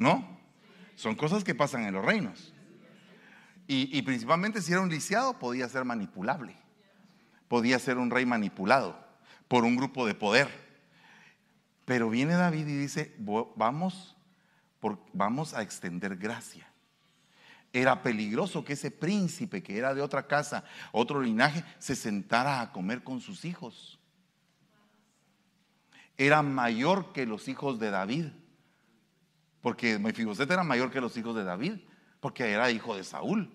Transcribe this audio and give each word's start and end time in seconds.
¿No? 0.00 0.40
Son 0.96 1.14
cosas 1.14 1.44
que 1.44 1.54
pasan 1.54 1.84
en 1.84 1.94
los 1.94 2.04
reinos. 2.04 2.54
Y, 3.68 3.96
y 3.96 4.02
principalmente 4.02 4.62
si 4.62 4.72
era 4.72 4.80
un 4.80 4.88
lisiado, 4.88 5.38
podía 5.38 5.68
ser 5.68 5.84
manipulable. 5.84 6.56
Podía 7.46 7.78
ser 7.78 7.98
un 7.98 8.10
rey 8.10 8.24
manipulado 8.26 8.98
por 9.46 9.64
un 9.64 9.76
grupo 9.76 10.06
de 10.06 10.14
poder. 10.14 10.48
Pero 11.84 12.08
viene 12.08 12.34
David 12.34 12.66
y 12.66 12.76
dice, 12.76 13.14
vamos, 13.56 14.16
por, 14.80 14.98
vamos 15.12 15.52
a 15.52 15.62
extender 15.62 16.16
gracia. 16.16 16.66
Era 17.72 18.02
peligroso 18.02 18.64
que 18.64 18.72
ese 18.72 18.90
príncipe 18.90 19.62
que 19.62 19.76
era 19.76 19.94
de 19.94 20.00
otra 20.00 20.26
casa, 20.26 20.64
otro 20.92 21.20
linaje, 21.20 21.62
se 21.78 21.94
sentara 21.94 22.62
a 22.62 22.72
comer 22.72 23.04
con 23.04 23.20
sus 23.20 23.44
hijos. 23.44 23.98
Era 26.16 26.40
mayor 26.42 27.12
que 27.12 27.26
los 27.26 27.48
hijos 27.48 27.78
de 27.78 27.90
David. 27.90 28.26
Porque 29.60 29.98
Mefiboset 29.98 30.50
era 30.50 30.64
mayor 30.64 30.90
que 30.90 31.00
los 31.00 31.16
hijos 31.16 31.34
de 31.36 31.44
David, 31.44 31.74
porque 32.20 32.50
era 32.50 32.70
hijo 32.70 32.96
de 32.96 33.04
Saúl. 33.04 33.52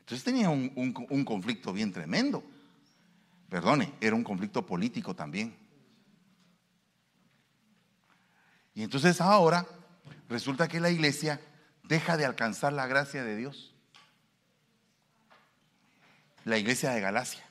Entonces 0.00 0.24
tenía 0.24 0.50
un, 0.50 0.72
un 0.74 1.24
conflicto 1.24 1.72
bien 1.72 1.92
tremendo. 1.92 2.42
Perdone, 3.48 3.94
era 4.00 4.14
un 4.14 4.24
conflicto 4.24 4.64
político 4.64 5.14
también. 5.14 5.56
Y 8.74 8.82
entonces 8.82 9.20
ahora 9.20 9.66
resulta 10.28 10.68
que 10.68 10.80
la 10.80 10.90
iglesia 10.90 11.40
deja 11.82 12.16
de 12.16 12.24
alcanzar 12.24 12.72
la 12.72 12.86
gracia 12.86 13.24
de 13.24 13.36
Dios. 13.36 13.74
La 16.44 16.58
iglesia 16.58 16.90
de 16.90 17.00
Galacia. 17.00 17.44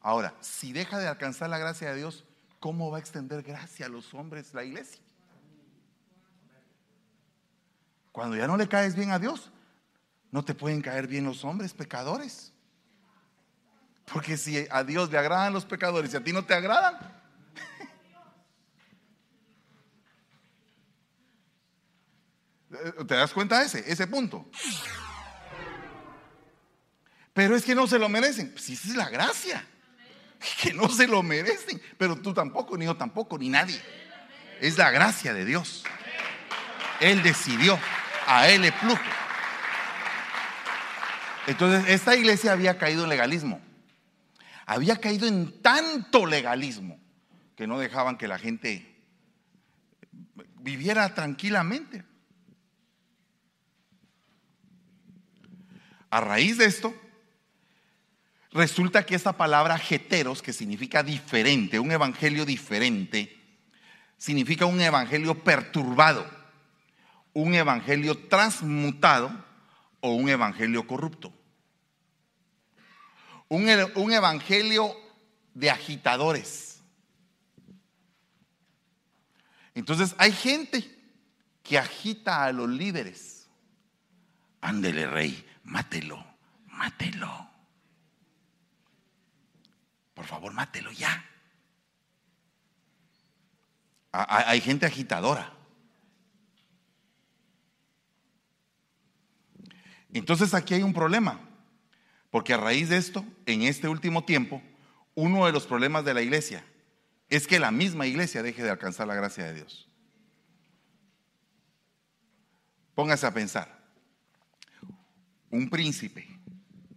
Ahora, 0.00 0.34
si 0.40 0.72
deja 0.72 0.98
de 0.98 1.06
alcanzar 1.06 1.50
la 1.50 1.58
gracia 1.58 1.90
de 1.90 1.98
Dios, 1.98 2.24
¿cómo 2.58 2.90
va 2.90 2.96
a 2.96 3.00
extender 3.00 3.42
gracia 3.42 3.86
a 3.86 3.88
los 3.88 4.14
hombres 4.14 4.54
la 4.54 4.64
iglesia? 4.64 5.02
Cuando 8.12 8.36
ya 8.36 8.46
no 8.46 8.56
le 8.56 8.68
caes 8.68 8.94
bien 8.94 9.10
a 9.10 9.18
Dios, 9.18 9.50
no 10.30 10.44
te 10.44 10.54
pueden 10.54 10.82
caer 10.82 11.06
bien 11.06 11.24
los 11.24 11.44
hombres 11.44 11.74
pecadores. 11.74 12.52
Porque 14.12 14.36
si 14.36 14.66
a 14.70 14.82
Dios 14.82 15.10
le 15.10 15.18
agradan 15.18 15.52
los 15.52 15.64
pecadores 15.64 16.12
y 16.12 16.16
a 16.16 16.24
ti 16.24 16.32
no 16.32 16.44
te 16.44 16.54
agradan, 16.54 16.98
¿te 23.06 23.14
das 23.14 23.32
cuenta 23.32 23.62
ese, 23.62 23.84
ese 23.90 24.06
punto? 24.06 24.50
Pero 27.32 27.56
es 27.56 27.64
que 27.64 27.74
no 27.74 27.86
se 27.86 27.98
lo 27.98 28.08
merecen. 28.08 28.54
Si 28.58 28.72
esa 28.74 28.88
es 28.88 28.96
la 28.96 29.08
gracia. 29.08 29.64
Que 30.60 30.72
no 30.72 30.88
se 30.88 31.06
lo 31.06 31.22
merecen. 31.22 31.80
Pero 31.96 32.16
tú 32.16 32.34
tampoco, 32.34 32.76
ni 32.76 32.86
yo 32.86 32.96
tampoco, 32.96 33.38
ni 33.38 33.48
nadie. 33.48 33.80
Es 34.60 34.76
la 34.76 34.90
gracia 34.90 35.32
de 35.32 35.44
Dios. 35.44 35.84
Él 37.00 37.22
decidió. 37.22 37.78
A 38.26 38.46
pluto. 38.80 39.00
Entonces, 41.46 41.88
esta 41.88 42.14
iglesia 42.14 42.52
había 42.52 42.78
caído 42.78 43.04
en 43.04 43.08
legalismo. 43.08 43.60
Había 44.66 45.00
caído 45.00 45.26
en 45.26 45.60
tanto 45.62 46.26
legalismo 46.26 47.00
que 47.56 47.66
no 47.66 47.78
dejaban 47.78 48.16
que 48.16 48.28
la 48.28 48.38
gente 48.38 48.90
viviera 50.60 51.14
tranquilamente. 51.14 52.04
A 56.10 56.20
raíz 56.20 56.58
de 56.58 56.66
esto, 56.66 56.94
resulta 58.52 59.04
que 59.04 59.14
esta 59.14 59.36
palabra 59.36 59.78
jeteros, 59.78 60.42
que 60.42 60.52
significa 60.52 61.02
diferente, 61.02 61.78
un 61.78 61.92
evangelio 61.92 62.44
diferente, 62.44 63.38
significa 64.16 64.66
un 64.66 64.80
evangelio 64.80 65.42
perturbado, 65.42 66.39
un 67.32 67.54
evangelio 67.54 68.16
transmutado 68.28 69.30
o 70.00 70.14
un 70.14 70.28
evangelio 70.28 70.86
corrupto. 70.86 71.32
Un, 73.48 73.68
un 73.94 74.12
evangelio 74.12 74.94
de 75.54 75.70
agitadores. 75.70 76.82
Entonces 79.74 80.14
hay 80.18 80.32
gente 80.32 80.98
que 81.62 81.78
agita 81.78 82.44
a 82.44 82.52
los 82.52 82.68
líderes. 82.68 83.48
Ándele, 84.60 85.06
rey, 85.06 85.46
mátelo, 85.64 86.24
mátelo. 86.66 87.48
Por 90.14 90.26
favor, 90.26 90.52
mátelo 90.52 90.92
ya. 90.92 91.24
Hay 94.12 94.60
gente 94.60 94.86
agitadora. 94.86 95.59
Entonces 100.12 100.54
aquí 100.54 100.74
hay 100.74 100.82
un 100.82 100.92
problema, 100.92 101.40
porque 102.30 102.54
a 102.54 102.56
raíz 102.56 102.88
de 102.88 102.96
esto, 102.96 103.24
en 103.46 103.62
este 103.62 103.88
último 103.88 104.24
tiempo, 104.24 104.62
uno 105.14 105.46
de 105.46 105.52
los 105.52 105.66
problemas 105.66 106.04
de 106.04 106.14
la 106.14 106.22
iglesia 106.22 106.64
es 107.28 107.46
que 107.46 107.60
la 107.60 107.70
misma 107.70 108.06
iglesia 108.06 108.42
deje 108.42 108.62
de 108.62 108.70
alcanzar 108.70 109.06
la 109.06 109.14
gracia 109.14 109.44
de 109.44 109.54
Dios. 109.54 109.88
Póngase 112.94 113.26
a 113.26 113.32
pensar, 113.32 113.80
un 115.50 115.70
príncipe 115.70 116.26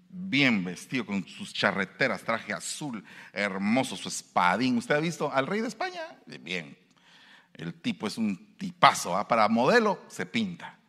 bien 0.10 0.64
vestido 0.64 1.06
con 1.06 1.26
sus 1.28 1.54
charreteras, 1.54 2.24
traje 2.24 2.54
azul, 2.54 3.04
hermoso, 3.32 3.96
su 3.96 4.10
espadín. 4.10 4.78
¿Usted 4.78 4.96
ha 4.96 5.00
visto 5.00 5.32
al 5.32 5.48
rey 5.48 5.62
de 5.62 5.68
España? 5.68 6.02
Bien. 6.42 6.78
El 7.54 7.74
tipo 7.74 8.08
es 8.08 8.18
un 8.18 8.56
tipazo. 8.58 9.26
Para 9.28 9.48
modelo 9.48 10.04
se 10.08 10.26
pinta. 10.26 10.80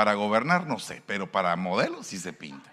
Para 0.00 0.14
gobernar 0.14 0.66
no 0.66 0.78
sé, 0.78 1.02
pero 1.04 1.30
para 1.30 1.54
modelo 1.56 2.02
sí 2.02 2.18
se 2.18 2.32
pinta. 2.32 2.70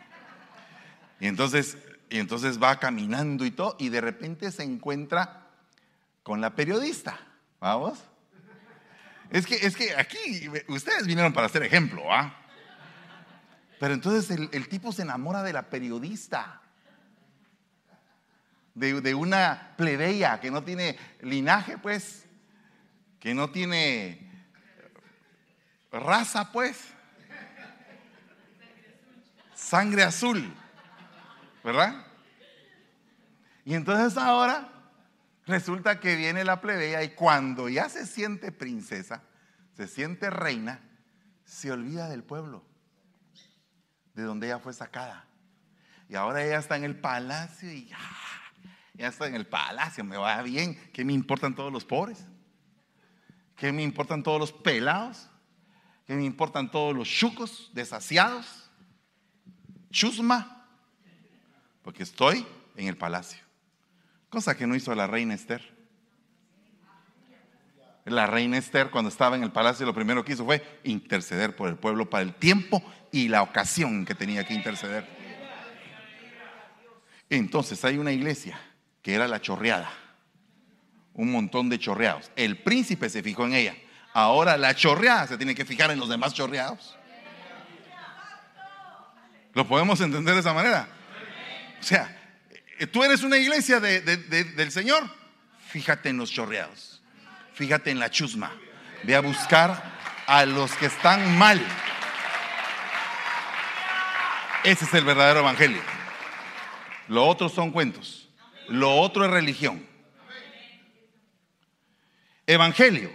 Y 1.20 1.28
entonces, 1.28 1.78
y 2.10 2.20
entonces 2.20 2.58
va 2.58 2.80
caminando 2.80 3.46
y 3.46 3.52
todo, 3.52 3.76
y 3.80 3.90
de 3.90 4.00
repente 4.00 4.50
se 4.50 4.64
encuentra 4.64 5.46
con 6.24 6.40
la 6.40 6.56
periodista. 6.56 7.20
¿Vamos? 7.60 8.00
Es 9.30 9.46
que, 9.46 9.56
es 9.56 9.76
que 9.76 9.94
aquí 9.98 10.50
ustedes 10.70 11.06
vinieron 11.06 11.34
para 11.34 11.48
hacer 11.48 11.64
ejemplo, 11.64 12.02
¿ah? 12.10 12.34
Pero 13.78 13.94
entonces 13.94 14.30
el, 14.30 14.70
tipo 14.70 14.94
se 14.94 15.02
enamora 15.02 15.44
de 15.44 15.52
la 15.52 15.64
periodista, 15.64 16.62
de, 18.74 19.02
de, 19.02 19.14
una 19.14 19.74
plebeya 19.76 20.40
que 20.40 20.50
no 20.50 20.64
tiene 20.64 20.98
linaje, 21.20 21.78
pues, 21.78 22.26
que 23.20 23.34
no 23.34 23.50
tiene 23.50 24.32
raza, 25.92 26.54
pues, 26.54 26.94
sangre 29.68 30.04
azul, 30.04 30.54
¿verdad? 31.62 32.06
Y 33.66 33.74
entonces 33.74 34.18
ahora 34.18 34.70
resulta 35.46 36.00
que 36.00 36.16
viene 36.16 36.46
la 36.46 36.62
plebeya 36.62 37.04
y 37.04 37.10
cuando 37.10 37.68
ya 37.68 37.90
se 37.90 38.06
siente 38.06 38.54
princesa, 38.54 39.24
se 39.74 39.90
siente 39.90 40.30
reina, 40.30 40.80
se 41.44 41.70
olvida 41.70 42.08
del 42.08 42.24
pueblo 42.24 42.64
de 44.14 44.24
donde 44.24 44.48
ella 44.48 44.60
fue 44.60 44.74
sacada. 44.74 45.26
Y 46.08 46.16
ahora 46.16 46.46
ella 46.46 46.60
está 46.60 46.78
en 46.78 46.86
el 46.86 46.98
palacio 46.98 47.70
y 47.70 47.88
ya, 47.88 48.00
está 48.98 49.28
en 49.28 49.36
el 49.36 49.48
palacio, 49.48 50.06
me 50.06 50.16
va 50.16 50.42
bien. 50.44 50.76
¿Qué 50.94 51.04
me 51.04 51.12
importan 51.12 51.54
todos 51.54 51.74
los 51.74 51.84
pobres? 51.84 52.26
¿Qué 53.58 53.74
me 53.74 53.84
importan 53.84 54.24
todos 54.24 54.40
los 54.40 54.54
pelados? 54.54 55.30
¿Qué 56.06 56.16
me 56.16 56.24
importan 56.24 56.72
todos 56.72 56.96
los 56.96 57.10
chucos 57.10 57.70
desasiados? 57.74 58.67
Chusma, 59.92 60.68
porque 61.82 62.04
estoy 62.04 62.46
en 62.76 62.88
el 62.88 62.98
palacio. 62.98 63.40
Cosa 64.30 64.56
que 64.56 64.68
no 64.68 64.76
hizo 64.76 64.94
la 64.94 65.08
reina 65.08 65.34
Esther. 65.34 65.76
La 68.06 68.26
reina 68.26 68.58
Esther, 68.58 68.90
cuando 68.90 69.10
estaba 69.10 69.36
en 69.36 69.44
el 69.44 69.52
palacio, 69.52 69.86
lo 69.86 69.94
primero 69.94 70.24
que 70.24 70.34
hizo 70.34 70.46
fue 70.46 70.80
interceder 70.84 71.56
por 71.56 71.70
el 71.70 71.76
pueblo 71.76 72.10
para 72.10 72.24
el 72.24 72.34
tiempo 72.34 72.82
y 73.12 73.28
la 73.28 73.42
ocasión 73.42 74.06
que 74.06 74.16
tenía 74.16 74.46
que 74.46 74.54
interceder. 74.54 75.06
Entonces 77.30 77.84
hay 77.84 77.98
una 77.98 78.12
iglesia 78.12 78.60
que 79.02 79.14
era 79.14 79.28
la 79.28 79.42
chorreada, 79.42 79.92
un 81.14 81.32
montón 81.32 81.70
de 81.70 81.80
chorreados. 81.80 82.32
El 82.36 82.58
príncipe 82.62 83.10
se 83.10 83.24
fijó 83.24 83.46
en 83.46 83.54
ella. 83.54 83.76
Ahora 84.14 84.58
la 84.58 84.74
chorreada 84.74 85.28
se 85.28 85.38
tiene 85.38 85.54
que 85.54 85.66
fijar 85.66 85.92
en 85.92 86.00
los 86.00 86.10
demás 86.10 86.34
chorreados. 86.34 86.97
¿Lo 89.58 89.68
podemos 89.68 90.00
entender 90.02 90.36
de 90.36 90.42
esa 90.42 90.54
manera? 90.54 90.88
O 91.80 91.84
sea, 91.84 92.16
tú 92.92 93.04
eres 93.04 93.24
una 93.24 93.38
iglesia 93.38 93.80
del 93.80 94.72
Señor, 94.72 95.10
fíjate 95.70 96.10
en 96.10 96.18
los 96.18 96.30
chorreados, 96.30 97.02
fíjate 97.56 97.90
en 97.90 97.98
la 97.98 98.12
chusma, 98.12 98.56
ve 99.02 99.16
a 99.16 99.20
buscar 99.20 99.98
a 100.28 100.46
los 100.46 100.72
que 100.74 100.86
están 100.86 101.36
mal. 101.40 101.60
Ese 104.64 104.86
es 104.86 104.94
el 104.94 105.06
verdadero 105.06 105.40
evangelio. 105.40 105.82
Lo 107.08 107.26
otro 107.26 107.50
son 107.50 107.72
cuentos. 107.72 108.30
Lo 108.68 108.94
otro 108.98 109.26
es 109.26 109.32
religión. 109.32 109.84
Evangelio. 112.46 113.12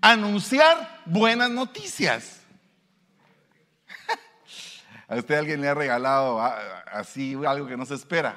anunciar 0.00 1.02
buenas 1.04 1.50
noticias. 1.50 2.40
¿A 5.14 5.18
usted 5.18 5.36
alguien 5.36 5.60
le 5.60 5.68
ha 5.68 5.74
regalado 5.74 6.42
así 6.42 7.36
algo 7.46 7.68
que 7.68 7.76
no 7.76 7.86
se 7.86 7.94
espera? 7.94 8.36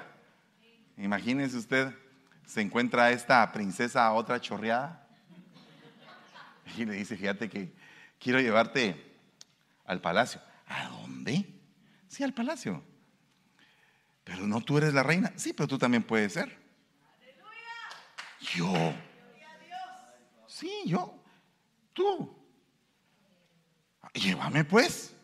Imagínese 0.96 1.58
usted, 1.58 1.92
se 2.46 2.62
encuentra 2.62 3.10
esta 3.10 3.52
princesa 3.52 4.12
otra 4.14 4.40
chorreada 4.40 5.08
y 6.78 6.86
le 6.86 6.94
dice, 6.94 7.18
fíjate 7.18 7.50
que 7.50 7.74
quiero 8.20 8.40
llevarte 8.40 9.18
al 9.86 10.02
palacio. 10.02 10.40
¿A 10.68 10.88
dónde? 10.90 11.52
Sí, 12.08 12.24
al 12.24 12.36
palacio. 12.36 12.84
Pero 14.24 14.46
no 14.46 14.62
tú 14.62 14.78
eres 14.78 14.94
la 14.94 15.02
reina. 15.02 15.34
Sí, 15.36 15.54
pero 15.54 15.68
tú 15.68 15.80
también 15.80 16.04
puedes 16.04 16.34
ser. 16.34 16.56
Yo. 18.54 18.94
Sí, 20.46 20.84
yo. 20.86 21.24
Tú. 21.94 22.38
Llévame 24.14 24.64
pues. 24.64 25.17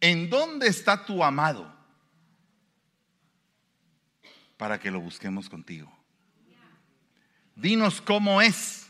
¿En 0.00 0.30
dónde 0.30 0.66
está 0.66 1.04
tu 1.04 1.22
amado? 1.22 1.70
Para 4.56 4.78
que 4.78 4.90
lo 4.90 5.00
busquemos 5.00 5.48
contigo. 5.48 5.90
Dinos 7.54 8.00
cómo 8.00 8.40
es. 8.40 8.86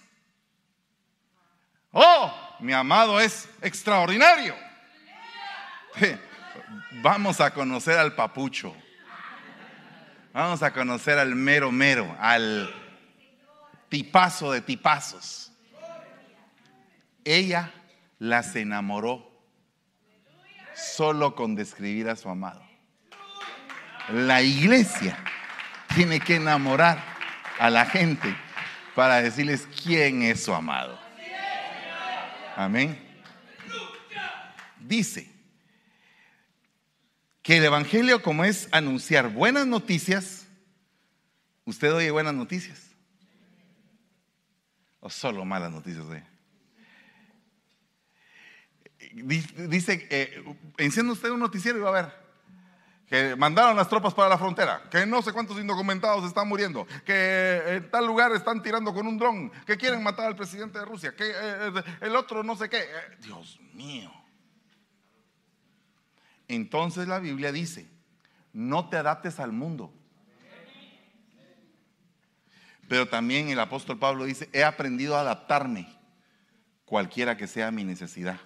Oh, 1.92 2.32
mi 2.60 2.72
amado 2.72 3.20
es 3.20 3.48
extraordinario. 3.60 4.54
Vamos 7.02 7.40
a 7.40 7.52
conocer 7.52 7.98
al 7.98 8.14
papucho. 8.14 8.74
Vamos 10.32 10.62
a 10.62 10.72
conocer 10.72 11.18
al 11.18 11.34
mero 11.34 11.72
mero, 11.72 12.16
al 12.20 12.72
tipazo 13.88 14.52
de 14.52 14.60
tipazos. 14.60 15.50
Ella 17.24 17.72
las 18.18 18.54
enamoró 18.54 19.29
solo 20.74 21.34
con 21.34 21.54
describir 21.54 22.08
a 22.08 22.16
su 22.16 22.28
amado. 22.28 22.62
La 24.12 24.42
iglesia 24.42 25.16
tiene 25.94 26.20
que 26.20 26.36
enamorar 26.36 27.02
a 27.58 27.70
la 27.70 27.86
gente 27.86 28.34
para 28.94 29.22
decirles 29.22 29.68
quién 29.82 30.22
es 30.22 30.44
su 30.44 30.54
amado. 30.54 30.98
Amén. 32.56 32.98
Dice 34.80 35.30
que 37.42 37.58
el 37.58 37.64
Evangelio 37.64 38.22
como 38.22 38.44
es 38.44 38.68
anunciar 38.72 39.28
buenas 39.28 39.66
noticias, 39.66 40.46
¿usted 41.64 41.92
oye 41.94 42.10
buenas 42.10 42.34
noticias? 42.34 42.90
¿O 45.00 45.08
solo 45.08 45.44
malas 45.44 45.70
noticias? 45.70 46.04
Dice, 49.12 50.06
eh, 50.10 50.44
enciende 50.78 51.12
usted 51.12 51.30
un 51.30 51.40
noticiero 51.40 51.78
y 51.78 51.82
va 51.82 51.88
a 51.88 52.02
ver 52.02 52.20
que 53.10 53.34
mandaron 53.34 53.76
las 53.76 53.88
tropas 53.88 54.14
para 54.14 54.28
la 54.28 54.38
frontera, 54.38 54.84
que 54.88 55.04
no 55.04 55.20
sé 55.20 55.32
cuántos 55.32 55.58
indocumentados 55.58 56.24
están 56.24 56.46
muriendo, 56.46 56.86
que 57.04 57.60
en 57.66 57.90
tal 57.90 58.06
lugar 58.06 58.30
están 58.30 58.62
tirando 58.62 58.94
con 58.94 59.04
un 59.04 59.18
dron, 59.18 59.50
que 59.66 59.76
quieren 59.76 60.00
matar 60.00 60.26
al 60.26 60.36
presidente 60.36 60.78
de 60.78 60.84
Rusia, 60.84 61.12
que 61.16 61.24
eh, 61.28 61.72
el 62.02 62.14
otro 62.14 62.44
no 62.44 62.54
sé 62.54 62.70
qué. 62.70 62.78
Eh, 62.78 63.16
Dios 63.20 63.58
mío. 63.72 64.12
Entonces 66.46 67.08
la 67.08 67.18
Biblia 67.18 67.50
dice, 67.50 67.90
no 68.52 68.88
te 68.88 68.96
adaptes 68.96 69.40
al 69.40 69.50
mundo. 69.50 69.92
Pero 72.88 73.08
también 73.08 73.48
el 73.48 73.58
apóstol 73.58 73.98
Pablo 73.98 74.24
dice, 74.24 74.48
he 74.52 74.62
aprendido 74.62 75.16
a 75.16 75.22
adaptarme 75.22 75.88
cualquiera 76.84 77.36
que 77.36 77.48
sea 77.48 77.72
mi 77.72 77.82
necesidad. 77.82 78.40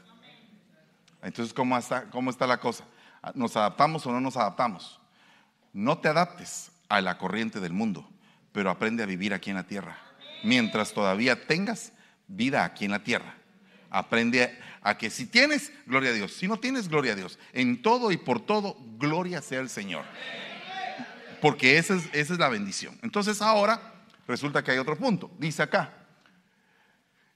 Entonces, 1.25 1.55
¿cómo 1.55 1.77
está, 1.77 2.11
cómo 2.11 2.31
está 2.31 2.47
la 2.47 2.61
cosa? 2.61 2.85
¿Nos 3.35 3.57
adaptamos 3.57 4.07
o 4.07 4.13
no 4.13 4.21
nos 4.21 4.37
adaptamos? 4.37 5.01
No 5.73 5.99
te 5.99 6.09
adaptes 6.09 6.71
a 6.89 7.01
la 7.01 7.19
corriente 7.19 7.61
del 7.61 7.73
mundo, 7.73 8.09
pero 8.53 8.71
aprende 8.71 9.03
a 9.03 9.07
vivir 9.07 9.33
aquí 9.33 9.51
en 9.51 9.57
la 9.57 9.67
tierra. 9.67 9.97
Mientras 10.45 10.93
todavía 10.93 11.47
tengas 11.47 11.93
vida 12.29 12.65
aquí 12.65 12.85
en 12.85 12.91
la 12.91 13.03
tierra. 13.03 13.35
Aprende 13.91 14.59
a 14.83 14.99
que 14.99 15.09
si 15.09 15.27
tienes, 15.27 15.73
gloria 15.87 16.11
a 16.11 16.13
Dios. 16.13 16.35
Si 16.35 16.47
no 16.47 16.59
tienes, 16.59 16.89
gloria 16.89 17.13
a 17.13 17.17
Dios. 17.17 17.39
En 17.53 17.81
todo 17.81 18.13
y 18.13 18.19
por 18.19 18.45
todo, 18.45 18.77
gloria 18.99 19.41
sea 19.41 19.61
el 19.61 19.71
Señor. 19.71 20.05
Porque 21.41 21.79
esa 21.79 21.95
es, 21.95 22.05
esa 22.13 22.35
es 22.35 22.39
la 22.39 22.49
bendición. 22.49 22.99
Entonces 23.03 23.41
ahora 23.41 23.95
resulta 24.29 24.63
que 24.63 24.73
hay 24.73 24.79
otro 24.79 24.97
punto. 24.97 25.31
Dice 25.39 25.63
acá, 25.63 25.93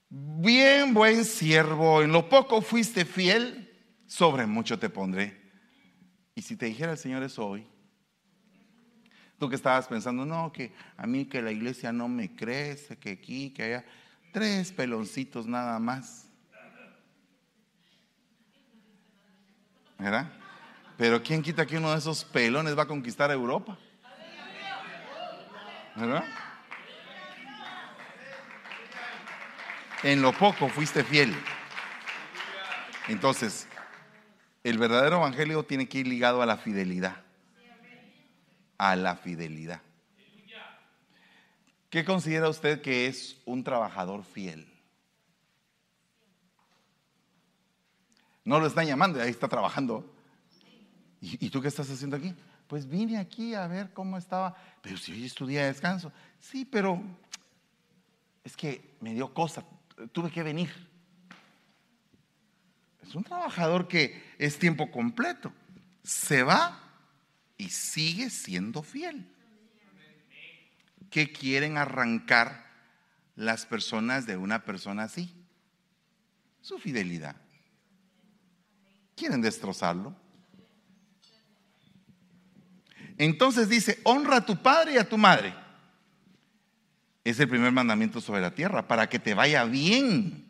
bien 0.09 0.93
buen 0.93 1.25
siervo, 1.25 2.01
en 2.01 2.11
lo 2.11 2.29
poco 2.29 2.61
fuiste 2.61 3.05
fiel, 3.05 3.58
sobre 4.09 4.47
mucho 4.47 4.79
te 4.79 4.89
pondré. 4.89 5.39
Y 6.33 6.41
si 6.41 6.55
te 6.55 6.65
dijera 6.65 6.91
el 6.91 6.97
Señor 6.97 7.21
eso 7.21 7.47
hoy, 7.47 7.65
tú 9.37 9.47
que 9.47 9.55
estabas 9.55 9.87
pensando, 9.87 10.25
no, 10.25 10.51
que 10.51 10.73
a 10.97 11.05
mí 11.05 11.25
que 11.25 11.41
la 11.41 11.51
iglesia 11.51 11.93
no 11.93 12.09
me 12.09 12.35
crece, 12.35 12.97
que 12.97 13.11
aquí, 13.11 13.51
que 13.51 13.63
allá, 13.63 13.85
tres 14.33 14.71
peloncitos 14.71 15.45
nada 15.45 15.77
más. 15.79 16.27
¿Verdad? 19.99 20.31
Pero 20.97 21.21
¿quién 21.21 21.43
quita 21.43 21.65
que 21.65 21.77
uno 21.77 21.91
de 21.91 21.99
esos 21.99 22.25
pelones 22.25 22.77
va 22.77 22.83
a 22.83 22.87
conquistar 22.87 23.29
Europa? 23.29 23.77
¿Verdad? 25.95 26.23
En 30.01 30.21
lo 30.21 30.31
poco 30.33 30.67
fuiste 30.67 31.03
fiel. 31.03 31.35
Entonces, 33.07 33.68
el 34.63 34.77
verdadero 34.77 35.17
evangelio 35.17 35.63
tiene 35.63 35.87
que 35.87 35.99
ir 35.99 36.07
ligado 36.07 36.41
a 36.41 36.45
la 36.45 36.57
fidelidad. 36.57 37.23
A 38.77 38.95
la 38.95 39.15
fidelidad. 39.15 39.81
¿Qué 41.89 42.05
considera 42.05 42.49
usted 42.49 42.81
que 42.81 43.07
es 43.07 43.37
un 43.45 43.63
trabajador 43.63 44.23
fiel? 44.23 44.67
No 48.45 48.59
lo 48.59 48.67
están 48.67 48.85
llamando, 48.85 49.21
ahí 49.21 49.29
está 49.29 49.47
trabajando. 49.47 50.13
¿Y, 51.21 51.49
tú 51.49 51.61
qué 51.61 51.67
estás 51.67 51.89
haciendo 51.89 52.15
aquí? 52.15 52.33
Pues 52.67 52.87
vine 52.87 53.17
aquí 53.17 53.53
a 53.53 53.67
ver 53.67 53.91
cómo 53.93 54.17
estaba. 54.17 54.55
Pero 54.81 54.97
si 54.97 55.11
hoy 55.11 55.25
estudié 55.25 55.61
de 55.61 55.67
descanso. 55.67 56.11
Sí, 56.39 56.63
pero 56.63 57.01
es 58.43 58.55
que 58.55 58.95
me 59.01 59.13
dio 59.13 59.33
cosa. 59.33 59.65
Tuve 60.11 60.31
que 60.31 60.43
venir. 60.43 60.88
Es 63.09 63.15
un 63.15 63.23
trabajador 63.23 63.87
que 63.87 64.21
es 64.37 64.59
tiempo 64.59 64.91
completo. 64.91 65.51
Se 66.03 66.43
va 66.43 66.79
y 67.57 67.69
sigue 67.69 68.29
siendo 68.29 68.83
fiel. 68.83 69.27
¿Qué 71.09 71.31
quieren 71.31 71.79
arrancar 71.79 72.67
las 73.35 73.65
personas 73.65 74.27
de 74.27 74.37
una 74.37 74.63
persona 74.63 75.05
así? 75.05 75.33
Su 76.61 76.77
fidelidad. 76.77 77.35
Quieren 79.15 79.41
destrozarlo. 79.41 80.15
Entonces 83.17 83.69
dice, 83.69 83.99
honra 84.03 84.37
a 84.37 84.45
tu 84.45 84.61
padre 84.61 84.93
y 84.93 84.97
a 84.97 85.09
tu 85.09 85.17
madre. 85.17 85.55
Es 87.23 87.39
el 87.39 87.49
primer 87.49 87.71
mandamiento 87.71 88.21
sobre 88.21 88.41
la 88.41 88.53
tierra, 88.53 88.87
para 88.87 89.09
que 89.09 89.17
te 89.17 89.33
vaya 89.33 89.63
bien. 89.63 90.48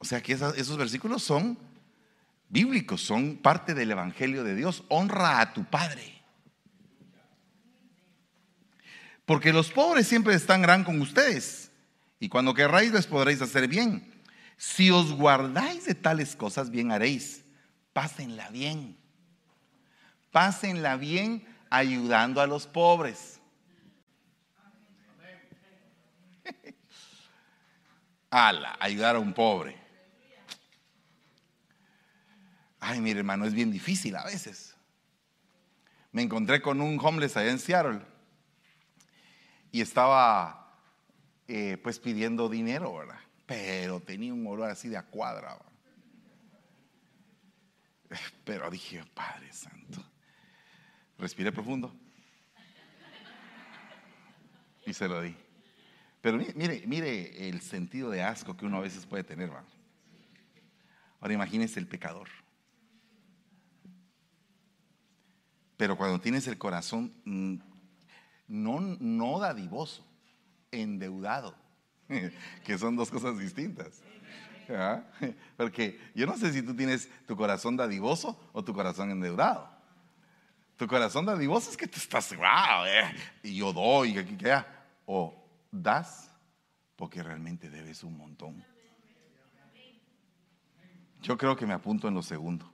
O 0.00 0.04
sea 0.04 0.20
que 0.20 0.32
esos 0.32 0.76
versículos 0.76 1.22
son 1.22 1.56
bíblicos, 2.48 3.00
son 3.00 3.36
parte 3.36 3.72
del 3.74 3.92
Evangelio 3.92 4.42
de 4.42 4.56
Dios. 4.56 4.82
Honra 4.88 5.40
a 5.40 5.52
tu 5.52 5.64
padre. 5.64 6.20
Porque 9.24 9.52
los 9.52 9.70
pobres 9.70 10.08
siempre 10.08 10.34
estarán 10.34 10.82
con 10.82 11.00
ustedes. 11.00 11.70
Y 12.18 12.28
cuando 12.28 12.52
querráis 12.54 12.90
les 12.90 13.06
podréis 13.06 13.40
hacer 13.40 13.68
bien. 13.68 14.12
Si 14.56 14.90
os 14.90 15.12
guardáis 15.12 15.84
de 15.84 15.94
tales 15.94 16.34
cosas, 16.34 16.70
bien 16.70 16.90
haréis 16.90 17.44
pásenla 17.92 18.48
bien. 18.50 18.96
Pásenla 20.30 20.96
bien 20.96 21.46
ayudando 21.70 22.40
a 22.40 22.46
los 22.46 22.66
pobres. 22.66 23.40
Ala, 28.30 28.76
ayudar 28.80 29.16
a 29.16 29.18
un 29.18 29.32
pobre. 29.32 29.79
Ay, 32.80 33.00
mi 33.00 33.10
hermano, 33.10 33.44
es 33.44 33.52
bien 33.52 33.70
difícil 33.70 34.16
a 34.16 34.24
veces. 34.24 34.74
Me 36.12 36.22
encontré 36.22 36.60
con 36.62 36.80
un 36.80 36.98
homeless 37.00 37.36
allá 37.36 37.50
en 37.50 37.58
Seattle 37.58 38.00
y 39.70 39.82
estaba 39.82 40.76
eh, 41.46 41.76
pues 41.82 42.00
pidiendo 42.00 42.48
dinero, 42.48 42.94
¿verdad? 42.96 43.20
Pero 43.46 44.00
tenía 44.00 44.32
un 44.32 44.46
olor 44.46 44.70
así 44.70 44.88
de 44.88 44.96
a 44.96 45.02
cuadra. 45.02 45.58
Pero 48.44 48.70
dije, 48.70 49.04
Padre 49.14 49.52
Santo, 49.52 50.02
respiré 51.18 51.52
profundo 51.52 51.94
y 54.86 54.92
se 54.92 55.06
lo 55.06 55.20
di. 55.20 55.36
Pero 56.20 56.38
mire, 56.38 56.82
mire 56.86 57.48
el 57.48 57.60
sentido 57.60 58.10
de 58.10 58.22
asco 58.22 58.56
que 58.56 58.66
uno 58.66 58.78
a 58.78 58.80
veces 58.80 59.06
puede 59.06 59.24
tener, 59.24 59.52
¿va? 59.52 59.64
Ahora 61.20 61.34
imagínese 61.34 61.78
el 61.78 61.86
pecador. 61.86 62.28
Pero 65.80 65.96
cuando 65.96 66.20
tienes 66.20 66.46
el 66.46 66.58
corazón 66.58 67.10
mm, 67.24 67.54
no, 68.48 68.80
no 69.00 69.38
dadivoso, 69.38 70.06
endeudado, 70.70 71.54
que 72.64 72.76
son 72.76 72.96
dos 72.96 73.10
cosas 73.10 73.38
distintas. 73.38 74.02
Porque 75.56 75.98
yo 76.14 76.26
no 76.26 76.36
sé 76.36 76.52
si 76.52 76.60
tú 76.60 76.76
tienes 76.76 77.08
tu 77.26 77.34
corazón 77.34 77.78
dadivoso 77.78 78.38
o 78.52 78.62
tu 78.62 78.74
corazón 78.74 79.10
endeudado. 79.10 79.70
Tu 80.76 80.86
corazón 80.86 81.24
dadivoso 81.24 81.70
es 81.70 81.78
que 81.78 81.86
tú 81.86 81.96
estás, 81.96 82.36
wow, 82.36 82.84
eh, 82.86 83.14
y 83.42 83.56
yo 83.56 83.72
doy, 83.72 84.18
aquí 84.18 84.36
queda. 84.36 84.66
O 85.06 85.34
das 85.72 86.30
porque 86.94 87.22
realmente 87.22 87.70
debes 87.70 88.04
un 88.04 88.18
montón. 88.18 88.62
Yo 91.22 91.38
creo 91.38 91.56
que 91.56 91.64
me 91.64 91.72
apunto 91.72 92.06
en 92.06 92.12
lo 92.12 92.22
segundo. 92.22 92.70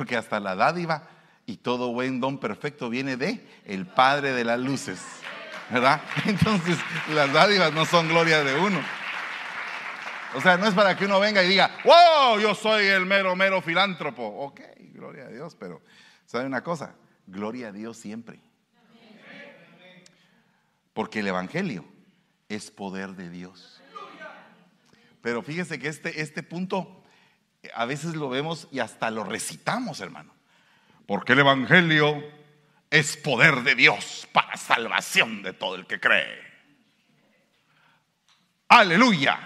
Porque 0.00 0.16
hasta 0.16 0.40
la 0.40 0.56
dádiva 0.56 1.02
y 1.44 1.58
todo 1.58 1.92
buen 1.92 2.20
don 2.20 2.40
perfecto 2.40 2.88
viene 2.88 3.18
de 3.18 3.46
el 3.66 3.86
Padre 3.86 4.32
de 4.32 4.44
las 4.44 4.58
luces. 4.58 4.98
¿Verdad? 5.68 6.00
Entonces, 6.24 6.78
las 7.10 7.30
dádivas 7.34 7.74
no 7.74 7.84
son 7.84 8.08
gloria 8.08 8.42
de 8.42 8.58
uno. 8.58 8.80
O 10.34 10.40
sea, 10.40 10.56
no 10.56 10.66
es 10.66 10.72
para 10.72 10.96
que 10.96 11.04
uno 11.04 11.20
venga 11.20 11.42
y 11.44 11.48
diga, 11.48 11.70
wow, 11.84 12.40
yo 12.40 12.54
soy 12.54 12.86
el 12.86 13.04
mero, 13.04 13.36
mero 13.36 13.60
filántropo. 13.60 14.26
Ok, 14.26 14.62
gloria 14.94 15.24
a 15.24 15.28
Dios, 15.28 15.54
pero 15.54 15.82
¿sabe 16.24 16.46
una 16.46 16.62
cosa? 16.62 16.94
Gloria 17.26 17.68
a 17.68 17.72
Dios 17.72 17.98
siempre. 17.98 18.40
Porque 20.94 21.18
el 21.18 21.28
Evangelio 21.28 21.84
es 22.48 22.70
poder 22.70 23.10
de 23.10 23.28
Dios. 23.28 23.82
Pero 25.20 25.42
fíjese 25.42 25.78
que 25.78 25.88
este, 25.88 26.22
este 26.22 26.42
punto 26.42 26.99
a 27.74 27.84
veces 27.84 28.14
lo 28.14 28.28
vemos 28.28 28.68
y 28.70 28.78
hasta 28.78 29.10
lo 29.10 29.24
recitamos, 29.24 30.00
hermano. 30.00 30.32
Porque 31.06 31.32
el 31.32 31.40
Evangelio 31.40 32.22
es 32.90 33.16
poder 33.16 33.62
de 33.62 33.74
Dios 33.74 34.28
para 34.32 34.56
salvación 34.56 35.42
de 35.42 35.52
todo 35.52 35.74
el 35.74 35.86
que 35.86 36.00
cree. 36.00 36.50
Aleluya. 38.68 39.38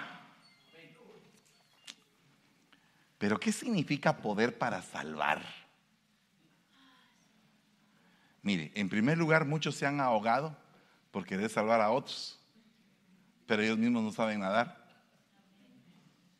Pero 3.19 3.41
¿qué 3.41 3.53
significa 3.53 4.19
poder 4.19 4.59
para 4.59 4.83
salvar? 4.83 5.43
Mire, 8.43 8.71
en 8.75 8.91
primer 8.91 9.17
lugar, 9.17 9.47
muchos 9.47 9.75
se 9.75 9.87
han 9.87 10.01
ahogado 10.01 10.55
por 11.11 11.25
querer 11.25 11.49
salvar 11.49 11.81
a 11.81 11.91
otros, 11.91 12.39
pero 13.47 13.63
ellos 13.63 13.79
mismos 13.79 14.03
no 14.03 14.13
saben 14.13 14.41
nadar. 14.41 14.84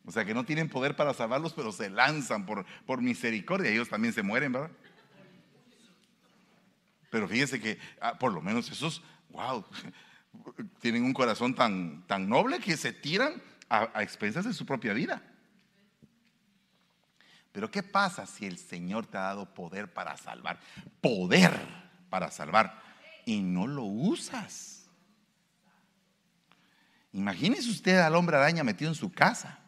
O 0.05 0.11
sea 0.11 0.23
que 0.23 0.33
no 0.33 0.45
tienen 0.45 0.69
poder 0.69 0.95
para 0.95 1.13
salvarlos, 1.13 1.53
pero 1.53 1.71
se 1.71 1.89
lanzan 1.89 2.45
por, 2.45 2.65
por 2.85 3.01
misericordia. 3.01 3.71
Ellos 3.71 3.89
también 3.89 4.13
se 4.13 4.21
mueren, 4.21 4.51
¿verdad? 4.51 4.71
Pero 7.09 7.27
fíjese 7.27 7.59
que 7.59 7.79
ah, 8.01 8.17
por 8.17 8.31
lo 8.33 8.41
menos 8.41 8.69
esos, 8.69 9.01
wow, 9.29 9.65
tienen 10.79 11.03
un 11.03 11.13
corazón 11.13 11.55
tan, 11.55 12.05
tan 12.07 12.29
noble 12.29 12.59
que 12.59 12.77
se 12.77 12.93
tiran 12.93 13.41
a 13.67 14.03
expensas 14.03 14.45
de 14.45 14.53
su 14.53 14.65
propia 14.65 14.93
vida. 14.93 15.23
Pero 17.51 17.71
¿qué 17.71 17.81
pasa 17.81 18.25
si 18.25 18.45
el 18.45 18.57
Señor 18.57 19.07
te 19.07 19.17
ha 19.17 19.21
dado 19.21 19.53
poder 19.53 19.91
para 19.91 20.17
salvar? 20.17 20.59
Poder 21.01 21.51
para 22.09 22.29
salvar. 22.29 22.79
Y 23.25 23.41
no 23.41 23.65
lo 23.65 23.83
usas. 23.83 24.87
Imagínese 27.11 27.71
usted 27.71 27.97
al 27.97 28.13
hombre 28.15 28.35
araña 28.35 28.63
metido 28.63 28.91
en 28.91 28.95
su 28.95 29.11
casa 29.11 29.64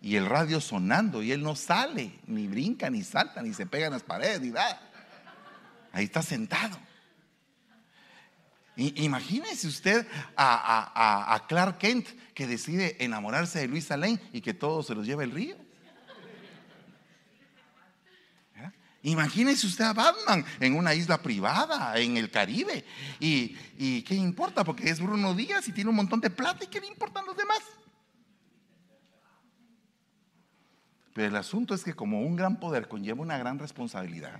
y 0.00 0.16
el 0.16 0.26
radio 0.26 0.60
sonando 0.60 1.22
y 1.22 1.32
él 1.32 1.42
no 1.42 1.56
sale, 1.56 2.20
ni 2.26 2.46
brinca, 2.46 2.90
ni 2.90 3.02
salta, 3.02 3.42
ni 3.42 3.52
se 3.54 3.66
pega 3.66 3.86
en 3.86 3.92
las 3.92 4.02
paredes, 4.02 4.40
ni 4.40 4.50
nada. 4.50 4.80
Ahí 5.92 6.04
está 6.04 6.22
sentado. 6.22 6.78
Imagínese 8.76 9.66
usted 9.66 10.06
a, 10.36 11.44
Clark 11.48 11.78
Kent 11.78 12.08
que 12.34 12.46
decide 12.46 13.02
enamorarse 13.02 13.60
de 13.60 13.68
Luisa 13.68 13.96
Lane 13.96 14.20
y 14.32 14.42
que 14.42 14.52
todo 14.52 14.82
se 14.82 14.94
los 14.94 15.06
lleva 15.06 15.24
el 15.24 15.30
río. 15.30 15.56
Imagínese 19.02 19.68
usted 19.68 19.84
a 19.84 19.92
Batman 19.92 20.44
en 20.58 20.74
una 20.74 20.92
isla 20.92 21.22
privada, 21.22 21.96
en 21.96 22.16
el 22.16 22.28
Caribe. 22.28 22.84
Y, 23.20 23.56
y, 23.78 24.02
qué 24.02 24.16
importa? 24.16 24.64
Porque 24.64 24.90
es 24.90 25.00
Bruno 25.00 25.32
Díaz 25.32 25.68
y 25.68 25.72
tiene 25.72 25.90
un 25.90 25.96
montón 25.96 26.20
de 26.20 26.28
plata. 26.28 26.64
¿Y 26.64 26.66
qué 26.66 26.80
le 26.80 26.88
importan 26.88 27.24
los 27.24 27.36
demás? 27.36 27.62
Pero 31.16 31.28
el 31.28 31.36
asunto 31.36 31.74
es 31.74 31.82
que 31.82 31.94
como 31.94 32.20
un 32.20 32.36
gran 32.36 32.60
poder 32.60 32.86
conlleva 32.86 33.22
una 33.22 33.38
gran 33.38 33.58
responsabilidad, 33.58 34.38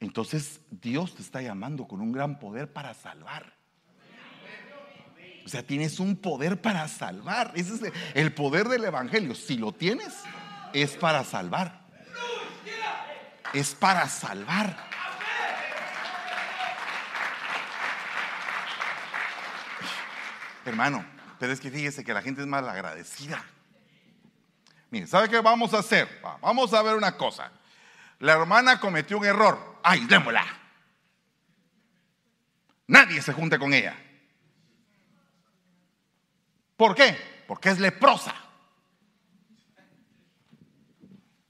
entonces 0.00 0.60
Dios 0.70 1.14
te 1.14 1.22
está 1.22 1.40
llamando 1.40 1.86
con 1.86 2.00
un 2.00 2.10
gran 2.10 2.40
poder 2.40 2.72
para 2.72 2.92
salvar. 2.94 3.52
O 5.44 5.48
sea, 5.48 5.62
tienes 5.64 6.00
un 6.00 6.16
poder 6.16 6.60
para 6.60 6.88
salvar. 6.88 7.52
Ese 7.54 7.74
es 7.74 7.92
el 8.14 8.32
poder 8.32 8.66
del 8.68 8.84
Evangelio. 8.84 9.34
Si 9.34 9.58
lo 9.58 9.72
tienes, 9.72 10.14
es 10.72 10.96
para 10.96 11.22
salvar 11.22 11.84
es 13.54 13.74
para 13.74 14.08
salvar. 14.08 14.76
Hermano, 20.64 21.04
pero 21.38 21.52
es 21.52 21.60
que 21.60 21.70
fíjese 21.70 22.04
que 22.04 22.12
la 22.12 22.22
gente 22.22 22.40
es 22.40 22.46
mal 22.46 22.68
agradecida. 22.68 23.44
¿Sabe 25.06 25.28
qué 25.28 25.40
vamos 25.40 25.74
a 25.74 25.78
hacer? 25.78 26.20
Vamos 26.40 26.72
a 26.72 26.82
ver 26.82 26.94
una 26.94 27.16
cosa. 27.16 27.50
La 28.20 28.32
hermana 28.34 28.80
cometió 28.80 29.18
un 29.18 29.24
error. 29.24 29.78
¡Ay, 29.82 30.06
démosla! 30.06 30.44
Nadie 32.86 33.20
se 33.22 33.32
junte 33.32 33.58
con 33.58 33.72
ella. 33.72 33.96
¿Por 36.76 36.94
qué? 36.94 37.16
Porque 37.46 37.70
es 37.70 37.78
leprosa. 37.78 38.34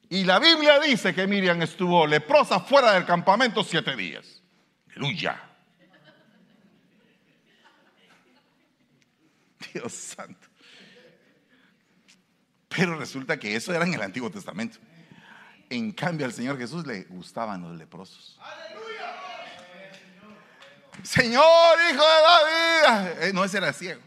Y 0.09 0.25
la 0.25 0.39
Biblia 0.39 0.79
dice 0.81 1.15
que 1.15 1.27
Miriam 1.27 1.61
estuvo 1.63 2.07
leprosa 2.07 2.61
fuera 2.61 2.93
del 2.93 3.05
campamento 3.05 3.65
siete 3.65 3.97
días. 3.97 4.43
Aleluya. 4.91 5.41
Dios 9.73 9.93
santo. 9.93 10.54
Pero 12.77 12.99
resulta 12.99 13.39
que 13.39 13.55
eso 13.55 13.73
era 13.75 13.85
en 13.85 13.95
el 13.95 14.03
Antiguo 14.03 14.31
Testamento. 14.31 14.79
En 15.71 15.93
cambio 15.93 16.27
al 16.27 16.33
Señor 16.33 16.59
Jesús 16.59 16.87
le 16.87 17.05
gustaban 17.05 17.63
los 17.63 17.77
leprosos. 17.77 18.39
Señor, 21.03 21.79
hijo 21.91 22.03
de 22.03 22.23
David. 22.23 23.23
Eh, 23.23 23.33
no, 23.33 23.45
ese 23.45 23.59
era 23.59 23.73
ciego. 23.73 24.01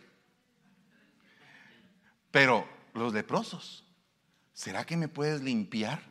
Pero 2.31 2.67
los 2.93 3.13
leprosos 3.13 3.83
¿será 4.57 4.85
que 4.85 4.97
me 4.97 5.07
puedes 5.07 5.41
limpiar? 5.41 6.01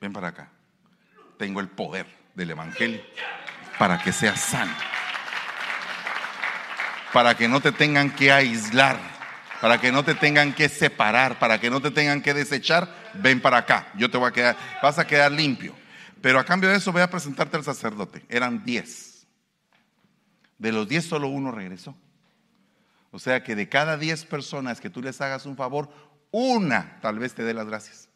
Ven 0.00 0.12
para 0.12 0.28
acá. 0.28 0.50
Tengo 1.38 1.60
el 1.60 1.68
poder 1.68 2.06
del 2.34 2.50
Evangelio 2.50 3.02
para 3.78 4.02
que 4.02 4.10
seas 4.10 4.40
sano. 4.40 4.74
Para 7.12 7.36
que 7.36 7.46
no 7.46 7.60
te 7.60 7.72
tengan 7.72 8.10
que 8.10 8.32
aislar, 8.32 8.98
para 9.60 9.80
que 9.80 9.92
no 9.92 10.04
te 10.04 10.14
tengan 10.14 10.54
que 10.54 10.68
separar, 10.68 11.38
para 11.38 11.60
que 11.60 11.70
no 11.70 11.80
te 11.80 11.90
tengan 11.90 12.22
que 12.22 12.34
desechar. 12.34 12.88
Ven 13.14 13.40
para 13.40 13.58
acá. 13.58 13.92
Yo 13.96 14.10
te 14.10 14.16
voy 14.16 14.28
a 14.28 14.32
quedar, 14.32 14.56
vas 14.82 14.98
a 14.98 15.06
quedar 15.06 15.30
limpio. 15.32 15.74
Pero 16.22 16.38
a 16.38 16.44
cambio 16.44 16.70
de 16.70 16.76
eso 16.76 16.92
voy 16.92 17.02
a 17.02 17.10
presentarte 17.10 17.56
al 17.56 17.64
sacerdote. 17.64 18.24
Eran 18.28 18.64
diez. 18.64 19.26
De 20.58 20.72
los 20.72 20.88
diez 20.88 21.04
solo 21.04 21.28
uno 21.28 21.50
regresó. 21.50 21.94
O 23.10 23.18
sea 23.18 23.42
que 23.42 23.54
de 23.54 23.68
cada 23.68 23.96
diez 23.96 24.24
personas 24.24 24.80
que 24.80 24.90
tú 24.90 25.02
les 25.02 25.20
hagas 25.20 25.46
un 25.46 25.56
favor, 25.56 25.90
una 26.30 26.98
tal 27.00 27.18
vez 27.18 27.34
te 27.34 27.42
dé 27.42 27.54
las 27.54 27.66
gracias. 27.66 28.08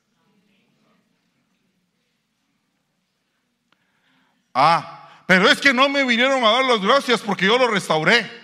Ah, 4.55 5.25
pero 5.27 5.49
es 5.49 5.61
que 5.61 5.75
no 5.75 5.89
me 5.89 6.05
vinieron 6.05 6.45
a 6.45 6.51
dar 6.51 6.65
las 6.65 6.81
gracias 6.81 7.21
porque 7.21 7.47
yo 7.47 7.59
lo 7.59 7.67
restauré. 7.67 8.44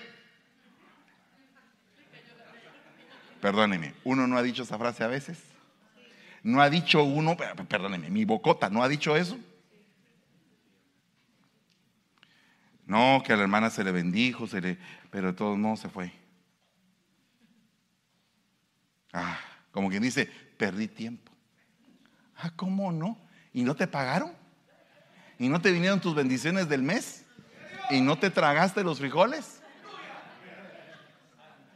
Perdóneme, 3.40 3.94
uno 4.04 4.26
no 4.26 4.36
ha 4.36 4.42
dicho 4.42 4.62
esa 4.62 4.78
frase 4.78 5.04
a 5.04 5.08
veces. 5.08 5.38
No 6.42 6.60
ha 6.60 6.70
dicho 6.70 7.04
uno, 7.04 7.36
perdóneme, 7.36 8.10
mi 8.10 8.24
bocota 8.24 8.70
no 8.70 8.82
ha 8.82 8.88
dicho 8.88 9.16
eso. 9.16 9.38
No, 12.86 13.22
que 13.24 13.32
a 13.32 13.36
la 13.36 13.42
hermana 13.42 13.70
se 13.70 13.84
le 13.84 13.92
bendijo, 13.92 14.46
se 14.46 14.60
le, 14.60 14.78
pero 15.10 15.28
de 15.28 15.32
todos 15.34 15.56
modos 15.56 15.80
se 15.80 15.88
fue. 15.88 16.12
Ah. 19.12 19.38
Como 19.70 19.88
quien 19.88 20.02
dice, 20.02 20.26
perdí 20.56 20.88
tiempo. 20.88 21.30
Ah, 22.36 22.50
¿cómo 22.56 22.90
no? 22.92 23.18
¿Y 23.52 23.62
no 23.62 23.74
te 23.74 23.86
pagaron? 23.86 24.32
¿Y 25.38 25.48
no 25.48 25.60
te 25.60 25.70
vinieron 25.70 26.00
tus 26.00 26.14
bendiciones 26.14 26.68
del 26.68 26.82
mes? 26.82 27.24
¿Y 27.90 28.00
no 28.00 28.18
te 28.18 28.30
tragaste 28.30 28.82
los 28.82 28.98
frijoles? 28.98 29.62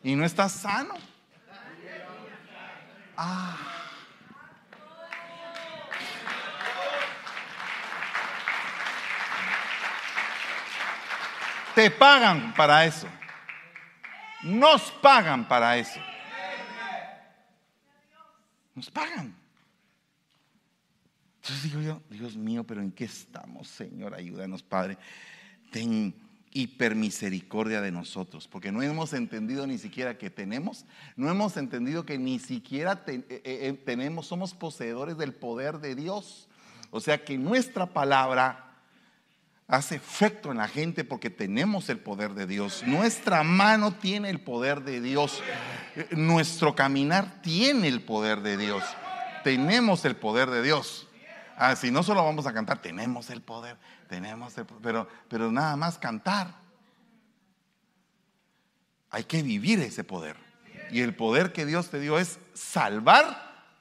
¿Y 0.02 0.16
no 0.16 0.24
estás 0.24 0.52
sano? 0.52 0.94
Ah. 3.16 3.56
Te 11.74 11.90
pagan 11.90 12.54
para 12.54 12.84
eso. 12.84 13.08
Nos 14.42 14.90
pagan 14.92 15.46
para 15.48 15.76
eso. 15.76 16.00
Nos 18.74 18.90
pagan. 18.90 19.34
Entonces 21.36 21.62
digo 21.64 21.80
yo, 21.80 22.02
Dios 22.08 22.36
mío, 22.36 22.64
pero 22.64 22.80
¿en 22.80 22.92
qué 22.92 23.04
estamos, 23.04 23.68
Señor? 23.68 24.14
Ayúdanos, 24.14 24.62
Padre. 24.62 24.96
Ten 25.70 26.14
hipermisericordia 26.54 27.80
de 27.80 27.90
nosotros, 27.90 28.48
porque 28.48 28.70
no 28.70 28.80
hemos 28.80 29.12
entendido 29.12 29.66
ni 29.66 29.76
siquiera 29.76 30.16
que 30.16 30.30
tenemos, 30.30 30.86
no 31.16 31.28
hemos 31.28 31.56
entendido 31.56 32.06
que 32.06 32.16
ni 32.16 32.38
siquiera 32.38 33.02
eh, 33.08 33.24
eh, 33.28 33.42
eh, 33.44 33.82
tenemos, 33.84 34.28
somos 34.28 34.54
poseedores 34.54 35.18
del 35.18 35.34
poder 35.34 35.80
de 35.80 35.96
Dios. 35.96 36.48
O 36.92 37.00
sea 37.00 37.24
que 37.24 37.36
nuestra 37.36 37.86
palabra 37.86 38.76
hace 39.66 39.96
efecto 39.96 40.52
en 40.52 40.58
la 40.58 40.68
gente 40.68 41.02
porque 41.02 41.28
tenemos 41.28 41.88
el 41.88 41.98
poder 41.98 42.34
de 42.34 42.46
Dios. 42.46 42.84
Nuestra 42.86 43.42
mano 43.42 43.92
tiene 43.92 44.30
el 44.30 44.40
poder 44.40 44.82
de 44.82 45.00
Dios. 45.00 45.42
Nuestro 46.12 46.76
caminar 46.76 47.42
tiene 47.42 47.88
el 47.88 48.00
poder 48.00 48.42
de 48.42 48.56
Dios. 48.56 48.84
Tenemos 49.42 50.04
el 50.04 50.14
poder 50.14 50.50
de 50.50 50.62
Dios. 50.62 51.08
Ah, 51.56 51.76
si 51.76 51.90
no 51.90 52.02
solo 52.02 52.24
vamos 52.24 52.46
a 52.46 52.52
cantar, 52.52 52.82
tenemos 52.82 53.30
el 53.30 53.40
poder, 53.40 53.76
tenemos 54.14 54.54
pero, 54.80 55.08
pero 55.28 55.50
nada 55.50 55.74
más 55.74 55.98
cantar. 55.98 56.54
Hay 59.10 59.24
que 59.24 59.42
vivir 59.42 59.80
ese 59.80 60.04
poder. 60.04 60.36
Y 60.92 61.00
el 61.00 61.16
poder 61.16 61.52
que 61.52 61.66
Dios 61.66 61.90
te 61.90 61.98
dio 61.98 62.16
es 62.18 62.38
salvar 62.52 63.24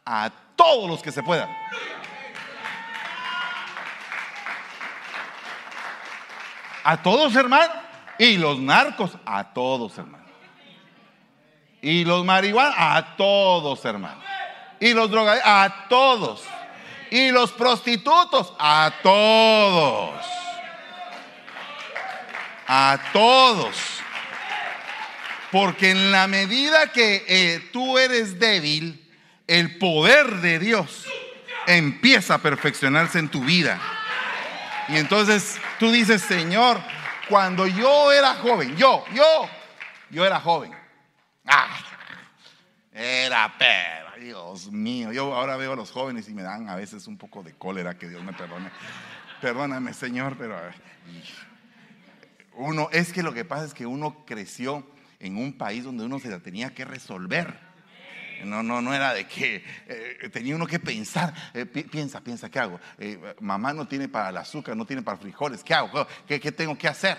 a 0.06 0.32
todos 0.56 0.90
los 0.90 1.04
que 1.04 1.12
se 1.12 1.22
puedan. 1.22 1.50
A 6.84 7.02
todos, 7.04 7.36
hermano. 7.36 7.74
Y 8.18 8.38
los 8.38 8.60
narcos, 8.60 9.16
a 9.26 9.54
todos, 9.54 9.96
hermano. 10.00 10.26
Y 11.80 12.06
los 12.06 12.26
marihuanos, 12.26 12.76
a 12.76 13.16
todos, 13.18 13.86
hermano. 13.86 14.22
Y 14.80 14.94
los 14.94 15.12
drogadictos, 15.12 15.52
a 15.52 15.86
todos. 15.90 16.44
Y 17.14 17.30
los 17.30 17.52
prostitutos, 17.52 18.54
a 18.58 18.92
todos. 19.04 20.26
A 22.66 22.98
todos. 23.14 23.76
Porque 25.52 25.92
en 25.92 26.12
la 26.12 26.26
medida 26.26 26.88
que 26.88 27.24
eh, 27.28 27.70
tú 27.72 28.00
eres 28.00 28.40
débil, 28.40 29.08
el 29.46 29.78
poder 29.78 30.38
de 30.38 30.58
Dios 30.58 31.06
empieza 31.68 32.34
a 32.34 32.40
perfeccionarse 32.40 33.20
en 33.20 33.30
tu 33.30 33.42
vida. 33.42 33.80
Y 34.88 34.98
entonces 34.98 35.60
tú 35.78 35.92
dices, 35.92 36.20
Señor, 36.24 36.82
cuando 37.30 37.68
yo 37.68 38.12
era 38.12 38.34
joven, 38.34 38.76
yo, 38.76 39.06
yo, 39.14 39.48
yo 40.10 40.26
era 40.26 40.40
joven. 40.40 40.76
Ah, 41.46 41.68
era 42.94 43.54
pero, 43.58 44.24
Dios 44.24 44.72
mío. 44.72 45.12
Yo 45.12 45.34
ahora 45.36 45.58
veo 45.58 45.74
a 45.74 45.76
los 45.76 45.92
jóvenes 45.92 46.30
y 46.30 46.34
me 46.34 46.44
dan 46.44 46.70
a 46.70 46.76
veces 46.76 47.08
un 47.08 47.18
poco 47.18 47.42
de 47.44 47.54
cólera, 47.54 47.98
que 47.98 48.08
Dios 48.08 48.24
me 48.24 48.34
perdone. 48.34 48.70
Perdóname, 49.42 49.94
Señor, 49.94 50.38
pero 50.38 50.58
uno, 52.56 52.90
es 52.92 53.12
que 53.12 53.24
lo 53.24 53.34
que 53.34 53.46
pasa 53.46 53.66
es 53.66 53.74
que 53.74 53.86
uno 53.86 54.24
creció 54.26 54.86
en 55.20 55.38
un 55.38 55.58
país 55.58 55.84
donde 55.84 56.06
uno 56.06 56.20
se 56.20 56.30
la 56.30 56.40
tenía 56.40 56.74
que 56.74 56.86
resolver. 56.86 57.74
No, 58.46 58.62
no, 58.62 58.82
no 58.82 58.94
era 58.94 59.14
de 59.14 59.26
que 59.26 59.64
eh, 59.88 60.30
tenía 60.32 60.56
uno 60.56 60.68
que 60.68 60.80
pensar. 60.80 61.34
Eh, 61.54 61.66
piensa, 61.66 62.22
piensa, 62.22 62.50
¿qué 62.50 62.60
hago? 62.60 62.80
Eh, 63.00 63.36
mamá 63.40 63.74
no 63.74 63.88
tiene 63.88 64.10
para 64.10 64.30
el 64.30 64.38
azúcar, 64.38 64.76
no 64.76 64.86
tiene 64.86 65.02
para 65.02 65.18
frijoles. 65.18 65.64
¿Qué 65.64 65.74
hago? 65.74 66.06
¿Qué, 66.28 66.40
tengo 66.52 66.78
que 66.78 66.88
hacer? 66.88 67.18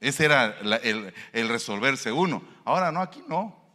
Ese 0.00 0.24
era 0.24 0.56
el, 0.60 1.12
el, 1.32 1.48
resolverse 1.48 2.10
uno. 2.10 2.42
Ahora 2.64 2.90
no, 2.90 3.00
aquí 3.02 3.22
no. 3.28 3.67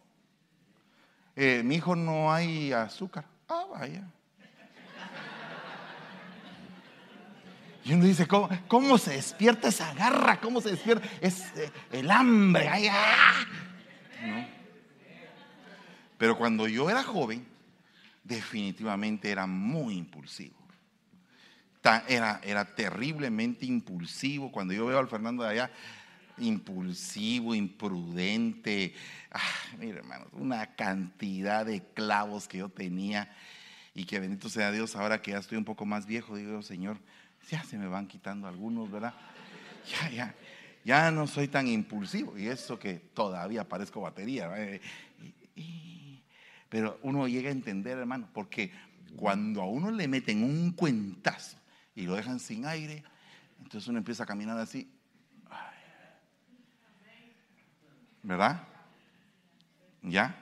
Mi 1.35 1.75
hijo 1.75 1.95
no 1.95 2.31
hay 2.31 2.71
azúcar. 2.71 3.25
Ah, 3.47 3.65
vaya. 3.71 4.03
Y 7.85 7.93
uno 7.93 8.05
dice, 8.05 8.27
¿cómo, 8.27 8.49
cómo 8.67 8.97
se 8.97 9.11
despierta 9.11 9.67
esa 9.67 9.93
garra? 9.93 10.39
¿Cómo 10.39 10.61
se 10.61 10.71
despierta? 10.71 11.07
Es 11.19 11.43
el 11.91 12.09
hambre. 12.09 12.67
Ay, 12.69 12.87
ah. 12.89 13.45
Pero 16.17 16.37
cuando 16.37 16.67
yo 16.67 16.89
era 16.89 17.03
joven, 17.03 17.45
definitivamente 18.23 19.29
era 19.29 19.45
muy 19.45 19.97
impulsivo. 19.97 20.55
Era, 22.07 22.39
era 22.43 22.63
terriblemente 22.63 23.65
impulsivo. 23.65 24.49
Cuando 24.49 24.73
yo 24.73 24.85
veo 24.85 24.99
al 24.99 25.09
Fernando 25.09 25.43
de 25.43 25.49
allá, 25.49 25.71
impulsivo, 26.43 27.55
imprudente. 27.55 28.93
Ah, 29.31 29.39
mire, 29.79 29.99
hermano, 29.99 30.27
una 30.33 30.75
cantidad 30.75 31.65
de 31.65 31.81
clavos 31.93 32.47
que 32.47 32.59
yo 32.59 32.69
tenía. 32.69 33.33
Y 33.95 34.05
que 34.05 34.19
bendito 34.19 34.49
sea 34.49 34.71
Dios, 34.71 34.95
ahora 34.95 35.21
que 35.21 35.31
ya 35.31 35.37
estoy 35.37 35.57
un 35.57 35.65
poco 35.65 35.85
más 35.85 36.05
viejo, 36.05 36.35
digo, 36.35 36.61
Señor, 36.63 36.97
ya 37.49 37.63
se 37.63 37.77
me 37.77 37.87
van 37.87 38.07
quitando 38.07 38.47
algunos, 38.47 38.89
¿verdad? 38.89 39.13
Ya, 39.91 40.09
ya, 40.09 40.35
ya 40.85 41.11
no 41.11 41.27
soy 41.27 41.47
tan 41.47 41.67
impulsivo. 41.67 42.37
Y 42.37 42.47
eso 42.47 42.79
que 42.79 42.93
todavía 42.95 43.67
parezco 43.67 44.01
batería. 44.01 44.49
y, 45.55 46.23
pero 46.69 46.99
uno 47.03 47.27
llega 47.27 47.49
a 47.49 47.51
entender, 47.51 47.97
hermano, 47.97 48.29
porque 48.33 48.71
cuando 49.15 49.61
a 49.61 49.65
uno 49.65 49.91
le 49.91 50.07
meten 50.07 50.43
un 50.43 50.71
cuentazo 50.71 51.57
y 51.95 52.03
lo 52.03 52.15
dejan 52.15 52.39
sin 52.39 52.65
aire, 52.65 53.03
entonces 53.61 53.87
uno 53.87 53.99
empieza 53.99 54.23
a 54.23 54.25
caminar 54.25 54.57
así. 54.57 54.89
¿Verdad? 58.23 58.67
¿Ya? 60.01 60.39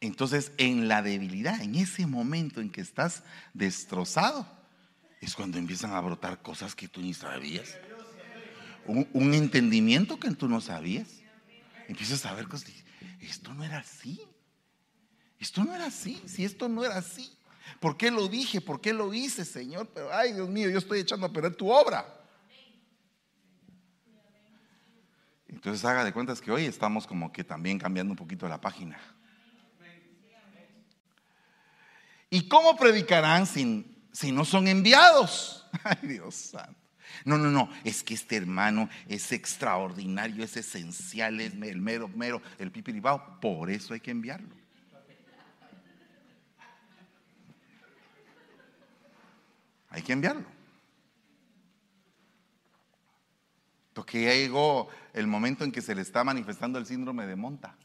Entonces, 0.00 0.52
en 0.58 0.88
la 0.88 1.00
debilidad, 1.00 1.62
en 1.62 1.76
ese 1.76 2.06
momento 2.06 2.60
en 2.60 2.70
que 2.70 2.80
estás 2.80 3.22
destrozado, 3.54 4.46
es 5.20 5.36
cuando 5.36 5.58
empiezan 5.58 5.92
a 5.92 6.00
brotar 6.00 6.42
cosas 6.42 6.74
que 6.74 6.88
tú 6.88 7.00
ni 7.00 7.14
sabías. 7.14 7.78
Un, 8.84 9.34
entendimiento 9.34 10.18
que 10.18 10.28
tú 10.32 10.48
no 10.48 10.60
sabías. 10.60 11.08
Empiezas 11.86 12.26
a 12.26 12.34
ver 12.34 12.48
cosas. 12.48 12.72
Esto 13.20 13.54
no 13.54 13.62
era 13.62 13.78
así. 13.78 14.20
Esto 15.38 15.64
no 15.64 15.74
era 15.74 15.86
así, 15.86 16.20
si 16.26 16.44
esto 16.44 16.68
no 16.68 16.84
era 16.84 16.96
así. 16.96 17.32
¿Por 17.78 17.96
qué 17.96 18.10
lo 18.10 18.26
dije? 18.26 18.60
¿Por 18.60 18.80
qué 18.80 18.92
lo 18.92 19.14
hice, 19.14 19.44
Señor? 19.44 19.88
Pero, 19.94 20.12
ay, 20.12 20.32
Dios 20.32 20.48
mío, 20.48 20.68
yo 20.68 20.78
estoy 20.78 21.00
echando 21.00 21.26
a 21.26 21.32
perder 21.32 21.54
tu 21.54 21.70
obra. 21.70 22.21
Entonces 25.52 25.84
haga 25.84 26.04
de 26.04 26.12
cuentas 26.12 26.40
que 26.40 26.50
hoy 26.50 26.64
estamos 26.64 27.06
como 27.06 27.30
que 27.30 27.44
también 27.44 27.78
cambiando 27.78 28.12
un 28.12 28.16
poquito 28.16 28.48
la 28.48 28.60
página. 28.60 28.98
¿Y 32.30 32.48
cómo 32.48 32.76
predicarán 32.76 33.46
si, 33.46 33.86
si 34.10 34.32
no 34.32 34.44
son 34.44 34.66
enviados? 34.66 35.66
Ay, 35.84 36.08
Dios 36.08 36.34
santo. 36.34 36.80
No, 37.26 37.36
no, 37.36 37.50
no, 37.50 37.68
es 37.84 38.02
que 38.02 38.14
este 38.14 38.36
hermano 38.36 38.88
es 39.06 39.32
extraordinario, 39.32 40.42
es 40.42 40.56
esencial, 40.56 41.40
es 41.40 41.52
el 41.52 41.80
mero, 41.80 42.08
mero, 42.08 42.40
el 42.58 42.72
pipiribao. 42.72 43.38
Por 43.38 43.70
eso 43.70 43.92
hay 43.92 44.00
que 44.00 44.10
enviarlo. 44.10 44.62
hay 49.90 50.00
que 50.00 50.14
enviarlo. 50.14 50.46
Porque 53.92 54.24
ya 54.24 54.32
llegó 54.32 54.88
el 55.12 55.26
momento 55.26 55.64
en 55.64 55.72
que 55.72 55.82
se 55.82 55.94
le 55.94 56.02
está 56.02 56.24
manifestando 56.24 56.78
el 56.78 56.86
síndrome 56.86 57.26
de 57.26 57.36
monta. 57.36 57.76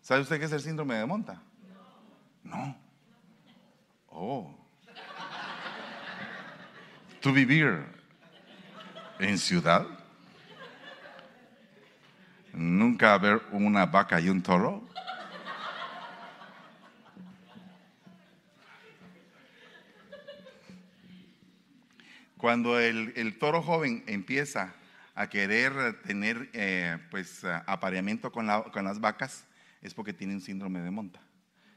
¿Sabe 0.00 0.22
usted 0.22 0.38
qué 0.38 0.46
es 0.46 0.52
el 0.52 0.60
síndrome 0.60 0.96
de 0.96 1.06
monta? 1.06 1.42
No. 2.42 2.76
Oh. 4.08 4.54
¿Tú 7.20 7.32
vivir 7.32 7.84
en 9.18 9.38
ciudad? 9.38 9.86
¿Nunca 12.52 13.16
ver 13.18 13.40
una 13.52 13.86
vaca 13.86 14.20
y 14.20 14.28
un 14.28 14.42
toro? 14.42 14.89
Cuando 22.40 22.80
el, 22.80 23.36
toro 23.38 23.62
joven 23.62 24.02
empieza 24.06 24.72
a 25.14 25.28
querer 25.28 26.00
tener 26.00 26.48
eh, 26.54 26.96
pues 27.10 27.44
apareamiento 27.44 28.32
con, 28.32 28.46
las 28.46 28.98
vacas, 28.98 29.44
es 29.82 29.92
porque 29.92 30.14
tiene 30.14 30.32
un 30.32 30.40
síndrome 30.40 30.80
de 30.80 30.90
monta. 30.90 31.20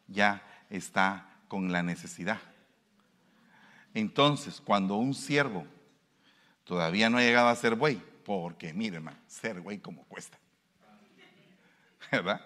Ya 0.07 0.41
está 0.69 1.29
con 1.49 1.73
la 1.73 1.83
necesidad. 1.83 2.39
Entonces, 3.93 4.61
cuando 4.61 4.95
un 4.95 5.13
siervo 5.13 5.67
todavía 6.63 7.09
no 7.09 7.17
ha 7.17 7.23
llegado 7.23 7.49
a 7.49 7.55
ser 7.57 7.75
buey, 7.75 8.01
porque 8.23 8.73
mire, 8.73 8.95
hermano, 8.95 9.17
ser 9.27 9.59
güey 9.59 9.79
como 9.79 10.05
cuesta. 10.05 10.39
¿Verdad? 12.11 12.39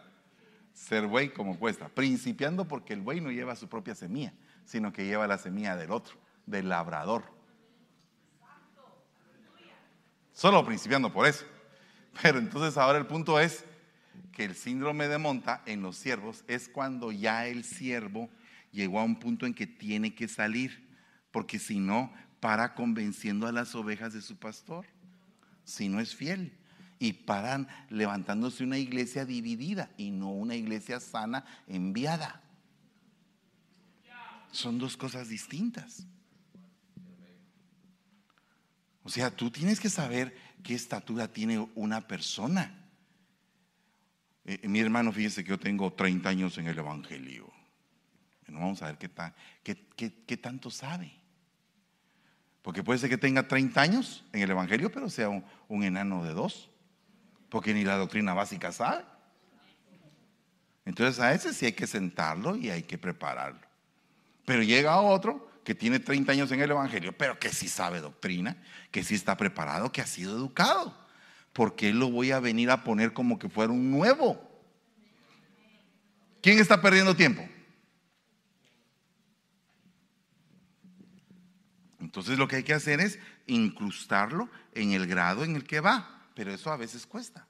Ser 0.74 1.06
buey 1.06 1.30
como 1.30 1.60
cuesta. 1.60 1.88
Principiando 1.88 2.68
porque 2.68 2.94
el 2.94 3.02
buey 3.02 3.22
no 3.22 3.30
lleva 3.30 3.56
su 3.56 3.70
propia 3.70 3.94
semilla, 3.94 4.34
sino 4.66 4.92
que 4.92 5.06
lleva 5.06 5.28
la 5.28 5.38
semilla 5.38 5.76
del 5.76 5.92
otro, 5.92 6.16
del 6.48 6.70
labrador. 6.70 7.37
Solo 10.38 10.63
principiando 10.63 11.12
por 11.12 11.26
eso. 11.26 11.45
Pero 12.21 12.38
entonces 12.38 12.78
ahora 12.78 13.00
el 13.00 13.08
punto 13.08 13.39
es 13.39 13.65
que 14.32 14.45
el 14.45 14.54
síndrome 14.54 15.08
de 15.08 15.17
monta 15.17 15.63
en 15.65 15.82
los 15.82 15.97
siervos 15.97 16.43
es 16.47 16.69
cuando 16.69 17.12
ya 17.12 17.47
el 17.47 17.63
siervo 17.63 18.30
llegó 18.71 19.00
a 19.00 19.04
un 19.04 19.17
punto 19.17 19.47
en 19.47 19.56
que 19.56 19.65
tiene 19.65 20.13
que 20.13 20.28
salir, 20.28 20.88
porque 21.32 21.58
si 21.58 21.80
no, 21.80 22.13
para 22.39 22.76
convenciendo 22.76 23.47
a 23.47 23.52
las 23.52 23.73
ovejas 23.73 24.13
de 24.13 24.21
su 24.21 24.38
pastor, 24.38 24.86
si 25.63 25.89
no 25.89 26.00
es 26.00 26.13
fiel. 26.13 26.56
Y 27.00 27.13
paran 27.13 27.67
levantándose 27.89 28.63
una 28.63 28.78
iglesia 28.78 29.26
dividida 29.26 29.89
y 29.97 30.12
no 30.12 30.30
una 30.30 30.54
iglesia 30.54 31.00
sana 31.00 31.45
enviada. 31.65 32.43
Son 34.52 34.78
dos 34.78 34.97
cosas 34.97 35.30
distintas. 35.30 36.06
O 39.08 39.10
sea, 39.10 39.32
tú 39.34 39.50
tienes 39.50 39.80
que 39.80 39.89
saber 39.89 40.36
qué 40.62 40.76
estatura 40.76 41.32
tiene 41.32 41.65
una 41.76 42.06
persona. 42.06 42.89
Eh, 44.43 44.67
mi 44.67 44.82
hermano, 44.82 45.13
fíjese 45.13 45.46
que 45.46 45.52
yo 45.52 45.58
tengo 45.58 45.93
30 45.93 46.28
años 46.28 46.58
en 46.58 46.67
el 46.67 46.78
Evangelio. 46.78 47.50
Bueno, 48.46 48.60
vamos 48.60 48.82
a 48.82 48.88
ver 48.88 48.98
qué, 48.98 49.10
qué, 49.96 50.13
qué, 50.26 50.36
tanto 50.36 50.70
sabe. 50.70 51.10
Porque 52.62 52.84
puede 52.84 53.00
ser 53.00 53.10
que 53.10 53.17
tenga 53.17 53.48
30 53.48 53.80
años 53.80 54.26
en 54.34 54.41
el 54.41 54.52
Evangelio, 54.52 54.91
pero 54.91 55.10
sea 55.10 55.30
un, 55.30 55.46
un 55.70 55.86
enano 55.86 56.26
de 56.26 56.34
dos. 56.34 56.70
Porque 57.48 57.74
ni 57.74 57.86
la 57.86 57.96
doctrina 57.96 58.34
básica 58.34 58.74
sabe. 58.74 59.06
Entonces 60.84 61.22
a 61.22 61.34
ese 61.34 61.54
sí 61.54 61.67
hay 61.67 61.72
que 61.72 61.88
sentarlo 61.88 62.58
y 62.58 62.72
hay 62.72 62.84
que 62.84 62.98
prepararlo. 62.98 63.65
Pero 64.43 64.63
llega 64.63 65.00
otro 65.00 65.47
que 65.68 65.76
tiene 65.76 66.00
30 66.00 66.32
años 66.32 66.50
en 66.54 66.62
el 66.62 66.72
Evangelio, 66.72 67.12
pero 67.18 67.38
que 67.40 67.50
sí 67.50 67.68
sabe 67.68 68.00
doctrina, 68.00 68.56
que 68.90 69.04
sí 69.04 69.16
está 69.16 69.36
preparado, 69.36 69.92
que 69.92 70.00
ha 70.00 70.08
sido 70.08 70.34
educado. 70.34 70.98
¿Por 71.52 71.76
qué 71.76 71.92
lo 71.92 72.10
voy 72.10 72.32
a 72.32 72.40
venir 72.40 72.72
a 72.72 72.86
poner 72.86 73.12
como 73.12 73.38
que 73.38 73.50
fuera 73.50 73.74
un 73.74 73.92
nuevo? 73.92 74.50
¿Quién 76.42 76.60
está 76.60 76.82
perdiendo 76.82 77.18
tiempo? 77.18 77.46
Entonces 82.00 82.38
lo 82.40 82.48
que 82.48 82.56
hay 82.56 82.64
que 82.64 82.74
hacer 82.74 83.02
es 83.02 83.20
incrustarlo 83.46 84.50
en 84.72 84.94
el 84.94 85.06
grado 85.06 85.44
en 85.44 85.58
el 85.58 85.66
que 85.66 85.82
va, 85.82 86.30
pero 86.34 86.54
eso 86.54 86.72
a 86.72 86.78
veces 86.78 87.06
cuesta. 87.06 87.46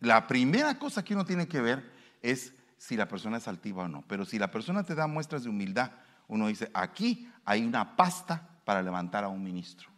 La 0.00 0.26
primera 0.26 0.78
cosa 0.78 1.02
que 1.02 1.14
uno 1.14 1.24
tiene 1.24 1.48
que 1.48 1.62
ver 1.62 1.90
es 2.20 2.52
si 2.76 2.94
la 2.94 3.08
persona 3.08 3.38
es 3.38 3.48
altiva 3.48 3.84
o 3.84 3.88
no, 3.88 4.04
pero 4.06 4.26
si 4.26 4.38
la 4.38 4.50
persona 4.50 4.84
te 4.84 4.94
da 4.94 5.06
muestras 5.06 5.44
de 5.44 5.48
humildad, 5.48 5.92
uno 6.28 6.46
dice, 6.46 6.70
aquí 6.74 7.28
hay 7.44 7.64
una 7.64 7.96
pasta 7.96 8.46
para 8.64 8.82
levantar 8.82 9.24
a 9.24 9.28
un 9.28 9.42
ministro. 9.42 9.88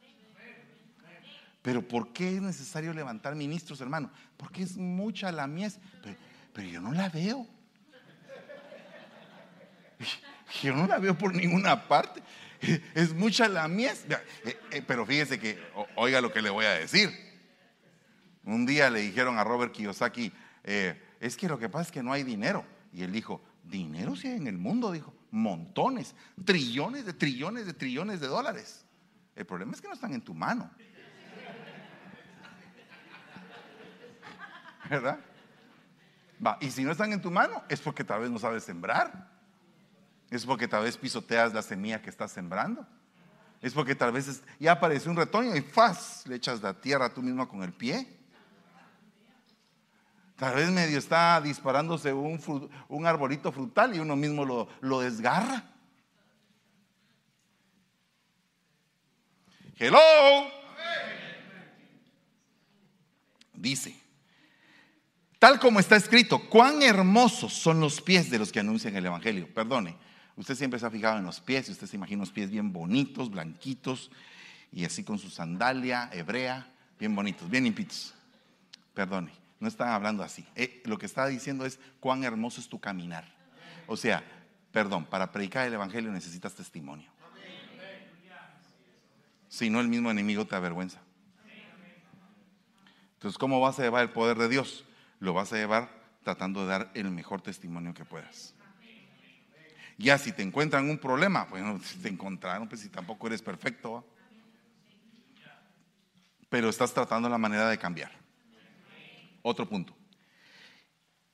Pero 1.62 1.86
¿por 1.86 2.12
qué 2.12 2.36
es 2.36 2.42
necesario 2.42 2.94
levantar 2.94 3.34
ministros, 3.34 3.80
hermano? 3.80 4.10
Porque 4.36 4.62
es 4.62 4.76
mucha 4.76 5.30
la 5.32 5.46
mies. 5.46 5.78
Pero, 6.52 6.68
yo 6.68 6.80
no 6.80 6.92
la 6.92 7.08
veo. 7.08 7.46
Yo 10.62 10.74
no 10.74 10.86
la 10.86 10.98
veo 10.98 11.16
por 11.16 11.32
ninguna 11.34 11.86
parte. 11.86 12.22
Es 12.94 13.14
mucha 13.14 13.48
la 13.48 13.68
mies. 13.68 14.04
Eh, 14.44 14.58
eh, 14.72 14.82
pero 14.86 15.06
fíjese 15.06 15.38
que, 15.38 15.58
oiga 15.94 16.20
lo 16.20 16.32
que 16.32 16.42
le 16.42 16.50
voy 16.50 16.64
a 16.64 16.70
decir. 16.70 17.10
Un 18.44 18.66
día 18.66 18.90
le 18.90 19.00
dijeron 19.00 19.38
a 19.38 19.44
Robert 19.44 19.72
Kiyosaki, 19.72 20.32
eh, 20.64 21.00
es 21.20 21.36
que 21.36 21.48
lo 21.48 21.58
que 21.58 21.68
pasa 21.68 21.84
es 21.84 21.92
que 21.92 22.02
no 22.02 22.12
hay 22.12 22.24
dinero. 22.24 22.64
Y 22.92 23.02
él 23.02 23.12
dijo, 23.12 23.42
dinero 23.62 24.16
sí 24.16 24.28
hay 24.28 24.36
en 24.38 24.48
el 24.48 24.58
mundo, 24.58 24.90
dijo 24.90 25.14
montones, 25.30 26.14
trillones 26.44 27.06
de 27.06 27.12
trillones 27.12 27.66
de 27.66 27.72
trillones 27.72 28.20
de 28.20 28.26
dólares. 28.26 28.84
El 29.34 29.46
problema 29.46 29.72
es 29.72 29.80
que 29.80 29.88
no 29.88 29.94
están 29.94 30.12
en 30.12 30.22
tu 30.22 30.34
mano. 30.34 30.70
¿Verdad? 34.88 35.20
Va, 36.44 36.58
y 36.60 36.70
si 36.70 36.84
no 36.84 36.92
están 36.92 37.12
en 37.12 37.22
tu 37.22 37.30
mano, 37.30 37.62
es 37.68 37.80
porque 37.80 38.02
tal 38.02 38.20
vez 38.20 38.30
no 38.30 38.38
sabes 38.38 38.64
sembrar. 38.64 39.30
Es 40.30 40.46
porque 40.46 40.68
tal 40.68 40.84
vez 40.84 40.96
pisoteas 40.96 41.52
la 41.52 41.62
semilla 41.62 42.00
que 42.00 42.10
estás 42.10 42.32
sembrando. 42.32 42.86
Es 43.60 43.74
porque 43.74 43.94
tal 43.94 44.12
vez 44.12 44.42
ya 44.58 44.72
apareció 44.72 45.10
un 45.10 45.16
retoño 45.16 45.54
y 45.54 45.60
¡faz! 45.60 46.26
le 46.26 46.36
echas 46.36 46.62
la 46.62 46.80
tierra 46.80 47.12
tú 47.12 47.22
mismo 47.22 47.46
con 47.48 47.62
el 47.62 47.72
pie. 47.72 48.19
Tal 50.40 50.54
vez 50.54 50.70
medio 50.70 50.98
está 50.98 51.38
disparándose 51.42 52.14
un, 52.14 52.70
un 52.88 53.06
arbolito 53.06 53.52
frutal 53.52 53.94
y 53.94 53.98
uno 53.98 54.16
mismo 54.16 54.46
lo, 54.46 54.68
lo 54.80 55.00
desgarra. 55.00 55.70
Hello. 59.78 60.00
Dice, 63.52 63.94
tal 65.38 65.60
como 65.60 65.78
está 65.78 65.96
escrito, 65.96 66.48
cuán 66.48 66.82
hermosos 66.82 67.52
son 67.52 67.78
los 67.78 68.00
pies 68.00 68.30
de 68.30 68.38
los 68.38 68.50
que 68.50 68.60
anuncian 68.60 68.96
el 68.96 69.04
Evangelio. 69.04 69.46
Perdone, 69.52 69.94
usted 70.36 70.54
siempre 70.54 70.80
se 70.80 70.86
ha 70.86 70.90
fijado 70.90 71.18
en 71.18 71.26
los 71.26 71.38
pies 71.42 71.68
y 71.68 71.72
usted 71.72 71.86
se 71.86 71.96
imagina 71.96 72.20
los 72.20 72.32
pies 72.32 72.50
bien 72.50 72.72
bonitos, 72.72 73.30
blanquitos 73.30 74.10
y 74.72 74.86
así 74.86 75.04
con 75.04 75.18
su 75.18 75.28
sandalia 75.28 76.08
hebrea, 76.14 76.72
bien 76.98 77.14
bonitos, 77.14 77.50
bien 77.50 77.64
limpitos. 77.64 78.14
Perdone. 78.94 79.39
No 79.60 79.68
está 79.68 79.94
hablando 79.94 80.22
así. 80.22 80.44
Eh, 80.56 80.82
lo 80.86 80.98
que 80.98 81.06
está 81.06 81.26
diciendo 81.26 81.66
es 81.66 81.78
cuán 82.00 82.24
hermoso 82.24 82.60
es 82.60 82.68
tu 82.68 82.80
caminar. 82.80 83.24
O 83.86 83.96
sea, 83.96 84.24
perdón, 84.72 85.04
para 85.04 85.30
predicar 85.30 85.66
el 85.66 85.74
Evangelio 85.74 86.10
necesitas 86.10 86.54
testimonio. 86.54 87.10
Si 89.48 89.68
no, 89.68 89.80
el 89.80 89.88
mismo 89.88 90.10
enemigo 90.10 90.46
te 90.46 90.56
avergüenza. 90.56 91.00
Entonces, 93.14 93.36
¿cómo 93.36 93.60
vas 93.60 93.78
a 93.78 93.82
llevar 93.82 94.02
el 94.02 94.10
poder 94.10 94.38
de 94.38 94.48
Dios? 94.48 94.84
Lo 95.18 95.34
vas 95.34 95.52
a 95.52 95.56
llevar 95.56 95.90
tratando 96.22 96.62
de 96.62 96.68
dar 96.68 96.90
el 96.94 97.10
mejor 97.10 97.42
testimonio 97.42 97.92
que 97.92 98.04
puedas. 98.04 98.54
Ya 99.98 100.16
si 100.16 100.32
te 100.32 100.42
encuentran 100.42 100.88
un 100.88 100.96
problema, 100.96 101.44
bueno, 101.44 101.78
si 101.84 101.98
te 101.98 102.08
encontraron, 102.08 102.66
pues 102.66 102.80
si 102.80 102.88
tampoco 102.88 103.26
eres 103.26 103.42
perfecto. 103.42 104.06
Pero 106.48 106.70
estás 106.70 106.94
tratando 106.94 107.28
la 107.28 107.36
manera 107.36 107.68
de 107.68 107.76
cambiar. 107.76 108.19
Otro 109.42 109.68
punto. 109.68 109.94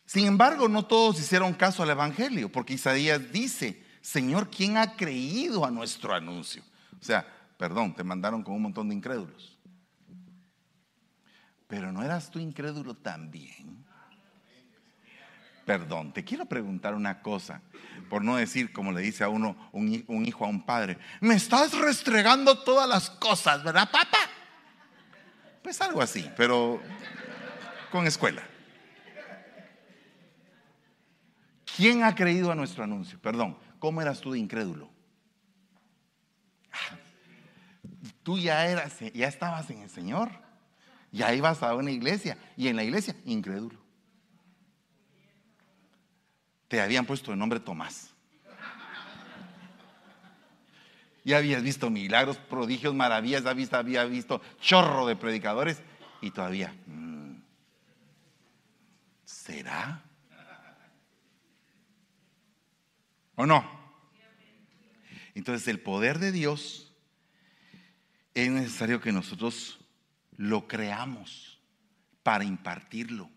Sin 0.05 0.27
embargo, 0.27 0.69
no 0.69 0.87
todos 0.87 1.19
hicieron 1.19 1.53
caso 1.55 1.83
al 1.83 1.91
Evangelio, 1.91 2.51
porque 2.51 2.75
Isaías 2.75 3.33
dice, 3.33 3.83
Señor, 4.01 4.51
¿quién 4.51 4.77
ha 4.77 4.95
creído 4.95 5.65
a 5.65 5.71
nuestro 5.71 6.15
anuncio? 6.15 6.63
O 7.01 7.05
sea, 7.05 7.27
perdón, 7.59 7.95
te 7.95 8.05
mandaron 8.05 8.43
con 8.43 8.55
un 8.55 8.63
montón 8.63 8.89
de 8.89 8.95
incrédulos. 8.95 9.59
Pero 11.67 11.91
¿no 11.91 12.03
eras 12.03 12.31
tú 12.31 12.39
incrédulo 12.39 12.95
también? 12.95 13.85
Perdón, 15.65 16.13
te 16.13 16.23
quiero 16.23 16.47
preguntar 16.47 16.95
una 16.95 17.21
cosa, 17.23 17.61
por 18.09 18.23
no 18.23 18.37
decir 18.37 18.73
como 18.73 18.93
le 18.93 19.01
dice 19.01 19.25
a 19.25 19.29
uno 19.29 19.57
un, 19.73 20.25
hijo 20.25 20.45
a 20.45 20.49
un 20.49 20.65
padre, 20.65 20.97
me 21.21 21.35
estás 21.35 21.77
restregando 21.77 22.61
todas 22.61 22.89
las 22.89 23.11
cosas, 23.11 23.65
¿verdad, 23.65 23.91
papá? 23.91 24.31
Pues 25.65 25.81
algo 25.81 26.01
así, 26.01 26.31
pero 26.37 26.81
con 27.97 28.07
escuela. 28.07 28.43
¿Quién 31.77 32.05
ha 32.05 32.15
creído 32.15 32.53
a 32.53 32.55
nuestro 32.55 32.85
anuncio? 32.85 33.19
Perdón, 33.21 33.57
¿cómo 33.79 34.03
eras 34.03 34.21
tú 34.21 34.33
de 34.33 34.39
incrédulo? 34.39 34.91
Ah, 36.71 36.99
tú 38.23 38.39
ya 38.39 38.67
eras, 38.67 38.99
ya 39.15 39.29
estabas 39.29 39.71
en 39.71 39.81
el 39.81 39.89
Señor, 39.89 40.31
ya 41.11 41.33
ibas 41.35 41.63
a 41.63 41.75
una 41.75 41.91
iglesia 41.91 42.37
y 42.55 42.69
en 42.69 42.77
la 42.77 42.85
iglesia 42.85 43.17
incrédulo. 43.25 43.79
Te 46.69 46.83
habían 46.83 47.07
puesto 47.07 47.33
el 47.33 47.39
nombre 47.39 47.61
Tomás. 47.61 48.11
Ya 51.25 51.39
habías 51.39 51.63
visto 51.63 51.89
milagros, 51.89 52.37
prodigios, 52.37 52.95
maravillas, 52.95 53.47
había 53.47 54.05
visto 54.05 54.43
chorro 54.61 55.07
de 55.07 55.17
predicadores 55.17 55.83
y 56.21 56.31
todavía. 56.31 56.75
¿Será? 59.47 60.03
¿O 63.37 63.47
no? 63.47 63.65
Entonces 65.35 65.69
el 65.69 65.81
poder 65.81 66.19
de 66.19 66.33
Dios 66.33 66.93
es 68.35 68.51
necesario 68.51 69.01
que 69.01 69.13
nosotros 69.13 69.79
lo 70.37 70.67
creamos 70.67 71.61
para 72.23 72.45
impartirlo. 72.45 73.31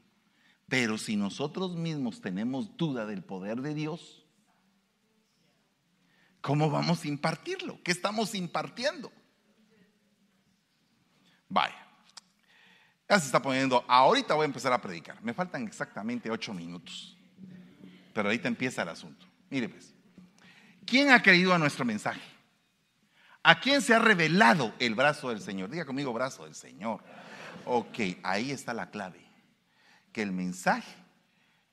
Pero 0.67 0.98
si 0.98 1.15
nosotros 1.15 1.76
mismos 1.76 2.22
tenemos 2.22 2.76
duda 2.76 3.06
del 3.06 3.24
poder 3.24 3.62
de 3.62 3.74
Dios, 3.74 4.19
¿Cómo 6.41 6.69
vamos 6.69 7.04
a 7.04 7.08
impartirlo? 7.08 7.82
¿Qué 7.84 7.91
estamos 7.91 8.34
impartiendo? 8.34 9.12
Vaya. 11.50 11.88
Ya 13.10 13.19
se 13.19 13.26
está 13.26 13.41
poniendo, 13.41 13.84
ahorita 13.88 14.36
voy 14.36 14.43
a 14.43 14.45
empezar 14.45 14.72
a 14.72 14.80
predicar. 14.80 15.19
Me 15.24 15.34
faltan 15.34 15.67
exactamente 15.67 16.30
ocho 16.30 16.54
minutos. 16.54 17.17
Pero 18.13 18.30
ahorita 18.30 18.48
empieza 18.48 18.84
el 18.84 18.89
asunto. 18.89 19.26
Mire 19.50 19.67
pues, 19.67 19.95
¿quién 20.86 21.10
ha 21.10 21.22
creído 21.22 21.52
a 21.54 21.58
nuestro 21.58 21.86
mensaje? 21.86 22.22
¿A 23.41 23.60
quién 23.60 23.82
se 23.82 23.95
ha 23.95 24.00
revelado 24.00 24.76
el 24.78 24.93
brazo 24.93 25.30
del 25.30 25.41
Señor? 25.41 25.72
Diga 25.72 25.86
conmigo, 25.86 26.13
brazo 26.13 26.43
del 26.43 26.54
Señor. 26.54 27.02
Ok, 27.65 27.98
ahí 28.22 28.52
está 28.52 28.76
la 28.76 28.91
clave. 28.91 29.26
Que 30.12 30.22
el 30.22 30.32
mensaje 30.32 30.95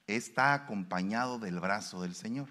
está 0.07 0.55
acompañado 0.55 1.39
del 1.39 1.61
brazo 1.61 2.01
del 2.01 2.15
Señor. 2.15 2.49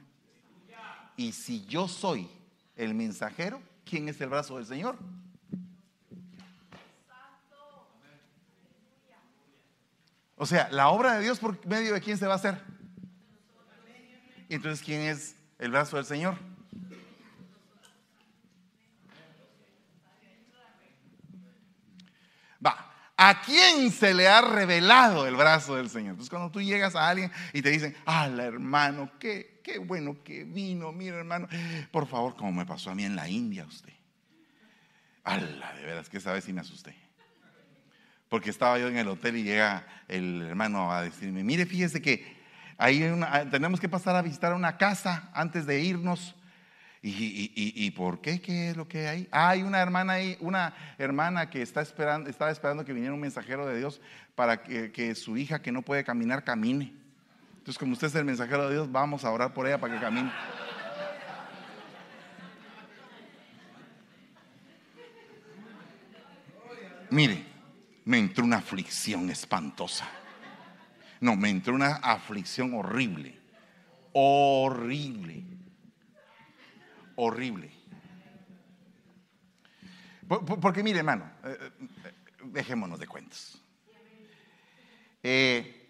Y 1.17 1.31
si 1.31 1.65
yo 1.65 1.87
soy 1.87 2.29
el 2.75 2.93
mensajero, 2.93 3.61
¿quién 3.83 4.09
es 4.09 4.21
el 4.21 4.29
brazo 4.29 4.57
del 4.57 4.67
Señor? 4.67 4.97
O 10.37 10.45
sea, 10.45 10.69
la 10.71 10.89
obra 10.89 11.13
de 11.13 11.23
Dios 11.23 11.39
por 11.39 11.65
medio 11.65 11.93
de 11.93 12.01
quién 12.01 12.17
se 12.17 12.27
va 12.27 12.33
a 12.33 12.37
hacer. 12.37 12.61
Entonces, 14.49 14.85
¿quién 14.85 15.01
es 15.01 15.35
el 15.57 15.71
brazo 15.71 15.95
del 15.97 16.05
Señor? 16.05 16.37
Va, 22.63 22.93
¿a 23.15 23.41
quién 23.41 23.91
se 23.91 24.13
le 24.13 24.27
ha 24.27 24.41
revelado 24.41 25.25
el 25.25 25.35
brazo 25.35 25.75
del 25.75 25.89
Señor? 25.89 26.11
Entonces, 26.11 26.29
cuando 26.29 26.51
tú 26.51 26.61
llegas 26.61 26.95
a 26.95 27.07
alguien 27.07 27.31
y 27.53 27.61
te 27.61 27.69
dicen, 27.69 27.95
ah, 28.05 28.27
hermano, 28.27 29.11
qué, 29.19 29.61
qué 29.63 29.79
bueno 29.79 30.21
que 30.23 30.43
vino, 30.43 30.91
mira, 30.91 31.17
hermano, 31.17 31.47
por 31.91 32.07
favor, 32.07 32.35
como 32.35 32.51
me 32.51 32.65
pasó 32.65 32.91
a 32.91 32.95
mí 32.95 33.05
en 33.05 33.15
la 33.15 33.29
India, 33.29 33.65
usted. 33.65 33.93
Ala, 35.23 35.73
de 35.73 35.85
veras 35.85 36.09
que 36.09 36.17
esa 36.17 36.33
vez 36.33 36.43
sí 36.43 36.53
me 36.53 36.61
asusté. 36.61 37.04
Porque 38.29 38.49
estaba 38.49 38.79
yo 38.79 38.87
en 38.87 38.97
el 38.97 39.07
hotel 39.07 39.37
y 39.37 39.43
llega 39.43 39.85
el 40.07 40.41
hermano 40.41 40.91
a 40.91 41.01
decirme, 41.03 41.43
mire, 41.43 41.65
fíjese 41.65 42.01
que 42.01 42.35
ahí 42.77 43.03
tenemos 43.51 43.79
que 43.79 43.89
pasar 43.89 44.15
a 44.15 44.21
visitar 44.21 44.53
una 44.53 44.77
casa 44.77 45.29
antes 45.33 45.65
de 45.65 45.81
irnos. 45.81 46.35
¿Y, 47.07 47.91
por 47.91 48.19
qué? 48.19 48.41
¿Qué 48.41 48.71
es 48.71 48.77
lo 48.77 48.87
que 48.87 49.07
hay? 49.07 49.27
hay 49.31 49.61
una 49.61 49.79
hermana 49.79 50.13
ahí, 50.13 50.37
una 50.39 50.73
hermana 50.97 51.51
que 51.51 51.61
está 51.61 51.81
esperando, 51.81 52.31
estaba 52.31 52.49
esperando 52.49 52.83
que 52.83 52.93
viniera 52.93 53.13
un 53.13 53.19
mensajero 53.19 53.67
de 53.67 53.77
Dios 53.77 54.01
para 54.33 54.63
que, 54.63 54.91
que 54.91 55.13
su 55.13 55.37
hija 55.37 55.61
que 55.61 55.71
no 55.71 55.83
puede 55.83 56.03
caminar 56.03 56.43
camine. 56.43 56.93
Entonces, 57.59 57.77
como 57.77 57.93
usted 57.93 58.07
es 58.07 58.15
el 58.15 58.25
mensajero 58.25 58.67
de 58.67 58.73
Dios, 58.73 58.91
vamos 58.91 59.23
a 59.23 59.31
orar 59.31 59.53
por 59.53 59.67
ella 59.67 59.79
para 59.79 59.93
que 59.93 59.99
camine. 59.99 60.31
Mire, 67.11 67.54
me 68.05 68.19
entró 68.19 68.45
una 68.45 68.57
aflicción 68.57 69.29
espantosa. 69.29 70.07
No, 71.19 71.35
me 71.35 71.49
entró 71.49 71.73
una 71.73 71.95
aflicción 71.95 72.73
horrible. 72.75 73.39
Horrible. 74.13 75.43
Horrible. 77.15 77.71
Porque 80.27 80.83
mire, 80.83 80.99
hermano, 80.99 81.29
eh, 81.43 81.57
eh, 81.59 82.13
dejémonos 82.45 82.99
de 82.99 83.07
cuentos. 83.07 83.61
Eh, 85.21 85.81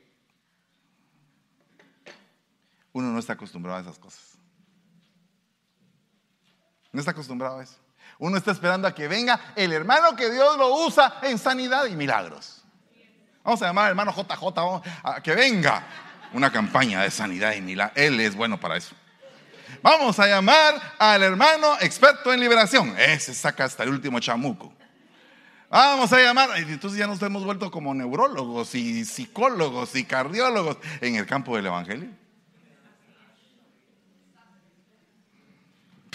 uno 2.94 3.12
no 3.12 3.20
está 3.20 3.34
acostumbrado 3.34 3.80
a 3.80 3.82
esas 3.82 4.00
cosas. 4.00 4.38
No 6.92 7.00
está 7.00 7.12
acostumbrado 7.12 7.60
a 7.60 7.64
eso. 7.64 7.85
Uno 8.18 8.38
está 8.38 8.52
esperando 8.52 8.88
a 8.88 8.96
que 8.96 9.08
venga 9.08 9.40
el 9.56 9.74
hermano 9.74 10.16
que 10.16 10.32
Dios 10.32 10.58
lo 10.58 10.86
usa 10.86 11.20
en 11.22 11.38
sanidad 11.38 11.86
y 11.86 11.96
milagros. 11.96 12.64
Vamos 13.44 13.62
a 13.62 13.66
llamar 13.68 13.86
al 13.86 13.90
hermano 13.92 14.12
JJ 14.12 14.82
a 15.04 15.22
que 15.22 15.36
venga 15.36 15.84
una 16.34 16.52
campaña 16.52 17.04
de 17.04 17.12
sanidad 17.12 17.54
y 17.54 17.62
milagros. 17.62 17.98
Él 17.98 18.20
es 18.20 18.36
bueno 18.36 18.60
para 18.60 18.78
eso. 18.78 18.96
Vamos 19.82 20.18
a 20.20 20.28
llamar 20.28 20.96
al 20.98 21.22
hermano 21.22 21.78
experto 21.82 22.34
en 22.34 22.40
liberación. 22.40 22.96
Ese 22.98 23.34
saca 23.34 23.66
hasta 23.66 23.84
el 23.84 23.90
último 23.90 24.20
chamuco. 24.20 24.74
Vamos 25.70 26.14
a 26.14 26.22
llamar, 26.22 26.50
entonces 26.58 26.98
ya 26.98 27.08
nos 27.08 27.22
hemos 27.22 27.44
vuelto 27.44 27.70
como 27.70 27.94
neurólogos 27.94 28.76
y 28.76 29.04
psicólogos 29.04 29.96
y 29.96 30.06
cardiólogos 30.06 30.78
en 31.02 31.16
el 31.16 31.26
campo 31.26 31.56
del 31.56 31.66
Evangelio. 31.66 32.10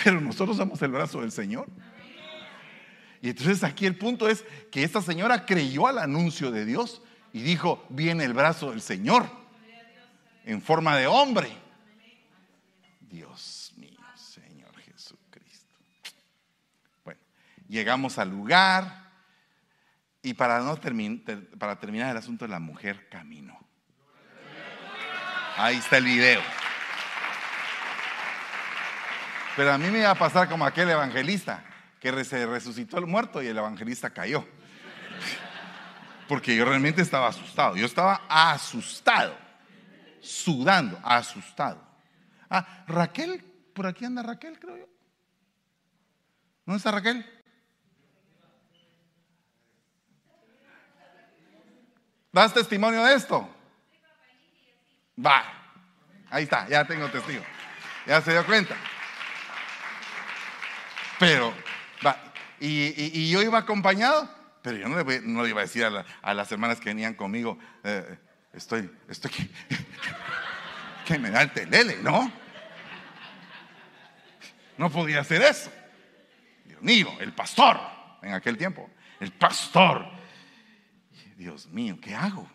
Pero 0.02 0.20
nosotros 0.20 0.56
somos 0.56 0.80
el 0.82 0.92
brazo 0.92 1.20
del 1.20 1.30
Señor. 1.30 1.68
Y 3.22 3.28
entonces 3.30 3.62
aquí 3.64 3.86
el 3.86 3.96
punto 3.96 4.28
es 4.28 4.44
que 4.70 4.82
esta 4.82 5.02
señora 5.02 5.44
creyó 5.44 5.86
al 5.86 5.98
anuncio 5.98 6.50
de 6.50 6.64
Dios 6.64 7.02
y 7.32 7.42
dijo, 7.42 7.84
viene 7.90 8.24
el 8.24 8.32
brazo 8.32 8.70
del 8.70 8.80
Señor 8.80 9.28
en 10.44 10.62
forma 10.62 10.96
de 10.96 11.06
hombre. 11.06 11.50
Dios 13.00 13.72
mío, 13.76 14.00
Señor 14.14 14.74
Jesucristo. 14.78 15.76
Bueno, 17.04 17.20
llegamos 17.68 18.18
al 18.18 18.30
lugar 18.30 19.10
y 20.22 20.34
para, 20.34 20.60
no 20.60 20.78
para 21.58 21.78
terminar 21.78 22.10
el 22.10 22.16
asunto, 22.16 22.46
la 22.46 22.58
mujer 22.58 23.08
caminó. 23.10 23.58
Ahí 25.56 25.76
está 25.76 25.98
el 25.98 26.04
video. 26.04 26.40
Pero 29.56 29.72
a 29.72 29.78
mí 29.78 29.90
me 29.90 29.98
iba 29.98 30.10
a 30.10 30.14
pasar 30.14 30.48
como 30.48 30.64
aquel 30.64 30.88
evangelista 30.88 31.69
que 32.00 32.24
se 32.24 32.46
resucitó 32.46 32.98
el 32.98 33.06
muerto 33.06 33.42
y 33.42 33.46
el 33.46 33.58
evangelista 33.58 34.10
cayó. 34.10 34.46
Porque 36.26 36.56
yo 36.56 36.64
realmente 36.64 37.02
estaba 37.02 37.28
asustado. 37.28 37.76
Yo 37.76 37.84
estaba 37.84 38.22
asustado, 38.28 39.36
sudando, 40.20 40.98
asustado. 41.04 41.86
Ah, 42.48 42.84
Raquel, 42.88 43.44
por 43.74 43.86
aquí 43.86 44.04
anda 44.04 44.22
Raquel, 44.22 44.58
creo 44.58 44.78
yo. 44.78 44.86
¿Dónde 46.64 46.78
está 46.78 46.90
Raquel? 46.90 47.26
¿Das 52.32 52.54
testimonio 52.54 53.04
de 53.04 53.14
esto? 53.14 53.48
Va. 55.24 55.42
Ahí 56.30 56.44
está, 56.44 56.68
ya 56.68 56.84
tengo 56.86 57.10
testigo. 57.10 57.44
Ya 58.06 58.20
se 58.22 58.32
dio 58.32 58.46
cuenta. 58.46 58.76
Pero 61.18 61.52
y, 62.60 63.30
yo 63.30 63.42
iba 63.42 63.58
acompañado, 63.58 64.28
pero 64.62 64.76
yo 64.76 64.88
no 64.88 65.02
le, 65.42 65.48
iba 65.48 65.60
a 65.60 65.64
decir 65.64 65.84
a, 65.84 66.34
las 66.34 66.52
hermanas 66.52 66.78
que 66.80 66.90
venían 66.90 67.14
conmigo, 67.14 67.58
eh, 67.82 68.18
estoy, 68.52 68.90
estoy 69.08 69.30
que, 69.30 69.48
que 71.06 71.18
me 71.18 71.30
da 71.30 71.42
el 71.42 71.52
telele, 71.52 71.98
¿no? 72.02 72.30
No 74.76 74.90
podía 74.90 75.20
hacer 75.20 75.42
eso. 75.42 75.70
Dios 76.64 76.80
mío, 76.80 77.10
el 77.20 77.32
pastor, 77.32 77.78
en 78.22 78.32
aquel 78.32 78.56
tiempo, 78.56 78.88
el 79.20 79.32
pastor. 79.32 80.06
Dios 81.36 81.66
mío, 81.66 81.98
¿qué 82.00 82.14
hago? 82.14 82.48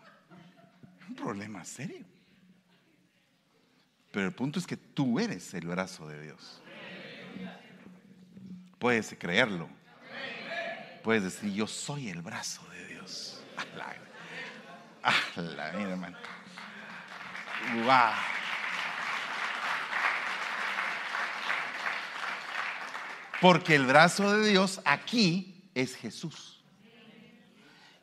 Un 1.08 1.14
problema 1.14 1.64
serio. 1.64 2.04
Pero 4.10 4.26
el 4.26 4.34
punto 4.34 4.58
es 4.58 4.66
que 4.66 4.76
tú 4.76 5.20
eres 5.20 5.52
el 5.54 5.66
brazo 5.66 6.08
de 6.08 6.22
Dios. 6.22 6.62
Puedes 8.78 9.14
creerlo. 9.18 9.68
Puedes 11.06 11.22
decir, 11.22 11.52
yo 11.52 11.68
soy 11.68 12.08
el 12.08 12.20
brazo 12.20 12.62
de 12.72 12.84
Dios. 12.88 13.40
Hermano. 15.36 16.18
Porque 23.40 23.76
el 23.76 23.86
brazo 23.86 24.36
de 24.36 24.50
Dios 24.50 24.80
aquí 24.84 25.70
es 25.76 25.94
Jesús. 25.94 26.60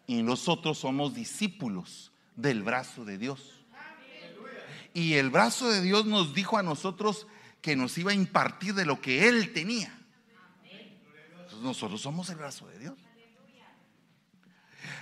Y 0.08 0.24
nosotros 0.24 0.78
somos 0.78 1.14
discípulos 1.14 2.14
del 2.38 2.64
brazo 2.64 3.04
de 3.04 3.18
Dios. 3.18 3.66
Y 4.94 5.16
el 5.16 5.30
brazo 5.30 5.70
de 5.70 5.82
Dios 5.82 6.06
nos 6.06 6.34
dijo 6.34 6.58
a 6.58 6.64
nosotros 6.64 7.28
que 7.62 7.76
nos 7.76 7.98
iba 7.98 8.12
a 8.12 8.16
impartir 8.16 8.74
de 8.76 8.86
lo 8.86 9.02
que 9.02 9.28
Él 9.28 9.52
tenía 9.52 9.94
nosotros 11.64 12.02
somos 12.02 12.30
el 12.30 12.36
brazo 12.36 12.68
de 12.68 12.80
Dios. 12.80 12.98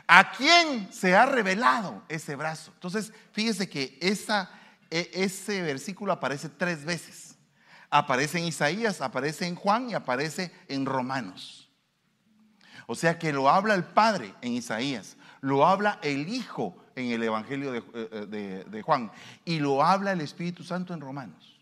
¿A 0.08 0.32
quién 0.32 0.92
se 0.92 1.16
ha 1.16 1.26
revelado 1.26 2.04
ese 2.10 2.36
brazo? 2.36 2.72
Entonces, 2.74 3.14
fíjese 3.32 3.70
que 3.70 3.98
e, 4.02 5.12
ese 5.14 5.62
versículo 5.62 6.12
aparece 6.12 6.50
tres 6.50 6.84
veces. 6.84 7.36
Aparece 7.90 8.38
en 8.38 8.46
Isaías, 8.46 9.02
aparece 9.02 9.48
en 9.48 9.56
Juan 9.56 9.90
y 9.90 9.94
aparece 9.94 10.52
en 10.68 10.86
Romanos. 10.86 11.70
O 12.88 12.96
sea 12.96 13.18
que 13.18 13.32
lo 13.32 13.50
habla 13.50 13.74
el 13.74 13.84
Padre 13.84 14.34
en 14.42 14.54
Isaías, 14.54 15.18
lo 15.40 15.66
habla 15.66 16.00
el 16.02 16.28
Hijo 16.28 16.76
en 16.96 17.12
el 17.12 17.24
Evangelio 17.24 17.72
de, 17.72 17.80
eh, 17.80 17.84
eh, 17.94 18.66
de 18.68 18.82
Juan 18.82 19.12
y 19.46 19.60
lo 19.60 19.84
habla 19.84 20.12
el 20.12 20.22
Espíritu 20.22 20.64
Santo 20.64 20.94
en 20.94 21.02
Romanos. 21.02 21.60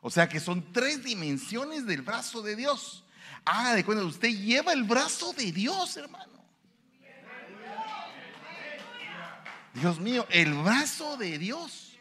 O 0.00 0.10
sea 0.10 0.28
que 0.28 0.38
son 0.38 0.72
tres 0.72 1.02
dimensiones 1.02 1.84
del 1.84 2.02
brazo 2.02 2.42
de 2.42 2.54
Dios. 2.54 3.04
Ah, 3.46 3.74
de 3.74 3.84
cuenta, 3.84 4.04
usted 4.04 4.28
lleva 4.28 4.72
el 4.72 4.82
brazo 4.82 5.32
de 5.32 5.52
Dios, 5.52 5.96
hermano. 5.96 6.44
Dios 9.72 10.00
mío, 10.00 10.26
el 10.30 10.52
brazo 10.54 11.16
de 11.16 11.38
Dios. 11.38 11.96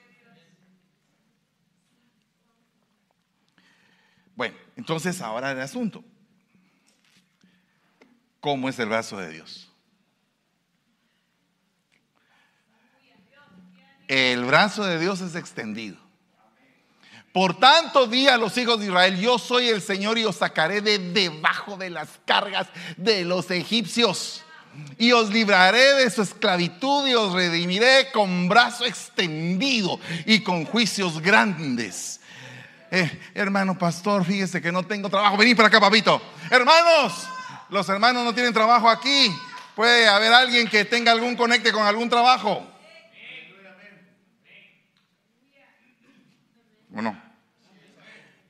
Bueno, 4.35 4.55
entonces 4.75 5.21
ahora 5.21 5.51
el 5.51 5.59
asunto. 5.59 6.03
¿Cómo 8.39 8.67
es 8.67 8.79
el 8.79 8.89
brazo 8.89 9.17
de 9.17 9.29
Dios? 9.29 9.71
El 14.07 14.45
brazo 14.45 14.83
de 14.83 14.99
Dios 14.99 15.21
es 15.21 15.35
extendido. 15.35 16.04
Por 17.35 17.59
tanto, 17.59 18.07
di 18.07 18.29
a 18.29 18.37
los 18.37 18.57
hijos 18.57 18.79
de 18.79 18.85
Israel, 18.85 19.19
yo 19.19 19.37
soy 19.37 19.67
el 19.67 19.81
Señor 19.81 20.17
y 20.17 20.23
os 20.23 20.37
sacaré 20.37 20.79
de 20.79 20.97
debajo 20.97 21.75
de 21.75 21.89
las 21.89 22.07
cargas 22.23 22.67
de 22.95 23.25
los 23.25 23.51
egipcios. 23.51 24.41
Y 24.97 25.11
os 25.11 25.29
libraré 25.31 25.95
de 25.95 26.09
su 26.09 26.21
esclavitud 26.21 27.05
y 27.05 27.13
os 27.13 27.33
redimiré 27.33 28.09
con 28.13 28.47
brazo 28.47 28.85
extendido 28.85 29.99
y 30.25 30.43
con 30.43 30.63
juicios 30.63 31.21
grandes. 31.21 32.21
Eh, 32.89 33.19
hermano 33.33 33.77
pastor, 33.77 34.23
fíjese 34.23 34.61
que 34.61 34.71
no 34.71 34.83
tengo 34.83 35.09
trabajo. 35.09 35.35
Vení 35.35 35.55
para 35.55 35.67
acá, 35.67 35.81
papito. 35.81 36.21
Hermanos, 36.49 37.27
los 37.67 37.89
hermanos 37.89 38.23
no 38.23 38.33
tienen 38.33 38.53
trabajo 38.53 38.89
aquí. 38.89 39.29
Puede 39.75 40.07
haber 40.07 40.31
alguien 40.31 40.69
que 40.69 40.85
tenga 40.85 41.11
algún 41.11 41.35
conecte 41.35 41.73
con 41.73 41.85
algún 41.85 42.09
trabajo. 42.09 42.65
¿O? 46.97 47.24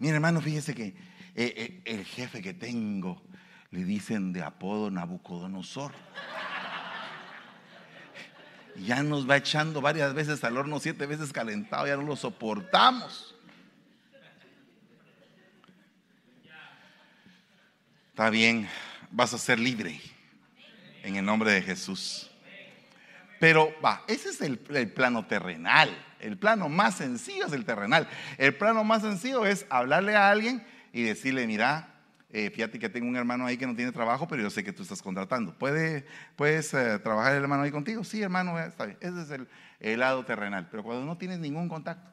Mi 0.06 0.12
hermano, 0.12 0.40
fíjese 0.40 0.76
que 0.76 0.84
eh, 0.84 0.94
eh, 1.36 1.82
el 1.84 2.06
jefe 2.06 2.40
que 2.40 2.54
tengo 2.54 3.20
le 3.72 3.84
dicen 3.84 4.34
de 4.34 4.44
apodo 4.44 4.92
Nabucodonosor. 4.92 5.94
Ya 8.76 9.02
nos 9.02 9.28
va 9.28 9.38
echando 9.38 9.82
varias 9.82 10.14
veces 10.14 10.44
al 10.44 10.58
horno, 10.58 10.80
siete 10.80 11.08
veces 11.08 11.34
calentado, 11.34 11.88
ya 11.88 11.96
no 11.96 12.04
lo 12.04 12.16
soportamos. 12.16 13.34
Está 18.12 18.30
bien, 18.30 18.70
vas 19.10 19.34
a 19.34 19.40
ser 19.40 19.58
libre 19.58 20.00
en 21.02 21.16
el 21.16 21.26
nombre 21.26 21.52
de 21.52 21.64
Jesús. 21.64 22.30
Pero 23.40 23.74
va, 23.84 24.04
ese 24.08 24.30
es 24.30 24.40
el, 24.42 24.62
el 24.70 24.92
plano 24.92 25.26
terrenal. 25.26 25.90
El 26.26 26.40
plano 26.40 26.70
más 26.70 26.96
sencillo 26.96 27.46
es 27.46 27.54
el 27.54 27.66
terrenal. 27.66 28.08
El 28.40 28.56
plano 28.56 28.84
más 28.84 29.04
sencillo 29.04 29.46
es 29.46 29.68
hablarle 29.70 30.16
a 30.16 30.32
alguien 30.32 30.66
y 30.92 31.04
decirle, 31.04 31.46
mira, 31.46 31.94
eh, 32.32 32.50
fíjate 32.50 32.80
que 32.80 32.90
tengo 32.90 33.08
un 33.08 33.16
hermano 33.16 33.46
ahí 33.46 33.58
que 33.58 33.68
no 33.68 33.76
tiene 33.76 33.92
trabajo, 33.92 34.28
pero 34.28 34.42
yo 34.42 34.50
sé 34.50 34.64
que 34.64 34.74
tú 34.74 34.82
estás 34.82 35.04
contratando. 35.04 35.54
¿Puede, 35.54 36.08
¿Puedes 36.36 36.74
eh, 36.74 36.98
trabajar 36.98 37.34
el 37.34 37.44
hermano 37.44 37.62
ahí 37.62 37.70
contigo? 37.70 38.04
Sí, 38.04 38.24
hermano, 38.24 38.58
está 38.58 38.88
bien. 38.88 38.98
Ese 39.02 39.22
es 39.22 39.30
el, 39.30 39.48
el 39.80 40.00
lado 40.00 40.26
terrenal. 40.26 40.68
Pero 40.72 40.84
cuando 40.84 41.06
no 41.06 41.16
tienes 41.16 41.38
ningún 41.38 41.70
contacto, 41.70 42.10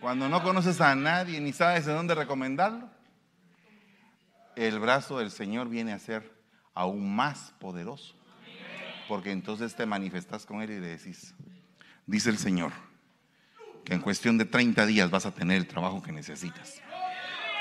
cuando 0.00 0.28
no 0.28 0.42
conoces 0.42 0.80
a 0.80 0.96
nadie 0.96 1.40
ni 1.40 1.52
sabes 1.52 1.86
de 1.86 1.92
dónde 1.92 2.16
recomendarlo, 2.16 2.90
el 4.56 4.80
brazo 4.80 5.20
del 5.20 5.30
Señor 5.30 5.68
viene 5.68 5.92
a 5.92 5.98
ser 6.00 6.28
aún 6.74 7.14
más 7.14 7.54
poderoso. 7.60 8.17
Porque 9.08 9.32
entonces 9.32 9.74
te 9.74 9.86
manifestas 9.86 10.44
con 10.44 10.60
Él 10.60 10.70
y 10.70 10.80
le 10.80 10.88
decís, 10.88 11.34
dice 12.06 12.30
el 12.30 12.38
Señor, 12.38 12.72
que 13.84 13.94
en 13.94 14.00
cuestión 14.00 14.36
de 14.36 14.44
30 14.44 14.84
días 14.86 15.10
vas 15.10 15.24
a 15.24 15.32
tener 15.32 15.56
el 15.56 15.66
trabajo 15.66 16.02
que 16.02 16.12
necesitas. 16.12 16.74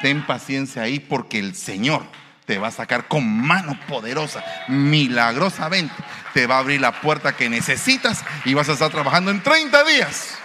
Ten 0.01 0.25
paciencia 0.27 0.83
ahí 0.83 0.99
porque 0.99 1.39
el 1.39 1.55
Señor 1.55 2.03
te 2.45 2.57
va 2.57 2.67
a 2.67 2.71
sacar 2.71 3.07
con 3.07 3.25
mano 3.25 3.79
poderosa, 3.87 4.43
milagrosamente. 4.67 5.95
Te 6.33 6.47
va 6.47 6.55
a 6.55 6.59
abrir 6.59 6.81
la 6.81 7.01
puerta 7.01 7.35
que 7.35 7.49
necesitas 7.49 8.23
y 8.45 8.53
vas 8.53 8.69
a 8.69 8.73
estar 8.73 8.91
trabajando 8.91 9.31
en 9.31 9.41
30 9.41 9.83
días. 9.85 10.37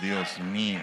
Dios 0.00 0.38
mío. 0.40 0.80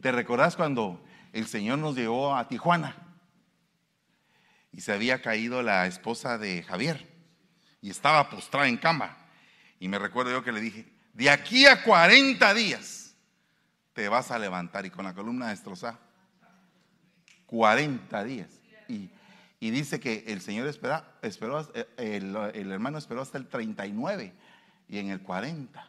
¿Te 0.00 0.12
recordás 0.12 0.56
cuando 0.56 1.02
el 1.32 1.46
Señor 1.46 1.78
nos 1.78 1.94
llevó 1.94 2.36
a 2.36 2.48
Tijuana? 2.48 2.96
Y 4.72 4.80
se 4.80 4.92
había 4.92 5.20
caído 5.22 5.62
la 5.62 5.86
esposa 5.86 6.38
de 6.38 6.62
Javier 6.62 7.06
y 7.80 7.90
estaba 7.90 8.30
postrada 8.30 8.68
en 8.68 8.76
cama. 8.76 9.16
Y 9.78 9.88
me 9.88 9.98
recuerdo 9.98 10.30
yo 10.30 10.44
que 10.44 10.52
le 10.52 10.60
dije, 10.60 10.86
de 11.14 11.30
aquí 11.30 11.66
a 11.66 11.82
40 11.82 12.54
días 12.54 13.14
te 13.92 14.08
vas 14.08 14.30
a 14.30 14.38
levantar 14.38 14.86
y 14.86 14.90
con 14.90 15.04
la 15.04 15.14
columna 15.14 15.48
destrozada. 15.48 15.98
40 17.46 18.24
días. 18.24 18.48
Y, 18.88 19.10
dice 19.58 20.00
que 20.00 20.24
el 20.28 20.40
Señor 20.40 20.68
espera, 20.68 21.18
esperó, 21.22 21.60
eh, 21.74 21.86
el, 21.96 22.34
el 22.54 22.72
hermano 22.72 22.98
esperó 22.98 23.20
hasta 23.20 23.38
el 23.38 23.46
39 23.46 24.32
y 24.88 24.98
en 24.98 25.10
el 25.10 25.20
40, 25.20 25.86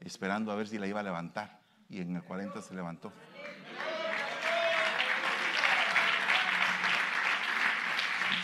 esperando 0.00 0.52
a 0.52 0.56
ver 0.56 0.68
si 0.68 0.78
la 0.78 0.86
iba 0.86 1.00
a 1.00 1.04
levantar. 1.04 1.60
Y 1.88 2.00
en 2.00 2.16
el 2.16 2.22
40 2.22 2.60
se 2.62 2.74
levantó. 2.74 3.12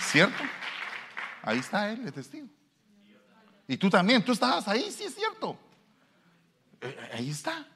¿Cierto? 0.07 0.42
Ahí 1.42 1.59
está 1.59 1.90
él, 1.90 2.03
el 2.05 2.12
testigo. 2.12 2.47
Y 3.69 3.77
tú 3.77 3.90
también, 3.90 4.25
tú 4.25 4.33
estabas 4.33 4.66
ahí, 4.69 4.90
sí 4.90 5.05
es 5.05 5.14
cierto. 5.14 5.59
Eh, 6.81 6.97
eh, 6.99 7.11
ahí 7.14 7.31
está. 7.31 7.66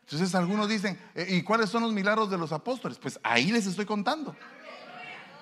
Entonces 0.00 0.34
algunos 0.34 0.68
dicen, 0.68 0.98
eh, 1.14 1.26
¿y 1.28 1.42
cuáles 1.42 1.70
son 1.70 1.82
los 1.82 1.92
milagros 1.92 2.30
de 2.30 2.38
los 2.38 2.52
apóstoles? 2.52 2.98
Pues 2.98 3.20
ahí 3.22 3.52
les 3.52 3.66
estoy 3.66 3.84
contando. 3.84 4.34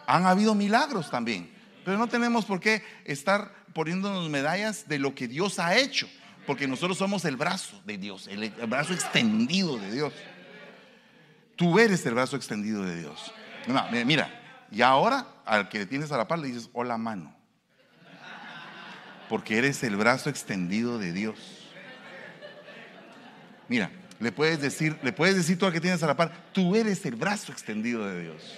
Han 0.06 0.26
habido 0.26 0.54
milagros 0.54 1.10
también, 1.10 1.50
pero 1.84 1.96
no 1.96 2.08
tenemos 2.08 2.44
por 2.44 2.60
qué 2.60 2.82
estar 3.04 3.54
poniéndonos 3.72 4.28
medallas 4.28 4.88
de 4.88 4.98
lo 4.98 5.14
que 5.14 5.28
Dios 5.28 5.58
ha 5.58 5.76
hecho, 5.76 6.08
porque 6.46 6.68
nosotros 6.68 6.98
somos 6.98 7.24
el 7.24 7.36
brazo 7.36 7.80
de 7.84 7.98
Dios, 7.98 8.28
el, 8.28 8.50
brazo 8.66 8.92
extendido 8.92 9.78
de 9.78 9.92
Dios. 9.92 10.12
Tú 11.54 11.78
eres 11.78 12.04
el 12.06 12.14
brazo 12.14 12.36
extendido 12.36 12.82
de 12.82 13.00
Dios. 13.00 13.32
mira, 14.04 14.45
y 14.70 14.82
ahora 14.82 15.26
al 15.44 15.68
que 15.68 15.86
tienes 15.86 16.10
a 16.12 16.16
la 16.16 16.28
par 16.28 16.38
le 16.38 16.48
dices, 16.48 16.70
hola 16.72 16.98
mano. 16.98 17.34
Porque 19.28 19.58
eres 19.58 19.82
el 19.82 19.96
brazo 19.96 20.30
extendido 20.30 20.98
de 20.98 21.12
Dios. 21.12 21.72
Mira, 23.68 23.90
le 24.20 24.32
puedes 24.32 24.60
decir, 24.60 24.98
le 25.02 25.12
puedes 25.12 25.36
decir 25.36 25.58
tú 25.58 25.66
al 25.66 25.72
que 25.72 25.80
tienes 25.80 26.02
a 26.02 26.06
la 26.06 26.16
par, 26.16 26.32
tú 26.52 26.76
eres 26.76 27.04
el 27.04 27.16
brazo 27.16 27.52
extendido 27.52 28.06
de 28.06 28.22
Dios. 28.22 28.54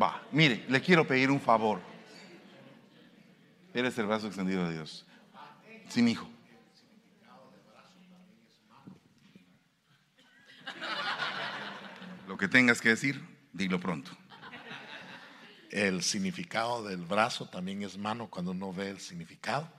Va, 0.00 0.22
mire, 0.30 0.64
le 0.68 0.80
quiero 0.80 1.06
pedir 1.06 1.30
un 1.30 1.40
favor. 1.40 1.80
Eres 3.72 3.96
el 3.98 4.06
brazo 4.06 4.26
extendido 4.26 4.66
de 4.66 4.74
Dios. 4.74 5.06
Sin 5.88 6.08
hijo. 6.08 6.28
Lo 12.26 12.36
que 12.36 12.48
tengas 12.48 12.80
que 12.80 12.88
decir, 12.88 13.22
dilo 13.52 13.78
pronto. 13.78 14.10
El 15.70 16.02
significado 16.02 16.82
del 16.82 17.04
brazo 17.04 17.48
también 17.48 17.82
es 17.82 17.98
mano 17.98 18.28
cuando 18.28 18.50
uno 18.50 18.72
ve 18.72 18.90
el 18.90 19.00
significado. 19.00 19.70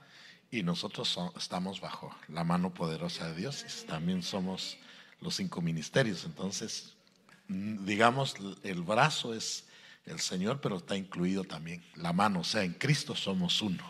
Y 0.50 0.62
nosotros 0.62 1.18
estamos 1.36 1.80
bajo 1.80 2.16
la 2.28 2.44
mano 2.44 2.72
poderosa 2.72 3.28
de 3.28 3.34
Dios. 3.34 3.84
También 3.86 4.22
somos 4.22 4.78
los 5.20 5.36
cinco 5.36 5.60
ministerios. 5.60 6.24
Entonces, 6.24 6.96
digamos, 7.48 8.36
el 8.62 8.82
brazo 8.82 9.34
es 9.34 9.66
el 10.06 10.20
Señor, 10.20 10.60
pero 10.62 10.78
está 10.78 10.96
incluido 10.96 11.44
también 11.44 11.84
la 11.96 12.14
mano. 12.14 12.40
O 12.40 12.44
sea, 12.44 12.62
en 12.62 12.72
Cristo 12.72 13.14
somos 13.14 13.60
uno. 13.60 13.84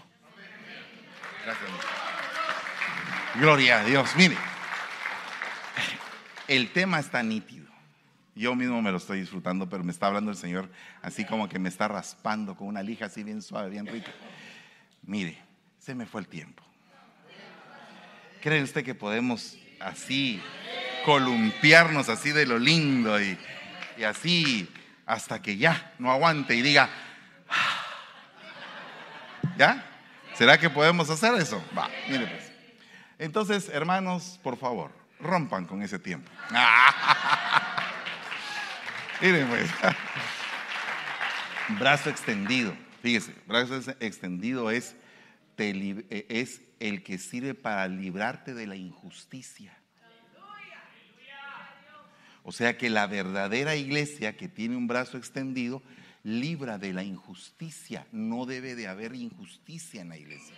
Gracias. 1.44 1.70
Gloria 3.36 3.80
a 3.80 3.84
Dios. 3.84 4.10
Mire, 4.16 4.36
el 6.48 6.72
tema 6.72 6.98
está 6.98 7.22
nítido. 7.22 7.67
Yo 8.38 8.54
mismo 8.54 8.80
me 8.80 8.92
lo 8.92 8.98
estoy 8.98 9.18
disfrutando, 9.18 9.68
pero 9.68 9.82
me 9.82 9.90
está 9.90 10.06
hablando 10.06 10.30
el 10.30 10.36
Señor 10.36 10.70
así 11.02 11.24
como 11.24 11.48
que 11.48 11.58
me 11.58 11.68
está 11.68 11.88
raspando 11.88 12.54
con 12.54 12.68
una 12.68 12.84
lija 12.84 13.06
así 13.06 13.24
bien 13.24 13.42
suave, 13.42 13.68
bien 13.68 13.84
rica. 13.84 14.12
Mire, 15.02 15.36
se 15.80 15.92
me 15.92 16.06
fue 16.06 16.20
el 16.20 16.28
tiempo. 16.28 16.62
¿Cree 18.40 18.62
usted 18.62 18.84
que 18.84 18.94
podemos 18.94 19.58
así 19.80 20.40
columpiarnos 21.04 22.08
así 22.08 22.30
de 22.30 22.46
lo 22.46 22.60
lindo 22.60 23.20
y, 23.20 23.36
y 23.96 24.04
así 24.04 24.68
hasta 25.04 25.42
que 25.42 25.56
ya 25.56 25.92
no 25.98 26.12
aguante 26.12 26.54
y 26.54 26.62
diga, 26.62 26.88
ah"? 27.48 27.84
¿ya? 29.58 29.84
¿Será 30.34 30.58
que 30.58 30.70
podemos 30.70 31.10
hacer 31.10 31.34
eso? 31.34 31.60
Va, 31.76 31.90
mire 32.08 32.28
pues. 32.28 32.52
Entonces, 33.18 33.68
hermanos, 33.68 34.38
por 34.44 34.56
favor, 34.56 34.92
rompan 35.18 35.64
con 35.64 35.82
ese 35.82 35.98
tiempo. 35.98 36.30
Miren, 39.20 39.48
pues. 39.48 39.68
Brazo 41.78 42.08
extendido. 42.08 42.74
Fíjese, 43.02 43.34
brazo 43.46 43.80
extendido 44.00 44.70
es, 44.70 44.96
eh, 45.58 46.26
es 46.28 46.60
el 46.80 47.02
que 47.02 47.18
sirve 47.18 47.54
para 47.54 47.86
librarte 47.88 48.54
de 48.54 48.66
la 48.66 48.76
injusticia. 48.76 49.76
O 52.42 52.52
sea 52.52 52.78
que 52.78 52.88
la 52.88 53.06
verdadera 53.06 53.76
iglesia 53.76 54.36
que 54.36 54.48
tiene 54.48 54.76
un 54.76 54.86
brazo 54.86 55.18
extendido 55.18 55.82
libra 56.22 56.78
de 56.78 56.92
la 56.92 57.02
injusticia. 57.02 58.06
No 58.10 58.46
debe 58.46 58.74
de 58.74 58.88
haber 58.88 59.14
injusticia 59.14 60.00
en 60.00 60.08
la 60.08 60.16
iglesia. 60.16 60.56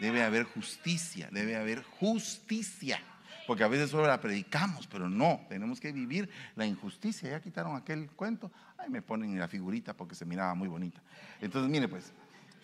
Debe 0.00 0.22
haber 0.22 0.44
justicia, 0.44 1.28
debe 1.32 1.56
haber 1.56 1.82
justicia. 1.82 3.00
Porque 3.46 3.64
a 3.64 3.68
veces 3.68 3.90
solo 3.90 4.06
la 4.06 4.20
predicamos, 4.20 4.86
pero 4.86 5.08
no, 5.08 5.44
tenemos 5.48 5.80
que 5.80 5.92
vivir 5.92 6.30
la 6.56 6.66
injusticia. 6.66 7.30
Ya 7.30 7.40
quitaron 7.40 7.76
aquel 7.76 8.10
cuento. 8.10 8.52
Ahí 8.78 8.90
me 8.90 9.02
ponen 9.02 9.38
la 9.38 9.48
figurita 9.48 9.94
porque 9.94 10.14
se 10.14 10.24
miraba 10.24 10.54
muy 10.54 10.68
bonita. 10.68 11.02
Entonces, 11.40 11.70
mire 11.70 11.88
pues, 11.88 12.12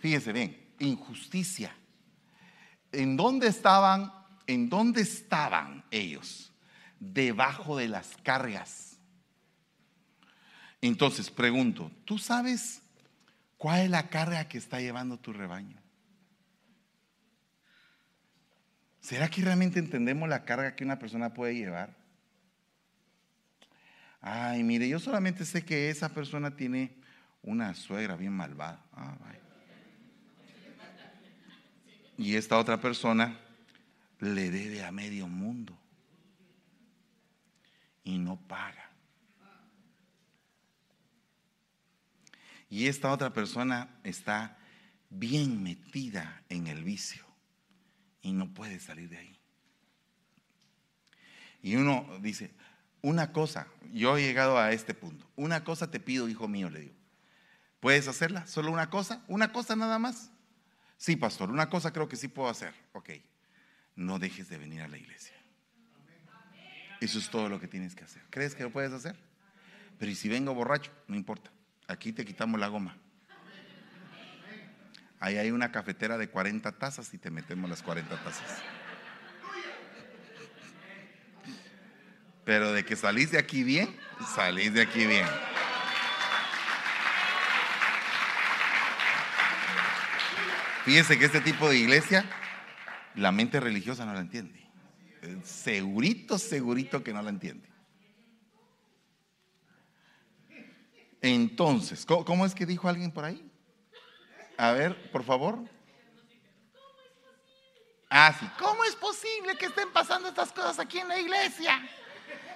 fíjese 0.00 0.32
bien, 0.32 0.56
injusticia. 0.78 1.74
¿En 2.92 3.16
dónde 3.16 3.48
estaban? 3.48 4.12
¿En 4.46 4.68
dónde 4.68 5.02
estaban 5.02 5.84
ellos? 5.90 6.52
debajo 6.98 7.76
de 7.76 7.88
las 7.88 8.16
cargas. 8.22 8.98
Entonces, 10.80 11.30
pregunto, 11.30 11.90
¿tú 12.04 12.18
sabes 12.18 12.82
cuál 13.56 13.80
es 13.82 13.90
la 13.90 14.08
carga 14.08 14.48
que 14.48 14.58
está 14.58 14.80
llevando 14.80 15.18
tu 15.18 15.32
rebaño? 15.32 15.80
¿Será 19.06 19.28
que 19.28 19.40
realmente 19.40 19.78
entendemos 19.78 20.28
la 20.28 20.44
carga 20.44 20.74
que 20.74 20.82
una 20.82 20.98
persona 20.98 21.32
puede 21.32 21.54
llevar? 21.54 21.94
Ay, 24.20 24.64
mire, 24.64 24.88
yo 24.88 24.98
solamente 24.98 25.44
sé 25.44 25.64
que 25.64 25.90
esa 25.90 26.08
persona 26.08 26.56
tiene 26.56 26.92
una 27.40 27.72
suegra 27.74 28.16
bien 28.16 28.32
malvada. 28.32 28.84
Ah, 28.92 29.16
y 32.18 32.34
esta 32.34 32.58
otra 32.58 32.80
persona 32.80 33.38
le 34.18 34.50
debe 34.50 34.84
a 34.84 34.90
medio 34.90 35.28
mundo 35.28 35.78
y 38.02 38.18
no 38.18 38.40
paga. 38.48 38.90
Y 42.68 42.88
esta 42.88 43.12
otra 43.12 43.32
persona 43.32 43.88
está 44.02 44.58
bien 45.10 45.62
metida 45.62 46.42
en 46.48 46.66
el 46.66 46.82
vicio 46.82 47.25
y 48.26 48.32
no 48.32 48.52
puede 48.52 48.80
salir 48.80 49.08
de 49.08 49.18
ahí. 49.18 49.38
Y 51.62 51.76
uno 51.76 52.18
dice, 52.20 52.50
una 53.00 53.30
cosa, 53.30 53.68
yo 53.92 54.18
he 54.18 54.22
llegado 54.22 54.58
a 54.58 54.72
este 54.72 54.94
punto, 54.94 55.24
una 55.36 55.62
cosa 55.62 55.92
te 55.92 56.00
pido, 56.00 56.28
hijo 56.28 56.48
mío, 56.48 56.68
le 56.68 56.80
digo, 56.80 56.94
¿puedes 57.78 58.08
hacerla? 58.08 58.44
¿Solo 58.48 58.72
una 58.72 58.90
cosa? 58.90 59.22
¿Una 59.28 59.52
cosa 59.52 59.76
nada 59.76 60.00
más? 60.00 60.32
Sí, 60.96 61.14
pastor, 61.14 61.52
una 61.52 61.70
cosa 61.70 61.92
creo 61.92 62.08
que 62.08 62.16
sí 62.16 62.26
puedo 62.26 62.48
hacer. 62.48 62.74
Ok, 62.94 63.10
no 63.94 64.18
dejes 64.18 64.48
de 64.48 64.58
venir 64.58 64.80
a 64.80 64.88
la 64.88 64.98
iglesia. 64.98 65.36
Eso 67.00 67.20
es 67.20 67.30
todo 67.30 67.48
lo 67.48 67.60
que 67.60 67.68
tienes 67.68 67.94
que 67.94 68.02
hacer. 68.02 68.22
¿Crees 68.30 68.56
que 68.56 68.64
lo 68.64 68.72
puedes 68.72 68.92
hacer? 68.92 69.16
Pero 70.00 70.10
¿y 70.10 70.16
si 70.16 70.28
vengo 70.28 70.52
borracho? 70.52 70.90
No 71.06 71.14
importa. 71.14 71.52
Aquí 71.86 72.12
te 72.12 72.24
quitamos 72.24 72.58
la 72.58 72.66
goma. 72.66 72.98
Ahí 75.20 75.38
hay 75.38 75.50
una 75.50 75.72
cafetera 75.72 76.18
de 76.18 76.28
40 76.28 76.72
tazas 76.72 77.12
y 77.14 77.18
te 77.18 77.30
metemos 77.30 77.68
las 77.68 77.82
40 77.82 78.22
tazas. 78.22 78.62
Pero 82.44 82.72
de 82.72 82.84
que 82.84 82.94
salís 82.96 83.32
de 83.32 83.38
aquí 83.38 83.64
bien, 83.64 83.96
salís 84.34 84.72
de 84.72 84.82
aquí 84.82 85.06
bien. 85.06 85.26
Fíjense 90.84 91.18
que 91.18 91.24
este 91.24 91.40
tipo 91.40 91.68
de 91.68 91.78
iglesia, 91.78 92.24
la 93.16 93.32
mente 93.32 93.58
religiosa 93.58 94.04
no 94.04 94.12
la 94.12 94.20
entiende 94.20 94.66
segurito, 95.44 96.38
segurito 96.38 97.02
que 97.02 97.12
no 97.12 97.22
la 97.22 97.30
entiende. 97.30 97.68
Entonces, 101.22 102.06
¿cómo, 102.06 102.46
es 102.46 102.54
que 102.54 102.66
dijo 102.66 102.88
alguien 102.88 103.10
por 103.10 103.24
ahí? 103.24 103.45
A 104.58 104.72
ver, 104.72 105.10
por 105.10 105.22
favor. 105.22 105.58
Ah. 108.08 108.34
¿Cómo 108.58 108.84
es 108.84 108.94
posible 108.94 109.56
que 109.58 109.66
estén 109.66 109.92
pasando 109.92 110.28
estas 110.28 110.52
cosas 110.52 110.78
aquí 110.78 110.98
en 110.98 111.08
la 111.08 111.18
iglesia? 111.18 111.82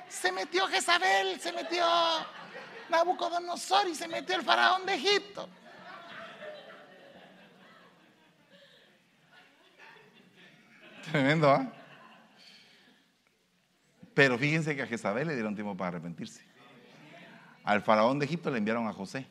Se 0.08 0.32
metió 0.32 0.66
Jezabel, 0.66 1.40
se 1.40 1.52
metió 1.52 1.84
Nabucodonosor 2.88 3.88
y 3.88 3.94
se 3.94 4.08
metió 4.08 4.36
el 4.36 4.42
faraón 4.42 4.86
de 4.86 4.94
Egipto. 4.94 5.48
Tremendo, 11.10 11.50
¿ah? 11.50 11.72
Pero 14.14 14.38
fíjense 14.38 14.74
que 14.76 14.82
a 14.82 14.86
Jezabel 14.86 15.28
le 15.28 15.34
dieron 15.34 15.54
tiempo 15.54 15.76
para 15.76 15.88
arrepentirse. 15.88 16.44
Al 17.64 17.82
faraón 17.82 18.18
de 18.18 18.26
Egipto 18.26 18.50
le 18.50 18.58
enviaron 18.58 18.86
a 18.86 18.92
José 18.92 19.26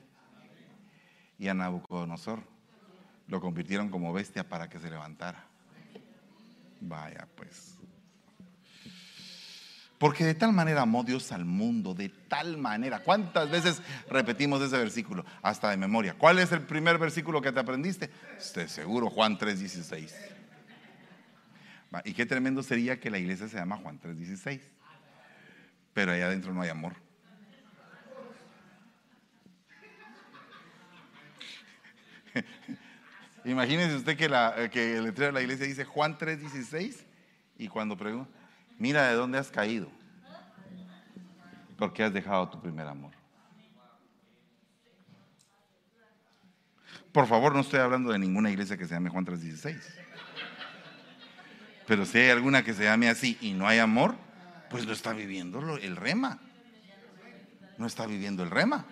y 1.38 1.48
a 1.48 1.54
Nabucodonosor. 1.54 2.59
Lo 3.30 3.40
convirtieron 3.40 3.90
como 3.90 4.12
bestia 4.12 4.44
para 4.48 4.68
que 4.70 4.80
se 4.80 4.90
levantara. 4.90 5.46
Vaya 6.82 7.28
pues. 7.36 7.76
Porque 10.00 10.24
de 10.24 10.34
tal 10.34 10.54
manera 10.54 10.82
amó 10.82 11.04
Dios 11.04 11.32
al 11.32 11.46
mundo, 11.46 11.94
de 11.94 12.10
tal 12.10 12.58
manera. 12.58 13.04
¿Cuántas 13.04 13.52
veces 13.52 13.82
repetimos 14.10 14.62
ese 14.62 14.78
versículo? 14.78 15.26
Hasta 15.42 15.70
de 15.70 15.78
memoria. 15.78 16.16
¿Cuál 16.18 16.40
es 16.40 16.52
el 16.54 16.62
primer 16.62 16.98
versículo 16.98 17.42
que 17.42 17.52
te 17.52 17.60
aprendiste? 17.60 18.10
Estoy 18.38 18.68
seguro, 18.70 19.10
Juan 19.10 19.38
3:16. 19.38 20.12
Y 22.06 22.14
qué 22.14 22.26
tremendo 22.26 22.64
sería 22.64 23.00
que 23.00 23.10
la 23.10 23.18
iglesia 23.18 23.48
se 23.48 23.58
llama 23.58 23.78
Juan 23.78 24.00
3:16. 24.00 24.62
Pero 25.94 26.14
allá 26.14 26.28
adentro 26.28 26.54
no 26.54 26.62
hay 26.62 26.70
amor. 26.70 26.96
Imagínese 33.46 33.96
usted 33.96 34.18
que, 34.18 34.28
la, 34.28 34.70
que 34.70 34.98
el 34.98 35.06
letrero 35.06 35.28
de 35.28 35.34
la 35.34 35.42
iglesia 35.42 35.66
dice 35.66 35.86
Juan 35.86 36.18
3:16 36.18 37.06
y 37.58 37.68
cuando 37.68 37.98
pregunta, 37.98 38.30
mira 38.78 39.08
de 39.08 39.16
dónde 39.16 39.38
has 39.38 39.50
caído. 39.50 39.90
Porque 41.78 42.04
has 42.04 42.14
dejado 42.14 42.50
tu 42.50 42.62
primer 42.62 42.88
amor. 42.88 43.12
Por 47.12 47.26
favor, 47.28 47.54
no 47.54 47.62
estoy 47.62 47.80
hablando 47.80 48.12
de 48.12 48.20
ninguna 48.20 48.52
iglesia 48.52 48.78
que 48.78 48.86
se 48.86 48.94
llame 48.94 49.10
Juan 49.10 49.26
3:16. 49.26 49.82
Pero 51.88 52.06
si 52.06 52.20
hay 52.20 52.30
alguna 52.30 52.64
que 52.64 52.74
se 52.74 52.84
llame 52.84 53.10
así 53.10 53.38
y 53.42 53.54
no 53.54 53.68
hay 53.68 53.80
amor, 53.80 54.16
pues 54.70 54.86
no 54.86 54.94
está 54.94 55.14
viviendo 55.14 55.78
el 55.78 55.96
rema. 55.96 56.40
No 57.78 57.88
está 57.88 58.06
viviendo 58.06 58.44
el 58.44 58.52
rema. 58.52 58.86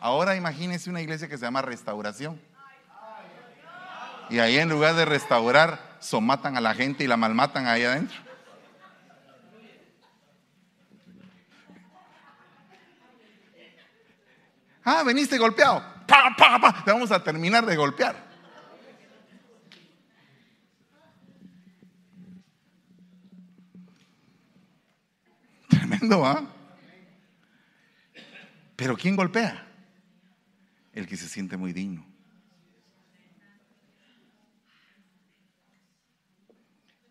ahora 0.00 0.36
imagínense 0.36 0.88
una 0.88 1.02
iglesia 1.02 1.28
que 1.28 1.36
se 1.36 1.44
llama 1.44 1.60
restauración. 1.60 2.40
Y 4.30 4.38
ahí 4.38 4.58
en 4.58 4.68
lugar 4.68 4.94
de 4.94 5.04
restaurar, 5.04 5.96
somatan 6.00 6.56
a 6.56 6.60
la 6.60 6.74
gente 6.74 7.04
y 7.04 7.06
la 7.06 7.16
malmatan 7.16 7.66
ahí 7.66 7.84
adentro. 7.84 8.16
Ah, 14.84 15.02
veniste 15.02 15.38
golpeado. 15.38 15.82
Te 16.84 16.92
vamos 16.92 17.10
a 17.10 17.22
terminar 17.22 17.64
de 17.64 17.74
golpear. 17.76 18.34
¿ah? 26.24 26.42
Pero 28.76 28.96
¿quién 28.96 29.16
golpea? 29.16 29.66
El 30.92 31.06
que 31.06 31.16
se 31.16 31.28
siente 31.28 31.56
muy 31.56 31.72
digno. 31.72 32.13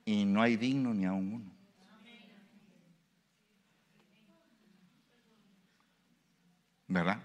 Y 0.05 0.25
no 0.25 0.41
hay 0.41 0.57
digno 0.57 0.93
ni 0.93 1.05
aún 1.05 1.33
uno. 1.33 1.53
¿Verdad? 6.87 7.23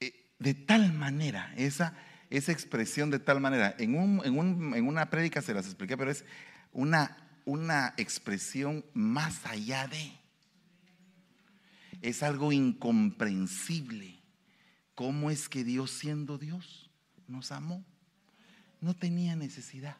Eh, 0.00 0.32
de 0.38 0.54
tal 0.54 0.92
manera, 0.92 1.52
esa, 1.56 1.96
esa 2.30 2.50
expresión 2.50 3.10
de 3.10 3.18
tal 3.18 3.40
manera, 3.40 3.76
en, 3.78 3.94
en, 3.94 4.74
en 4.74 4.88
una 4.88 5.10
prédica 5.10 5.42
se 5.42 5.54
las 5.54 5.66
expliqué, 5.66 5.96
pero 5.96 6.10
es 6.10 6.24
una 6.72 7.24
una 7.44 7.94
expresión 7.96 8.84
más 8.94 9.44
allá 9.46 9.86
de. 9.86 10.12
Es 12.00 12.22
algo 12.22 12.52
incomprensible. 12.52 14.20
¿Cómo 14.94 15.30
es 15.30 15.48
que 15.48 15.64
Dios 15.64 15.90
siendo 15.90 16.38
Dios 16.38 16.90
nos 17.26 17.50
amó? 17.52 17.84
No 18.80 18.94
tenía 18.94 19.36
necesidad. 19.36 19.96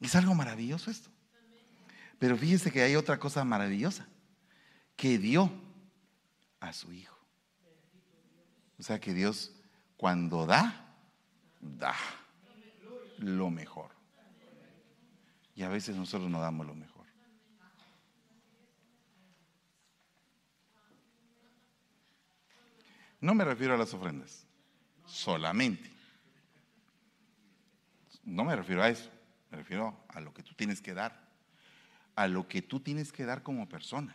Es 0.00 0.14
algo 0.14 0.34
maravilloso 0.34 0.90
esto. 0.90 1.10
Pero 2.18 2.36
fíjese 2.36 2.70
que 2.70 2.82
hay 2.82 2.96
otra 2.96 3.18
cosa 3.18 3.44
maravillosa. 3.44 4.06
Que 4.96 5.18
dio 5.18 5.50
a 6.60 6.72
su 6.72 6.92
Hijo. 6.92 7.16
O 8.78 8.82
sea 8.82 9.00
que 9.00 9.12
Dios 9.12 9.52
cuando 9.96 10.46
da, 10.46 10.96
da 11.60 11.94
lo 13.18 13.50
mejor. 13.50 13.90
Y 15.54 15.62
a 15.62 15.68
veces 15.68 15.96
nosotros 15.96 16.30
no 16.30 16.40
damos 16.40 16.66
lo 16.66 16.74
mejor. 16.74 17.06
No 23.20 23.34
me 23.34 23.44
refiero 23.44 23.74
a 23.74 23.76
las 23.76 23.92
ofrendas, 23.92 24.46
solamente. 25.04 25.90
No 28.22 28.44
me 28.44 28.54
refiero 28.54 28.82
a 28.82 28.88
eso, 28.88 29.10
me 29.50 29.58
refiero 29.58 30.04
a 30.08 30.20
lo 30.20 30.32
que 30.34 30.42
tú 30.42 30.54
tienes 30.54 30.80
que 30.80 30.94
dar, 30.94 31.28
a 32.14 32.28
lo 32.28 32.48
que 32.48 32.62
tú 32.62 32.80
tienes 32.80 33.12
que 33.12 33.24
dar 33.24 33.42
como 33.42 33.68
persona. 33.68 34.14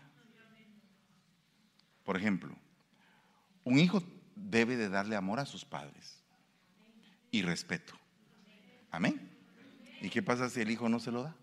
Por 2.03 2.17
ejemplo, 2.17 2.55
un 3.63 3.79
hijo 3.79 4.03
debe 4.35 4.75
de 4.75 4.89
darle 4.89 5.15
amor 5.15 5.39
a 5.39 5.45
sus 5.45 5.65
padres 5.65 6.21
y 7.31 7.41
respeto. 7.41 7.93
Amén. 8.91 9.29
¿Y 10.01 10.09
qué 10.09 10.21
pasa 10.21 10.49
si 10.49 10.61
el 10.61 10.69
hijo 10.69 10.89
no 10.89 10.99
se 10.99 11.11
lo 11.11 11.23
da? 11.23 11.35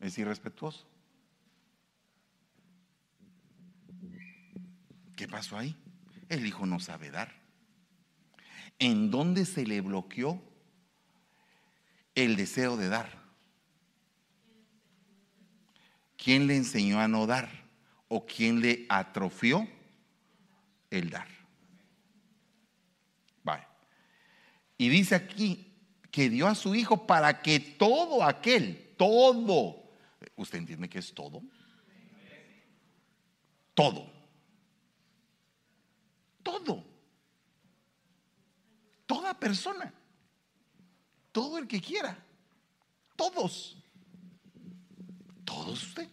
Es 0.00 0.16
irrespetuoso. 0.16 0.88
¿Qué 5.16 5.26
pasó 5.26 5.58
ahí? 5.58 5.76
El 6.28 6.46
hijo 6.46 6.64
no 6.64 6.78
sabe 6.78 7.10
dar. 7.10 7.32
¿En 8.78 9.10
dónde 9.10 9.44
se 9.44 9.66
le 9.66 9.80
bloqueó 9.80 10.40
el 12.24 12.36
deseo 12.36 12.76
de 12.76 12.88
dar? 12.88 13.18
¿Quién 16.16 16.46
le 16.46 16.56
enseñó 16.56 17.00
a 17.00 17.08
no 17.08 17.26
dar? 17.26 17.48
¿O 18.08 18.26
quién 18.26 18.60
le 18.60 18.86
atrofió 18.88 19.68
el 20.90 21.10
dar? 21.10 21.38
Y 24.78 24.88
dice 24.88 25.16
aquí 25.16 25.74
que 26.12 26.30
dio 26.30 26.46
a 26.46 26.54
su 26.54 26.74
hijo 26.74 27.06
para 27.06 27.42
que 27.42 27.58
todo 27.58 28.22
aquel, 28.22 28.94
todo, 28.96 29.90
¿usted 30.36 30.58
entiende 30.58 30.88
que 30.88 31.00
es 31.00 31.12
todo? 31.12 31.42
Todo. 33.74 34.10
Todo. 36.44 36.84
Toda 39.04 39.38
persona. 39.38 39.92
Todo 41.38 41.56
el 41.56 41.68
que 41.68 41.80
quiera. 41.80 42.18
Todos. 43.14 43.80
Todos 45.44 45.84
usted. 45.84 46.08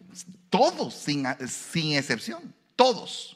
Todos, 0.51 0.93
sin, 0.93 1.26
sin 1.47 1.95
excepción. 1.95 2.53
Todos. 2.76 3.36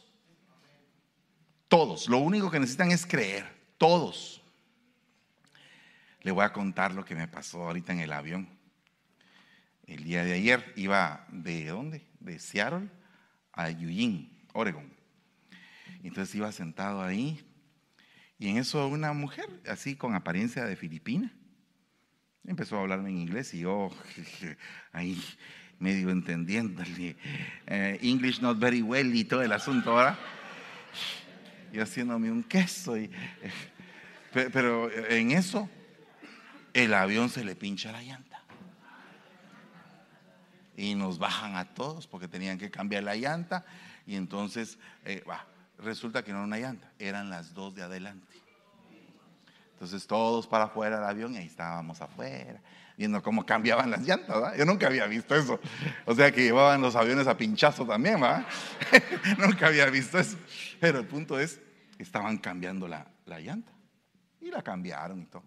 Todos. 1.67 2.07
Lo 2.07 2.19
único 2.19 2.51
que 2.51 2.59
necesitan 2.59 2.91
es 2.91 3.07
creer. 3.07 3.51
Todos. 3.79 4.39
Le 6.21 6.29
voy 6.29 6.45
a 6.45 6.53
contar 6.53 6.93
lo 6.93 7.03
que 7.03 7.15
me 7.15 7.27
pasó 7.27 7.63
ahorita 7.63 7.91
en 7.91 8.01
el 8.01 8.13
avión. 8.13 8.47
El 9.87 10.03
día 10.03 10.23
de 10.23 10.33
ayer 10.33 10.71
iba 10.75 11.25
de 11.29 11.65
dónde? 11.65 12.05
De 12.19 12.37
Seattle 12.37 12.87
a 13.51 13.71
Eugene, 13.71 14.29
Oregon. 14.53 14.93
Entonces 16.03 16.35
iba 16.35 16.51
sentado 16.51 17.01
ahí 17.01 17.43
y 18.37 18.47
en 18.47 18.57
eso 18.57 18.87
una 18.87 19.11
mujer 19.11 19.49
así 19.67 19.95
con 19.95 20.13
apariencia 20.13 20.65
de 20.65 20.75
filipina 20.75 21.33
empezó 22.49 22.77
a 22.77 22.81
hablarme 22.81 23.09
en 23.09 23.19
inglés 23.19 23.53
y 23.53 23.59
yo 23.59 23.89
ahí 24.91 25.21
medio 25.79 26.09
entendiéndole 26.09 27.15
eh, 27.67 27.99
English 28.01 28.41
not 28.41 28.59
very 28.59 28.81
well 28.81 29.15
y 29.15 29.23
todo 29.23 29.41
el 29.41 29.51
asunto 29.51 29.91
ahora 29.91 30.17
y 31.71 31.79
haciéndome 31.79 32.31
un 32.31 32.43
queso 32.43 32.97
y, 32.97 33.09
pero 34.33 34.91
en 34.91 35.31
eso 35.31 35.69
el 36.73 36.93
avión 36.93 37.29
se 37.29 37.43
le 37.43 37.55
pincha 37.55 37.91
la 37.91 38.01
llanta. 38.01 38.41
Y 40.75 40.95
nos 40.95 41.19
bajan 41.19 41.55
a 41.55 41.65
todos 41.73 42.07
porque 42.07 42.27
tenían 42.27 42.57
que 42.57 42.71
cambiar 42.71 43.03
la 43.03 43.15
llanta. 43.15 43.65
Y 44.05 44.15
entonces, 44.15 44.79
eh, 45.03 45.23
resulta 45.77 46.23
que 46.23 46.31
no 46.31 46.37
era 46.37 46.45
una 46.45 46.57
llanta, 46.57 46.91
eran 46.99 47.29
las 47.29 47.53
dos 47.53 47.75
de 47.75 47.83
adelante. 47.83 48.48
Entonces 49.79 50.05
todos 50.05 50.45
para 50.45 50.65
afuera 50.65 50.99
del 50.99 51.07
avión 51.07 51.33
y 51.35 51.37
ahí 51.37 51.45
estábamos 51.45 52.01
afuera, 52.01 52.59
viendo 52.97 53.23
cómo 53.23 53.45
cambiaban 53.45 53.89
las 53.89 54.01
llantas. 54.01 54.57
Yo 54.57 54.65
nunca 54.65 54.87
había 54.87 55.07
visto 55.07 55.33
eso. 55.35 55.57
O 56.05 56.13
sea 56.13 56.33
que 56.33 56.43
llevaban 56.43 56.81
los 56.81 56.97
aviones 56.97 57.27
a 57.27 57.37
pinchazo 57.37 57.85
también, 57.85 58.21
¿va? 58.21 58.45
nunca 59.37 59.67
había 59.67 59.85
visto 59.85 60.19
eso. 60.19 60.37
Pero 60.81 60.99
el 60.99 61.07
punto 61.07 61.39
es, 61.39 61.61
estaban 61.97 62.39
cambiando 62.39 62.89
la, 62.89 63.07
la 63.25 63.39
llanta. 63.39 63.71
Y 64.41 64.51
la 64.51 64.61
cambiaron 64.61 65.21
y 65.21 65.25
todo. 65.27 65.43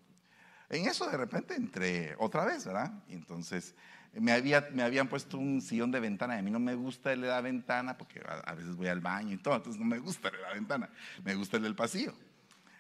En 0.71 0.87
eso 0.87 1.07
de 1.11 1.19
repente 1.19 1.55
entré 1.55 2.17
otra 2.19 2.47
vez, 2.47 2.65
¿verdad? 2.65 2.91
Y 3.09 3.13
entonces 3.13 3.75
me, 4.15 4.33
había, 4.33 4.67
me 4.73 4.83
habían 4.83 5.09
puesto 5.09 5.37
un 5.37 5.61
sillón 5.61 5.91
de 5.91 6.01
ventana. 6.01 6.39
A 6.39 6.41
mí 6.41 6.51
no 6.51 6.59
me 6.59 6.75
gusta 6.75 7.13
el 7.13 7.21
de 7.21 7.29
la 7.29 7.43
ventana 7.43 7.99
porque 7.99 8.23
a, 8.47 8.55
veces 8.55 8.77
voy 8.77 8.87
al 8.87 9.01
baño 9.01 9.35
y 9.35 9.37
todo, 9.37 9.57
entonces 9.57 9.79
no 9.79 9.85
me 9.85 9.99
gusta 9.99 10.29
el 10.29 10.37
de 10.37 10.41
la 10.41 10.55
ventana. 10.55 10.89
Me 11.23 11.35
gusta 11.35 11.59
el 11.59 11.65
del 11.65 11.75
pasillo. 11.75 12.15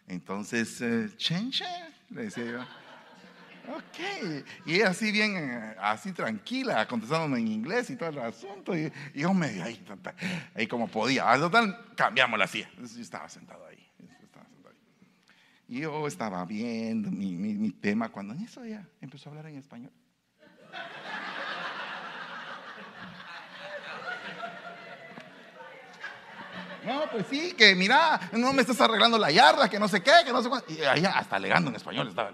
Entonces, 0.09 0.81
eh, 0.81 1.11
chenche, 1.17 1.65
le 2.11 2.25
decía 2.25 2.45
yo. 2.45 2.61
Ok, 3.69 4.43
y 4.67 4.75
ella 4.75 4.89
así 4.89 5.13
bien, 5.13 5.37
eh, 5.37 5.77
así 5.81 6.13
tranquila, 6.13 6.87
contestándome 6.89 7.39
en 7.39 7.49
inglés 7.49 7.91
y 7.91 7.97
todo 7.97 8.09
el 8.09 8.19
asunto. 8.19 8.77
Y, 8.77 8.93
yo 9.15 9.33
medio 9.33 9.63
ahí, 9.63 9.85
ahí 10.55 10.67
como 10.67 10.89
podía. 10.89 11.31
Al 11.31 11.41
total, 11.41 11.93
cambiamos 11.97 12.39
la 12.39 12.49
silla. 12.49 12.69
Yo 12.77 13.01
estaba 13.01 13.29
sentado 13.29 13.65
ahí. 13.67 13.79
Y 15.73 15.81
yo 15.81 16.07
estaba 16.07 16.45
viendo 16.45 17.11
mi, 17.11 17.71
tema 17.71 18.11
cuando 18.11 18.35
en 18.35 18.43
eso 18.43 18.63
ya 18.63 18.87
empezó 19.01 19.29
a 19.29 19.33
hablar 19.33 19.47
en 19.47 19.57
español. 19.57 19.91
No, 26.85 27.03
pues 27.11 27.27
sí, 27.29 27.53
que 27.53 27.75
mira, 27.75 28.21
no 28.33 28.53
me 28.53 28.63
estás 28.63 28.81
arreglando 28.81 29.19
la 29.19 29.31
yarda, 29.31 29.69
que 29.69 29.79
no 29.79 29.89
sé 29.89 30.03
qué, 30.03 30.13
que 30.25 30.33
no 30.33 30.43
sé 30.43 30.49
cuánto. 30.49 30.73
Y 30.73 30.83
allá 30.83 31.13
hasta 31.19 31.37
alegando 31.37 31.71
en 31.71 31.77
español 31.77 32.09
estaba. 32.09 32.33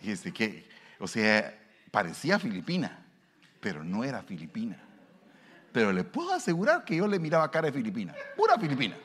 Fíjese 0.00 0.32
que, 0.32 0.68
o 0.98 1.08
sea, 1.08 1.56
parecía 1.90 2.38
filipina, 2.38 3.04
pero 3.60 3.82
no 3.82 4.04
era 4.04 4.22
filipina 4.22 4.86
pero 5.76 5.92
le 5.92 6.04
puedo 6.04 6.32
asegurar 6.32 6.86
que 6.86 6.96
yo 6.96 7.06
le 7.06 7.18
miraba 7.18 7.50
cara 7.50 7.66
de 7.66 7.72
filipina, 7.72 8.14
pura 8.34 8.58
filipina. 8.58 8.96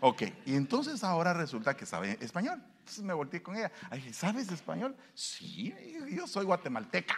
Ok, 0.00 0.24
y 0.44 0.54
entonces 0.54 1.02
ahora 1.02 1.32
resulta 1.32 1.74
que 1.74 1.86
sabe 1.86 2.18
español. 2.20 2.62
Entonces 2.80 3.02
me 3.02 3.14
volteé 3.14 3.42
con 3.42 3.56
ella. 3.56 3.72
¿sabes 4.12 4.52
español? 4.52 4.94
Sí, 5.14 5.74
yo 6.10 6.26
soy 6.26 6.44
guatemalteca. 6.44 7.16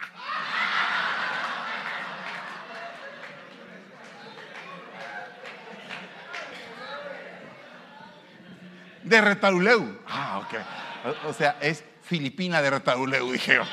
De 9.09 9.21
Retaruleu. 9.21 9.99
Ah, 10.07 10.37
ok. 10.37 11.25
O, 11.25 11.33
sea, 11.33 11.57
es 11.61 11.83
filipina 12.03 12.61
de 12.61 12.69
Retaruleu, 12.69 13.31
dije 13.31 13.55
yo. 13.55 13.63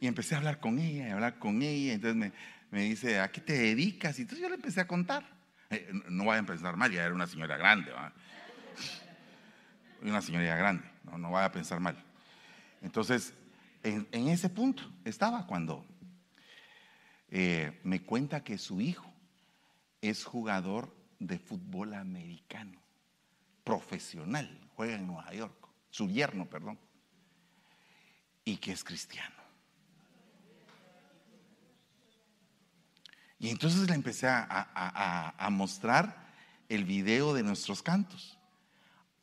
Y 0.00 0.06
empecé 0.06 0.34
a 0.34 0.38
hablar 0.38 0.58
con 0.58 0.78
ella, 0.78 1.08
y 1.08 1.10
hablar 1.10 1.38
con 1.38 1.60
ella. 1.60 1.92
Entonces 1.92 2.32
me, 2.70 2.80
dice, 2.80 3.20
¿a 3.20 3.30
qué 3.30 3.42
te 3.42 3.52
dedicas? 3.52 4.18
Y 4.18 4.22
entonces 4.22 4.42
yo 4.42 4.48
le 4.48 4.54
empecé 4.54 4.80
a 4.80 4.86
contar. 4.86 5.28
Eh, 5.68 5.86
no 6.08 6.24
voy 6.24 6.38
a 6.38 6.42
pensar 6.42 6.78
mal, 6.78 6.90
ya 6.90 7.04
era 7.04 7.14
una 7.14 7.26
señora 7.26 7.58
grande. 7.58 7.92
Una 10.00 10.22
señora 10.22 10.56
grande, 10.56 10.84
no, 11.04 11.18
no 11.18 11.30
vaya 11.30 11.48
a 11.48 11.52
pensar 11.52 11.78
mal. 11.78 12.02
Entonces, 12.80 13.34
en, 13.82 14.28
ese 14.28 14.48
punto 14.48 14.82
estaba 15.04 15.46
cuando 15.46 15.84
eh, 17.28 17.78
me 17.84 18.00
cuenta 18.00 18.42
que 18.42 18.56
su 18.56 18.80
hijo 18.80 19.12
es 20.00 20.24
jugador 20.24 20.98
de 21.20 21.38
fútbol 21.38 21.94
americano, 21.94 22.80
profesional, 23.62 24.58
juega 24.74 24.96
en 24.96 25.06
Nueva 25.06 25.32
York, 25.32 25.68
su 25.90 26.08
yerno, 26.08 26.46
perdón, 26.46 26.78
y 28.44 28.56
que 28.56 28.72
es 28.72 28.82
cristiano. 28.82 29.36
Y 33.38 33.48
entonces 33.48 33.88
le 33.88 33.94
empecé 33.94 34.26
a, 34.28 35.48
mostrar 35.50 36.28
el 36.68 36.84
video 36.84 37.32
de 37.32 37.42
nuestros 37.42 37.82
cantos. 37.82 38.38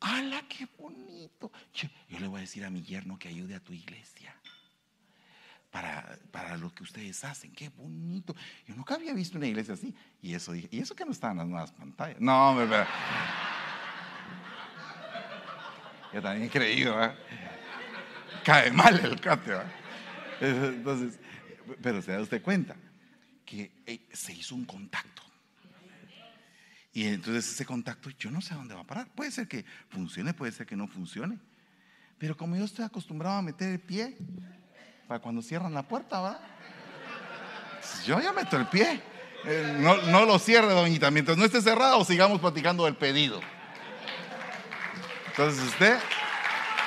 ¡Hala, 0.00 0.42
qué 0.48 0.68
bonito! 0.78 1.52
Yo, 1.72 1.88
le 2.18 2.26
voy 2.26 2.38
a 2.38 2.40
decir 2.40 2.64
a 2.64 2.70
mi 2.70 2.82
yerno 2.82 3.18
que 3.18 3.28
ayude 3.28 3.54
a 3.54 3.60
tu 3.60 3.72
iglesia. 3.72 4.34
Para, 5.70 6.18
para, 6.30 6.56
lo 6.56 6.72
que 6.74 6.82
ustedes 6.82 7.22
hacen. 7.24 7.52
Qué 7.52 7.68
bonito. 7.68 8.34
Yo 8.66 8.74
nunca 8.74 8.94
había 8.94 9.12
visto 9.12 9.36
una 9.36 9.46
iglesia 9.46 9.74
así. 9.74 9.94
Y 10.22 10.34
eso 10.34 10.52
dije, 10.52 10.68
¿y 10.70 10.80
eso 10.80 10.94
que 10.94 11.04
no 11.04 11.12
está 11.12 11.30
en 11.30 11.36
las 11.38 11.46
nuevas 11.46 11.72
pantallas? 11.72 12.20
No, 12.20 12.54
me 12.54 12.66
Yo 16.14 16.22
también 16.22 16.44
he 16.44 16.50
creído, 16.50 16.96
Cae 18.44 18.72
mal 18.72 18.98
el 19.04 19.20
cate, 19.20 19.52
Entonces, 20.40 21.18
pero 21.82 22.00
se 22.00 22.12
da 22.12 22.22
usted 22.22 22.42
cuenta 22.42 22.74
que 23.44 23.70
eh, 23.86 24.06
se 24.12 24.32
hizo 24.32 24.54
un 24.54 24.64
contacto. 24.64 25.22
Y 26.92 27.04
entonces 27.04 27.50
ese 27.52 27.64
contacto, 27.64 28.10
yo 28.10 28.30
no 28.30 28.40
sé 28.40 28.54
dónde 28.54 28.74
va 28.74 28.80
a 28.80 28.86
parar. 28.86 29.08
Puede 29.14 29.30
ser 29.30 29.46
que 29.46 29.64
funcione, 29.88 30.34
puede 30.34 30.52
ser 30.52 30.66
que 30.66 30.76
no 30.76 30.88
funcione. 30.88 31.38
Pero 32.18 32.36
como 32.36 32.56
yo 32.56 32.64
estoy 32.64 32.84
acostumbrado 32.84 33.36
a 33.36 33.42
meter 33.42 33.70
el 33.70 33.80
pie 33.80 34.16
para 35.08 35.20
cuando 35.20 35.40
cierran 35.40 35.72
la 35.72 35.82
puerta, 35.82 36.20
¿va? 36.20 36.38
Yo 38.04 38.20
ya 38.20 38.32
meto 38.32 38.58
el 38.58 38.66
pie. 38.66 39.00
Eh, 39.46 39.78
no, 39.80 39.96
no, 40.02 40.26
lo 40.26 40.38
cierre, 40.38 40.68
doñita. 40.68 41.10
Mientras 41.10 41.38
no 41.38 41.44
esté 41.44 41.62
cerrado, 41.62 42.04
sigamos 42.04 42.40
platicando 42.40 42.84
del 42.84 42.94
pedido. 42.94 43.40
Entonces 45.28 45.64
usted, 45.64 45.98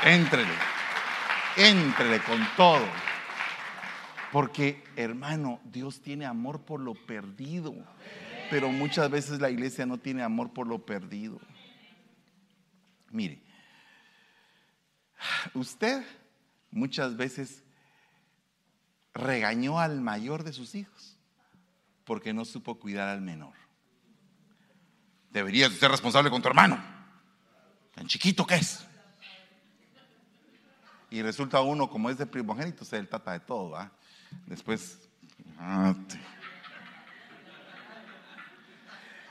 éntrele. 0.05 0.53
Éntrele 1.57 2.19
con 2.19 2.47
todo. 2.55 2.85
Porque, 4.31 4.83
hermano, 4.95 5.59
Dios 5.65 6.01
tiene 6.01 6.25
amor 6.25 6.61
por 6.61 6.79
lo 6.79 6.93
perdido. 6.93 7.73
Pero 8.51 8.69
muchas 8.69 9.09
veces 9.09 9.39
la 9.39 9.49
iglesia 9.49 9.87
no 9.87 9.97
tiene 9.97 10.21
amor 10.21 10.53
por 10.53 10.67
lo 10.67 10.85
perdido. 10.85 11.39
Mire, 13.09 13.41
usted 15.55 16.03
muchas 16.69 17.17
veces 17.17 17.63
regañó 19.13 19.79
al 19.79 20.01
mayor 20.01 20.43
de 20.43 20.53
sus 20.53 20.75
hijos 20.75 21.17
porque 22.05 22.33
no 22.33 22.45
supo 22.45 22.79
cuidar 22.79 23.09
al 23.09 23.21
menor. 23.21 23.53
Deberías 25.31 25.71
ser 25.73 25.91
responsable 25.91 26.29
con 26.29 26.41
tu 26.41 26.49
hermano, 26.49 26.81
tan 27.95 28.07
chiquito 28.07 28.45
que 28.45 28.55
es. 28.55 28.85
Y 31.09 31.21
resulta 31.21 31.61
uno, 31.61 31.89
como 31.89 32.09
es 32.09 32.17
de 32.17 32.25
primogénito, 32.25 32.85
ser 32.85 32.99
el 32.99 33.07
tata 33.07 33.33
de 33.33 33.41
todo. 33.41 33.77
Después, 34.45 34.97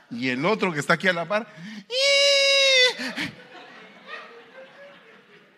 y 0.09 0.29
el 0.29 0.45
otro 0.45 0.71
que 0.73 0.79
está 0.79 0.93
aquí 0.93 1.07
a 1.07 1.13
la 1.13 1.27
par, 1.27 1.47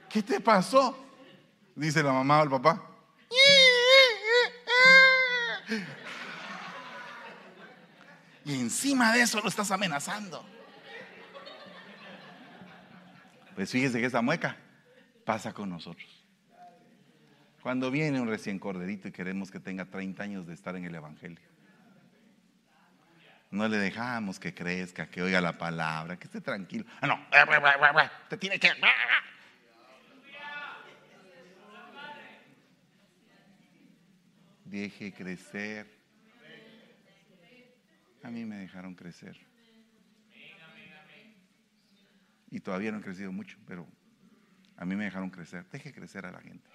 ¿qué 0.10 0.24
te 0.24 0.40
pasó? 0.40 0.98
Dice 1.76 2.04
la 2.04 2.14
mamá 2.14 2.42
o 2.42 2.44
el 2.44 2.50
papá. 2.50 2.90
Y 8.46 8.60
encima 8.60 9.14
de 9.14 9.22
eso 9.22 9.40
lo 9.42 9.48
estás 9.48 9.72
amenazando. 9.72 10.46
Pues 13.56 13.72
fíjese 13.72 14.00
que 14.00 14.08
esa 14.08 14.22
mueca 14.22 14.58
pasa 15.26 15.54
con 15.54 15.70
nosotros. 15.70 16.10
Cuando 17.62 17.90
viene 17.92 18.20
un 18.20 18.28
recién 18.28 18.60
corderito 18.60 19.08
y 19.08 19.12
queremos 19.12 19.50
que 19.50 19.60
tenga 19.60 19.86
30 19.86 20.22
años 20.24 20.48
de 20.48 20.54
estar 20.54 20.76
en 20.76 20.84
el 20.84 20.96
Evangelio. 20.96 21.40
No 23.52 23.68
le 23.68 23.78
dejamos 23.78 24.40
que 24.40 24.54
crezca, 24.54 25.08
que 25.10 25.22
oiga 25.22 25.40
la 25.40 25.58
palabra, 25.58 26.18
que 26.18 26.26
esté 26.26 26.42
tranquilo. 26.42 26.86
Ah, 27.00 27.08
no, 27.08 27.20
te 28.28 28.38
tiene 28.38 28.60
que... 28.60 28.70
Deje 34.74 35.14
crecer. 35.14 35.86
A 38.24 38.32
mí 38.32 38.44
me 38.44 38.56
dejaron 38.56 38.96
crecer. 38.96 39.38
Y 42.50 42.60
todavía 42.60 42.92
no 42.92 42.98
he 42.98 43.02
crecido 43.02 43.32
mucho, 43.32 43.60
pero 43.68 43.88
a 44.76 44.84
mí 44.84 44.96
me 44.96 45.04
dejaron 45.04 45.30
crecer. 45.30 45.64
Deje 45.70 45.94
crecer 45.94 46.26
a 46.26 46.32
la 46.32 46.42
gente. 46.42 46.68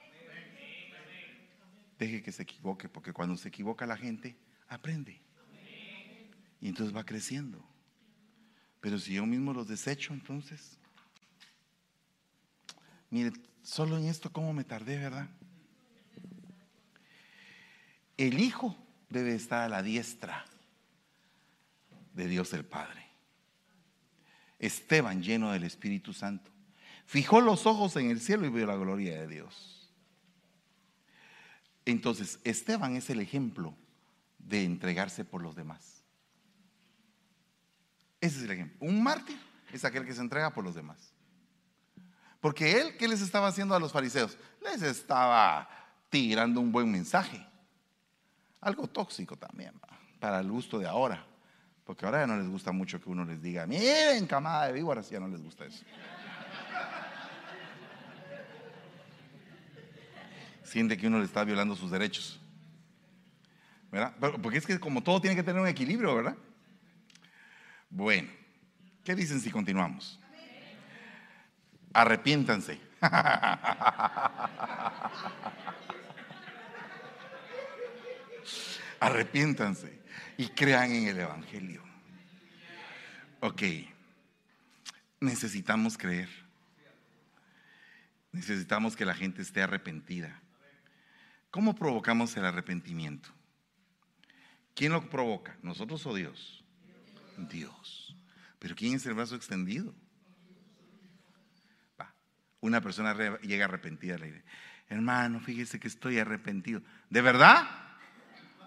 Deje 1.99 2.22
que 2.22 2.30
se 2.30 2.44
equivoque, 2.44 2.88
porque 2.88 3.12
cuando 3.12 3.36
se 3.36 3.49
equivoca 3.49 3.84
la 3.84 3.96
gente, 3.96 4.36
aprende. 4.68 5.20
Y 6.61 6.68
entonces 6.68 6.94
va 6.94 7.05
creciendo. 7.05 7.68
Pero 8.80 9.01
si 9.01 9.14
yo 9.14 9.26
mismo 9.26 9.53
los 9.53 9.66
desecho, 9.66 10.14
entonces... 10.14 10.78
Mire, 13.11 13.32
solo 13.64 13.99
en 13.99 14.05
esto 14.05 14.32
cómo 14.32 14.53
me 14.53 14.62
tardé, 14.62 14.99
¿verdad? 14.99 15.28
El 18.18 18.40
Hijo 18.40 18.76
debe 19.08 19.34
estar 19.34 19.62
a 19.62 19.68
la 19.68 19.82
diestra 19.82 20.44
de 22.12 22.26
Dios 22.26 22.52
el 22.52 22.64
Padre. 22.64 23.06
Esteban, 24.58 25.22
lleno 25.22 25.52
del 25.52 25.62
Espíritu 25.62 26.12
Santo, 26.12 26.50
fijó 27.06 27.40
los 27.40 27.64
ojos 27.64 27.96
en 27.96 28.10
el 28.10 28.20
cielo 28.20 28.44
y 28.44 28.50
vio 28.50 28.66
la 28.66 28.76
gloria 28.76 29.20
de 29.20 29.28
Dios. 29.28 29.94
Entonces, 31.86 32.40
Esteban 32.44 32.96
es 32.96 33.08
el 33.08 33.20
ejemplo 33.20 33.74
de 34.38 34.64
entregarse 34.64 35.24
por 35.24 35.40
los 35.40 35.54
demás. 35.54 36.02
Ese 38.20 38.38
es 38.38 38.44
el 38.44 38.50
ejemplo. 38.50 38.76
Un 38.80 39.02
mártir 39.02 39.38
es 39.72 39.84
aquel 39.84 40.04
que 40.04 40.12
se 40.12 40.20
entrega 40.20 40.52
por 40.52 40.64
los 40.64 40.74
demás. 40.74 41.12
Porque 42.40 42.80
él, 42.80 42.96
¿qué 42.96 43.06
les 43.06 43.20
estaba 43.20 43.48
haciendo 43.48 43.74
a 43.74 43.80
los 43.80 43.92
fariseos? 43.92 44.36
Les 44.62 44.82
estaba 44.82 45.68
tirando 46.10 46.60
un 46.60 46.72
buen 46.72 46.90
mensaje. 46.90 47.47
Algo 48.61 48.88
tóxico 48.88 49.36
también, 49.36 49.72
para 50.18 50.40
el 50.40 50.50
gusto 50.50 50.78
de 50.78 50.86
ahora. 50.86 51.24
Porque 51.84 52.04
ahora 52.04 52.20
ya 52.20 52.26
no 52.26 52.36
les 52.36 52.48
gusta 52.48 52.72
mucho 52.72 53.00
que 53.00 53.09
uno 53.09 53.24
les 53.24 53.40
diga, 53.40 53.66
miren, 53.66 54.26
camada 54.26 54.66
de 54.66 54.74
víboras, 54.74 55.09
ya 55.09 55.20
no 55.20 55.28
les 55.28 55.42
gusta 55.42 55.64
eso. 55.64 55.84
Siente 60.62 60.98
que 60.98 61.06
uno 61.06 61.18
le 61.18 61.24
está 61.24 61.44
violando 61.44 61.74
sus 61.74 61.90
derechos. 61.90 62.38
¿Verdad? 63.90 64.14
Porque 64.42 64.59
es 64.59 64.66
que 64.66 64.78
como 64.78 65.02
todo 65.02 65.18
tiene 65.18 65.34
que 65.34 65.42
tener 65.42 65.62
un 65.62 65.68
equilibrio, 65.68 66.14
¿verdad? 66.14 66.36
Bueno, 67.88 68.28
¿qué 69.02 69.14
dicen 69.14 69.40
si 69.40 69.50
continuamos? 69.50 70.20
Arrepiéntanse. 71.94 72.78
Arrepiéntanse 79.01 80.01
y 80.36 80.49
crean 80.49 80.92
en 80.92 81.09
el 81.09 81.20
Evangelio. 81.20 81.82
Ok, 83.40 83.62
necesitamos 85.20 85.96
creer. 85.96 86.28
Necesitamos 88.32 88.96
que 88.96 89.05
la 89.05 89.14
gente 89.14 89.42
esté 89.42 89.62
arrepentida. 89.62 90.40
¿Cómo 91.51 91.74
provocamos 91.74 92.36
el 92.36 92.44
arrepentimiento? 92.44 93.30
¿Quién 94.74 94.92
lo 94.92 95.09
provoca? 95.09 95.57
¿Nosotros 95.62 96.05
o 96.07 96.14
Dios? 96.14 96.62
Dios. 97.36 98.16
Pero 98.59 98.74
¿quién 98.74 98.94
es 98.94 99.07
el 99.07 99.14
brazo 99.14 99.34
extendido? 99.34 99.94
Una 102.61 102.80
persona 102.80 103.14
llega 103.38 103.66
arrepentida 103.66 104.18
le 104.18 104.26
dice, 104.26 104.44
hermano, 104.88 105.38
fíjese 105.40 105.78
que 105.78 105.86
estoy 105.86 106.18
arrepentido. 106.18 106.82
¿De 107.09 107.22
verdad? 107.22 107.88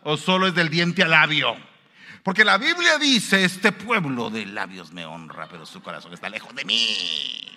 ¿O 0.03 0.17
solo 0.17 0.47
es 0.47 0.55
del 0.55 0.69
diente 0.69 1.03
al 1.03 1.11
labio? 1.11 1.55
Porque 2.23 2.45
la 2.45 2.57
Biblia 2.57 2.97
dice, 2.97 3.43
este 3.43 3.71
pueblo 3.71 4.29
de 4.29 4.45
labios 4.45 4.91
me 4.91 5.05
honra, 5.05 5.47
pero 5.49 5.65
su 5.65 5.81
corazón 5.81 6.13
está 6.13 6.29
lejos 6.29 6.53
de 6.55 6.65
mí. 6.65 7.47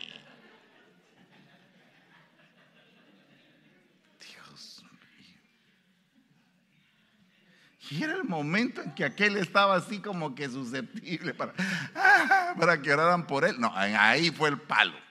Y 7.91 8.03
era 8.03 8.15
el 8.15 8.25
momento 8.25 8.81
en 8.81 8.95
que 8.95 9.05
aquel 9.05 9.37
estaba 9.37 9.77
así 9.77 10.01
como 10.01 10.35
que 10.35 10.49
susceptible 10.49 11.35
para, 11.35 11.53
para 12.59 12.81
que 12.81 12.93
oraran 12.93 13.27
por 13.27 13.45
él. 13.45 13.61
No, 13.61 13.73
ahí 13.75 14.31
fue 14.31 14.49
el 14.49 14.59
palo. 14.59 15.04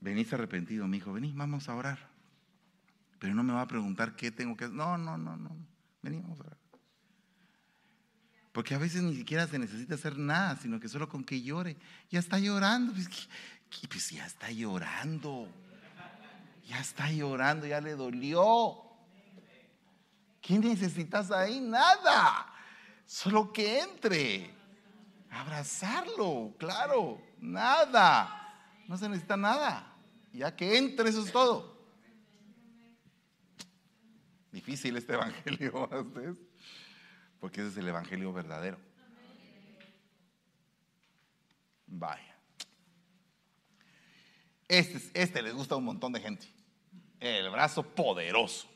Venís 0.00 0.32
arrepentido, 0.32 0.88
mi 0.88 0.96
hijo, 0.96 1.12
venís, 1.12 1.34
vamos 1.34 1.68
a 1.68 1.74
orar. 1.74 2.10
Pero 3.18 3.34
no 3.34 3.42
me 3.42 3.52
va 3.52 3.60
a 3.62 3.68
preguntar 3.68 4.16
qué 4.16 4.30
tengo 4.30 4.56
que 4.56 4.64
hacer. 4.64 4.76
No, 4.76 4.96
no, 4.96 5.18
no, 5.18 5.36
no. 5.36 5.50
Vení, 6.02 6.20
vamos 6.20 6.40
a 6.40 6.44
orar. 6.44 6.56
Porque 8.52 8.74
a 8.74 8.78
veces 8.78 9.02
ni 9.02 9.14
siquiera 9.14 9.46
se 9.46 9.58
necesita 9.58 9.94
hacer 9.94 10.18
nada, 10.18 10.56
sino 10.56 10.80
que 10.80 10.88
solo 10.88 11.08
con 11.08 11.22
que 11.22 11.40
llore. 11.42 11.76
Ya 12.10 12.18
está 12.18 12.38
llorando. 12.38 12.92
Pues, 12.92 13.08
pues 13.88 14.10
ya 14.10 14.26
está 14.26 14.50
llorando. 14.50 15.48
Ya 16.66 16.80
está 16.80 17.10
llorando, 17.12 17.66
ya 17.66 17.80
le 17.80 17.94
dolió. 17.94 18.82
¿Qué 20.40 20.58
necesitas 20.58 21.30
ahí? 21.30 21.60
Nada. 21.60 22.46
Solo 23.04 23.52
que 23.52 23.80
entre. 23.80 24.50
Abrazarlo, 25.30 26.54
claro. 26.58 27.20
Nada. 27.38 28.82
No 28.88 28.96
se 28.96 29.08
necesita 29.08 29.36
nada. 29.36 29.89
Ya 30.32 30.54
que 30.54 30.78
entre, 30.78 31.08
eso 31.08 31.24
es 31.24 31.32
todo. 31.32 31.80
Difícil 34.52 34.96
este 34.96 35.12
evangelio 35.14 35.88
ustedes, 35.90 36.36
porque 37.40 37.60
ese 37.60 37.70
es 37.70 37.76
el 37.76 37.88
evangelio 37.88 38.32
verdadero. 38.32 38.78
Vaya. 41.86 42.36
Este, 44.68 45.00
este 45.20 45.42
les 45.42 45.52
gusta 45.52 45.74
a 45.74 45.78
un 45.78 45.84
montón 45.84 46.12
de 46.12 46.20
gente. 46.20 46.46
El 47.18 47.50
brazo 47.50 47.82
poderoso. 47.82 48.68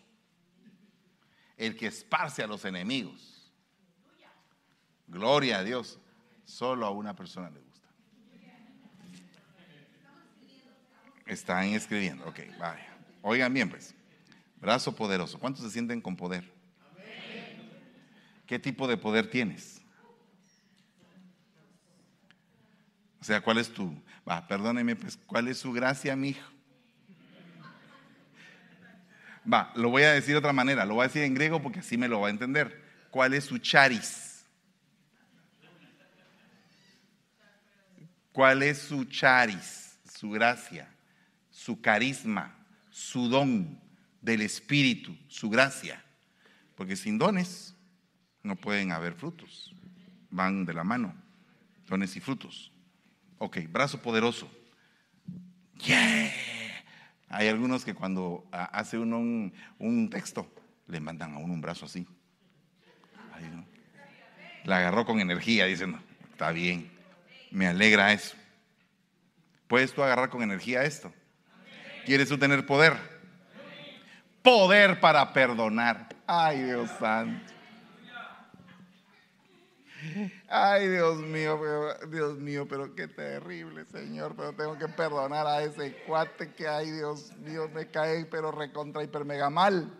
El 1.56 1.76
que 1.76 1.86
esparce 1.86 2.42
a 2.42 2.48
los 2.48 2.64
enemigos. 2.64 3.52
Gloria 5.06 5.58
a 5.58 5.64
Dios. 5.64 6.00
Solo 6.44 6.86
a 6.86 6.90
una 6.90 7.14
persona 7.14 7.48
le 7.48 7.60
gusta. 7.60 7.73
Están 11.26 11.68
escribiendo. 11.68 12.26
Ok, 12.26 12.40
vaya. 12.58 12.96
Oigan 13.22 13.52
bien, 13.52 13.70
pues. 13.70 13.94
Brazo 14.60 14.94
poderoso. 14.94 15.38
¿Cuántos 15.38 15.64
se 15.64 15.70
sienten 15.70 16.00
con 16.00 16.16
poder? 16.16 16.50
¿Qué 18.46 18.58
tipo 18.58 18.86
de 18.86 18.96
poder 18.96 19.30
tienes? 19.30 19.80
O 23.20 23.24
sea, 23.24 23.40
¿cuál 23.40 23.56
es 23.56 23.72
tu? 23.72 23.94
Va, 24.28 24.46
perdóneme, 24.46 24.96
pues, 24.96 25.16
¿cuál 25.26 25.48
es 25.48 25.58
su 25.58 25.72
gracia, 25.72 26.14
mi 26.14 26.30
hijo? 26.30 26.46
Va, 29.50 29.72
lo 29.76 29.90
voy 29.90 30.02
a 30.02 30.12
decir 30.12 30.32
de 30.32 30.38
otra 30.38 30.52
manera, 30.52 30.84
lo 30.84 30.94
voy 30.94 31.04
a 31.04 31.08
decir 31.08 31.22
en 31.22 31.34
griego 31.34 31.62
porque 31.62 31.80
así 31.80 31.96
me 31.96 32.08
lo 32.08 32.20
va 32.20 32.28
a 32.28 32.30
entender. 32.30 32.82
¿Cuál 33.10 33.34
es 33.34 33.44
su 33.44 33.58
charis? 33.58 34.44
¿Cuál 38.32 38.62
es 38.62 38.78
su 38.78 39.04
charis? 39.04 39.98
Su 40.18 40.30
gracia, 40.30 40.93
su 41.64 41.80
carisma, 41.80 42.54
su 42.90 43.30
don 43.30 43.80
del 44.20 44.42
Espíritu, 44.42 45.16
su 45.28 45.48
gracia. 45.48 46.04
Porque 46.74 46.94
sin 46.94 47.16
dones 47.16 47.74
no 48.42 48.54
pueden 48.54 48.92
haber 48.92 49.14
frutos. 49.14 49.74
Van 50.28 50.66
de 50.66 50.74
la 50.74 50.84
mano, 50.84 51.14
dones 51.88 52.14
y 52.16 52.20
frutos. 52.20 52.70
Ok, 53.38 53.60
brazo 53.70 54.02
poderoso. 54.02 54.50
Yeah. 55.78 56.30
Hay 57.30 57.48
algunos 57.48 57.82
que 57.82 57.94
cuando 57.94 58.46
hace 58.52 58.98
uno 58.98 59.18
un, 59.78 60.10
texto, 60.10 60.52
le 60.86 61.00
mandan 61.00 61.32
a 61.32 61.38
uno 61.38 61.54
un 61.54 61.62
brazo 61.62 61.86
así. 61.86 62.06
La 64.64 64.76
agarró 64.76 65.06
con 65.06 65.18
energía, 65.18 65.64
diciendo, 65.64 65.98
está 66.30 66.50
bien, 66.50 66.90
me 67.50 67.66
alegra 67.66 68.12
eso. 68.12 68.36
¿Puedes 69.66 69.94
tú 69.94 70.02
agarrar 70.02 70.28
con 70.28 70.42
energía 70.42 70.84
esto? 70.84 71.10
¿Quieres 72.04 72.28
tú 72.28 72.38
tener 72.38 72.66
poder? 72.66 72.96
Poder 74.42 75.00
para 75.00 75.32
perdonar. 75.32 76.14
Ay, 76.26 76.62
Dios 76.62 76.90
santo. 76.98 77.54
Ay, 80.48 80.88
Dios 80.88 81.18
mío, 81.20 81.58
pero, 81.60 81.94
Dios 82.10 82.38
mío, 82.38 82.66
pero 82.68 82.94
qué 82.94 83.08
terrible, 83.08 83.86
Señor. 83.86 84.36
Pero 84.36 84.52
tengo 84.52 84.76
que 84.76 84.88
perdonar 84.88 85.46
a 85.46 85.62
ese 85.62 85.96
cuate 86.06 86.52
que, 86.52 86.68
ay, 86.68 86.90
Dios 86.90 87.34
mío, 87.38 87.70
me 87.72 87.90
cae, 87.90 88.26
pero 88.26 88.52
recontra 88.52 89.02
hiper 89.02 89.24
mega 89.24 89.48
mal. 89.48 89.90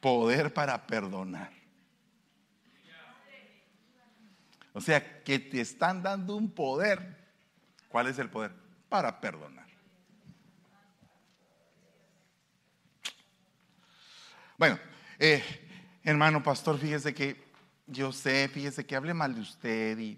Poder 0.00 0.52
para 0.52 0.86
perdonar. 0.86 1.57
O 4.78 4.80
sea, 4.80 5.24
que 5.24 5.40
te 5.40 5.60
están 5.60 6.04
dando 6.04 6.36
un 6.36 6.52
poder. 6.52 7.16
¿Cuál 7.88 8.06
es 8.06 8.16
el 8.20 8.30
poder? 8.30 8.52
Para 8.88 9.20
perdonar. 9.20 9.66
Bueno, 14.56 14.78
eh, 15.18 15.42
hermano 16.04 16.44
pastor, 16.44 16.78
fíjese 16.78 17.12
que 17.12 17.44
yo 17.88 18.12
sé, 18.12 18.48
fíjese 18.48 18.86
que 18.86 18.94
hablé 18.94 19.14
mal 19.14 19.34
de 19.34 19.40
usted 19.40 19.98
y, 19.98 20.16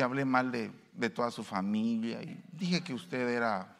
hablé 0.00 0.24
mal 0.24 0.50
de, 0.50 0.70
de, 0.94 1.10
toda 1.10 1.30
su 1.30 1.44
familia 1.44 2.22
y 2.22 2.42
dije 2.50 2.82
que 2.82 2.94
usted 2.94 3.28
era 3.28 3.76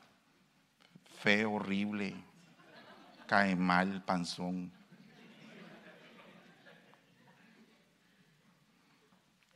feo, 1.22 1.52
horrible, 1.52 2.14
cae 3.26 3.56
mal, 3.56 4.04
panzón. 4.04 4.70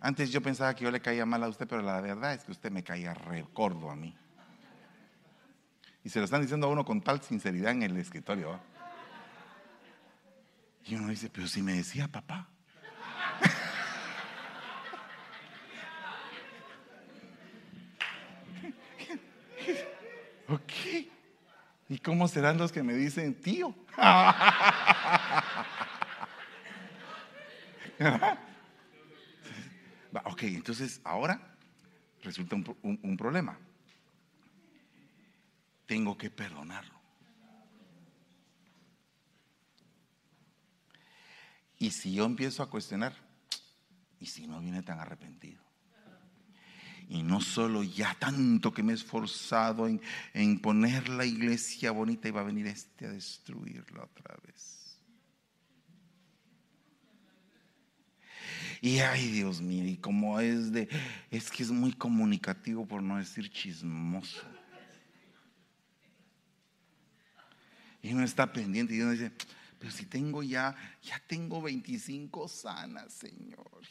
Antes 0.01 0.31
yo 0.31 0.41
pensaba 0.41 0.75
que 0.75 0.85
yo 0.85 0.91
le 0.91 1.01
caía 1.01 1.27
mal 1.27 1.43
a 1.43 1.49
usted, 1.49 1.67
pero 1.67 1.83
la 1.83 2.01
verdad 2.01 2.33
es 2.35 2.45
que 2.45 2.53
usted 2.53 2.71
me 2.71 2.85
caía 2.85 3.15
recordo 3.15 3.91
a 3.91 3.97
mí. 3.97 4.17
Y 6.05 6.11
se 6.11 6.21
lo 6.21 6.25
están 6.25 6.41
diciendo 6.41 6.69
a 6.69 6.71
uno 6.71 6.85
con 6.85 7.01
tal 7.01 7.21
sinceridad 7.21 7.73
en 7.73 7.83
el 7.83 7.97
escritorio. 7.97 8.61
Y 10.85 10.95
uno 10.95 11.09
dice, 11.09 11.29
pero 11.29 11.49
si 11.49 11.63
me 11.63 11.73
decía 11.75 12.07
papá. 12.07 12.47
ok. 20.49 20.73
¿Y 21.91 21.99
cómo 21.99 22.29
serán 22.29 22.57
los 22.57 22.71
que 22.71 22.85
me 22.85 22.95
dicen 22.95 23.35
tío? 23.35 23.75
ok, 30.39 30.45
entonces 30.45 31.01
ahora 31.03 31.41
resulta 32.23 32.55
un 32.55 33.17
problema. 33.17 33.59
Tengo 35.85 36.17
que 36.17 36.31
perdonarlo. 36.31 36.97
Y 41.81 41.91
si 41.91 42.15
yo 42.15 42.25
empiezo 42.25 42.63
a 42.63 42.71
cuestionar, 42.71 43.17
¿y 44.21 44.27
si 44.27 44.47
no 44.47 44.61
viene 44.61 44.83
tan 44.83 45.01
arrepentido? 45.01 45.61
Y 47.09 47.25
no 47.25 47.41
solo 47.41 47.83
ya 47.83 48.15
tanto 48.21 48.73
que 48.73 48.85
me 48.85 48.93
he 48.93 48.95
esforzado 48.95 49.89
en, 49.89 50.01
en 50.35 50.61
poner 50.61 51.09
la 51.09 51.25
iglesia 51.25 51.91
bonita 51.91 52.29
y 52.29 52.33
va 52.33 52.43
a 52.43 52.45
venir 52.45 52.69
este 52.69 53.07
a 53.07 53.11
destruirla 53.11 54.05
otra 54.05 54.37
vez. 54.47 54.88
Y 58.81 59.01
ay 59.01 59.29
Dios 59.29 59.61
mío, 59.61 59.85
y 59.85 59.97
como 59.97 60.39
es 60.41 60.73
de, 60.73 60.89
es 61.31 61.51
que 61.51 61.63
es 61.63 61.71
muy 61.71 61.93
comunicativo 61.93 62.87
por 62.87 63.03
no 63.03 63.17
decir 63.17 63.51
chismoso. 63.51 64.43
Y 68.01 68.13
uno 68.13 68.25
está 68.25 68.53
pendiente 68.53 68.95
y 68.95 69.01
uno 69.01 69.11
dice, 69.11 69.33
pero 69.79 69.91
si 69.91 70.07
tengo 70.07 70.43
ya, 70.43 70.77
ya 71.03 71.21
tengo 71.27 71.61
25 71.61 72.47
sanas, 72.49 73.13
Señor. 73.13 73.83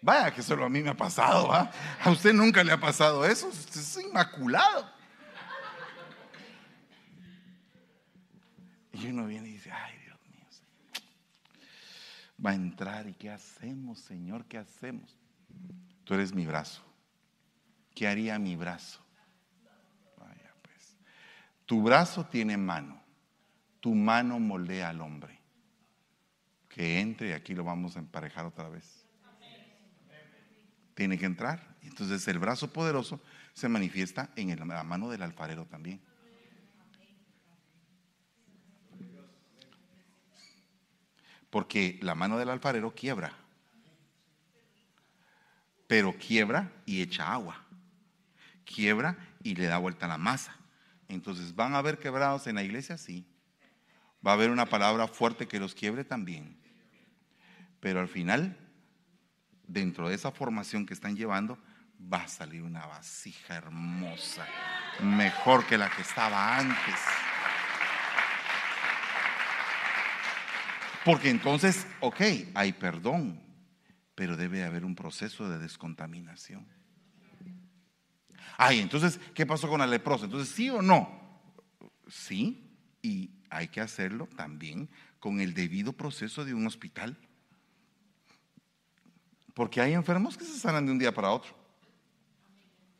Vaya 0.00 0.32
que 0.32 0.42
solo 0.42 0.64
a 0.64 0.68
mí 0.68 0.82
me 0.82 0.90
ha 0.90 0.96
pasado, 0.96 1.52
¿ah? 1.52 1.70
A 2.00 2.10
usted 2.10 2.32
nunca 2.32 2.62
le 2.62 2.70
ha 2.70 2.80
pasado 2.80 3.26
eso, 3.26 3.48
usted 3.48 3.80
es 3.80 3.96
inmaculado. 3.98 4.95
Y 9.06 9.10
uno 9.10 9.26
viene 9.26 9.48
y 9.48 9.52
dice, 9.52 9.70
ay 9.70 9.96
Dios 10.04 10.18
mío, 10.28 10.44
va 12.44 12.50
a 12.50 12.54
entrar 12.54 13.06
y 13.06 13.14
¿qué 13.14 13.30
hacemos, 13.30 14.00
Señor? 14.00 14.46
¿Qué 14.46 14.58
hacemos? 14.58 15.16
Tú 16.02 16.14
eres 16.14 16.34
mi 16.34 16.44
brazo. 16.44 16.82
¿Qué 17.94 18.08
haría 18.08 18.38
mi 18.38 18.56
brazo? 18.56 19.00
Pues. 20.62 20.96
Tu 21.66 21.80
brazo 21.82 22.26
tiene 22.26 22.56
mano. 22.56 23.00
Tu 23.78 23.94
mano 23.94 24.40
moldea 24.40 24.88
al 24.88 25.00
hombre. 25.00 25.38
Que 26.68 26.98
entre 26.98 27.28
y 27.28 27.32
aquí 27.32 27.54
lo 27.54 27.62
vamos 27.62 27.96
a 27.96 28.00
emparejar 28.00 28.44
otra 28.44 28.68
vez. 28.68 29.06
Tiene 30.94 31.16
que 31.16 31.26
entrar. 31.26 31.76
Entonces 31.82 32.26
el 32.26 32.40
brazo 32.40 32.72
poderoso 32.72 33.20
se 33.52 33.68
manifiesta 33.68 34.30
en 34.34 34.68
la 34.68 34.82
mano 34.82 35.08
del 35.08 35.22
alfarero 35.22 35.64
también. 35.66 36.00
Porque 41.56 41.98
la 42.02 42.14
mano 42.14 42.36
del 42.36 42.50
alfarero 42.50 42.94
quiebra 42.94 43.32
pero 45.86 46.14
quiebra 46.18 46.70
y 46.84 47.00
echa 47.00 47.32
agua. 47.32 47.64
Quiebra 48.66 49.16
y 49.42 49.54
le 49.54 49.64
da 49.64 49.78
vuelta 49.78 50.06
la 50.06 50.18
masa. 50.18 50.54
Entonces, 51.08 51.54
¿van 51.54 51.74
a 51.74 51.78
haber 51.78 51.98
quebrados 51.98 52.46
en 52.46 52.56
la 52.56 52.62
iglesia? 52.62 52.98
Sí. 52.98 53.26
Va 54.26 54.32
a 54.32 54.34
haber 54.34 54.50
una 54.50 54.66
palabra 54.66 55.08
fuerte 55.08 55.48
que 55.48 55.58
los 55.58 55.74
quiebre 55.74 56.04
también. 56.04 56.58
Pero 57.80 58.00
al 58.00 58.08
final, 58.08 58.54
dentro 59.66 60.10
de 60.10 60.14
esa 60.14 60.32
formación 60.32 60.84
que 60.84 60.92
están 60.92 61.16
llevando, 61.16 61.58
va 62.12 62.24
a 62.24 62.28
salir 62.28 62.64
una 62.64 62.84
vasija 62.84 63.54
hermosa, 63.54 64.46
mejor 65.00 65.64
que 65.64 65.78
la 65.78 65.88
que 65.88 66.02
estaba 66.02 66.58
antes. 66.58 67.00
Porque 71.06 71.30
entonces, 71.30 71.86
ok, 72.00 72.20
hay 72.52 72.72
perdón, 72.72 73.40
pero 74.16 74.36
debe 74.36 74.64
haber 74.64 74.84
un 74.84 74.96
proceso 74.96 75.48
de 75.48 75.56
descontaminación. 75.56 76.66
Ay, 78.56 78.80
entonces, 78.80 79.20
¿qué 79.32 79.46
pasó 79.46 79.68
con 79.68 79.78
la 79.78 79.86
leprosa? 79.86 80.24
Entonces, 80.24 80.52
¿sí 80.52 80.68
o 80.68 80.82
no? 80.82 81.08
Sí, 82.08 82.76
y 83.02 83.30
hay 83.50 83.68
que 83.68 83.80
hacerlo 83.80 84.28
también 84.34 84.90
con 85.20 85.38
el 85.38 85.54
debido 85.54 85.92
proceso 85.92 86.44
de 86.44 86.54
un 86.54 86.66
hospital. 86.66 87.16
Porque 89.54 89.80
hay 89.80 89.92
enfermos 89.92 90.36
que 90.36 90.44
se 90.44 90.58
sanan 90.58 90.86
de 90.86 90.90
un 90.90 90.98
día 90.98 91.14
para 91.14 91.30
otro. 91.30 91.54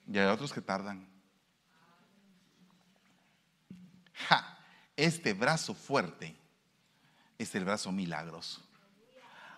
Y 0.07 0.17
hay 0.17 0.27
otros 0.27 0.53
que 0.53 0.61
tardan. 0.61 1.09
Ja, 4.29 4.65
este 4.95 5.35
brazo 5.35 5.75
fuerte 5.75 6.46
es 7.39 7.55
el 7.55 7.65
brazo 7.65 7.93
milagroso. 7.93 8.63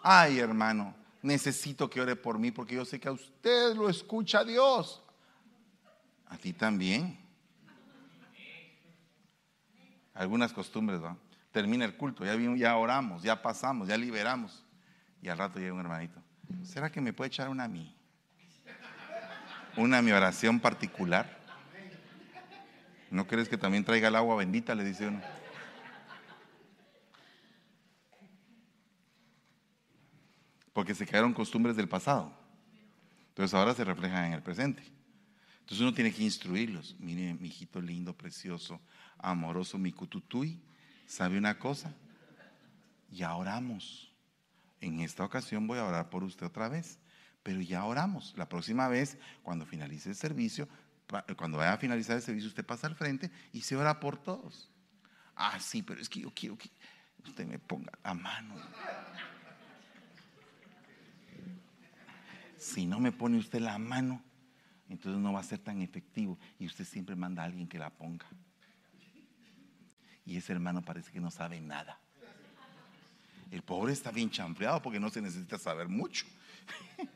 Ay, 0.03 0.39
hermano, 0.39 0.95
necesito 1.23 1.89
que 1.91 2.01
ore 2.01 2.17
por 2.17 2.39
mí 2.39 2.51
porque 2.51 2.75
yo 2.75 2.85
sé 2.85 3.01
que 3.01 3.09
a 3.09 3.13
usted 3.13 3.75
lo 3.75 3.89
escucha 3.89 4.45
Dios. 4.45 5.03
A 6.27 6.37
ti 6.37 6.53
también. 6.53 7.19
Algunas 10.15 10.53
costumbres, 10.53 11.01
¿no? 11.01 11.17
Termina 11.53 11.85
el 11.85 11.97
culto, 11.97 12.25
ya, 12.25 12.37
ya 12.57 12.77
oramos, 12.77 13.23
ya 13.23 13.41
pasamos, 13.41 13.89
ya 13.89 13.97
liberamos. 13.97 14.65
Y 15.23 15.29
al 15.29 15.39
rato 15.39 15.59
llega 15.59 15.73
un 15.73 15.81
hermanito. 15.81 16.21
¿Será 16.65 16.91
que 16.91 17.01
me 17.01 17.13
puede 17.13 17.29
echar 17.29 17.49
una 17.49 17.65
a 17.65 17.69
mí? 17.69 17.95
Una 19.77 19.99
a 19.99 20.03
mi 20.03 20.13
oración 20.13 20.61
particular. 20.61 21.39
¿No 23.11 23.27
crees 23.27 23.49
que 23.49 23.57
también 23.57 23.85
traiga 23.85 24.09
el 24.09 24.17
agua 24.17 24.37
bendita? 24.37 24.75
Le 24.75 24.85
dice 24.85 25.07
uno. 25.07 25.21
Porque 30.79 30.95
se 30.95 31.05
quedaron 31.05 31.35
costumbres 31.35 31.75
del 31.75 31.89
pasado. 31.89 32.33
Entonces 33.31 33.53
ahora 33.53 33.75
se 33.75 33.83
reflejan 33.83 34.27
en 34.27 34.35
el 34.35 34.45
presente. 34.45 34.81
Entonces 35.59 35.81
uno 35.81 35.93
tiene 35.93 36.15
que 36.15 36.23
instruirlos. 36.23 36.95
Mire, 37.01 37.35
mi 37.35 37.49
hijito 37.49 37.81
lindo, 37.81 38.17
precioso, 38.17 38.81
amoroso, 39.19 39.77
mi 39.77 39.91
cututui, 39.91 40.63
¿sabe 41.05 41.37
una 41.37 41.59
cosa? 41.59 41.93
Ya 43.11 43.35
oramos. 43.35 44.13
En 44.81 45.01
esta 45.01 45.25
ocasión 45.25 45.67
voy 45.67 45.81
a 45.81 45.85
orar 45.85 46.11
por 46.11 46.23
usted 46.23 46.47
otra 46.47 46.69
vez, 46.69 47.01
pero 47.43 47.61
ya 47.61 47.85
oramos. 47.85 48.33
La 48.37 48.49
próxima 48.49 48.87
vez, 48.87 49.19
cuando 49.43 49.67
finalice 49.67 50.11
el 50.11 50.15
servicio, 50.15 50.69
cuando 51.37 51.59
vaya 51.59 51.73
a 51.73 51.79
finalizar 51.79 52.15
el 52.15 52.23
servicio, 52.23 52.51
usted 52.51 52.65
pasa 52.65 52.87
al 52.87 52.95
frente 52.95 53.33
y 53.53 53.63
se 53.63 53.75
ora 53.75 53.99
por 53.99 54.17
todos. 54.17 54.71
Ah, 55.35 55.59
sí, 55.59 55.83
pero 55.83 56.01
es 56.01 56.09
que 56.09 56.21
yo 56.21 56.33
quiero 56.33 56.57
que 56.57 56.71
usted 57.25 57.49
me 57.49 57.59
ponga 57.59 57.91
la 58.05 58.15
mano. 58.15 58.55
Si 62.59 62.87
no 62.87 62.99
me 63.01 63.13
pone 63.13 63.39
usted 63.39 63.61
la 63.61 63.79
mano, 63.79 64.23
entonces 64.89 65.21
no 65.21 65.33
va 65.33 65.41
a 65.41 65.45
ser 65.45 65.61
tan 65.61 65.81
efectivo 65.81 66.39
y 66.59 66.67
usted 66.67 66.85
siempre 66.85 67.15
manda 67.15 67.43
a 67.43 67.47
alguien 67.47 67.69
que 67.69 67.79
la 67.79 67.91
ponga. 67.91 68.27
Y 70.25 70.37
ese 70.37 70.53
hermano 70.53 70.85
parece 70.85 71.11
que 71.13 71.21
no 71.21 71.31
sabe 71.31 71.61
nada. 71.61 72.01
El 73.51 73.63
pobre 73.63 73.93
está 73.93 74.11
bien 74.11 74.31
chamfleado 74.31 74.83
porque 74.83 75.01
no 75.01 75.09
se 75.09 75.23
necesita 75.23 75.59
saber 75.59 75.89
mucho. 75.89 76.27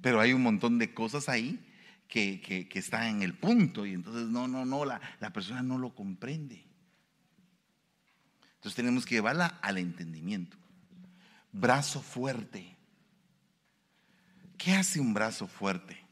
Pero 0.00 0.20
hay 0.20 0.32
un 0.32 0.42
montón 0.42 0.78
de 0.78 0.92
cosas 0.92 1.28
ahí 1.28 1.60
que, 2.08 2.68
están 2.74 3.16
en 3.16 3.22
el 3.22 3.34
punto 3.34 3.86
y 3.86 3.92
entonces 3.92 4.28
no, 4.28 4.48
no, 4.48 4.64
no, 4.64 4.84
la, 4.84 5.00
la 5.20 5.32
persona 5.32 5.62
no 5.62 5.78
lo 5.78 5.94
comprende. 5.94 6.64
Entonces 8.56 8.74
tenemos 8.74 9.06
que 9.06 9.16
llevarla 9.16 9.58
al 9.62 9.78
entendimiento. 9.78 10.56
Brazo 11.52 12.02
fuerte. 12.02 12.75
¿Qué 14.58 14.74
hace 14.74 15.00
un 15.00 15.12
brazo 15.12 15.46
fuerte? 15.46 16.04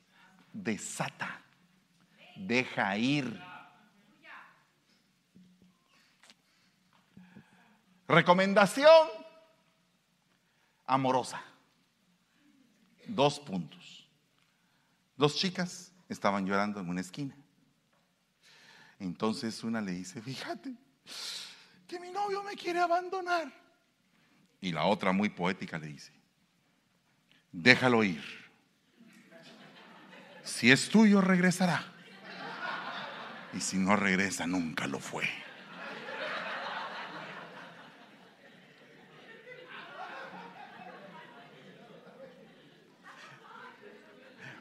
Desata, 0.52 1.42
deja 2.36 2.96
ir. 2.96 3.40
Recomendación 8.06 9.08
amorosa. 10.86 11.42
Dos 13.06 13.40
puntos. 13.40 14.08
Dos 15.16 15.36
chicas 15.36 15.92
estaban 16.08 16.46
llorando 16.46 16.80
en 16.80 16.88
una 16.88 17.00
esquina. 17.00 17.36
Entonces 18.98 19.62
una 19.64 19.80
le 19.80 19.92
dice, 19.92 20.20
fíjate, 20.22 20.74
que 21.86 22.00
mi 22.00 22.10
novio 22.10 22.42
me 22.42 22.56
quiere 22.56 22.80
abandonar. 22.80 23.52
Y 24.60 24.72
la 24.72 24.84
otra 24.86 25.12
muy 25.12 25.28
poética 25.28 25.78
le 25.78 25.88
dice, 25.88 26.12
déjalo 27.54 28.02
ir. 28.04 28.22
Si 30.42 30.70
es 30.70 30.88
tuyo, 30.88 31.20
regresará. 31.20 31.82
Y 33.54 33.60
si 33.60 33.78
no 33.78 33.96
regresa, 33.96 34.46
nunca 34.46 34.86
lo 34.86 34.98
fue. 34.98 35.28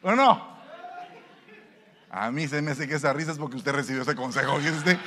¿O 0.03 0.13
no? 0.15 0.53
A 2.11 2.29
mí 2.29 2.47
se 2.47 2.61
me 2.61 2.71
hace 2.71 2.87
que 2.87 2.95
esa 2.95 3.11
risa 3.13 3.31
es 3.31 3.37
porque 3.37 3.55
usted 3.55 3.71
recibió 3.71 4.03
ese 4.03 4.15
consejo, 4.15 4.59
¿viste? 4.59 4.99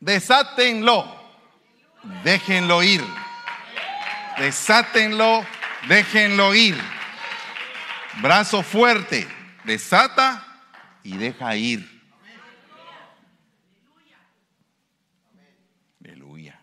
Desátenlo. 0.00 1.04
Déjenlo 2.24 2.82
ir. 2.82 3.02
Desátenlo. 4.38 5.44
Déjenlo 5.88 6.54
ir. 6.54 6.76
Brazo 8.22 8.62
fuerte. 8.62 9.26
Desata 9.64 10.44
y 11.02 11.16
deja 11.16 11.54
ir. 11.56 12.00
Aleluya. 16.02 16.60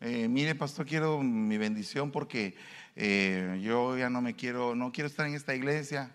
Eh, 0.00 0.28
mire, 0.28 0.54
pastor, 0.54 0.86
quiero 0.86 1.22
mi 1.22 1.56
bendición 1.56 2.10
porque 2.10 2.54
eh, 2.96 3.58
yo 3.62 3.96
ya 3.96 4.10
no 4.10 4.20
me 4.20 4.34
quiero, 4.34 4.74
no 4.74 4.92
quiero 4.92 5.08
estar 5.08 5.26
en 5.26 5.34
esta 5.34 5.54
iglesia. 5.54 6.14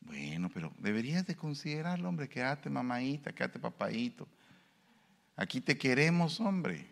Bueno, 0.00 0.50
pero 0.52 0.72
deberías 0.78 1.26
de 1.26 1.36
considerarlo, 1.36 2.08
hombre, 2.08 2.28
quédate 2.28 2.70
mamadita, 2.70 3.32
quédate 3.32 3.58
papadito. 3.58 4.28
Aquí 5.36 5.60
te 5.60 5.78
queremos, 5.78 6.40
hombre. 6.40 6.86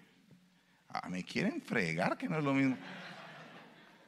Ah, 0.88 1.08
me 1.08 1.24
quieren 1.24 1.60
fregar, 1.62 2.16
que 2.18 2.28
no 2.28 2.38
es 2.38 2.44
lo 2.44 2.52
mismo. 2.52 2.76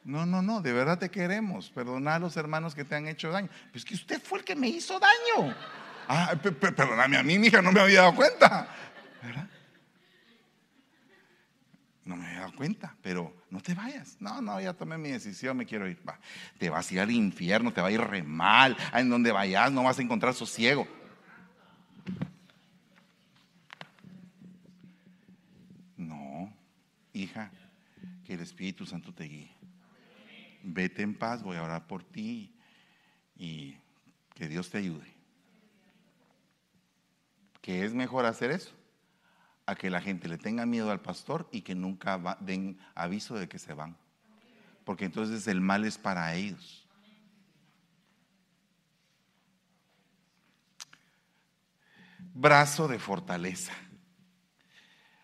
No, 0.04 0.26
no, 0.26 0.42
no, 0.42 0.60
de 0.60 0.72
verdad 0.72 0.98
te 0.98 1.10
queremos. 1.10 1.70
Perdona 1.70 2.16
a 2.16 2.18
los 2.18 2.36
hermanos 2.36 2.74
que 2.74 2.84
te 2.84 2.94
han 2.94 3.06
hecho 3.06 3.30
daño. 3.30 3.48
Pues 3.70 3.84
que 3.84 3.94
usted 3.94 4.20
fue 4.20 4.40
el 4.40 4.44
que 4.44 4.56
me 4.56 4.68
hizo 4.68 4.98
daño. 4.98 5.54
Ah, 6.08 6.34
perdóname 6.36 7.16
a 7.16 7.22
mí, 7.22 7.38
mi 7.38 7.46
hija, 7.46 7.62
no 7.62 7.70
me 7.70 7.80
había 7.80 8.00
dado 8.00 8.16
cuenta. 8.16 8.68
¿Verdad? 9.22 9.48
No 12.04 12.16
me 12.16 12.26
había 12.26 12.40
dado 12.40 12.56
cuenta, 12.56 12.96
pero 13.00 13.32
no 13.50 13.60
te 13.60 13.74
vayas. 13.74 14.16
No, 14.18 14.40
no, 14.42 14.60
ya 14.60 14.72
tomé 14.72 14.98
mi 14.98 15.10
decisión, 15.10 15.56
me 15.56 15.66
quiero 15.66 15.88
ir. 15.88 16.00
te 16.58 16.68
vas 16.68 16.90
a 16.90 16.94
ir 16.94 17.00
al 17.00 17.10
infierno, 17.12 17.72
te 17.72 17.80
va 17.80 17.88
a 17.88 17.92
ir 17.92 18.00
re 18.00 18.24
mal. 18.24 18.76
En 18.92 19.08
donde 19.08 19.30
vayas 19.30 19.70
no 19.70 19.84
vas 19.84 20.00
a 20.00 20.02
encontrar 20.02 20.34
sosiego. 20.34 20.88
Hija, 27.12 27.50
que 28.24 28.34
el 28.34 28.40
Espíritu 28.40 28.86
Santo 28.86 29.12
te 29.12 29.24
guíe. 29.24 29.50
Vete 30.62 31.02
en 31.02 31.14
paz, 31.14 31.42
voy 31.42 31.56
a 31.56 31.62
orar 31.62 31.86
por 31.86 32.04
ti 32.04 32.54
y 33.36 33.76
que 34.34 34.48
Dios 34.48 34.70
te 34.70 34.78
ayude. 34.78 35.12
Que 37.60 37.84
es 37.84 37.94
mejor 37.94 38.26
hacer 38.26 38.50
eso 38.50 38.72
a 39.66 39.74
que 39.74 39.90
la 39.90 40.00
gente 40.00 40.28
le 40.28 40.38
tenga 40.38 40.66
miedo 40.66 40.90
al 40.90 41.00
pastor 41.00 41.48
y 41.52 41.62
que 41.62 41.74
nunca 41.74 42.38
den 42.40 42.78
aviso 42.94 43.34
de 43.34 43.48
que 43.48 43.58
se 43.58 43.74
van. 43.74 43.96
Porque 44.84 45.04
entonces 45.04 45.46
el 45.46 45.60
mal 45.60 45.84
es 45.84 45.98
para 45.98 46.34
ellos. 46.34 46.86
Brazo 52.34 52.88
de 52.88 52.98
fortaleza. 52.98 53.72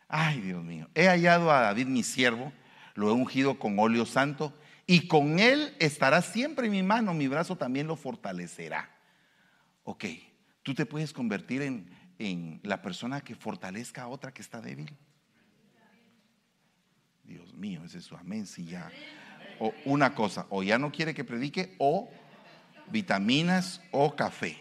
Ay, 0.09 0.41
Dios 0.41 0.65
mío, 0.65 0.89
he 0.95 1.07
hallado 1.07 1.53
a 1.53 1.61
David 1.61 1.87
mi 1.87 2.03
siervo, 2.03 2.53
lo 2.95 3.11
he 3.11 3.13
ungido 3.13 3.59
con 3.59 3.79
óleo 3.79 4.07
santo 4.07 4.59
y 4.87 5.07
con 5.07 5.39
él 5.39 5.77
estará 5.79 6.23
siempre 6.23 6.71
mi 6.71 6.83
mano, 6.83 7.13
mi 7.13 7.29
brazo 7.29 7.57
también 7.57 7.87
lo 7.87 7.95
fortalecerá. 7.95 8.91
Ok, 9.85 10.07
tú 10.63 10.75
te 10.75 10.87
puedes 10.87 11.13
convertir 11.13 11.61
en, 11.61 11.91
en 12.19 12.61
la 12.63 12.81
persona 12.81 13.21
que 13.21 13.35
fortalezca 13.35 14.03
a 14.03 14.09
otra 14.09 14.33
que 14.33 14.41
está 14.41 14.63
débil. 14.63 14.97
Dios 17.23 17.53
mío, 17.53 17.85
ese 17.85 17.99
es 17.99 18.05
su 18.05 18.17
amén. 18.17 18.47
Si 18.47 18.65
ya, 18.65 18.91
o 19.61 19.75
una 19.85 20.15
cosa, 20.15 20.47
o 20.49 20.63
ya 20.63 20.79
no 20.79 20.91
quiere 20.91 21.13
que 21.13 21.25
predique, 21.25 21.75
o 21.79 22.11
vitaminas 22.91 23.83
o 23.91 24.17
café. 24.17 24.57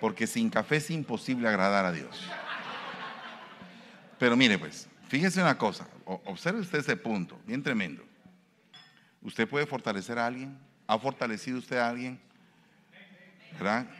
Porque 0.00 0.26
sin 0.26 0.50
café 0.50 0.76
es 0.76 0.90
imposible 0.90 1.48
agradar 1.48 1.84
a 1.84 1.92
Dios. 1.92 2.28
Pero 4.20 4.36
mire 4.36 4.58
pues, 4.58 4.88
Fíjese 5.10 5.42
una 5.42 5.58
cosa, 5.58 5.88
observe 6.04 6.60
usted 6.60 6.78
ese 6.78 6.96
punto, 6.96 7.36
bien 7.44 7.64
tremendo. 7.64 8.04
¿Usted 9.22 9.48
puede 9.48 9.66
fortalecer 9.66 10.20
a 10.20 10.26
alguien? 10.26 10.56
¿Ha 10.86 10.96
fortalecido 11.00 11.58
usted 11.58 11.78
a 11.78 11.88
alguien? 11.88 12.20
¿Verdad? 13.54 13.90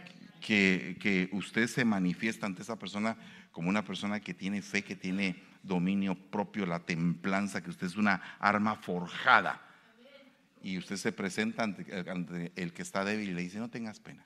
Que, 0.41 0.97
que 1.01 1.29
usted 1.33 1.67
se 1.67 1.85
manifiesta 1.85 2.47
ante 2.47 2.63
esa 2.63 2.79
persona 2.79 3.17
como 3.51 3.69
una 3.69 3.85
persona 3.85 4.21
que 4.21 4.33
tiene 4.33 4.63
fe, 4.63 4.85
que 4.85 4.95
tiene 4.95 5.43
dominio 5.65 6.15
propio, 6.15 6.65
la 6.65 6.79
templanza, 6.79 7.61
que 7.61 7.71
usted 7.71 7.89
es 7.89 7.97
una 7.97 8.23
arma 8.39 8.77
forjada. 8.77 9.61
Y 10.63 10.79
usted 10.79 10.95
se 10.95 11.11
presenta 11.11 11.65
ante, 11.65 12.53
el 12.55 12.73
que 12.73 12.83
está 12.83 13.05
débil 13.05 13.31
y 13.31 13.35
le 13.35 13.43
dice, 13.43 13.59
no 13.59 13.69
tengas 13.69 13.99
pena, 13.99 14.25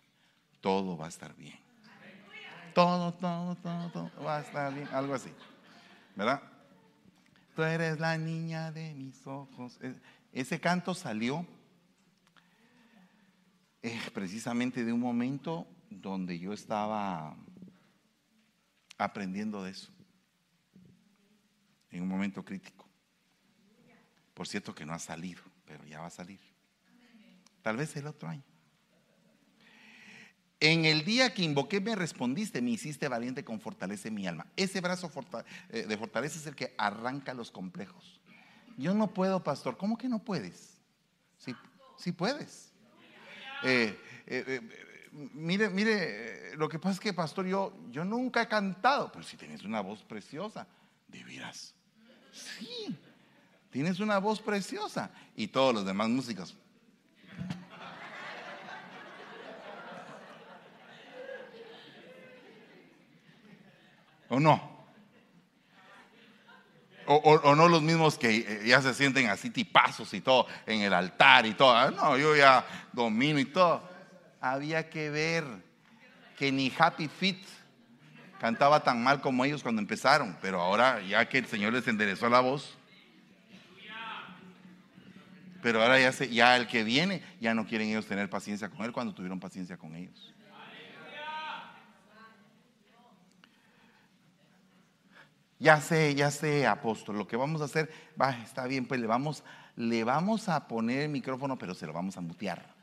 todo 0.60 0.98
va 0.98 1.06
a 1.06 1.08
estar 1.08 1.34
bien. 1.34 1.58
Todo, 2.74 3.14
todo, 3.14 3.54
todo, 3.54 3.88
todo 3.90 4.10
va 4.22 4.36
a 4.36 4.40
estar 4.42 4.74
bien, 4.74 4.86
algo 4.92 5.14
así. 5.14 5.30
¿Verdad? 6.16 6.42
Tú 7.54 7.62
eres 7.62 8.00
la 8.00 8.18
niña 8.18 8.72
de 8.72 8.94
mis 8.94 9.26
ojos. 9.26 9.78
E, 9.80 9.94
ese 10.32 10.60
canto 10.60 10.94
salió 10.94 11.46
eh, 13.82 14.00
precisamente 14.12 14.84
de 14.84 14.92
un 14.92 15.00
momento 15.00 15.66
donde 15.90 16.38
yo 16.38 16.52
estaba 16.52 17.36
aprendiendo 18.98 19.62
de 19.62 19.72
eso 19.72 19.92
en 21.90 22.02
un 22.02 22.08
momento 22.08 22.44
crítico. 22.44 22.88
Por 24.34 24.48
cierto 24.48 24.74
que 24.74 24.84
no 24.84 24.94
ha 24.94 24.98
salido, 24.98 25.42
pero 25.64 25.84
ya 25.84 26.00
va 26.00 26.06
a 26.06 26.10
salir. 26.10 26.40
Tal 27.62 27.76
vez 27.76 27.94
el 27.96 28.06
otro 28.08 28.28
año. 28.28 28.42
En 30.64 30.86
el 30.86 31.04
día 31.04 31.34
que 31.34 31.42
invoqué 31.42 31.78
me 31.78 31.94
respondiste, 31.94 32.62
me 32.62 32.70
hiciste 32.70 33.06
valiente 33.06 33.44
con 33.44 33.60
fortalece 33.60 34.10
mi 34.10 34.26
alma. 34.26 34.46
Ese 34.56 34.80
brazo 34.80 35.12
eh, 35.68 35.84
de 35.86 35.98
fortaleza 35.98 36.38
es 36.38 36.46
el 36.46 36.56
que 36.56 36.74
arranca 36.78 37.34
los 37.34 37.50
complejos. 37.50 38.18
Yo 38.78 38.94
no 38.94 39.12
puedo, 39.12 39.44
pastor. 39.44 39.76
¿Cómo 39.76 39.98
que 39.98 40.08
no 40.08 40.20
puedes? 40.20 40.78
Sí, 41.36 41.54
sí 41.98 42.12
puedes. 42.12 42.72
Eh, 43.62 43.94
eh, 44.26 44.60
mire, 45.34 45.68
mire, 45.68 46.56
lo 46.56 46.66
que 46.70 46.78
pasa 46.78 46.94
es 46.94 47.00
que, 47.00 47.12
pastor, 47.12 47.44
yo, 47.44 47.76
yo 47.90 48.02
nunca 48.06 48.40
he 48.40 48.48
cantado, 48.48 49.12
pero 49.12 49.22
si 49.22 49.36
tienes 49.36 49.64
una 49.64 49.82
voz 49.82 50.02
preciosa, 50.02 50.66
de. 51.08 51.22
Sí, 52.32 52.96
tienes 53.68 54.00
una 54.00 54.16
voz 54.16 54.40
preciosa. 54.40 55.10
Y 55.36 55.48
todos 55.48 55.74
los 55.74 55.84
demás 55.84 56.08
músicos. 56.08 56.56
¿O 64.34 64.40
no? 64.40 64.74
O, 67.06 67.54
no 67.54 67.68
los 67.68 67.82
mismos 67.82 68.18
que 68.18 68.36
eh, 68.38 68.62
ya 68.66 68.82
se 68.82 68.94
sienten 68.94 69.28
así 69.28 69.50
tipazos 69.50 70.12
y 70.12 70.20
todo 70.20 70.48
en 70.66 70.80
el 70.80 70.92
altar 70.92 71.46
y 71.46 71.54
todo. 71.54 71.72
Ah, 71.72 71.92
no, 71.92 72.18
yo 72.18 72.34
ya 72.34 72.66
domino 72.92 73.38
y 73.38 73.44
todo. 73.44 73.88
Había 74.40 74.90
que 74.90 75.10
ver 75.10 75.44
que 76.36 76.50
ni 76.50 76.72
Happy 76.76 77.06
Feet 77.06 77.44
cantaba 78.40 78.82
tan 78.82 79.04
mal 79.04 79.20
como 79.20 79.44
ellos 79.44 79.62
cuando 79.62 79.80
empezaron, 79.80 80.36
pero 80.42 80.60
ahora 80.60 81.00
ya 81.02 81.28
que 81.28 81.38
el 81.38 81.46
Señor 81.46 81.72
les 81.72 81.86
enderezó 81.86 82.28
la 82.28 82.40
voz, 82.40 82.76
pero 85.62 85.80
ahora 85.80 86.00
ya, 86.00 86.10
se, 86.10 86.28
ya 86.28 86.56
el 86.56 86.66
que 86.66 86.82
viene, 86.82 87.22
ya 87.40 87.54
no 87.54 87.66
quieren 87.66 87.88
ellos 87.88 88.06
tener 88.06 88.28
paciencia 88.28 88.68
con 88.68 88.84
él 88.84 88.90
cuando 88.90 89.14
tuvieron 89.14 89.38
paciencia 89.38 89.76
con 89.76 89.94
ellos. 89.94 90.33
Ya 95.58 95.80
sé, 95.80 96.14
ya 96.14 96.30
sé, 96.30 96.66
apóstol, 96.66 97.16
lo 97.16 97.26
que 97.26 97.36
vamos 97.36 97.62
a 97.62 97.66
hacer, 97.66 97.90
va, 98.20 98.30
está 98.42 98.66
bien, 98.66 98.86
pues 98.86 99.00
le 99.00 99.06
vamos, 99.06 99.44
le 99.76 100.04
vamos 100.04 100.48
a 100.48 100.66
poner 100.66 101.02
el 101.02 101.08
micrófono, 101.08 101.56
pero 101.56 101.74
se 101.74 101.86
lo 101.86 101.92
vamos 101.92 102.16
a 102.16 102.20
mutear. 102.20 102.74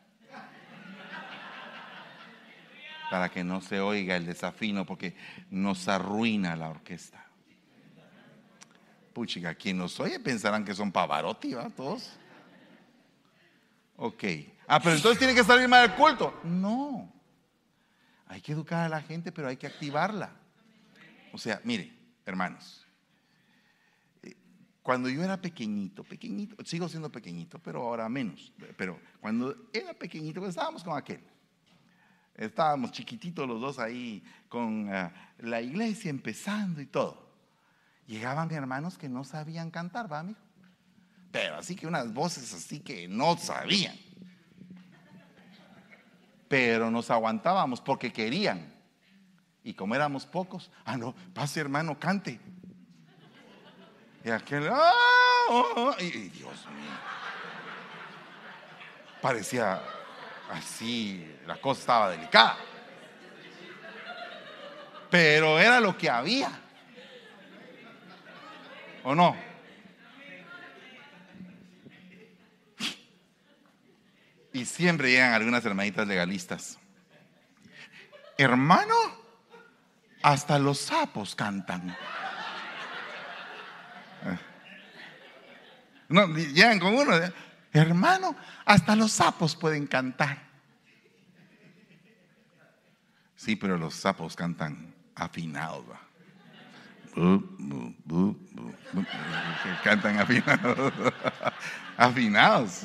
para 3.12 3.28
que 3.28 3.44
no 3.44 3.60
se 3.60 3.82
oiga 3.82 4.16
el 4.16 4.26
desafino 4.26 4.86
porque 4.86 5.18
nos 5.50 5.90
arruina 5.90 6.56
la 6.56 6.70
orquesta. 6.70 7.26
Puchica, 9.14 9.54
quien 9.54 9.78
nos 9.78 10.00
oye 10.00 10.18
pensarán 10.18 10.64
que 10.64 10.74
son 10.74 10.94
Pavarotti, 10.94 11.54
¿va? 11.54 11.70
Todos. 11.72 12.10
Ok. 13.98 14.24
Ah, 14.66 14.80
pero 14.80 14.96
entonces 14.96 15.20
tiene 15.20 15.36
que 15.36 15.44
salir 15.44 15.68
mal 15.68 15.90
del 15.90 15.98
culto. 15.98 16.40
No. 16.46 17.12
Hay 18.28 18.40
que 18.40 18.54
educar 18.54 18.86
a 18.86 18.90
la 18.90 19.02
gente, 19.02 19.34
pero 19.34 19.50
hay 19.50 19.58
que 19.58 19.68
activarla. 19.68 20.32
O 21.34 21.38
sea, 21.38 21.60
mire, 21.66 21.92
hermanos. 22.32 22.88
Cuando 24.82 25.10
yo 25.10 25.24
era 25.24 25.40
pequeñito, 25.40 26.04
pequeñito, 26.04 26.56
sigo 26.66 26.90
siendo 26.90 27.12
pequeñito, 27.12 27.60
pero 27.60 27.82
ahora 27.82 28.10
menos. 28.10 28.52
Pero 28.78 29.00
cuando 29.20 29.56
era 29.72 29.94
pequeñito, 29.94 30.40
pues 30.40 30.50
estábamos 30.50 30.84
con 30.84 30.98
aquel. 30.98 31.22
Estábamos 32.36 32.92
chiquititos 32.92 33.48
los 33.48 33.62
dos 33.62 33.78
ahí 33.78 34.24
con 34.50 34.90
eh, 34.92 35.12
la 35.40 35.62
iglesia 35.62 36.10
empezando 36.10 36.82
y 36.82 36.88
todo. 36.88 37.30
Llegaban 38.08 38.52
hermanos 38.52 38.98
que 38.98 39.08
no 39.08 39.24
sabían 39.24 39.70
cantar, 39.70 40.12
¿va, 40.12 40.20
amigo? 40.20 40.40
Pero 41.32 41.56
así 41.56 41.76
que 41.76 41.86
unas 41.86 42.12
voces 42.12 42.54
así 42.54 42.80
que 42.80 43.08
no 43.08 43.38
sabían. 43.38 43.96
Pero 46.48 46.90
nos 46.90 47.12
aguantábamos 47.12 47.80
porque 47.80 48.12
querían. 48.12 48.71
Y 49.64 49.74
como 49.74 49.96
éramos 49.96 50.26
pocos, 50.26 50.72
ah, 50.86 50.98
no, 50.98 51.14
pase 51.34 51.60
hermano, 51.60 52.00
cante. 52.00 52.40
Y 54.24 54.30
aquel, 54.30 54.68
¡ah! 54.72 54.92
Oh, 55.50 55.74
oh", 55.76 55.96
y 56.00 56.30
Dios 56.30 56.66
mío. 56.68 56.92
Parecía 59.22 59.82
así 60.50 61.38
la 61.46 61.60
cosa 61.60 61.82
estaba 61.82 62.10
delicada. 62.12 62.58
Pero 65.10 65.60
era 65.60 65.80
lo 65.80 65.98
que 65.98 66.10
había. 66.10 66.52
¿O 69.04 69.14
no? 69.14 69.36
Y 74.54 74.66
siempre 74.66 75.12
llegan 75.12 75.34
algunas 75.34 75.66
hermanitas 75.66 76.08
legalistas. 76.08 76.78
Hermano, 78.38 79.21
hasta 80.22 80.60
los 80.60 80.80
sapos 80.80 81.36
cantan. 81.36 81.96
No, 86.08 86.28
llegan 86.28 86.80
con 86.80 86.94
uno. 86.94 87.14
Hermano, 87.72 88.36
hasta 88.66 88.96
los 88.96 89.14
sapos 89.14 89.56
pueden 89.56 89.88
cantar. 89.88 90.38
Sí, 93.36 93.56
pero 93.56 93.78
los 93.78 93.96
sapos 93.96 94.36
cantan 94.36 94.94
afinados. 95.16 95.86
Cantan 99.84 100.20
afinados. 100.20 100.94
afinados. 101.98 102.82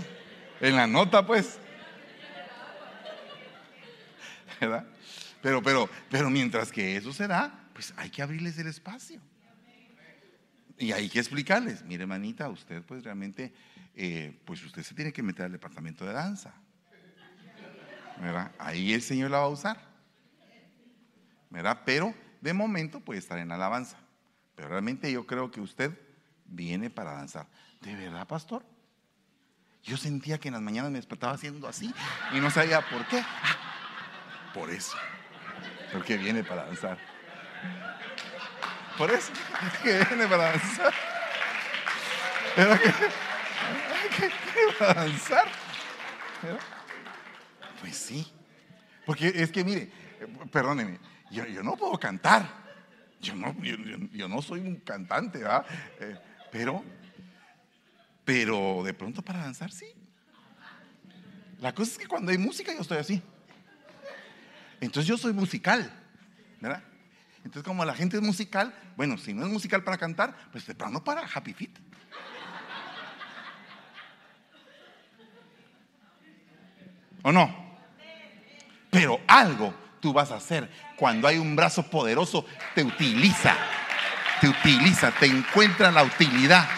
En 0.61 0.76
la 0.76 0.87
nota, 0.87 1.26
pues. 1.26 1.59
¿Verdad? 4.61 4.87
Pero, 5.47 5.62
pero, 5.62 5.88
pero 6.11 6.28
mientras 6.28 6.72
que 6.72 6.97
eso 6.97 7.12
se 7.12 7.28
da, 7.28 7.68
pues 7.72 7.94
hay 7.97 8.11
que 8.11 8.20
abrirles 8.20 8.59
el 8.59 8.66
espacio. 8.66 9.20
Y 10.76 10.90
hay 10.90 11.09
que 11.09 11.20
explicarles, 11.20 11.84
mire, 11.84 12.05
manita, 12.05 12.49
usted 12.49 12.82
pues 12.82 13.05
realmente 13.05 13.55
eh, 13.94 14.36
pues 14.44 14.64
usted 14.64 14.82
se 14.82 14.92
tiene 14.97 15.12
que 15.12 15.22
meter 15.22 15.44
al 15.44 15.53
departamento 15.53 16.05
de 16.05 16.12
danza. 16.12 16.53
¿verdad? 18.20 18.51
Ahí 18.59 18.92
el 18.92 19.03
Señor 19.03 19.30
la 19.30 19.38
va 19.38 19.44
a 19.44 19.49
usar. 19.51 19.80
¿verdad? 21.49 21.80
Pero 21.86 22.12
de 22.40 22.53
momento 22.53 22.99
puede 22.99 23.20
estar 23.20 23.38
en 23.38 23.53
alabanza. 23.53 23.99
Pero 24.57 24.70
realmente 24.70 25.12
yo 25.12 25.28
creo 25.28 25.53
que 25.53 25.61
usted 25.61 25.97
viene 26.44 26.90
para 26.90 27.12
danzar. 27.12 27.47
¿De 27.82 27.94
verdad, 27.94 28.26
pastor? 28.26 28.66
Yo 29.84 29.97
sentía 29.97 30.38
que 30.38 30.49
en 30.49 30.55
las 30.55 30.62
mañanas 30.62 30.90
me 30.90 30.99
despertaba 30.99 31.34
haciendo 31.34 31.68
así 31.68 31.94
y 32.32 32.40
no 32.40 32.51
sabía 32.51 32.80
por 32.90 33.07
qué. 33.07 33.20
Ah, 33.20 34.51
por 34.53 34.70
eso. 34.70 34.97
Porque 35.97 36.18
viene 36.18 36.44
para 36.44 36.66
danzar. 36.66 36.99
Por 38.99 39.11
eso. 39.11 39.32
Que 39.82 40.05
viene 40.05 40.26
para 40.26 40.51
danzar. 40.51 40.94
¿Verdad 42.55 42.80
que? 42.80 42.90
¿Qué 44.18 44.30
va 44.78 44.90
a 44.90 44.94
danzar? 44.94 45.49
Pues 47.80 47.97
sí. 47.97 48.30
Porque 49.07 49.28
es 49.28 49.51
que 49.51 49.64
mire, 49.64 49.90
perdóneme, 50.53 50.99
yo, 51.30 51.62
no 51.62 51.76
puedo 51.76 51.99
cantar. 51.99 52.47
Yo 53.20 53.34
no, 53.34 53.57
yo, 54.12 54.28
no 54.28 54.42
soy 54.42 54.61
un 54.61 54.76
cantante, 54.76 55.38
¿verdad? 55.38 55.64
Eh, 55.99 56.18
pero, 56.53 56.84
pero 58.22 58.82
de 58.84 58.92
pronto 58.92 59.22
para 59.22 59.38
danzar 59.38 59.72
sí. 59.72 59.86
La 61.59 61.74
cosa 61.74 61.92
es 61.92 61.99
que 61.99 62.07
cuando 62.07 62.32
hay 62.32 62.38
música 62.38 62.74
yo 62.74 62.80
estoy 62.82 62.99
así. 62.99 63.22
Entonces 64.80 65.08
yo 65.08 65.16
soy 65.16 65.32
musical, 65.32 65.90
¿verdad? 66.60 66.82
Entonces, 67.44 67.62
como 67.62 67.84
la 67.84 67.94
gente 67.94 68.16
es 68.16 68.22
musical, 68.22 68.74
bueno, 68.96 69.16
si 69.16 69.32
no 69.32 69.46
es 69.46 69.52
musical 69.52 69.84
para 69.84 69.96
cantar, 69.98 70.36
pues 70.50 70.66
de 70.66 70.74
plano 70.74 71.04
para 71.04 71.22
Happy 71.32 71.52
Fit. 71.52 71.78
¿O 77.22 77.32
no? 77.32 77.78
Pero 78.90 79.20
algo 79.26 79.74
tú 80.00 80.12
vas 80.12 80.30
a 80.30 80.36
hacer 80.36 80.70
cuando 80.96 81.28
hay 81.28 81.38
un 81.38 81.54
brazo 81.54 81.84
poderoso, 81.84 82.44
te 82.74 82.82
utiliza, 82.82 83.56
te 84.40 84.48
utiliza, 84.48 85.12
te 85.12 85.26
encuentra 85.26 85.90
la 85.90 86.02
utilidad. 86.02 86.68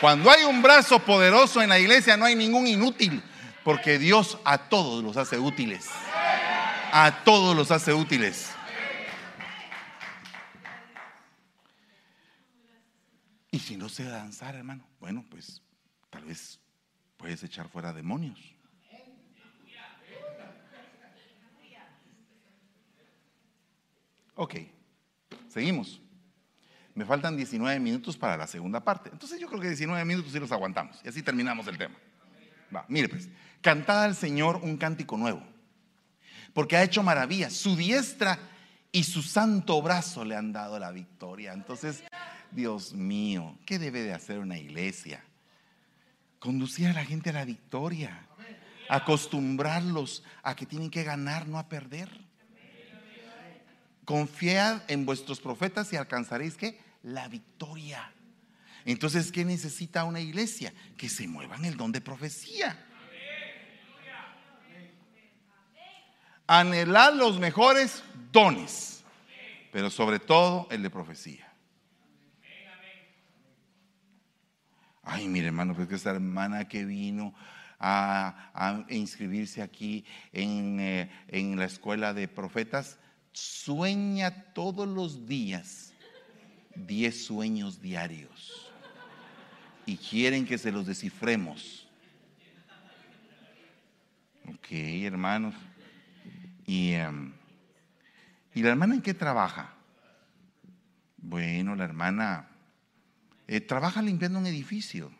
Cuando 0.00 0.30
hay 0.30 0.44
un 0.44 0.62
brazo 0.62 0.98
poderoso 0.98 1.60
en 1.60 1.68
la 1.68 1.78
iglesia 1.78 2.16
no 2.16 2.24
hay 2.24 2.34
ningún 2.34 2.66
inútil, 2.66 3.22
porque 3.64 3.98
Dios 3.98 4.38
a 4.44 4.56
todos 4.56 5.04
los 5.04 5.16
hace 5.18 5.38
útiles. 5.38 5.88
A 6.92 7.22
todos 7.24 7.56
los 7.56 7.70
hace 7.70 7.94
útiles. 7.94 8.50
Y 13.52 13.58
si 13.58 13.76
no 13.76 13.88
sé 13.88 14.04
danzar, 14.04 14.54
hermano, 14.54 14.86
bueno, 15.00 15.24
pues 15.28 15.62
tal 16.08 16.24
vez 16.24 16.60
puedes 17.16 17.42
echar 17.42 17.68
fuera 17.68 17.92
demonios. 17.92 18.38
Ok, 24.34 24.54
seguimos. 25.48 26.00
Me 26.94 27.04
faltan 27.04 27.36
19 27.36 27.78
minutos 27.78 28.16
para 28.16 28.36
la 28.36 28.46
segunda 28.46 28.82
parte. 28.82 29.10
Entonces 29.12 29.38
yo 29.38 29.48
creo 29.48 29.60
que 29.60 29.68
19 29.68 30.04
minutos 30.04 30.32
sí 30.32 30.38
los 30.38 30.50
aguantamos. 30.50 31.00
Y 31.04 31.08
así 31.08 31.22
terminamos 31.22 31.66
el 31.66 31.76
tema. 31.76 31.94
Va, 32.74 32.84
mire 32.88 33.08
pues, 33.08 33.28
cantad 33.60 34.04
al 34.04 34.14
Señor 34.14 34.56
un 34.62 34.76
cántico 34.76 35.16
nuevo. 35.16 35.49
Porque 36.52 36.76
ha 36.76 36.82
hecho 36.82 37.02
maravillas. 37.02 37.52
Su 37.52 37.76
diestra 37.76 38.38
y 38.92 39.04
su 39.04 39.22
santo 39.22 39.80
brazo 39.82 40.24
le 40.24 40.36
han 40.36 40.52
dado 40.52 40.78
la 40.78 40.90
victoria. 40.90 41.52
Entonces, 41.52 42.02
Dios 42.50 42.92
mío, 42.92 43.58
¿qué 43.64 43.78
debe 43.78 44.02
de 44.02 44.12
hacer 44.12 44.38
una 44.38 44.58
iglesia? 44.58 45.24
Conducir 46.38 46.88
a 46.88 46.92
la 46.92 47.04
gente 47.04 47.30
a 47.30 47.34
la 47.34 47.44
victoria. 47.44 48.26
Acostumbrarlos 48.88 50.24
a 50.42 50.56
que 50.56 50.66
tienen 50.66 50.90
que 50.90 51.04
ganar, 51.04 51.46
no 51.46 51.58
a 51.58 51.68
perder. 51.68 52.10
Confiad 54.04 54.82
en 54.88 55.06
vuestros 55.06 55.38
profetas 55.40 55.92
y 55.92 55.96
alcanzaréis 55.96 56.56
que 56.56 56.80
la 57.04 57.28
victoria. 57.28 58.12
Entonces, 58.84 59.30
¿qué 59.30 59.44
necesita 59.44 60.04
una 60.04 60.20
iglesia? 60.20 60.72
Que 60.96 61.08
se 61.08 61.28
mueva 61.28 61.56
en 61.56 61.66
el 61.66 61.76
don 61.76 61.92
de 61.92 62.00
profecía. 62.00 62.86
Anhelad 66.52 67.14
los 67.14 67.38
mejores 67.38 68.02
dones, 68.32 69.04
pero 69.70 69.88
sobre 69.88 70.18
todo 70.18 70.66
el 70.72 70.82
de 70.82 70.90
profecía. 70.90 71.48
Ay, 75.04 75.28
mire 75.28 75.46
hermano, 75.46 75.76
pues 75.76 75.86
que 75.86 75.94
esta 75.94 76.10
hermana 76.10 76.66
que 76.66 76.84
vino 76.84 77.32
a, 77.78 78.84
inscribirse 78.88 79.62
aquí 79.62 80.04
en, 80.32 80.80
eh, 80.80 81.08
en 81.28 81.56
la 81.56 81.66
escuela 81.66 82.14
de 82.14 82.26
profetas, 82.26 82.98
sueña 83.30 84.52
todos 84.52 84.88
los 84.88 85.28
días 85.28 85.94
10 86.74 87.26
sueños 87.26 87.80
diarios 87.80 88.72
y 89.86 89.96
quieren 89.96 90.44
que 90.44 90.58
se 90.58 90.72
los 90.72 90.84
descifremos. 90.84 91.86
Ok, 94.48 94.72
hermanos. 94.72 95.54
¿Y, 96.70 96.92
em, 96.92 97.32
¿y 98.54 98.62
la 98.62 98.68
hermana 98.68 98.94
en 98.94 99.02
qué 99.02 99.12
trabaja? 99.12 99.74
Bueno, 101.16 101.74
la 101.74 101.82
hermana 101.82 102.48
eh, 103.48 103.60
trabaja 103.60 104.00
limpiando 104.00 104.38
un 104.38 104.46
edificio. 104.46 105.10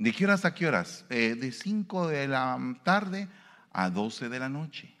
¿De 0.00 0.10
qué 0.12 0.24
horas 0.24 0.44
a 0.44 0.52
qué 0.52 0.66
horas? 0.66 1.04
Eh, 1.10 1.36
de 1.36 1.52
5 1.52 2.08
de 2.08 2.26
la 2.26 2.58
tarde 2.82 3.28
a 3.70 3.88
12 3.88 4.28
de 4.28 4.38
la 4.40 4.48
noche. 4.48 4.92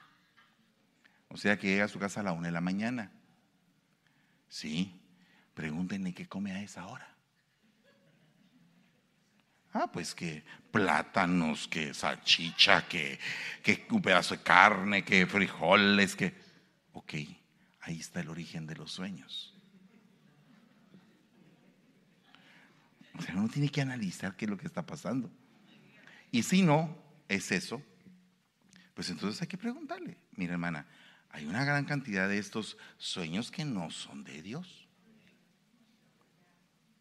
O 1.26 1.36
sea 1.36 1.58
que 1.58 1.66
llega 1.66 1.86
a 1.86 1.88
su 1.88 1.98
casa 1.98 2.20
a 2.20 2.22
la 2.22 2.30
una 2.30 2.46
de 2.46 2.52
la 2.52 2.60
mañana. 2.60 3.10
Sí, 4.48 4.94
pregúntenle 5.54 6.14
qué 6.14 6.28
come 6.28 6.52
a 6.52 6.62
esa 6.62 6.86
hora. 6.86 7.11
Ah, 9.72 9.90
pues 9.90 10.14
que 10.14 10.44
plátanos, 10.70 11.66
que 11.68 11.94
salchicha, 11.94 12.86
que, 12.86 13.18
que 13.62 13.86
un 13.90 14.02
pedazo 14.02 14.36
de 14.36 14.42
carne, 14.42 15.04
que 15.04 15.26
frijoles, 15.26 16.14
que... 16.14 16.34
Ok, 16.92 17.14
ahí 17.80 17.98
está 17.98 18.20
el 18.20 18.28
origen 18.28 18.66
de 18.66 18.76
los 18.76 18.92
sueños. 18.92 19.54
O 23.18 23.22
sea, 23.22 23.34
uno 23.34 23.48
tiene 23.48 23.68
que 23.68 23.80
analizar 23.80 24.36
qué 24.36 24.44
es 24.44 24.50
lo 24.50 24.56
que 24.56 24.66
está 24.66 24.84
pasando. 24.84 25.30
Y 26.30 26.42
si 26.42 26.62
no 26.62 26.96
es 27.28 27.52
eso, 27.52 27.82
pues 28.94 29.10
entonces 29.10 29.40
hay 29.40 29.48
que 29.48 29.58
preguntarle, 29.58 30.18
mira 30.32 30.52
hermana, 30.52 30.86
hay 31.30 31.46
una 31.46 31.64
gran 31.64 31.84
cantidad 31.84 32.28
de 32.28 32.38
estos 32.38 32.76
sueños 32.98 33.50
que 33.50 33.64
no 33.64 33.90
son 33.90 34.24
de 34.24 34.42
Dios. 34.42 34.81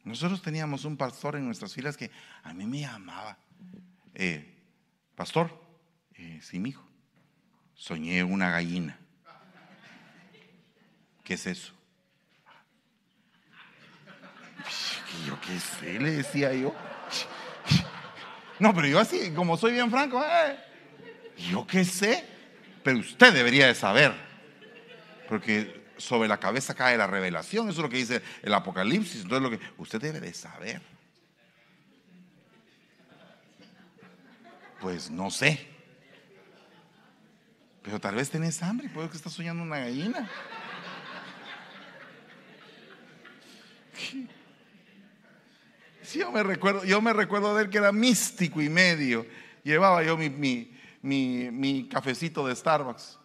Nosotros 0.04 0.42
teníamos 0.42 0.86
un 0.86 0.98
pastor 0.98 1.36
en 1.36 1.46
nuestras 1.46 1.74
filas 1.74 1.96
que 1.96 2.12
a 2.44 2.54
mí 2.54 2.66
me 2.66 2.80
llamaba, 2.80 3.38
eh, 4.16 4.58
pastor, 5.16 5.62
eh, 6.16 6.40
sí, 6.42 6.60
mi 6.60 6.70
hijo, 6.70 6.88
soñé 7.76 8.24
una 8.24 8.50
gallina. 8.50 8.98
¿Qué 11.24 11.36
es 11.36 11.46
eso? 11.46 11.74
Yo 15.28 15.40
qué 15.42 15.60
sé, 15.60 16.00
le 16.00 16.12
decía 16.12 16.54
yo. 16.54 16.74
No, 18.60 18.74
pero 18.74 18.88
yo 18.88 19.00
así, 19.00 19.32
como 19.32 19.58
soy 19.58 19.74
bien 19.74 19.90
franco, 19.92 20.24
eh, 20.24 20.58
yo 21.50 21.66
qué 21.66 21.86
sé. 21.86 22.26
Pero 22.84 23.00
usted 23.00 23.34
debería 23.34 23.68
de 23.68 23.76
saber, 23.76 24.14
porque 25.30 25.81
sobre 26.02 26.28
la 26.28 26.40
cabeza 26.40 26.74
cae 26.74 26.98
la 26.98 27.08
revelación, 27.08 27.70
eso 27.70 27.80
es 27.80 27.84
lo 27.84 27.90
que 27.90 27.98
dice 27.98 28.22
el 28.42 28.54
Apocalipsis, 28.54 29.22
entonces 29.22 29.42
lo 29.42 29.58
que 29.58 29.64
usted 29.78 30.02
debe 30.02 30.20
de 30.20 30.34
saber. 30.34 30.82
Pues 34.80 35.10
no 35.12 35.30
sé. 35.30 35.68
Pero 37.84 38.00
tal 38.00 38.16
vez 38.16 38.30
tenés 38.30 38.62
hambre, 38.62 38.90
puede 38.90 39.10
que 39.10 39.18
estás 39.18 39.34
soñando 39.34 39.64
una 39.64 39.80
gallina. 39.80 40.30
Sí, 46.02 46.20
yo 46.20 46.32
me 46.32 46.44
recuerdo, 46.44 46.84
yo 46.84 47.02
me 47.02 47.14
recuerdo 47.14 47.56
de 47.56 47.64
él 47.64 47.70
que 47.70 47.78
era 47.78 47.92
místico 47.92 48.62
y 48.62 48.70
medio. 48.70 49.26
Llevaba 49.64 50.04
yo 50.04 50.18
mi, 50.18 51.88
cafecito 51.90 52.46
de 52.46 52.56
Starbucks 52.56 53.21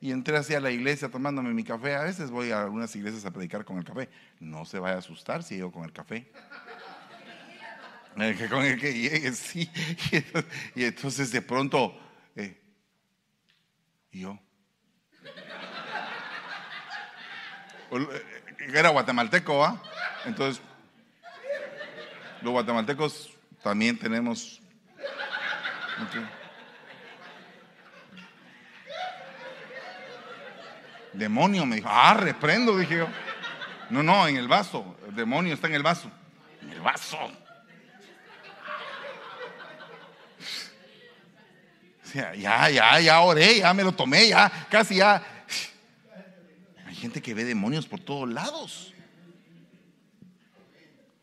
y 0.00 0.12
entré 0.12 0.36
hacia 0.38 0.60
la 0.60 0.70
iglesia 0.70 1.10
tomándome 1.10 1.52
mi 1.52 1.62
café. 1.62 1.94
A 1.94 2.04
veces 2.04 2.30
voy 2.30 2.50
a 2.50 2.62
algunas 2.62 2.94
iglesias 2.96 3.26
a 3.26 3.30
predicar 3.30 3.64
con 3.64 3.76
el 3.76 3.84
café. 3.84 4.08
No 4.38 4.64
se 4.64 4.78
vaya 4.78 4.96
a 4.96 4.98
asustar 4.98 5.42
si 5.42 5.58
yo 5.58 5.70
con 5.70 5.84
el 5.84 5.92
café. 5.92 6.32
con 8.14 8.64
el 8.64 8.80
que 8.80 8.94
llegue, 8.94 9.32
sí. 9.32 9.70
Y 10.74 10.84
entonces 10.84 11.30
de 11.32 11.42
pronto, 11.42 11.98
eh, 12.34 12.58
yo. 14.10 14.38
Eh, 17.92 18.40
era 18.72 18.88
guatemalteco, 18.88 19.64
¿ah? 19.64 19.82
Entonces, 20.24 20.62
los 22.40 22.52
guatemaltecos 22.52 23.36
también 23.62 23.98
tenemos. 23.98 24.62
Demonio, 31.12 31.66
me 31.66 31.76
dijo. 31.76 31.88
Ah, 31.90 32.14
reprendo, 32.14 32.76
dije 32.76 32.98
yo. 32.98 33.08
No, 33.90 34.02
no, 34.02 34.28
en 34.28 34.36
el 34.36 34.48
vaso. 34.48 34.96
El 35.08 35.14
demonio 35.14 35.54
está 35.54 35.66
en 35.66 35.74
el 35.74 35.82
vaso. 35.82 36.10
En 36.62 36.70
el 36.70 36.80
vaso. 36.80 37.18
ya, 42.14 42.68
ya, 42.70 43.00
ya 43.00 43.20
oré, 43.20 43.58
ya 43.58 43.72
me 43.74 43.82
lo 43.82 43.92
tomé, 43.92 44.28
ya, 44.28 44.50
casi 44.68 44.96
ya. 44.96 45.22
Hay 46.86 46.94
gente 46.94 47.22
que 47.22 47.34
ve 47.34 47.44
demonios 47.44 47.86
por 47.86 48.00
todos 48.00 48.28
lados. 48.28 48.92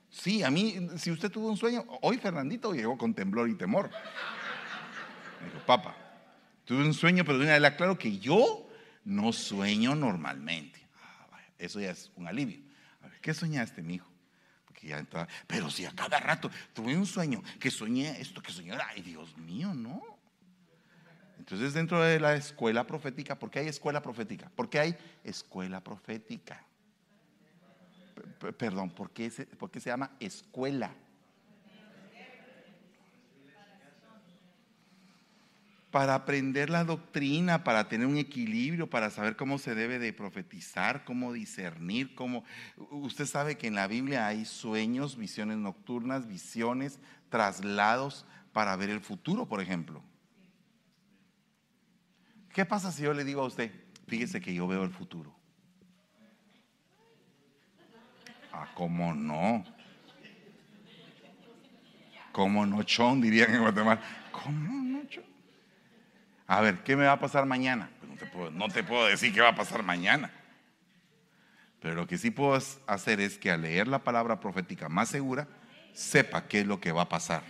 Sí, 0.09 0.43
a 0.43 0.49
mí, 0.49 0.89
si 0.97 1.11
usted 1.11 1.31
tuvo 1.31 1.49
un 1.49 1.57
sueño, 1.57 1.85
hoy 2.01 2.17
Fernandito 2.17 2.73
llegó 2.73 2.97
con 2.97 3.13
temblor 3.13 3.49
y 3.49 3.55
temor. 3.55 3.89
Me 5.41 5.47
dijo, 5.47 5.65
papá, 5.65 5.95
tuve 6.65 6.83
un 6.83 6.93
sueño, 6.93 7.23
pero 7.23 7.37
de 7.37 7.45
una 7.45 7.67
aclaro 7.67 7.97
que 7.97 8.17
yo 8.17 8.66
no 9.07 9.31
sueño 9.31 9.95
normalmente. 9.95 10.85
Ah, 11.01 11.39
eso 11.57 11.79
ya 11.79 11.91
es 11.91 12.11
un 12.15 12.27
alivio. 12.27 12.59
A 13.01 13.07
ver, 13.07 13.19
¿qué 13.21 13.33
soñaste, 13.33 13.81
mi 13.81 13.95
hijo? 13.95 14.11
Porque 14.65 14.87
ya 14.87 15.05
pero 15.47 15.71
si 15.71 15.85
a 15.85 15.91
cada 15.91 16.19
rato 16.19 16.51
tuve 16.73 16.95
un 16.95 17.05
sueño, 17.05 17.41
que 17.57 17.71
soñé 17.71 18.19
esto, 18.19 18.41
que 18.41 18.51
soñé, 18.51 18.73
ay 18.73 19.01
Dios 19.01 19.37
mío, 19.37 19.73
no. 19.73 20.03
Entonces 21.39 21.73
dentro 21.73 22.01
de 22.01 22.19
la 22.19 22.35
escuela 22.35 22.85
profética, 22.85 23.39
¿por 23.39 23.49
qué 23.49 23.59
hay 23.59 23.67
escuela 23.69 24.01
profética? 24.01 24.51
¿Por 24.53 24.69
qué 24.69 24.79
hay 24.79 24.97
escuela 25.23 25.81
profética? 25.81 26.63
perdón, 28.57 28.89
¿por 28.89 29.11
qué, 29.11 29.29
se, 29.29 29.45
¿por 29.45 29.71
qué 29.71 29.79
se 29.79 29.89
llama 29.89 30.11
escuela? 30.19 30.91
Para 35.91 36.15
aprender 36.15 36.69
la 36.69 36.83
doctrina, 36.83 37.63
para 37.63 37.87
tener 37.87 38.07
un 38.07 38.17
equilibrio, 38.17 38.89
para 38.89 39.09
saber 39.09 39.35
cómo 39.35 39.57
se 39.57 39.73
debe 39.73 39.99
de 39.99 40.11
profetizar, 40.11 41.05
cómo 41.05 41.31
discernir, 41.31 42.13
cómo... 42.13 42.43
Usted 42.91 43.25
sabe 43.25 43.57
que 43.57 43.67
en 43.67 43.75
la 43.75 43.87
Biblia 43.87 44.27
hay 44.27 44.45
sueños, 44.45 45.17
visiones 45.17 45.57
nocturnas, 45.57 46.27
visiones, 46.27 46.99
traslados 47.29 48.25
para 48.51 48.75
ver 48.75 48.89
el 48.89 48.99
futuro, 48.99 49.47
por 49.47 49.61
ejemplo. 49.61 50.03
¿Qué 52.49 52.65
pasa 52.65 52.91
si 52.91 53.03
yo 53.03 53.13
le 53.13 53.23
digo 53.23 53.41
a 53.41 53.45
usted, 53.45 53.71
fíjese 54.07 54.41
que 54.41 54.53
yo 54.53 54.67
veo 54.67 54.83
el 54.83 54.91
futuro? 54.91 55.33
Ah, 58.51 58.67
¿cómo 58.73 59.13
no? 59.13 59.63
¿Cómo 62.31 62.65
no, 62.65 62.83
chon? 62.83 63.21
Dirían 63.21 63.53
en 63.53 63.61
Guatemala. 63.61 64.01
¿Cómo 64.31 64.83
no, 64.83 65.07
chon? 65.07 65.36
A 66.47 66.61
ver, 66.61 66.81
¿qué 66.83 66.95
me 66.95 67.05
va 67.05 67.13
a 67.13 67.19
pasar 67.19 67.45
mañana? 67.45 67.89
Pues 67.99 68.09
no, 68.09 68.17
te 68.17 68.25
puedo, 68.25 68.51
no 68.51 68.69
te 68.69 68.83
puedo 68.83 69.05
decir 69.05 69.33
qué 69.33 69.41
va 69.41 69.49
a 69.49 69.55
pasar 69.55 69.83
mañana. 69.83 70.31
Pero 71.81 71.93
lo 71.93 72.07
que 72.07 72.17
sí 72.17 72.31
puedo 72.31 72.57
hacer 72.87 73.19
es 73.19 73.37
que 73.37 73.51
al 73.51 73.61
leer 73.61 73.87
la 73.87 73.99
palabra 73.99 74.39
profética 74.39 74.87
más 74.87 75.09
segura, 75.09 75.47
sepa 75.93 76.47
qué 76.47 76.61
es 76.61 76.67
lo 76.67 76.79
que 76.79 76.93
va 76.93 77.03
a 77.03 77.09
pasar. 77.09 77.43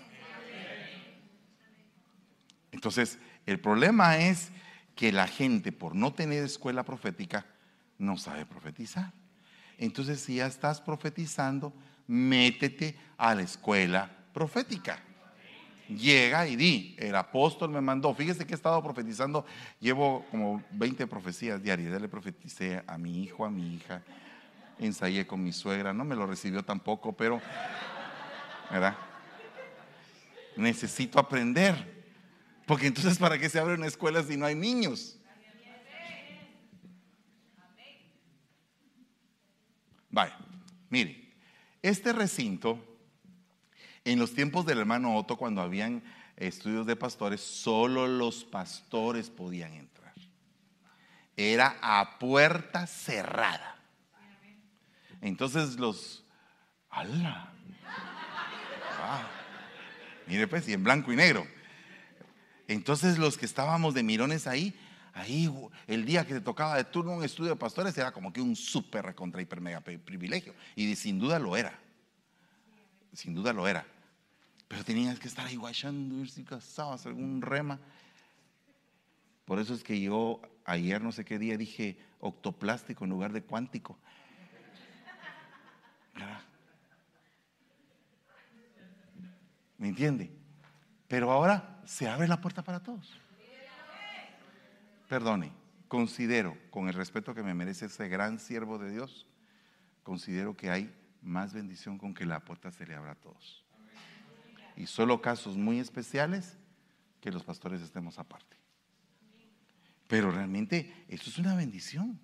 Entonces, 2.71 3.19
el 3.45 3.59
problema 3.59 4.17
es 4.17 4.49
que 4.95 5.11
la 5.11 5.27
gente, 5.27 5.71
por 5.71 5.95
no 5.95 6.13
tener 6.13 6.43
escuela 6.43 6.83
profética, 6.83 7.45
no 7.99 8.17
sabe 8.17 8.45
profetizar. 8.45 9.13
Entonces, 9.77 10.21
si 10.21 10.35
ya 10.35 10.47
estás 10.47 10.81
profetizando, 10.81 11.71
métete 12.07 12.97
a 13.17 13.35
la 13.35 13.43
escuela 13.43 14.09
profética. 14.33 14.99
Llega 15.89 16.47
y 16.47 16.55
di, 16.55 16.95
el 16.99 17.15
apóstol 17.15 17.69
me 17.69 17.79
mandó. 17.79 18.13
Fíjese 18.13 18.45
que 18.45 18.53
he 18.53 18.55
estado 18.55 18.81
profetizando, 18.83 19.45
llevo 19.79 20.25
como 20.29 20.61
20 20.71 21.07
profecías 21.07 21.63
diarias. 21.63 21.91
Ya 21.91 21.99
le 21.99 22.09
profeticé 22.09 22.83
a 22.85 22.97
mi 22.97 23.23
hijo, 23.23 23.45
a 23.45 23.49
mi 23.49 23.75
hija, 23.75 24.03
ensayé 24.79 25.25
con 25.25 25.43
mi 25.43 25.53
suegra, 25.53 25.93
no 25.93 26.03
me 26.03 26.15
lo 26.15 26.27
recibió 26.27 26.63
tampoco, 26.63 27.13
pero, 27.13 27.41
¿verdad? 28.69 28.97
Necesito 30.57 31.19
aprender. 31.19 31.97
Porque 32.65 32.87
entonces, 32.87 33.17
¿para 33.17 33.37
qué 33.37 33.47
se 33.47 33.59
abre 33.59 33.75
una 33.75 33.87
escuela 33.87 34.21
si 34.23 34.35
no 34.35 34.45
hay 34.45 34.55
niños? 34.55 35.17
Vaya, 40.09 40.37
mire, 40.89 41.31
este 41.81 42.11
recinto, 42.11 42.83
en 44.07 44.19
los 44.19 44.33
tiempos 44.33 44.65
del 44.65 44.79
hermano 44.79 45.15
Otto, 45.15 45.35
cuando 45.35 45.61
habían 45.61 46.01
estudios 46.37 46.85
de 46.85 46.95
pastores, 46.95 47.41
solo 47.41 48.07
los 48.07 48.43
pastores 48.45 49.29
podían 49.29 49.73
entrar. 49.73 50.13
Era 51.35 51.77
a 51.81 52.17
puerta 52.17 52.87
cerrada. 52.87 53.75
Entonces 55.21 55.77
los... 55.77 56.23
¡Hala! 56.89 57.51
Ah, 58.99 59.27
mire 60.25 60.47
pues, 60.47 60.67
y 60.67 60.73
en 60.73 60.83
blanco 60.83 61.11
y 61.11 61.15
negro. 61.15 61.45
Entonces 62.67 63.17
los 63.17 63.37
que 63.37 63.45
estábamos 63.45 63.93
de 63.93 64.03
mirones 64.03 64.47
ahí, 64.47 64.73
Ahí 65.17 65.51
el 65.87 66.05
día 66.05 66.27
que 66.27 66.35
te 66.35 66.41
tocaba 66.41 66.75
de 66.75 66.83
turno 66.83 67.13
un 67.13 67.23
estudio 67.23 67.49
de 67.49 67.55
pastores 67.55 67.97
era 67.97 68.11
como 68.11 68.31
que 68.31 68.39
un 68.39 68.55
súper 68.55 69.03
recontra 69.03 69.41
hiper 69.41 69.59
mega 69.59 69.81
privilegio. 69.81 70.53
Y 70.75 70.95
sin 70.95 71.17
duda 71.17 71.39
lo 71.39 71.57
era. 71.57 71.79
Sin 73.13 73.33
duda 73.33 73.51
lo 73.51 73.67
era. 73.67 73.83
Pero 74.67 74.83
tenías 74.83 75.19
que 75.19 75.27
estar 75.27 75.45
ahí 75.45 75.55
guachando, 75.55 76.17
ver 76.17 76.29
si 76.29 76.43
casabas 76.43 77.05
algún 77.05 77.41
rema. 77.41 77.79
Por 79.45 79.59
eso 79.59 79.73
es 79.73 79.83
que 79.83 79.99
yo 80.01 80.41
ayer, 80.65 81.01
no 81.01 81.11
sé 81.11 81.23
qué 81.23 81.39
día, 81.39 81.57
dije 81.57 81.97
octoplástico 82.19 83.05
en 83.05 83.11
lugar 83.11 83.31
de 83.31 83.43
cuántico. 83.43 83.97
¿Me 89.77 89.89
entiende? 89.89 90.31
Pero 91.07 91.31
ahora 91.31 91.81
se 91.85 92.09
abre 92.09 92.27
la 92.27 92.41
puerta 92.41 92.63
para 92.63 92.81
todos 92.81 93.21
perdone, 95.07 95.51
considero, 95.87 96.57
con 96.69 96.87
el 96.87 96.93
respeto 96.93 97.33
que 97.33 97.43
me 97.43 97.53
merece 97.53 97.85
ese 97.85 98.07
gran 98.07 98.39
siervo 98.39 98.77
de 98.77 98.91
Dios, 98.91 99.25
considero 100.03 100.55
que 100.55 100.69
hay 100.69 100.93
más 101.21 101.53
bendición 101.53 101.97
con 101.97 102.13
que 102.13 102.25
la 102.25 102.41
puerta 102.41 102.71
se 102.71 102.85
le 102.85 102.95
abra 102.95 103.13
a 103.13 103.15
todos. 103.15 103.63
Y 104.77 104.87
solo 104.87 105.21
casos 105.21 105.57
muy 105.57 105.79
especiales 105.79 106.55
que 107.19 107.31
los 107.31 107.43
pastores 107.43 107.81
estemos 107.81 108.19
aparte. 108.19 108.55
Pero 110.07 110.31
realmente 110.31 111.05
eso 111.09 111.29
es 111.29 111.37
una 111.37 111.55
bendición. 111.55 112.19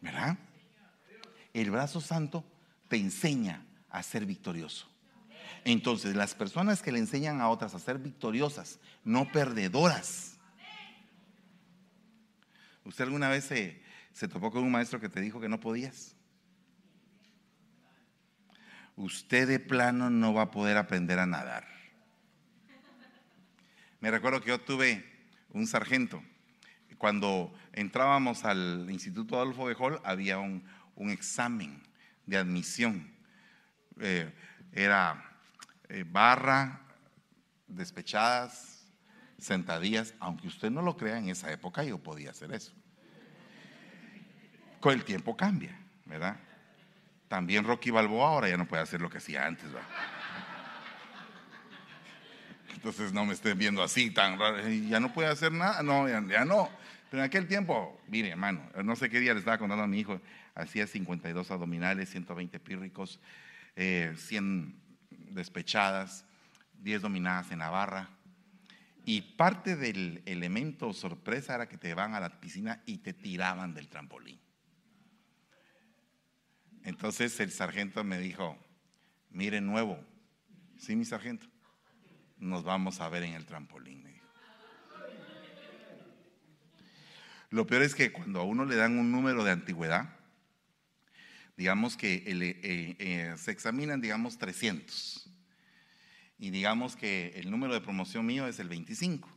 ¿Verdad? 0.00 0.36
El 1.54 1.70
brazo 1.70 2.00
santo 2.00 2.44
te 2.88 2.96
enseña 2.96 3.64
a 3.88 4.02
ser 4.02 4.26
victorioso. 4.26 4.86
Entonces, 5.64 6.14
las 6.14 6.34
personas 6.34 6.82
que 6.82 6.92
le 6.92 6.98
enseñan 6.98 7.40
a 7.40 7.48
otras 7.48 7.74
a 7.74 7.78
ser 7.78 7.98
victoriosas, 7.98 8.78
no 9.02 9.30
perdedoras, 9.32 10.34
¿Usted 12.84 13.04
alguna 13.04 13.28
vez 13.28 13.44
se, 13.44 13.80
se 14.12 14.28
topó 14.28 14.50
con 14.50 14.62
un 14.62 14.70
maestro 14.70 15.00
que 15.00 15.08
te 15.08 15.20
dijo 15.20 15.40
que 15.40 15.48
no 15.48 15.58
podías? 15.58 16.14
Usted 18.96 19.48
de 19.48 19.58
plano 19.58 20.10
no 20.10 20.32
va 20.32 20.42
a 20.42 20.50
poder 20.50 20.76
aprender 20.76 21.18
a 21.18 21.26
nadar. 21.26 21.66
Me 24.00 24.10
recuerdo 24.10 24.40
que 24.40 24.50
yo 24.50 24.60
tuve 24.60 25.04
un 25.50 25.66
sargento. 25.66 26.22
Cuando 26.98 27.52
entrábamos 27.72 28.44
al 28.44 28.86
Instituto 28.90 29.36
Adolfo 29.36 29.66
Hall 29.78 30.00
había 30.04 30.38
un, 30.38 30.64
examen 31.10 31.82
de 32.26 32.36
admisión. 32.36 33.12
Eh, 34.00 34.32
era 34.72 35.38
eh, 35.88 36.04
barra, 36.06 36.80
despechadas, 37.66 38.86
sentadillas, 39.38 40.14
aunque 40.20 40.48
usted 40.48 40.70
no 40.70 40.82
lo 40.82 40.96
crea, 40.96 41.18
en 41.18 41.28
esa 41.28 41.50
época 41.52 41.82
yo 41.84 41.98
podía 41.98 42.30
hacer 42.30 42.52
eso. 42.52 42.72
Con 44.80 44.94
el 44.94 45.04
tiempo 45.04 45.36
cambia, 45.36 45.78
¿verdad? 46.04 46.36
También 47.28 47.64
Rocky 47.64 47.90
Balboa 47.90 48.28
ahora 48.28 48.48
ya 48.48 48.56
no 48.56 48.66
puede 48.66 48.82
hacer 48.82 49.00
lo 49.00 49.10
que 49.10 49.18
hacía 49.18 49.46
antes, 49.46 49.72
¿verdad? 49.72 49.88
Entonces 52.74 53.12
no 53.12 53.24
me 53.24 53.32
estén 53.32 53.56
viendo 53.56 53.82
así 53.82 54.10
tan 54.10 54.38
raro, 54.38 54.68
ya 54.68 55.00
no 55.00 55.12
puede 55.12 55.28
hacer 55.28 55.52
nada, 55.52 55.82
no, 55.82 56.06
ya, 56.08 56.44
no. 56.44 56.68
Pero 57.10 57.22
en 57.22 57.26
aquel 57.26 57.46
tiempo, 57.46 57.98
mire 58.08 58.30
hermano, 58.30 58.60
no 58.84 58.94
sé 58.94 59.08
qué 59.08 59.20
día 59.20 59.32
le 59.32 59.38
estaba 59.38 59.56
contando 59.56 59.84
a 59.84 59.86
mi 59.86 60.00
hijo, 60.00 60.20
hacía 60.54 60.86
52 60.86 61.50
abdominales, 61.50 62.10
120 62.10 62.60
pírricos, 62.60 63.20
100 63.74 63.76
eh, 63.76 64.14
despechadas, 65.30 66.26
10 66.82 67.02
dominadas 67.02 67.50
en 67.52 67.60
la 67.60 67.70
barra, 67.70 68.10
y 69.06 69.20
parte 69.20 69.76
del 69.76 70.22
elemento 70.26 70.92
sorpresa 70.92 71.54
era 71.54 71.68
que 71.68 71.78
te 71.78 71.94
van 71.94 72.14
a 72.14 72.20
la 72.20 72.40
piscina 72.40 72.82
y 72.86 72.98
te 72.98 73.12
tiraban 73.12 73.74
del 73.74 73.88
trampolín. 73.88 74.38
Entonces 76.84 77.40
el 77.40 77.50
sargento 77.50 78.04
me 78.04 78.18
dijo, 78.18 78.58
mire 79.30 79.60
nuevo, 79.60 79.98
sí 80.78 80.94
mi 80.94 81.04
sargento, 81.04 81.46
nos 82.36 82.62
vamos 82.62 83.00
a 83.00 83.08
ver 83.08 83.22
en 83.24 83.34
el 83.34 83.46
trampolín. 83.46 84.02
Me 84.02 84.12
dijo. 84.12 84.26
Lo 87.50 87.66
peor 87.66 87.82
es 87.82 87.94
que 87.94 88.12
cuando 88.12 88.40
a 88.40 88.44
uno 88.44 88.64
le 88.64 88.76
dan 88.76 88.98
un 88.98 89.10
número 89.10 89.44
de 89.44 89.52
antigüedad, 89.52 90.14
digamos 91.56 91.96
que 91.96 92.14
eh, 92.26 92.96
eh, 92.98 93.34
se 93.38 93.50
examinan, 93.50 94.00
digamos, 94.00 94.38
300 94.38 95.30
y 96.38 96.50
digamos 96.50 96.96
que 96.96 97.32
el 97.36 97.50
número 97.50 97.72
de 97.74 97.80
promoción 97.80 98.26
mío 98.26 98.46
es 98.46 98.58
el 98.58 98.68
25 98.68 99.28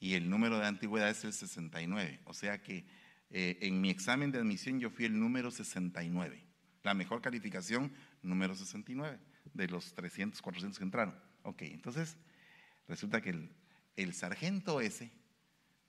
y 0.00 0.14
el 0.14 0.28
número 0.28 0.58
de 0.58 0.66
antigüedad 0.66 1.10
es 1.10 1.22
el 1.24 1.32
69. 1.32 2.20
O 2.24 2.34
sea 2.34 2.62
que 2.62 2.86
eh, 3.30 3.58
en 3.60 3.80
mi 3.80 3.90
examen 3.90 4.32
de 4.32 4.38
admisión 4.38 4.80
yo 4.80 4.90
fui 4.90 5.04
el 5.04 5.18
número 5.18 5.50
69. 5.50 6.47
La 6.88 6.94
mejor 6.94 7.20
calificación, 7.20 7.92
número 8.22 8.54
69, 8.54 9.18
de 9.52 9.68
los 9.68 9.92
300, 9.92 10.40
400 10.40 10.78
que 10.78 10.84
entraron. 10.84 11.14
Ok, 11.42 11.60
entonces 11.60 12.16
resulta 12.86 13.20
que 13.20 13.28
el, 13.28 13.50
el 13.96 14.14
sargento 14.14 14.80
ese 14.80 15.12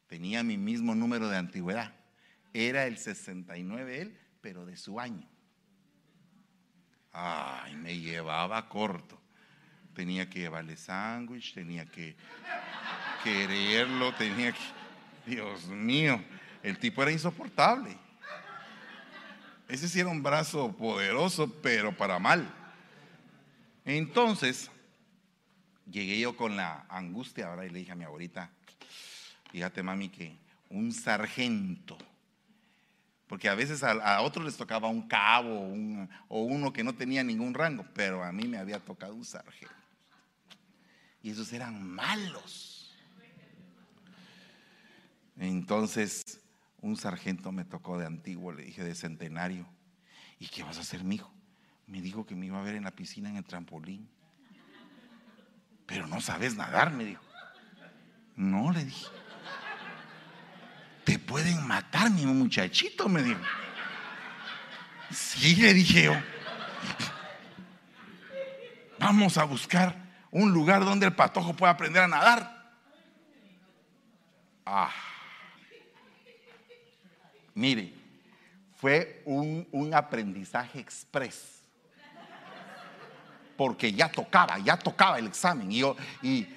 tenía 0.08 0.44
mi 0.44 0.58
mismo 0.58 0.96
número 0.96 1.30
de 1.30 1.38
antigüedad. 1.38 1.94
Era 2.52 2.86
el 2.86 2.98
69 2.98 4.02
él, 4.02 4.20
pero 4.42 4.66
de 4.66 4.76
su 4.76 5.00
año. 5.00 5.26
Ay, 7.14 7.78
me 7.78 7.98
llevaba 7.98 8.68
corto 8.68 9.22
tenía 9.94 10.30
que 10.30 10.40
llevarle 10.40 10.76
sándwich, 10.76 11.54
tenía 11.54 11.86
que 11.86 12.18
quererlo, 13.24 14.14
tenía 14.16 14.52
que... 14.52 14.60
Dios 15.26 15.66
mío, 15.68 16.22
el 16.62 16.78
tipo 16.78 17.02
era 17.04 17.12
insoportable. 17.14 17.98
Ese 19.70 19.88
sí 19.88 20.00
era 20.00 20.10
un 20.10 20.24
brazo 20.24 20.76
poderoso, 20.76 21.48
pero 21.62 21.96
para 21.96 22.18
mal. 22.18 22.52
Entonces, 23.86 24.72
llegué 25.90 26.20
yo 26.20 26.36
con 26.36 26.58
la 26.58 26.88
angustia 26.90 27.48
ahora 27.48 27.68
y 27.68 27.70
le 27.70 27.80
dije 27.80 27.92
a 27.92 27.96
mi 27.96 28.04
abuelita, 28.04 28.50
fíjate 29.52 29.84
mami 29.84 30.10
que 30.10 30.36
un 30.70 30.92
sargento, 30.92 32.00
porque 33.28 33.48
a 33.48 33.54
veces 33.54 33.84
a, 33.84 34.22
otros 34.22 34.44
les 34.44 34.58
tocaba 34.58 34.88
un 34.88 35.08
cabo 35.08 35.72
o 36.30 36.42
uno 36.42 36.74
que 36.74 36.84
no 36.84 36.96
tenía 36.96 37.24
ningún 37.24 37.54
rango, 37.54 37.86
pero 37.94 38.24
a 38.24 38.32
mí 38.32 38.48
me 38.48 38.58
había 38.58 38.80
tocado 38.80 39.14
un 39.14 39.24
sargento. 39.24 39.76
Y 41.22 41.30
esos 41.30 41.54
eran 41.54 41.84
malos. 41.84 42.96
Entonces, 45.38 46.42
un 46.82 46.98
sargento 46.98 47.52
me 47.52 47.66
tocó 47.66 47.98
de 47.98 48.06
antiguo, 48.06 48.52
le 48.52 48.64
dije 48.64 48.84
de 48.84 48.96
centenario. 48.96 49.68
¿Y 50.40 50.48
qué 50.48 50.64
vas 50.64 50.78
a 50.78 50.82
hacer, 50.82 51.04
mijo? 51.04 51.32
Me 51.88 52.02
dijo 52.02 52.26
que 52.26 52.36
me 52.36 52.46
iba 52.46 52.60
a 52.60 52.64
ver 52.64 52.76
en 52.76 52.84
la 52.84 52.92
piscina 52.92 53.30
en 53.30 53.38
el 53.38 53.44
trampolín. 53.44 54.10
Pero 55.86 56.08
no 56.08 56.22
sabes 56.22 56.56
nadar, 56.56 56.92
me 56.92 57.04
dijo. 57.04 57.24
No, 58.36 58.72
le 58.72 58.86
dije. 58.86 59.08
Te 61.04 61.20
pueden 61.20 61.66
matar, 61.68 62.12
mi 62.12 62.26
muchachito, 62.26 63.10
me 63.10 63.24
dijo. 63.24 63.42
Sí, 65.12 65.56
le 65.56 65.74
dije 65.74 66.04
yo. 66.04 66.14
Vamos 69.00 69.38
a 69.38 69.44
buscar 69.46 69.96
un 70.32 70.52
lugar 70.52 70.86
donde 70.86 71.08
el 71.08 71.16
patojo 71.16 71.56
pueda 71.56 71.74
aprender 71.74 72.04
a 72.04 72.08
nadar. 72.08 72.74
Ah. 74.66 75.09
Mire, 77.60 77.92
fue 78.78 79.22
un, 79.26 79.68
un 79.74 79.94
aprendizaje 79.94 80.80
express 80.80 81.62
porque 83.58 83.92
ya 83.92 84.10
tocaba, 84.10 84.58
ya 84.60 84.78
tocaba 84.78 85.20
el 85.20 85.28
examen 85.28 85.70
y, 85.70 85.80
yo, 85.80 85.98
y, 86.22 86.48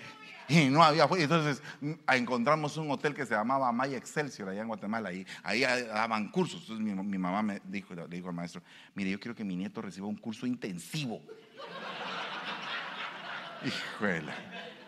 no 0.70 0.84
había. 0.84 1.08
Entonces 1.18 1.60
mm, 1.80 1.94
encontramos 2.12 2.76
un 2.76 2.88
hotel 2.92 3.14
que 3.14 3.26
se 3.26 3.34
llamaba 3.34 3.72
Maya 3.72 3.96
Excelsior 3.96 4.50
allá 4.50 4.62
en 4.62 4.68
Guatemala 4.68 5.12
y 5.12 5.26
ahí 5.42 5.62
daban 5.62 6.28
cursos. 6.28 6.60
Entonces 6.60 6.86
mi, 6.86 7.18
mamá 7.18 7.42
me 7.42 7.60
dijo, 7.64 7.94
le 7.94 8.06
dijo 8.06 8.28
al 8.28 8.34
maestro, 8.34 8.62
mire, 8.94 9.10
yo 9.10 9.18
quiero 9.18 9.34
que 9.34 9.42
mi 9.42 9.56
nieto 9.56 9.82
reciba 9.82 10.06
un 10.06 10.14
curso 10.14 10.46
intensivo. 10.46 11.20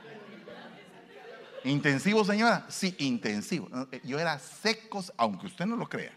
¿Intensivo, 1.65 2.25
señora? 2.25 2.67
Sí, 2.69 2.95
intensivo. 2.99 3.69
Eh, 3.91 4.01
yo 4.05 4.19
era 4.19 4.39
secos, 4.39 5.13
aunque 5.17 5.47
usted 5.47 5.65
no 5.65 5.77
lo 5.77 5.89
crea. 5.89 6.13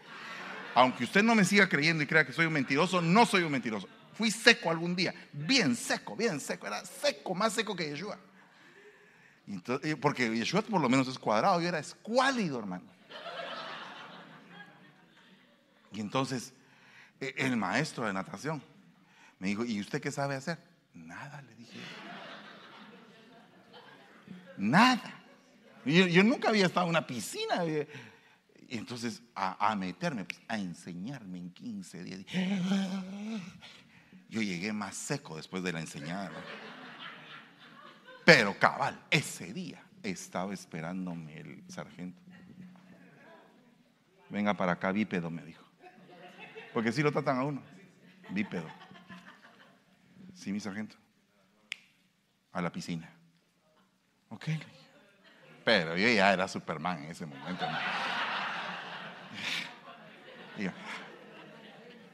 Aunque 0.74 1.04
usted 1.04 1.22
no 1.22 1.34
me 1.34 1.44
siga 1.44 1.68
creyendo 1.68 2.02
y 2.02 2.06
crea 2.06 2.26
que 2.26 2.32
soy 2.32 2.46
un 2.46 2.52
mentiroso, 2.52 3.00
no 3.00 3.24
soy 3.24 3.42
un 3.42 3.52
mentiroso. 3.52 3.88
Fui 4.12 4.30
seco 4.30 4.70
algún 4.70 4.94
día, 4.94 5.14
bien 5.32 5.74
seco, 5.74 6.14
bien 6.14 6.38
seco, 6.38 6.66
era 6.66 6.84
seco, 6.84 7.34
más 7.34 7.54
seco 7.54 7.74
que 7.74 7.88
Yeshua. 7.88 8.18
porque 10.00 10.36
Yeshua 10.36 10.62
por 10.62 10.80
lo 10.80 10.88
menos 10.88 11.08
es 11.08 11.18
cuadrado, 11.18 11.60
yo 11.60 11.68
era 11.68 11.78
escuálido, 11.78 12.58
hermano. 12.58 12.84
Y 15.92 16.00
entonces 16.00 16.52
e, 17.20 17.34
el 17.38 17.56
maestro 17.56 18.06
de 18.06 18.12
natación 18.12 18.62
me 19.38 19.48
dijo, 19.48 19.64
¿y 19.64 19.80
usted 19.80 20.02
qué 20.02 20.12
sabe 20.12 20.34
hacer? 20.34 20.58
Nada, 20.92 21.40
le 21.42 21.54
dije. 21.54 21.78
Nada. 24.58 25.17
Yo, 25.88 26.22
nunca 26.22 26.50
había 26.50 26.66
estado 26.66 26.86
en 26.86 26.90
una 26.90 27.06
piscina. 27.06 27.64
Y 27.64 28.76
entonces 28.76 29.22
a, 29.34 29.74
meterme, 29.76 30.24
pues, 30.24 30.40
a 30.48 30.58
enseñarme 30.58 31.38
en 31.38 31.50
15 31.50 32.04
días. 32.04 32.20
Yo 34.28 34.42
llegué 34.42 34.72
más 34.72 34.94
seco 34.94 35.36
después 35.36 35.62
de 35.62 35.72
la 35.72 35.80
enseñada. 35.80 36.32
Pero 38.24 38.58
cabal, 38.58 39.02
ese 39.10 39.54
día 39.54 39.82
estaba 40.02 40.52
esperándome 40.52 41.38
el 41.38 41.64
sargento. 41.68 42.20
Venga 44.28 44.52
para 44.54 44.72
acá, 44.72 44.92
bípedo, 44.92 45.30
me 45.30 45.42
dijo. 45.42 45.64
Porque 46.74 46.92
si 46.92 47.02
lo 47.02 47.10
tratan 47.10 47.38
a 47.38 47.44
uno. 47.44 47.62
Bípedo. 48.30 48.68
Sí, 50.34 50.52
mi 50.52 50.60
sargento. 50.60 50.96
A 52.52 52.60
la 52.60 52.70
piscina. 52.70 53.10
Ok. 54.28 54.48
Pero 55.68 55.98
yo 55.98 56.08
ya 56.08 56.32
era 56.32 56.48
Superman 56.48 57.04
en 57.04 57.10
ese 57.10 57.26
momento. 57.26 57.66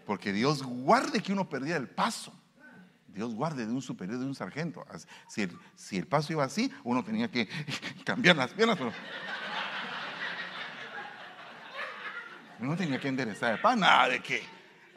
Porque 0.05 0.33
Dios 0.33 0.65
guarde 0.65 1.23
que 1.23 1.33
uno 1.33 1.49
perdiera 1.49 1.79
el 1.79 1.89
paso. 1.89 2.35
Dios 3.07 3.33
guarde 3.33 3.65
de 3.65 3.73
un 3.73 3.81
superior, 3.81 4.19
de 4.19 4.27
un 4.27 4.35
sargento. 4.35 4.85
Si 5.29 5.43
el, 5.43 5.57
si 5.77 5.97
el 5.99 6.09
paso 6.09 6.33
iba 6.33 6.43
así, 6.43 6.75
uno 6.83 7.05
tenía 7.05 7.31
que 7.31 7.49
cambiar 8.05 8.35
las 8.35 8.51
piernas. 8.51 8.77
Uno 12.59 12.75
tenía 12.75 12.99
que 12.99 13.07
enderezar 13.07 13.61
el 13.65 13.79
Nada 13.79 14.09
de 14.09 14.21
que 14.21 14.43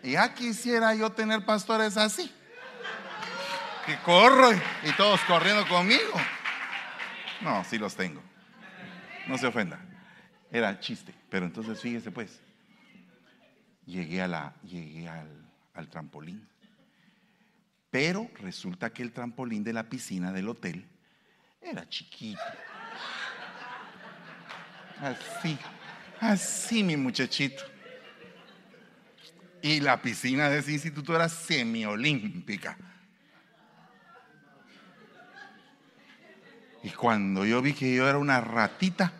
ya 0.01 0.33
quisiera 0.33 0.95
yo 0.95 1.11
tener 1.11 1.45
pastores 1.45 1.95
así. 1.95 2.35
Que 3.85 3.99
corro 3.99 4.51
y, 4.51 4.91
todos 4.97 5.21
corriendo 5.25 5.67
conmigo. 5.67 6.19
No, 7.41 7.63
sí 7.63 7.77
los 7.77 7.95
tengo. 7.95 8.23
No 9.27 9.37
se 9.37 9.47
ofenda. 9.47 9.79
Era 10.51 10.79
chiste. 10.79 11.13
Pero 11.29 11.45
entonces 11.45 11.79
fíjese 11.81 12.11
pues 12.11 12.39
llegué, 13.85 14.21
a 14.21 14.27
la, 14.27 14.53
llegué 14.63 15.07
al, 15.07 15.89
trampolín. 15.89 16.47
Pero 17.89 18.29
resulta 18.39 18.91
que 18.91 19.01
el 19.01 19.11
trampolín 19.11 19.63
de 19.63 19.73
la 19.73 19.89
piscina 19.89 20.31
del 20.31 20.49
hotel 20.49 20.85
era 21.61 21.87
chiquito. 21.87 22.41
Así, 24.99 25.57
así 26.19 26.83
mi 26.83 26.97
muchachito. 26.97 27.63
Y 29.61 29.79
la 29.79 30.01
piscina 30.01 30.49
de 30.49 30.59
ese 30.59 30.73
instituto 30.73 31.15
era 31.15 31.29
semiolímpica. 31.29 32.77
Y 36.83 36.89
cuando 36.91 37.45
yo 37.45 37.61
vi 37.61 37.73
que 37.73 37.93
yo 37.93 38.07
era 38.07 38.17
una 38.17 38.39
ratita, 38.41 39.13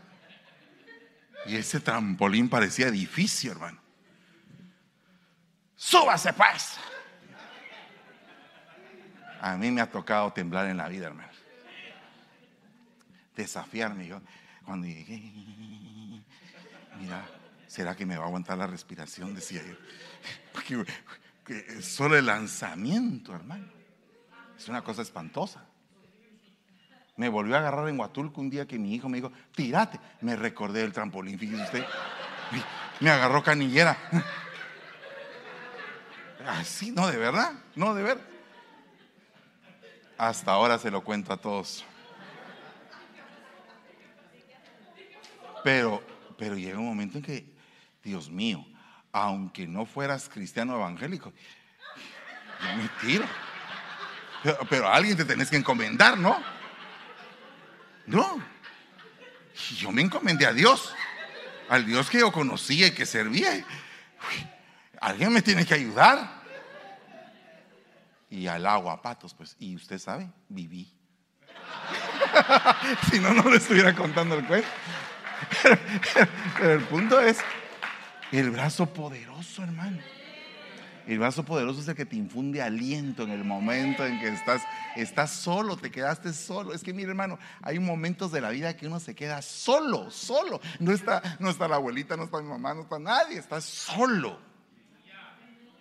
y 1.46 1.56
ese 1.56 1.80
trampolín 1.80 2.50
parecía 2.50 2.88
edificio, 2.88 3.52
hermano. 3.52 3.80
Súbase 5.76 6.34
pues. 6.34 6.78
A 9.40 9.56
mí 9.56 9.72
me 9.72 9.82
ha 9.82 9.90
tocado 9.90 10.34
temblar 10.34 10.68
en 10.68 10.78
la 10.78 10.88
vida, 10.88 11.08
hermano. 11.08 11.32
Desafiarme. 13.36 14.08
Yo, 14.08 14.22
cuando 14.66 14.88
llegué, 14.88 15.20
mira, 17.00 17.26
¿será 17.68 17.96
que 17.96 18.06
me 18.06 18.18
va 18.18 18.24
a 18.24 18.28
aguantar 18.28 18.58
la 18.58 18.68
respiración? 18.68 19.36
Decía 19.36 19.62
yo. 19.64 19.76
Porque 20.54 21.82
solo 21.82 22.18
el 22.18 22.26
lanzamiento, 22.26 23.34
hermano. 23.36 23.72
Es 24.58 24.68
una 24.68 24.84
cosa 24.84 25.04
espantosa. 25.04 25.67
Me 27.18 27.30
volvió 27.30 27.56
a 27.56 27.60
agarrar 27.60 27.90
en 27.90 28.00
Huatulco 28.00 28.40
un 28.40 28.50
día 28.50 28.68
que 28.68 28.78
mi 28.78 28.94
hijo 28.94 29.10
me 29.10 29.18
dijo, 29.18 29.32
tírate. 29.56 30.00
Me 30.22 30.36
recordé 30.36 30.82
del 30.82 30.94
trampolín, 30.94 31.38
fíjese 31.38 31.64
usted. 31.64 31.86
Me 33.00 33.10
agarró 33.10 33.44
canillera. 33.44 33.98
Así, 36.48 36.92
no, 36.92 37.08
de 37.08 37.18
verdad, 37.18 37.54
no, 37.76 37.94
de 37.94 38.04
verdad. 38.04 38.24
Hasta 40.18 40.52
ahora 40.52 40.78
se 40.78 40.90
lo 40.90 41.04
cuento 41.04 41.34
a 41.34 41.38
todos. 41.38 41.84
Pero, 45.64 46.02
pero 46.38 46.56
llega 46.56 46.80
un 46.80 46.86
momento 46.86 47.18
en 47.18 47.24
que, 47.24 47.54
Dios 48.04 48.30
mío, 48.30 48.66
aunque 49.12 49.68
no 49.68 49.86
fueras 49.86 50.30
cristiano 50.30 50.76
evangélico, 50.76 51.34
yo 52.62 52.78
me 52.78 52.90
tiro. 53.02 53.26
Pero, 54.70 54.88
a 54.88 54.96
alguien 54.96 55.18
te 55.18 55.26
tenés 55.26 55.50
que 55.50 55.58
encomendar, 55.58 56.18
¿no? 56.18 56.38
No. 58.08 58.42
Yo 59.78 59.92
me 59.92 60.02
encomendé 60.02 60.46
a 60.46 60.54
Dios, 60.54 60.94
al 61.70 61.86
Dios 61.86 62.10
que 62.10 62.20
yo 62.20 62.32
conocía 62.32 62.88
y 62.88 62.92
que 62.92 63.06
servía. 63.06 63.66
Alguien 65.00 65.32
me 65.32 65.42
tiene 65.42 65.66
que 65.66 65.76
ayudar 65.76 66.38
y 68.30 68.48
al 68.48 68.66
agua 68.66 69.02
patos, 69.02 69.34
pues, 69.34 69.56
y 69.60 69.76
usted 69.76 70.00
sabe, 70.00 70.30
viví. 70.50 70.92
si 73.12 73.20
no, 73.20 73.34
no 73.34 73.50
le 73.50 73.58
estuviera 73.58 73.94
contando 73.96 74.36
el 74.36 74.46
cuento. 74.46 74.68
Pero, 76.58 76.74
el 76.74 76.84
punto 76.84 77.20
es 77.22 77.40
el 78.32 78.50
brazo 78.52 78.92
poderoso, 78.92 79.64
hermano. 79.64 80.00
El 81.08 81.20
brazo 81.20 81.46
poderoso 81.46 81.80
es 81.80 81.88
el 81.88 81.96
que 81.96 82.06
te 82.06 82.18
infunde 82.18 82.62
aliento 82.62 83.24
en 83.24 83.32
el 83.32 83.46
momento 83.46 84.06
en 84.06 84.20
que 84.20 84.28
estás, 84.28 84.62
estás 84.98 85.32
solo, 85.32 85.78
te 85.78 85.90
quedaste 85.90 86.34
solo. 86.34 86.74
Es 86.74 86.84
que 86.84 86.94
mire 86.94 87.10
hermano, 87.10 87.40
hay 87.62 87.80
momentos 87.80 88.34
de 88.34 88.42
la 88.42 88.50
vida 88.50 88.76
que 88.76 88.88
uno 88.88 89.00
se 89.00 89.16
queda 89.16 89.42
solo, 89.42 90.12
solo. 90.12 90.60
No 90.80 90.92
está, 90.92 91.38
no 91.40 91.50
está 91.50 91.70
la 91.70 91.78
abuelita, 91.78 92.18
no 92.18 92.26
está 92.26 92.42
mi 92.42 92.50
mamá, 92.50 92.74
no 92.74 92.82
está 92.82 93.00
nadie, 93.00 93.40
está 93.40 93.62
solo. 93.62 94.38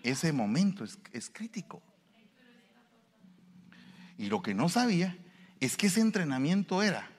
Ese 0.05 0.33
momento 0.33 0.85
es 1.13 1.29
crítico. 1.29 1.83
Y 4.17 4.27
lo 4.29 4.43
que 4.43 4.55
no 4.55 4.69
sabía 4.69 5.19
es 5.59 5.77
que 5.77 5.89
ese 5.89 6.03
entrenamiento 6.03 6.85
era, 6.85 7.11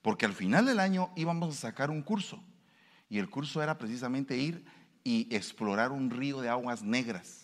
porque 0.00 0.24
al 0.24 0.32
final 0.32 0.64
del 0.64 0.80
año 0.80 1.10
íbamos 1.16 1.54
a 1.54 1.60
sacar 1.60 1.90
un 1.90 2.00
curso. 2.00 2.42
Y 3.10 3.18
el 3.18 3.28
curso 3.28 3.62
era 3.62 3.76
precisamente 3.76 4.38
ir 4.38 4.64
y 5.04 5.28
explorar 5.36 5.92
un 5.92 6.08
río 6.08 6.40
de 6.40 6.48
aguas 6.48 6.82
negras 6.82 7.41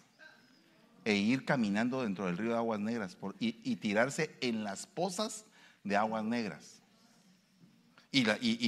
e 1.08 1.16
ir 1.16 1.46
caminando 1.46 2.02
dentro 2.02 2.26
del 2.26 2.36
río 2.36 2.50
de 2.50 2.58
aguas 2.58 2.80
negras 2.80 3.16
y, 3.40 3.76
tirarse 3.76 4.36
en 4.42 4.62
las 4.62 4.86
pozas 4.86 5.46
de 5.82 5.96
aguas 5.96 6.22
negras. 6.22 6.82
Y, 8.12 8.24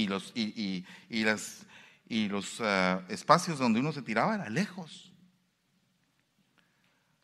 los, 0.07 0.33
espacios 3.09 3.59
donde 3.59 3.79
uno 3.79 3.91
se 3.91 4.01
tiraba 4.01 4.33
era 4.33 4.49
lejos. 4.49 5.13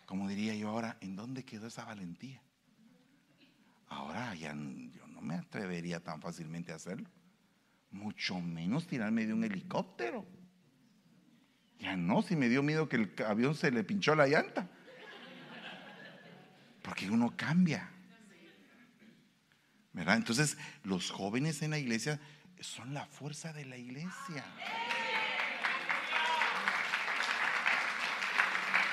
Como 0.05 0.27
diría 0.27 0.53
yo 0.53 0.69
ahora, 0.69 0.99
¿en 1.01 1.15
dónde 1.15 1.43
quedó 1.43 1.65
esa 1.65 1.85
valentía? 1.85 2.39
Ahora 3.87 4.35
ya 4.35 4.49
yo 4.53 5.07
no 5.07 5.21
me 5.21 5.33
atrevería 5.33 5.99
tan 5.99 6.21
fácilmente 6.21 6.73
a 6.73 6.75
hacerlo. 6.75 7.09
Mucho 7.89 8.39
menos 8.39 8.85
tirarme 8.85 9.25
de 9.25 9.33
un 9.33 9.43
helicóptero. 9.43 10.27
Ya 11.79 11.97
no, 11.97 12.21
si 12.21 12.35
me 12.35 12.49
dio 12.49 12.61
miedo 12.61 12.87
que 12.87 12.97
el 12.97 13.15
avión 13.25 13.55
se 13.55 13.71
le 13.71 13.83
pinchó 13.83 14.13
la 14.13 14.27
llanta. 14.27 14.69
Porque 16.87 17.11
uno 17.11 17.33
cambia. 17.35 17.89
¿Verdad? 19.91 20.15
Entonces, 20.15 20.57
los 20.83 21.11
jóvenes 21.11 21.61
en 21.61 21.71
la 21.71 21.79
iglesia 21.79 22.17
son 22.61 22.93
la 22.93 23.05
fuerza 23.05 23.51
de 23.51 23.65
la 23.65 23.75
iglesia. 23.75 24.45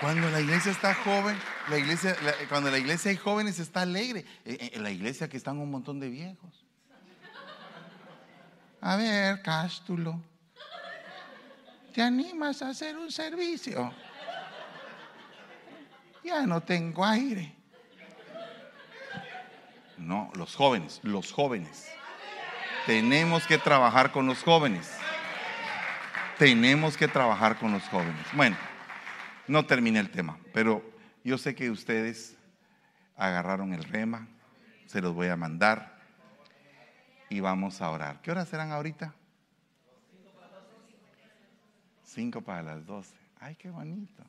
Cuando 0.01 0.29
la 0.29 0.41
iglesia 0.41 0.73
está 0.73 0.93
joven, 0.93 1.39
la 1.71 1.79
iglesia, 1.79 2.16
cuando 2.49 2.69
la 2.69 2.79
iglesia 2.79 3.12
hay 3.12 3.16
jóvenes 3.16 3.61
está 3.61 3.83
alegre. 3.83 4.25
En 4.45 4.55
eh, 4.55 4.71
eh, 4.75 4.81
la 4.81 4.91
iglesia 4.91 5.29
que 5.29 5.37
están 5.37 5.59
un 5.59 5.71
montón 5.71 6.01
de 6.01 6.09
viejos. 6.09 6.66
A 8.81 8.97
ver, 8.97 9.41
Cástulo, 9.41 10.21
¿te 11.93 12.03
animas 12.03 12.61
a 12.61 12.71
hacer 12.71 12.97
un 12.99 13.12
servicio? 13.12 13.95
Ya 16.25 16.45
no 16.45 16.61
tengo 16.61 17.05
aire. 17.05 17.64
No, 19.99 20.31
los 20.35 20.55
jóvenes, 20.55 21.01
los 21.03 21.33
jóvenes. 21.33 21.89
Tenemos 22.87 23.47
que 23.47 23.59
trabajar 23.59 24.12
con 24.12 24.27
los 24.27 24.43
jóvenes. 24.43 24.91
Tenemos 26.39 26.97
que 26.97 27.09
trabajar 27.09 27.59
con 27.59 27.73
los 27.73 27.83
jóvenes. 27.85 28.27
Bueno, 28.35 28.57
no 29.47 29.65
terminé 29.66 30.01
el 30.01 30.11
tema, 30.11 30.39
pero 30.53 30.83
yo 31.23 31.39
sé 31.39 31.55
que 31.55 31.71
ustedes 31.71 32.37
agarraron 33.16 33.73
el 33.73 33.85
rema, 33.85 34.27
se 34.87 35.01
los 35.01 35.15
voy 35.15 35.29
a 35.29 35.37
mandar 35.37 35.99
y 37.29 37.41
vamos 37.41 37.81
a 37.81 37.91
orar. 37.91 38.21
¿Qué 38.21 38.31
horas 38.31 38.49
serán 38.49 38.73
ahorita? 38.73 39.15
Cinco 42.03 42.43
para 42.43 42.62
las 42.62 42.87
doce. 42.87 43.15
Ay, 43.41 43.57
qué 43.57 43.71
bonito. 43.71 44.23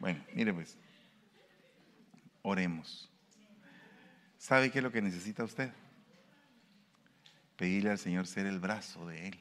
Bueno, 0.00 0.22
mire 0.34 0.52
pues, 0.52 0.76
oremos. 2.44 3.10
¿Sabe 4.38 4.70
qué 4.70 4.78
es 4.78 4.84
lo 4.84 4.92
que 4.92 5.02
necesita 5.02 5.42
usted? 5.42 5.72
Pedirle 7.56 7.90
al 7.90 7.98
Señor 7.98 8.26
ser 8.26 8.46
el 8.46 8.60
brazo 8.60 9.06
de 9.06 9.28
Él. 9.28 9.40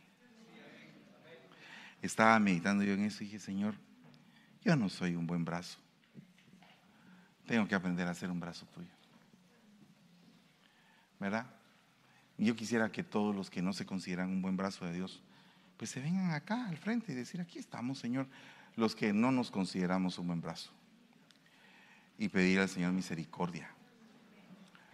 Estaba 2.01 2.39
meditando 2.39 2.83
yo 2.83 2.93
en 2.93 3.03
eso 3.03 3.23
y 3.23 3.27
dije, 3.27 3.39
Señor, 3.39 3.75
yo 4.63 4.75
no 4.75 4.89
soy 4.89 5.15
un 5.15 5.27
buen 5.27 5.43
brazo. 5.43 5.77
Tengo 7.45 7.67
que 7.67 7.75
aprender 7.75 8.07
a 8.07 8.13
ser 8.13 8.31
un 8.31 8.39
brazo 8.39 8.65
tuyo. 8.67 8.87
¿Verdad? 11.19 11.45
Yo 12.37 12.55
quisiera 12.55 12.91
que 12.91 13.03
todos 13.03 13.35
los 13.35 13.49
que 13.49 13.61
no 13.61 13.73
se 13.73 13.85
consideran 13.85 14.29
un 14.29 14.41
buen 14.41 14.55
brazo 14.55 14.85
de 14.85 14.93
Dios, 14.93 15.21
pues 15.77 15.89
se 15.89 15.99
vengan 15.99 16.31
acá 16.31 16.67
al 16.67 16.77
frente 16.77 17.11
y 17.11 17.15
decir, 17.15 17.41
aquí 17.41 17.59
estamos, 17.59 17.99
Señor, 17.99 18.27
los 18.77 18.95
que 18.95 19.11
no 19.11 19.31
nos 19.31 19.51
consideramos 19.51 20.17
un 20.17 20.27
buen 20.27 20.41
brazo. 20.41 20.71
Y 22.23 22.29
pedir 22.29 22.61
al 22.61 22.69
Señor 22.69 22.93
misericordia 22.93 23.69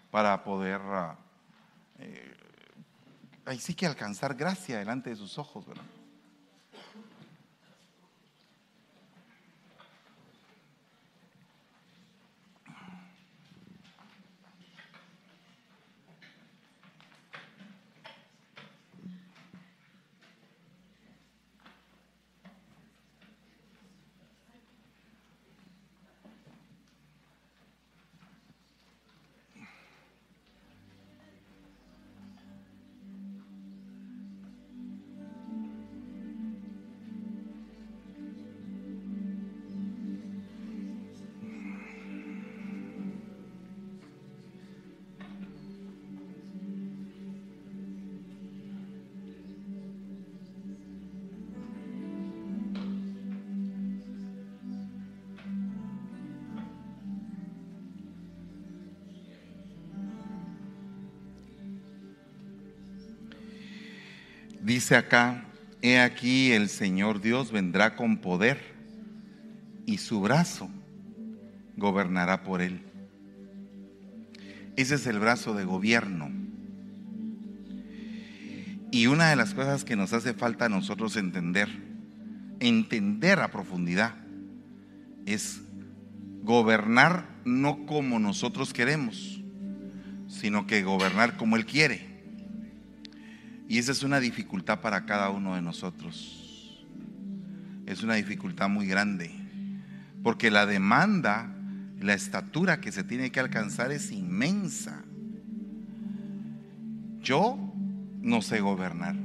para 0.09 0.43
poder, 0.43 0.81
ah, 0.81 1.15
eh, 1.99 2.35
ahí 3.45 3.59
sí 3.59 3.75
que 3.75 3.85
alcanzar 3.85 4.33
gracia 4.33 4.79
delante 4.79 5.11
de 5.11 5.15
sus 5.15 5.37
ojos, 5.37 5.63
¿verdad? 5.67 5.83
Dice 64.79 64.95
acá, 64.95 65.43
he 65.81 65.99
aquí 65.99 66.53
el 66.53 66.69
Señor 66.69 67.19
Dios 67.19 67.51
vendrá 67.51 67.97
con 67.97 68.19
poder 68.19 68.61
y 69.85 69.97
su 69.97 70.21
brazo 70.21 70.69
gobernará 71.75 72.43
por 72.43 72.61
él. 72.61 72.79
Ese 74.77 74.95
es 74.95 75.05
el 75.05 75.19
brazo 75.19 75.53
de 75.53 75.65
gobierno. 75.65 76.31
Y 78.89 79.07
una 79.07 79.29
de 79.29 79.35
las 79.35 79.53
cosas 79.53 79.83
que 79.83 79.97
nos 79.97 80.13
hace 80.13 80.33
falta 80.33 80.67
a 80.67 80.69
nosotros 80.69 81.17
entender, 81.17 81.67
entender 82.61 83.41
a 83.41 83.51
profundidad, 83.51 84.15
es 85.25 85.59
gobernar 86.41 87.27
no 87.43 87.85
como 87.85 88.17
nosotros 88.17 88.71
queremos, 88.71 89.41
sino 90.29 90.67
que 90.67 90.83
gobernar 90.83 91.35
como 91.35 91.57
Él 91.57 91.65
quiere. 91.65 92.08
Y 93.69 93.77
esa 93.77 93.91
es 93.91 94.01
una 94.01 94.19
dificultad 94.19 94.81
para 94.81 95.05
cada 95.05 95.29
uno 95.29 95.53
de 95.53 95.61
nosotros. 95.61 96.83
Es 97.85 98.01
una 98.01 98.15
dificultad 98.15 98.67
muy 98.67 98.87
grande. 98.87 99.29
Porque 100.23 100.49
la 100.49 100.65
demanda, 100.65 101.55
la 101.99 102.15
estatura 102.15 102.81
que 102.81 102.91
se 102.91 103.03
tiene 103.03 103.31
que 103.31 103.39
alcanzar 103.39 103.91
es 103.91 104.11
inmensa. 104.11 105.03
Yo 107.21 107.59
no 108.23 108.41
sé 108.41 108.59
gobernar. 108.59 109.15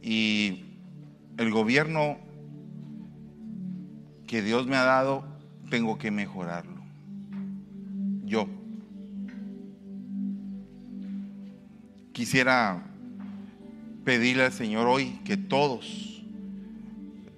Y 0.00 0.62
el 1.38 1.50
gobierno 1.50 2.18
que 4.28 4.42
Dios 4.42 4.68
me 4.68 4.76
ha 4.76 4.84
dado, 4.84 5.24
tengo 5.70 5.98
que 5.98 6.12
mejorarlo. 6.12 6.84
Yo. 8.24 8.61
Quisiera 12.22 12.80
pedirle 14.04 14.44
al 14.44 14.52
Señor 14.52 14.86
hoy 14.86 15.18
que 15.24 15.36
todos 15.36 16.22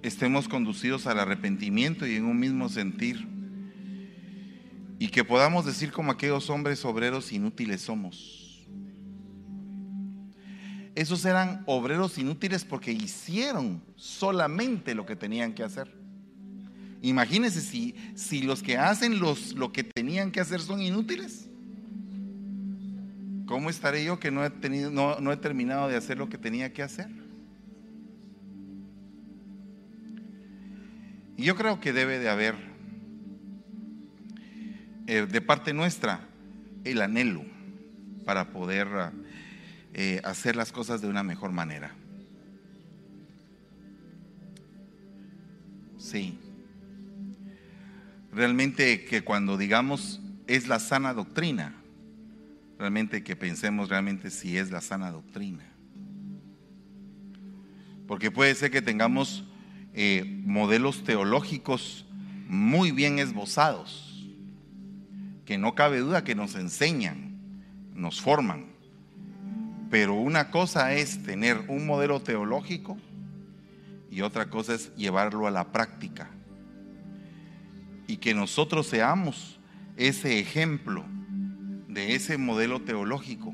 estemos 0.03 0.47
conducidos 0.47 1.07
al 1.07 1.17
arrepentimiento 1.17 2.05
y 2.05 2.17
en 2.17 2.25
un 2.25 2.39
mismo 2.39 2.69
sentir. 2.69 3.27
Y 4.99 5.07
que 5.07 5.23
podamos 5.23 5.65
decir 5.65 5.91
como 5.91 6.11
aquellos 6.11 6.51
hombres 6.51 6.85
obreros 6.85 7.31
inútiles 7.31 7.81
somos. 7.81 8.63
esos 10.93 11.25
eran 11.25 11.63
obreros 11.65 12.19
inútiles 12.19 12.63
porque 12.63 12.91
hicieron 12.91 13.81
solamente 13.95 14.93
lo 14.93 15.07
que 15.07 15.15
tenían 15.15 15.55
que 15.55 15.63
hacer. 15.63 15.91
Imagínense 17.01 17.59
si, 17.59 17.95
si 18.13 18.43
los 18.43 18.61
que 18.61 18.77
hacen 18.77 19.17
los, 19.19 19.53
lo 19.53 19.71
que 19.73 19.83
tenían 19.83 20.31
que 20.31 20.41
hacer 20.41 20.61
son 20.61 20.79
inútiles. 20.79 21.49
¿Cómo 23.55 23.69
estaré 23.69 24.03
yo 24.03 24.19
que 24.19 24.31
no 24.31 24.43
he, 24.43 24.49
tenido, 24.49 24.91
no, 24.91 25.17
no 25.21 25.31
he 25.31 25.37
terminado 25.37 25.87
de 25.87 25.95
hacer 25.95 26.17
lo 26.17 26.27
que 26.27 26.37
tenía 26.37 26.73
que 26.73 26.83
hacer? 26.83 27.07
Y 31.37 31.45
yo 31.45 31.55
creo 31.55 31.79
que 31.79 31.93
debe 31.93 32.19
de 32.19 32.27
haber 32.27 32.55
eh, 35.07 35.25
de 35.25 35.39
parte 35.39 35.71
nuestra 35.71 36.27
el 36.83 37.01
anhelo 37.01 37.45
para 38.25 38.51
poder 38.51 38.89
eh, 39.93 40.19
hacer 40.25 40.57
las 40.57 40.73
cosas 40.73 40.99
de 40.99 41.07
una 41.07 41.23
mejor 41.23 41.53
manera. 41.53 41.95
Sí. 45.97 46.37
Realmente 48.33 49.05
que 49.05 49.23
cuando 49.23 49.55
digamos 49.55 50.19
es 50.45 50.67
la 50.67 50.79
sana 50.79 51.13
doctrina, 51.13 51.84
realmente 52.77 53.23
que 53.23 53.35
pensemos 53.35 53.89
realmente 53.89 54.29
si 54.29 54.57
es 54.57 54.71
la 54.71 54.81
sana 54.81 55.11
doctrina. 55.11 55.63
Porque 58.07 58.31
puede 58.31 58.53
ser 58.55 58.71
que 58.71 58.81
tengamos 58.81 59.45
eh, 59.93 60.41
modelos 60.45 61.03
teológicos 61.03 62.05
muy 62.47 62.91
bien 62.91 63.19
esbozados, 63.19 64.27
que 65.45 65.57
no 65.57 65.73
cabe 65.73 65.99
duda 65.99 66.23
que 66.23 66.35
nos 66.35 66.55
enseñan, 66.55 67.39
nos 67.93 68.21
forman. 68.21 68.67
Pero 69.89 70.15
una 70.15 70.51
cosa 70.51 70.93
es 70.93 71.23
tener 71.23 71.65
un 71.67 71.85
modelo 71.85 72.21
teológico 72.21 72.97
y 74.11 74.21
otra 74.21 74.49
cosa 74.49 74.75
es 74.75 74.93
llevarlo 74.95 75.47
a 75.47 75.51
la 75.51 75.71
práctica. 75.71 76.29
Y 78.07 78.17
que 78.17 78.33
nosotros 78.33 78.87
seamos 78.87 79.59
ese 79.97 80.39
ejemplo 80.39 81.05
de 81.95 82.13
ese 82.13 82.37
modelo 82.37 82.81
teológico 82.81 83.53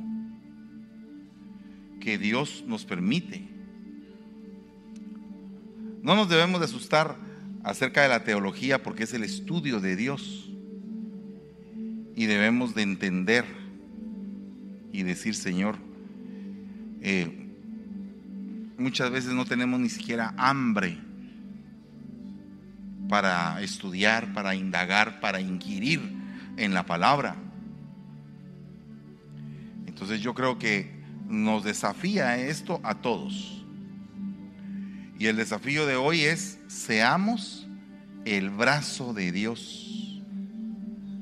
que 2.00 2.18
Dios 2.18 2.64
nos 2.68 2.86
permite. 2.86 3.48
No 6.02 6.16
nos 6.16 6.28
debemos 6.28 6.60
de 6.60 6.66
asustar 6.66 7.16
acerca 7.64 8.02
de 8.02 8.10
la 8.10 8.24
teología 8.24 8.82
porque 8.82 9.04
es 9.04 9.14
el 9.14 9.24
estudio 9.24 9.80
de 9.80 9.96
Dios. 9.96 10.50
Y 12.16 12.26
debemos 12.26 12.74
de 12.74 12.82
entender 12.82 13.46
y 14.92 15.04
decir, 15.04 15.36
Señor, 15.36 15.78
eh, 17.02 17.48
muchas 18.80 19.12
veces 19.12 19.34
no 19.34 19.46
tenemos 19.46 19.80
ni 19.80 19.90
siquiera 19.90 20.34
hambre 20.36 20.98
para 23.08 23.62
estudiar, 23.62 24.34
para 24.34 24.56
indagar, 24.56 25.20
para 25.20 25.40
inquirir 25.40 26.02
en 26.58 26.74
la 26.74 26.88
palabra. 26.88 27.36
Entonces 30.02 30.24
yo 30.24 30.34
creo 30.34 30.58
que 30.58 30.90
nos 31.30 31.64
desafía 31.64 32.36
esto 32.36 32.82
a 32.82 32.96
todos. 32.96 33.64
Y 35.20 35.28
el 35.28 35.36
desafío 35.36 35.86
de 35.86 35.96
hoy 35.96 36.22
es, 36.22 36.58
seamos 36.66 37.68
el 38.26 38.50
brazo 38.50 39.14
de 39.14 39.32
Dios. 39.32 40.20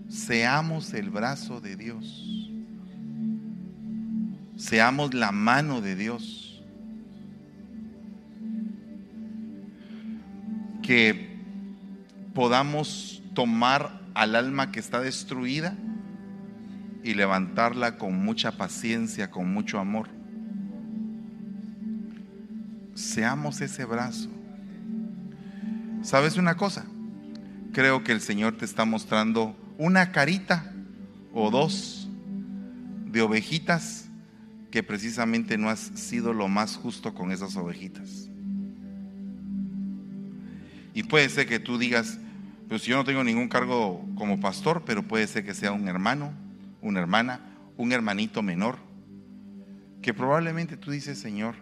Seamos 0.08 0.94
el 0.94 1.10
brazo 1.10 1.60
de 1.60 1.76
Dios. 1.76 2.54
Seamos 4.56 5.14
la 5.14 5.34
mano 5.34 5.82
de 5.82 5.98
Dios. 5.98 6.64
Que 10.82 11.38
podamos 12.34 13.22
tomar 13.34 14.00
al 14.14 14.36
alma 14.38 14.72
que 14.72 14.80
está 14.80 15.02
destruida 15.02 15.76
y 17.04 17.14
levantarla 17.14 17.98
con 17.98 18.24
mucha 18.24 18.58
paciencia, 18.58 19.32
con 19.32 19.54
mucho 19.54 19.80
amor. 19.80 20.10
Seamos 22.94 23.62
ese 23.62 23.86
brazo. 23.86 24.30
¿Sabes 26.02 26.38
una 26.38 26.58
cosa? 26.58 26.86
Creo 27.72 28.04
que 28.04 28.12
el 28.12 28.22
Señor 28.22 28.58
te 28.58 28.66
está 28.66 28.86
mostrando 28.86 29.56
una 29.78 30.12
carita 30.12 30.74
o 31.34 31.50
dos 31.52 32.10
de 33.06 33.22
ovejitas 33.22 34.10
que 34.72 34.84
precisamente 34.84 35.58
no 35.58 35.70
has 35.70 35.80
sido 35.80 36.34
lo 36.34 36.48
más 36.48 36.76
justo 36.76 37.14
con 37.14 37.32
esas 37.32 37.56
ovejitas. 37.56 38.30
Y 40.94 41.04
puede 41.04 41.30
ser 41.30 41.48
que 41.48 41.60
tú 41.60 41.78
digas, 41.78 42.20
pues 42.68 42.84
yo 42.84 42.98
no 42.98 43.04
tengo 43.04 43.24
ningún 43.24 43.48
cargo 43.48 44.06
como 44.16 44.40
pastor, 44.40 44.84
pero 44.86 45.08
puede 45.08 45.28
ser 45.28 45.46
que 45.46 45.54
sea 45.54 45.72
un 45.72 45.88
hermano, 45.88 46.34
una 46.82 47.00
hermana, 47.00 47.58
un 47.78 47.92
hermanito 47.92 48.42
menor, 48.42 48.78
que 50.02 50.14
probablemente 50.14 50.78
tú 50.78 50.92
dices, 50.92 51.20
Señor, 51.20 51.56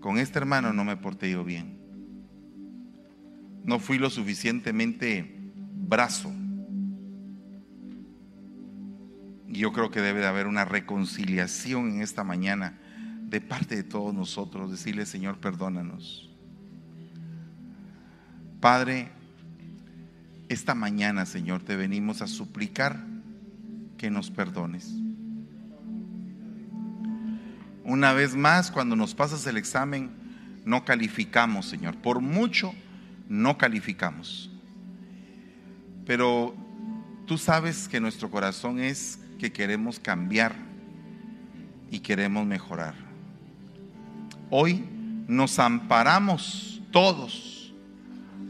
con 0.00 0.18
este 0.18 0.38
hermano 0.38 0.72
no 0.72 0.84
me 0.84 0.96
porté 0.96 1.30
yo 1.30 1.44
bien. 1.44 1.78
No 3.64 3.78
fui 3.78 3.98
lo 3.98 4.10
suficientemente 4.10 5.36
brazo. 5.74 6.32
Y 9.48 9.58
yo 9.58 9.72
creo 9.72 9.90
que 9.90 10.00
debe 10.00 10.20
de 10.20 10.26
haber 10.26 10.46
una 10.46 10.64
reconciliación 10.64 11.90
en 11.90 12.02
esta 12.02 12.24
mañana 12.24 12.78
de 13.22 13.40
parte 13.40 13.74
de 13.74 13.82
todos 13.82 14.14
nosotros, 14.14 14.70
decirle, 14.70 15.06
Señor, 15.06 15.38
perdónanos. 15.38 16.30
Padre, 18.60 19.10
esta 20.48 20.74
mañana, 20.74 21.26
Señor, 21.26 21.62
te 21.62 21.76
venimos 21.76 22.22
a 22.22 22.28
suplicar 22.28 23.04
que 23.96 24.10
nos 24.10 24.30
perdones. 24.30 24.92
Una 27.84 28.12
vez 28.12 28.34
más, 28.34 28.70
cuando 28.70 28.96
nos 28.96 29.14
pasas 29.14 29.46
el 29.46 29.56
examen, 29.56 30.10
no 30.64 30.84
calificamos, 30.84 31.66
Señor. 31.66 31.96
Por 31.96 32.20
mucho, 32.20 32.74
no 33.28 33.56
calificamos. 33.56 34.50
Pero 36.04 36.54
tú 37.26 37.38
sabes 37.38 37.88
que 37.88 38.00
nuestro 38.00 38.30
corazón 38.30 38.80
es 38.80 39.20
que 39.38 39.52
queremos 39.52 40.00
cambiar 40.00 40.54
y 41.90 42.00
queremos 42.00 42.46
mejorar. 42.46 42.94
Hoy 44.50 44.84
nos 45.28 45.58
amparamos 45.58 46.82
todos 46.90 47.72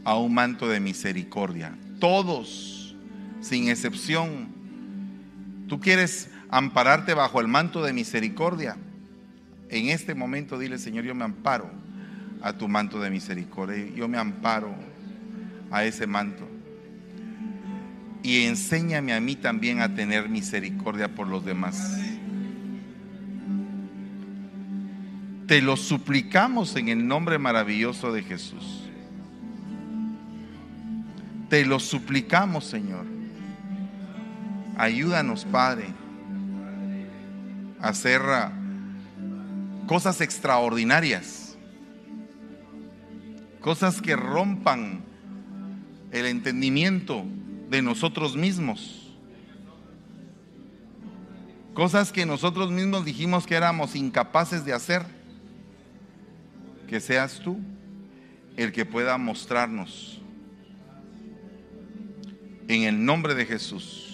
a 0.03 0.17
un 0.17 0.33
manto 0.33 0.67
de 0.67 0.79
misericordia. 0.79 1.77
Todos, 1.99 2.95
sin 3.41 3.69
excepción, 3.69 4.56
tú 5.67 5.79
quieres 5.79 6.29
ampararte 6.49 7.13
bajo 7.13 7.41
el 7.41 7.47
manto 7.47 7.83
de 7.83 7.93
misericordia, 7.93 8.77
en 9.69 9.89
este 9.89 10.15
momento 10.15 10.57
dile, 10.57 10.77
Señor, 10.77 11.03
yo 11.03 11.13
me 11.13 11.25
amparo 11.25 11.69
a 12.41 12.53
tu 12.53 12.67
manto 12.67 12.99
de 12.99 13.09
misericordia. 13.09 13.87
Yo 13.95 14.07
me 14.07 14.17
amparo 14.17 14.73
a 15.71 15.83
ese 15.83 16.07
manto. 16.07 16.47
Y 18.23 18.43
enséñame 18.45 19.13
a 19.13 19.19
mí 19.19 19.35
también 19.35 19.81
a 19.81 19.93
tener 19.93 20.29
misericordia 20.29 21.13
por 21.13 21.27
los 21.27 21.45
demás. 21.45 21.99
Te 25.47 25.61
lo 25.61 25.77
suplicamos 25.77 26.75
en 26.75 26.89
el 26.89 27.07
nombre 27.07 27.37
maravilloso 27.37 28.11
de 28.11 28.23
Jesús. 28.23 28.83
Te 31.49 31.65
lo 31.65 31.79
suplicamos, 31.79 32.65
Señor. 32.65 33.16
Ayúdanos, 34.77 35.43
Padre, 35.43 35.87
a 37.81 37.89
hacer 37.89 38.21
cosas 39.87 40.21
extraordinarias, 40.21 41.57
cosas 43.59 44.03
que 44.03 44.15
rompan 44.15 45.03
el 46.11 46.27
entendimiento 46.27 47.25
de 47.71 47.81
nosotros 47.81 48.37
mismos, 48.37 49.17
cosas 51.73 52.11
que 52.11 52.27
nosotros 52.27 52.69
mismos 52.69 53.03
dijimos 53.03 53.47
que 53.47 53.55
éramos 53.55 53.95
incapaces 53.95 54.63
de 54.63 54.73
hacer, 54.73 55.07
que 56.87 56.99
seas 56.99 57.39
tú 57.39 57.57
el 58.55 58.71
que 58.71 58.85
pueda 58.85 59.17
mostrarnos. 59.17 60.21
En 62.67 62.83
el 62.83 63.03
nombre 63.03 63.33
de 63.33 63.45
Jesús 63.47 64.06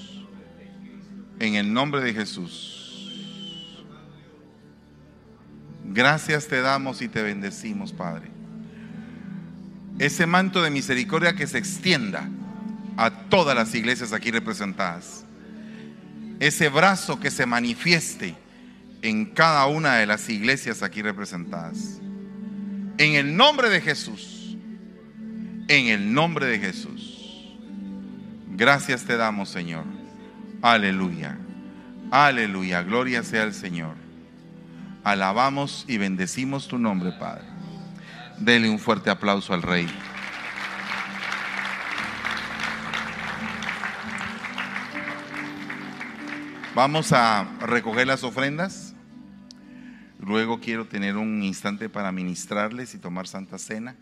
en 1.40 1.56
el 1.56 1.74
nombre 1.74 2.02
de 2.02 2.14
Jesús. 2.14 2.84
Gracias 5.86 6.48
te 6.48 6.62
damos 6.62 7.02
y 7.02 7.08
te 7.08 7.22
bendecimos, 7.22 7.92
Padre. 7.92 8.28
Ese 10.00 10.26
manto 10.26 10.62
de 10.62 10.72
misericordia 10.72 11.36
que 11.36 11.46
se 11.46 11.58
extienda 11.58 12.28
a 12.98 13.12
todas 13.30 13.56
las 13.56 13.76
iglesias 13.76 14.14
aquí 14.14 14.32
representadas. 14.32 15.26
Ese 16.40 16.70
brazo 16.70 17.20
que 17.20 17.30
se 17.32 17.46
manifieste 17.46 18.36
en 19.02 19.26
cada 19.26 19.68
una 19.68 19.96
de 19.96 20.06
las 20.06 20.30
iglesias 20.30 20.82
aquí 20.82 21.02
representadas. 21.02 22.00
En 22.98 23.14
el 23.14 23.36
nombre 23.36 23.70
de 23.70 23.82
Jesús. 23.82 24.58
En 25.68 25.88
el 25.88 26.14
nombre 26.14 26.48
de 26.48 26.60
Jesús. 26.60 27.54
Gracias 28.56 29.04
te 29.04 29.18
damos, 29.18 29.50
Señor. 29.50 30.03
Aleluya. 30.64 31.38
Aleluya. 32.10 32.84
Gloria 32.84 33.22
sea 33.22 33.44
al 33.44 33.54
Señor. 33.54 33.98
Alabamos 35.04 35.84
y 35.90 35.98
bendecimos 35.98 36.70
tu 36.70 36.78
nombre, 36.78 37.12
Padre. 37.12 37.44
Dele 38.40 38.70
un 38.70 38.80
fuerte 38.80 39.10
aplauso 39.10 39.54
al 39.54 39.62
Rey. 39.62 39.90
Vamos 46.74 47.12
a 47.12 47.46
recoger 47.60 48.08
las 48.08 48.24
ofrendas. 48.24 48.96
Luego 50.18 50.62
quiero 50.62 50.88
tener 50.88 51.18
un 51.18 51.44
instante 51.44 51.90
para 51.90 52.14
ministrarles 52.14 52.96
y 52.96 53.00
tomar 53.00 53.28
Santa 53.28 53.58
Cena. 53.58 53.98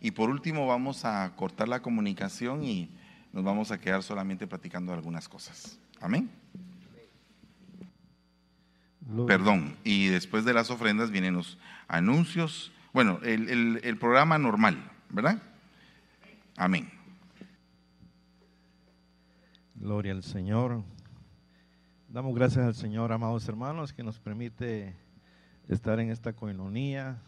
Y 0.00 0.12
por 0.12 0.30
último 0.30 0.66
vamos 0.66 1.04
a 1.04 1.30
cortar 1.36 1.68
la 1.68 1.82
comunicación 1.82 2.64
y 2.64 2.88
nos 3.34 3.42
vamos 3.42 3.72
a 3.72 3.78
quedar 3.78 4.04
solamente 4.04 4.46
platicando 4.46 4.92
algunas 4.92 5.28
cosas. 5.28 5.76
Amén. 6.00 6.30
Perdón, 9.26 9.76
y 9.82 10.06
después 10.06 10.44
de 10.44 10.54
las 10.54 10.70
ofrendas 10.70 11.10
vienen 11.10 11.34
los 11.34 11.58
anuncios, 11.88 12.72
bueno, 12.92 13.18
el, 13.24 13.80
el 13.82 13.98
programa 13.98 14.38
normal, 14.38 14.88
¿verdad? 15.10 15.42
Amén. 16.56 16.88
Gloria 19.74 20.12
al 20.12 20.22
Señor. 20.22 20.84
Damos 22.08 22.36
gracias 22.36 22.64
al 22.64 22.74
Señor, 22.76 23.10
amados 23.12 23.48
hermanos, 23.48 23.92
que 23.92 24.04
nos 24.04 24.20
permite 24.20 24.94
estar 25.68 25.98
en 25.98 26.10
esta 26.10 26.34
coinonía 26.34 27.20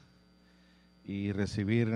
y 1.05 1.33
recibir 1.33 1.89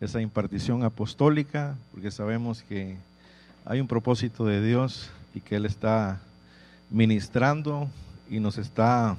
esa 0.00 0.20
impartición 0.20 0.84
apostólica, 0.84 1.76
porque 1.92 2.10
sabemos 2.10 2.62
que 2.62 2.96
hay 3.64 3.80
un 3.80 3.88
propósito 3.88 4.44
de 4.46 4.64
Dios 4.64 5.10
y 5.34 5.40
que 5.40 5.56
Él 5.56 5.66
está 5.66 6.20
ministrando 6.90 7.88
y 8.30 8.40
nos 8.40 8.58
está 8.58 9.16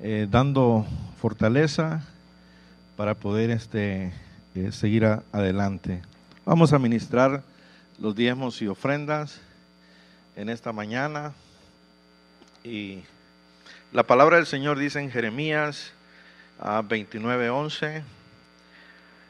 eh, 0.00 0.26
dando 0.30 0.86
fortaleza 1.20 2.02
para 2.96 3.14
poder 3.14 3.50
este, 3.50 4.12
eh, 4.54 4.70
seguir 4.72 5.04
adelante. 5.32 6.02
Vamos 6.44 6.72
a 6.72 6.78
ministrar 6.78 7.42
los 7.98 8.14
diezmos 8.14 8.60
y 8.62 8.68
ofrendas 8.68 9.40
en 10.36 10.48
esta 10.48 10.72
mañana. 10.72 11.32
Y 12.62 13.00
la 13.92 14.04
palabra 14.04 14.36
del 14.36 14.46
Señor 14.46 14.78
dice 14.78 15.00
en 15.00 15.10
Jeremías 15.10 15.92
29:11, 16.60 18.02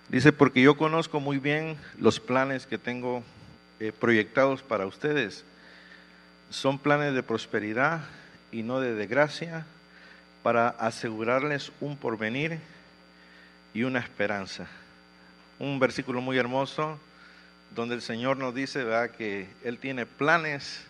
dice, 0.08 0.32
porque 0.32 0.62
yo 0.62 0.76
conozco 0.76 1.20
muy 1.20 1.38
bien 1.38 1.76
los 1.98 2.20
planes 2.20 2.66
que 2.66 2.78
tengo 2.78 3.22
eh, 3.80 3.92
proyectados 3.92 4.62
para 4.62 4.86
ustedes. 4.86 5.44
Son 6.50 6.78
planes 6.78 7.14
de 7.14 7.22
prosperidad 7.22 8.04
y 8.52 8.62
no 8.62 8.80
de 8.80 8.94
desgracia, 8.94 9.66
para 10.42 10.68
asegurarles 10.68 11.72
un 11.80 11.96
porvenir 11.96 12.58
y 13.72 13.82
una 13.82 13.98
esperanza. 13.98 14.66
Un 15.58 15.80
versículo 15.80 16.20
muy 16.20 16.36
hermoso 16.36 16.98
donde 17.74 17.94
el 17.94 18.02
Señor 18.02 18.36
nos 18.36 18.54
dice 18.54 18.84
que 19.16 19.48
Él 19.64 19.78
tiene 19.78 20.06
planes 20.06 20.84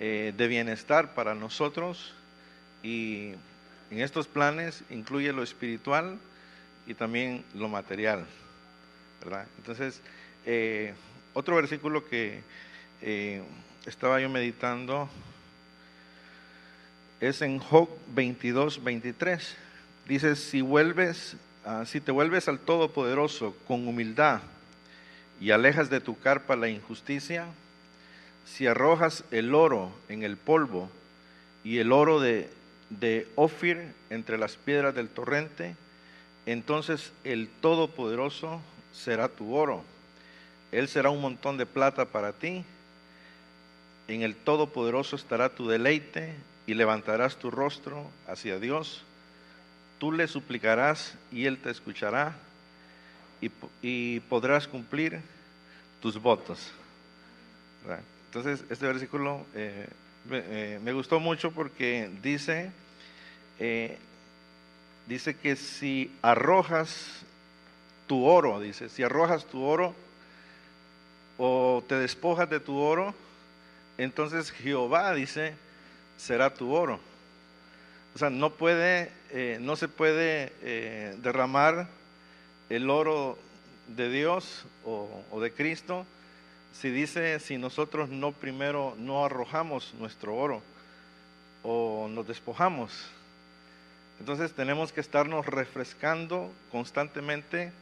eh, 0.00 0.34
de 0.36 0.48
bienestar 0.48 1.14
para 1.14 1.34
nosotros 1.34 2.12
y 2.82 3.34
en 3.90 4.00
estos 4.00 4.26
planes 4.26 4.82
incluye 4.90 5.32
lo 5.32 5.42
espiritual 5.42 6.18
y 6.86 6.94
también 6.94 7.44
lo 7.54 7.68
material. 7.68 8.26
¿verdad? 9.22 9.46
Entonces, 9.58 10.00
eh, 10.46 10.94
otro 11.34 11.56
versículo 11.56 12.04
que 12.08 12.42
eh, 13.00 13.42
estaba 13.86 14.20
yo 14.20 14.28
meditando 14.28 15.08
es 17.20 17.40
en 17.42 17.58
Job 17.58 17.88
22, 18.14 18.82
23. 18.82 19.56
Dice, 20.08 20.36
si 20.36 20.60
vuelves, 20.60 21.36
ah, 21.64 21.84
si 21.86 22.00
te 22.00 22.10
vuelves 22.10 22.48
al 22.48 22.58
Todopoderoso 22.58 23.56
con 23.68 23.86
humildad 23.86 24.42
y 25.40 25.52
alejas 25.52 25.88
de 25.88 26.00
tu 26.00 26.18
carpa 26.18 26.56
la 26.56 26.68
injusticia, 26.68 27.46
si 28.44 28.66
arrojas 28.66 29.24
el 29.30 29.54
oro 29.54 29.92
en 30.08 30.24
el 30.24 30.36
polvo 30.36 30.90
y 31.62 31.78
el 31.78 31.92
oro 31.92 32.20
de, 32.20 32.50
de 32.90 33.28
Ofir 33.36 33.94
entre 34.10 34.36
las 34.36 34.56
piedras 34.56 34.94
del 34.94 35.08
torrente, 35.08 35.76
entonces 36.46 37.12
el 37.24 37.48
Todopoderoso 37.48 38.60
será 38.92 39.28
tu 39.28 39.54
oro. 39.54 39.84
Él 40.70 40.88
será 40.88 41.10
un 41.10 41.20
montón 41.20 41.58
de 41.58 41.66
plata 41.66 42.06
para 42.06 42.32
ti. 42.32 42.64
En 44.08 44.22
el 44.22 44.34
Todopoderoso 44.34 45.16
estará 45.16 45.50
tu 45.50 45.68
deleite 45.68 46.34
y 46.66 46.74
levantarás 46.74 47.36
tu 47.36 47.50
rostro 47.50 48.10
hacia 48.26 48.58
Dios. 48.58 49.04
Tú 49.98 50.12
le 50.12 50.26
suplicarás 50.26 51.14
y 51.30 51.46
Él 51.46 51.58
te 51.58 51.70
escuchará 51.70 52.34
y, 53.40 53.50
y 53.82 54.20
podrás 54.20 54.66
cumplir 54.66 55.20
tus 56.00 56.20
votos. 56.20 56.72
Entonces, 58.26 58.64
este 58.70 58.86
versículo 58.86 59.44
eh, 59.54 59.86
eh, 60.30 60.80
me 60.82 60.92
gustó 60.92 61.20
mucho 61.20 61.52
porque 61.52 62.10
dice, 62.22 62.70
eh, 63.58 63.98
dice 65.06 65.36
que 65.36 65.56
si 65.56 66.10
arrojas 66.22 67.22
tu 68.06 68.24
oro, 68.24 68.60
dice, 68.60 68.88
si 68.88 69.02
arrojas 69.02 69.46
tu 69.46 69.62
oro 69.62 69.94
o 71.38 71.82
te 71.88 71.96
despojas 71.96 72.48
de 72.48 72.60
tu 72.60 72.76
oro, 72.76 73.14
entonces 73.98 74.50
Jehová, 74.50 75.14
dice, 75.14 75.54
será 76.16 76.52
tu 76.52 76.72
oro. 76.72 77.00
O 78.14 78.18
sea, 78.18 78.30
no 78.30 78.50
puede, 78.50 79.10
no 79.60 79.76
se 79.76 79.88
puede 79.88 80.52
derramar 81.22 81.88
el 82.68 82.90
oro 82.90 83.38
de 83.88 84.10
Dios 84.10 84.64
o 84.84 85.40
de 85.40 85.52
Cristo 85.52 86.06
si 86.72 86.90
dice, 86.90 87.38
si 87.38 87.58
nosotros 87.58 88.08
no 88.08 88.32
primero 88.32 88.94
no 88.98 89.24
arrojamos 89.24 89.94
nuestro 89.98 90.34
oro 90.34 90.62
o 91.62 92.08
nos 92.10 92.26
despojamos, 92.26 92.90
entonces 94.22 94.52
tenemos 94.52 94.92
que 94.92 95.00
estarnos 95.00 95.46
refrescando 95.46 96.52
constantemente, 96.70 97.72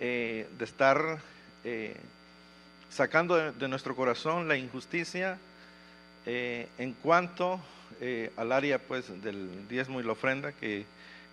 eh, 0.00 0.46
de 0.58 0.64
estar 0.66 1.18
eh, 1.64 1.96
sacando 2.90 3.52
de, 3.52 3.68
nuestro 3.68 3.96
corazón 3.96 4.48
la 4.48 4.58
injusticia 4.58 5.38
eh, 6.26 6.68
en 6.76 6.92
cuanto 6.92 7.58
al 8.36 8.52
área 8.52 8.80
pues 8.80 9.22
del 9.22 9.66
diezmo 9.66 9.98
y 9.98 10.04
la 10.04 10.12
ofrenda, 10.12 10.52
que 10.52 10.84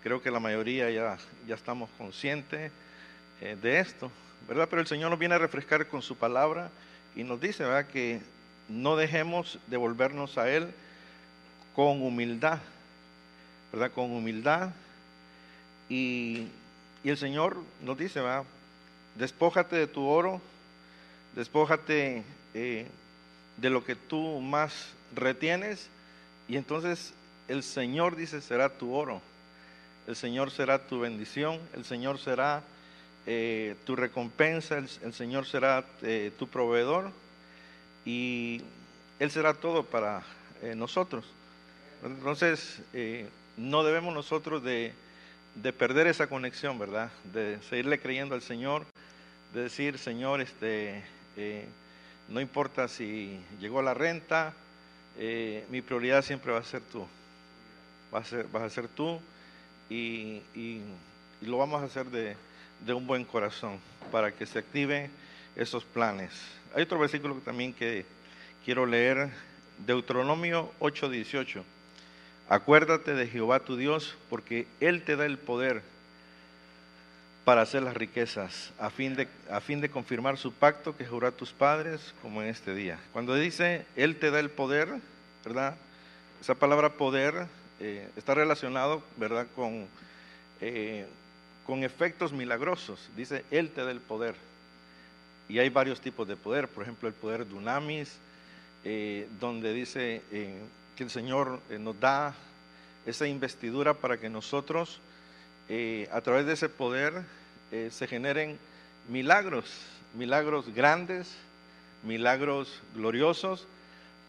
creo 0.03 0.21
que 0.21 0.31
la 0.31 0.39
mayoría 0.39 0.89
ya, 0.89 1.17
ya 1.45 1.55
estamos 1.55 1.89
conscientes 1.97 2.71
de 3.41 3.79
esto. 3.79 4.09
¿verdad? 4.47 4.67
Pero 4.69 4.81
el 4.81 4.87
Señor 4.87 5.09
nos 5.09 5.19
viene 5.19 5.35
a 5.35 5.39
refrescar 5.39 5.87
con 5.87 6.01
su 6.01 6.15
palabra 6.15 6.69
y 7.13 7.25
nos 7.25 7.41
dice, 7.41 7.65
¿verdad? 7.65 7.87
Que 7.87 8.21
no 8.69 8.95
dejemos 8.95 9.59
de 9.67 9.75
volvernos 9.75 10.37
a 10.37 10.49
Él 10.49 10.71
con 11.75 12.01
humildad, 12.01 12.59
¿verdad? 13.71 13.91
Con 13.91 14.11
humildad. 14.11 14.71
Y, 15.89 16.47
el 17.03 17.17
Señor 17.17 17.57
nos 17.81 17.97
dice, 17.97 18.19
¿verdad? 18.19 18.43
Despójate 19.15 19.77
de 19.77 19.87
tu 19.87 20.05
oro, 20.05 20.41
despójate 21.35 22.23
eh, 22.53 22.87
de 23.57 23.69
lo 23.69 23.85
que 23.85 23.95
tú 23.95 24.41
más 24.41 24.89
retienes 25.15 25.87
y 26.47 26.57
entonces 26.57 27.13
el 27.47 27.63
Señor 27.63 28.15
dice 28.15 28.41
será 28.41 28.69
tu 28.69 28.93
oro, 28.93 29.21
el 30.07 30.15
Señor 30.15 30.51
será 30.51 30.85
tu 30.87 30.99
bendición, 30.99 31.59
el 31.73 31.85
Señor 31.85 32.19
será 32.19 32.63
eh, 33.25 33.75
tu 33.85 33.95
recompensa, 33.95 34.77
el, 34.77 35.13
Señor 35.13 35.45
será 35.45 35.85
eh, 36.01 36.31
tu 36.37 36.47
proveedor 36.47 37.11
y 38.05 38.61
Él 39.19 39.31
será 39.31 39.53
todo 39.53 39.83
para 39.83 40.21
nosotros. 40.75 41.25
Entonces, 42.03 42.81
no 43.60 43.84
debemos 43.84 44.14
nosotros 44.14 44.64
de, 44.64 44.94
perder 45.77 46.07
esa 46.07 46.27
conexión, 46.27 46.80
¿verdad? 46.80 47.11
De 47.34 47.60
seguirle 47.69 47.99
creyendo 47.99 48.34
al 48.34 48.41
Señor, 48.41 48.86
de 49.53 49.64
decir, 49.64 49.98
Señor, 49.98 50.41
este, 50.41 51.03
no 52.30 52.40
importa 52.40 52.88
si 52.88 53.40
llegó 53.60 53.81
la 53.81 53.94
renta, 53.94 54.53
mi 55.69 55.81
prioridad 55.81 56.23
siempre 56.23 56.52
va 56.52 56.60
a 56.60 56.64
ser 56.64 56.81
tú. 56.81 57.06
Va 58.14 58.19
a 58.19 58.23
ser, 58.23 58.48
vas 58.48 58.64
a 58.64 58.69
ser 58.69 58.88
tú 58.88 59.19
y 59.90 60.41
lo 61.41 61.57
vamos 61.57 61.81
a 61.81 61.86
hacer 61.86 62.06
de, 62.07 62.36
de 62.86 62.94
un 62.94 63.06
buen 63.06 63.26
corazón 63.26 63.80
para 64.11 64.31
que 64.31 64.45
se 64.45 64.60
active 64.60 65.10
esos 65.56 65.84
planes. 65.84 66.31
Hay 66.76 66.84
otro 66.84 66.99
versículo 66.99 67.36
también 67.36 67.73
que 67.73 68.06
quiero 68.64 68.86
leer, 68.86 69.30
Deuteronomio 69.86 70.72
8:18. 70.80 71.64
Acuérdate 72.49 73.13
de 73.13 73.27
Jehová 73.27 73.59
tu 73.59 73.77
Dios, 73.77 74.15
porque 74.27 74.65
Él 74.80 75.03
te 75.03 75.15
da 75.15 75.27
el 75.27 75.38
poder 75.38 75.84
para 77.45 77.61
hacer 77.61 77.84
las 77.84 77.95
riquezas, 77.95 78.71
a 78.80 78.89
fin 78.89 79.15
de, 79.15 79.89
confirmar 79.89 80.39
su 80.39 80.51
pacto 80.51 80.97
que 80.97 81.05
juró 81.05 81.27
a 81.27 81.31
tus 81.31 81.51
padres, 81.51 82.13
como 82.23 82.41
en 82.41 82.47
este 82.47 82.73
día. 82.73 82.99
Cuando 83.13 83.35
dice 83.35 83.85
Él 83.95 84.15
te 84.15 84.31
da 84.31 84.39
el 84.39 84.49
poder, 84.49 84.89
¿verdad? 85.45 85.76
Esa 86.41 86.55
palabra 86.55 86.89
poder 86.89 87.45
eh, 87.80 88.09
está 88.17 88.34
relacionado, 88.34 89.03
¿verdad?, 89.17 89.45
con, 89.55 89.85
eh, 90.59 91.05
con 91.67 91.84
efectos 91.84 92.34
milagrosos. 92.34 93.09
Dice 93.15 93.45
Él 93.51 93.69
te 93.69 93.84
da 93.84 93.91
el 93.91 94.01
poder. 94.01 94.34
Y 95.47 95.59
hay 95.59 95.69
varios 95.69 96.01
tipos 96.01 96.27
de 96.27 96.35
poder, 96.35 96.67
por 96.67 96.81
ejemplo, 96.81 97.07
el 97.07 97.13
poder 97.13 97.47
dunamis, 97.47 98.17
eh, 98.85 99.27
donde 99.39 99.71
dice 99.71 100.23
que 100.99 101.05
el 101.05 101.09
Señor 101.09 101.61
nos 101.80 101.97
da 101.97 102.35
esa 103.05 103.26
investidura 103.26 103.93
para 103.93 104.17
que 104.17 104.30
nosotros, 104.30 104.99
a 106.11 106.19
través 106.19 106.45
de 106.45 106.51
ese 106.51 106.67
poder, 106.67 107.23
se 107.89 108.05
generen 108.05 108.59
milagros, 109.07 109.71
milagros 110.13 110.67
grandes, 110.76 111.34
milagros 112.03 112.81
gloriosos, 112.93 113.65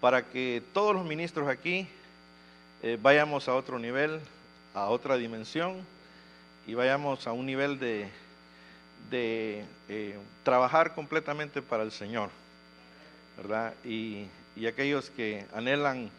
para 0.00 0.22
que 0.22 0.62
todos 0.72 0.94
los 0.94 1.04
ministros 1.04 1.48
aquí 1.48 1.88
eh, 2.84 2.96
vayamos 3.02 3.48
a 3.48 3.56
otro 3.56 3.80
nivel, 3.80 4.20
a 4.72 4.90
otra 4.90 5.16
dimensión 5.16 5.84
y 6.68 6.74
vayamos 6.74 7.26
a 7.26 7.32
un 7.32 7.46
nivel 7.46 7.80
de, 7.80 8.08
de 9.10 9.64
eh, 9.88 10.16
trabajar 10.44 10.94
completamente 10.94 11.62
para 11.62 11.82
el 11.82 11.90
Señor, 11.90 12.30
¿verdad? 13.36 13.74
Y, 13.84 14.28
y, 14.54 14.68
aquellos 14.68 15.10
que 15.10 15.46
anhelan 15.52 16.12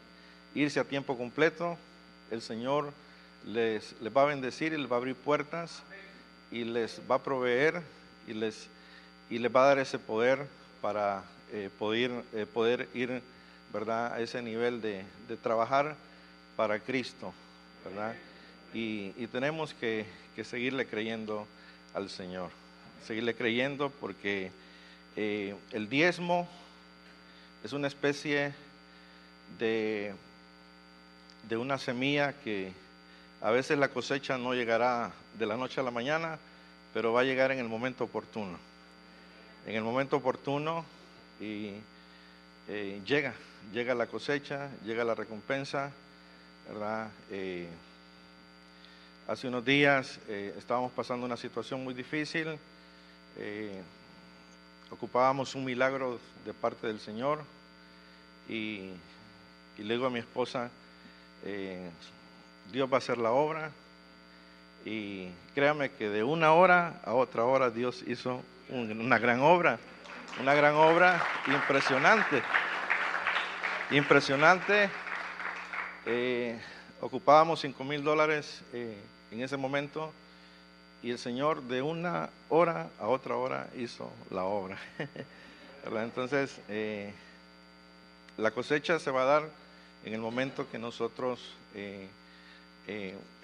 irse 0.56 0.80
a 0.80 0.84
tiempo 0.84 1.18
completo, 1.18 1.78
el 2.30 2.41
Señor 2.41 2.91
les, 3.45 3.95
les 4.02 4.15
va 4.15 4.23
a 4.23 4.26
bendecir 4.26 4.73
y 4.73 4.78
les 4.78 4.91
va 4.91 4.95
a 4.95 4.99
abrir 4.99 5.15
puertas 5.15 5.84
y 6.52 6.64
les 6.64 7.02
va 7.10 7.15
a 7.15 7.23
proveer 7.23 7.82
y 8.28 8.34
les, 8.34 8.68
y 9.30 9.40
les 9.40 9.53
va 9.53 9.64
a 9.64 9.68
dar 9.68 9.80
ese 9.80 9.99
poder 9.99 10.45
para 10.82 11.23
eh, 11.52 11.69
poder, 11.78 12.11
poder 12.53 12.88
ir 12.94 13.22
¿verdad? 13.73 14.14
a 14.14 14.19
ese 14.19 14.41
nivel 14.41 14.82
de, 14.82 15.03
de 15.28 15.38
trabajar 15.38 15.95
para 16.56 16.80
Cristo, 16.80 17.34
¿verdad? 17.84 18.15
Y, 18.73 19.11
tenemos 19.28 19.73
que, 19.73 20.06
seguirle 20.44 20.88
creyendo 20.88 21.45
al 21.94 22.10
Señor, 22.10 22.49
seguirle 23.06 23.36
creyendo 23.36 23.90
porque 23.90 24.52
eh, 25.15 25.56
el 25.72 25.88
diezmo 25.88 26.48
es 27.64 27.73
una 27.73 27.88
especie 27.88 28.53
de, 29.60 30.14
de 31.47 31.57
una 31.57 31.77
semilla 31.77 32.34
que 32.34 32.72
a 33.41 33.51
veces 33.51 33.77
la 33.77 33.89
cosecha 33.89 34.38
no 34.38 34.53
llegará 34.53 35.11
de 35.38 35.45
la 35.45 35.57
noche 35.57 35.81
a 35.81 35.84
la 35.84 35.91
mañana, 35.91 36.38
pero 36.93 37.13
va 37.13 37.22
a 37.22 37.23
llegar 37.23 37.51
en 37.51 37.59
el 37.59 37.68
momento 37.68 38.03
oportuno. 38.03 38.57
En 39.65 39.76
el 39.76 39.84
momento 39.84 40.18
oportuno 40.18 40.85
y 41.39 41.73
eh, 42.68 43.01
llega, 43.05 43.34
llega 43.73 43.95
la 43.95 44.07
cosecha, 44.07 44.69
llega 44.85 45.03
la 45.03 45.15
recompensa 45.15 45.91
¿verdad? 46.68 47.09
Eh, 47.31 47.68
hace 49.27 49.47
unos 49.47 49.65
días 49.65 50.19
eh, 50.27 50.53
estábamos 50.57 50.91
pasando 50.91 51.26
una 51.26 51.38
situación 51.38 51.84
muy 51.84 51.93
difícil, 51.93 52.57
ocupábamos 54.91 55.55
un 55.55 55.65
milagro 55.65 56.19
de 56.45 56.53
parte 56.53 56.85
del 56.85 56.99
Señor 56.99 57.39
y, 58.47 58.91
y 59.77 59.84
le 59.84 59.93
digo 59.95 60.05
a 60.05 60.09
mi 60.09 60.19
esposa, 60.19 60.69
Dios 62.72 62.91
va 62.91 62.95
a 62.95 62.97
hacer 62.99 63.18
la 63.18 63.31
obra 63.31 63.72
y 64.85 65.30
créame 65.53 65.91
que 65.91 66.09
de 66.09 66.23
una 66.23 66.53
hora 66.53 66.99
a 67.05 67.13
otra 67.13 67.43
hora 67.43 67.69
Dios 67.69 68.03
hizo 68.07 68.41
una 68.69 69.19
gran 69.19 69.41
obra, 69.41 69.80
una 70.39 70.53
gran 70.53 70.76
obra 70.76 71.22
impresionante, 71.47 72.41
impresionante 73.91 74.89
eh, 76.05 76.59
ocupábamos 76.99 77.59
5 77.59 77.84
mil 77.84 78.03
dólares 78.03 78.61
eh, 78.73 78.97
en 79.31 79.41
ese 79.41 79.55
momento 79.55 80.11
y 81.03 81.11
el 81.11 81.19
Señor 81.19 81.61
de 81.63 81.81
una 81.81 82.30
hora 82.49 82.89
a 82.99 83.07
otra 83.07 83.35
hora 83.35 83.68
hizo 83.77 84.11
la 84.30 84.43
obra. 84.43 84.77
Entonces, 85.85 86.59
eh, 86.69 87.13
la 88.38 88.51
cosecha 88.51 88.99
se 88.99 89.11
va 89.11 89.23
a 89.23 89.26
dar 89.26 89.49
en 90.06 90.14
el 90.14 90.19
momento 90.19 90.69
que 90.69 90.80
nosotros, 90.80 91.40
en 91.76 92.10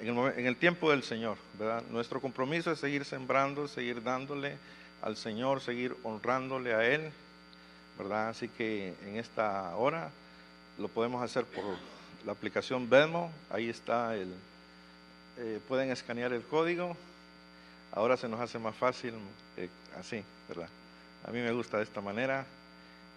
el, 0.04 0.56
tiempo 0.58 0.92
del 0.92 1.04
Señor, 1.04 1.38
¿verdad? 1.58 1.84
Nuestro 1.90 2.20
compromiso 2.20 2.72
es 2.72 2.80
seguir 2.80 3.06
sembrando, 3.06 3.68
seguir 3.68 4.04
dándole 4.04 4.58
al 5.02 5.16
Señor, 5.16 5.62
seguir 5.62 5.96
honrándole 6.04 6.74
a 6.74 6.86
Él, 6.86 7.12
¿verdad? 7.98 8.30
Así 8.30 8.48
que 8.48 8.94
en 9.06 9.18
esta 9.18 9.76
hora 9.76 10.10
lo 10.78 10.88
podemos 10.88 11.24
hacer 11.24 11.46
por 11.46 11.64
la 12.26 12.32
aplicación 12.32 12.90
Venmo, 12.90 13.32
ahí 13.50 13.70
está 13.70 14.16
el, 14.16 14.34
eh, 15.38 15.60
pueden 15.68 15.92
escanear 15.92 16.34
el 16.34 16.42
código. 16.42 16.98
Ahora 17.92 18.18
se 18.18 18.28
nos 18.28 18.40
hace 18.40 18.60
más 18.60 18.76
fácil 18.76 19.14
eh, 19.56 19.70
así, 20.00 20.24
¿verdad? 20.48 20.68
A 21.26 21.32
mí 21.32 21.40
me 21.40 21.52
gusta 21.52 21.78
de 21.78 21.84
esta 21.84 22.02
manera 22.02 22.46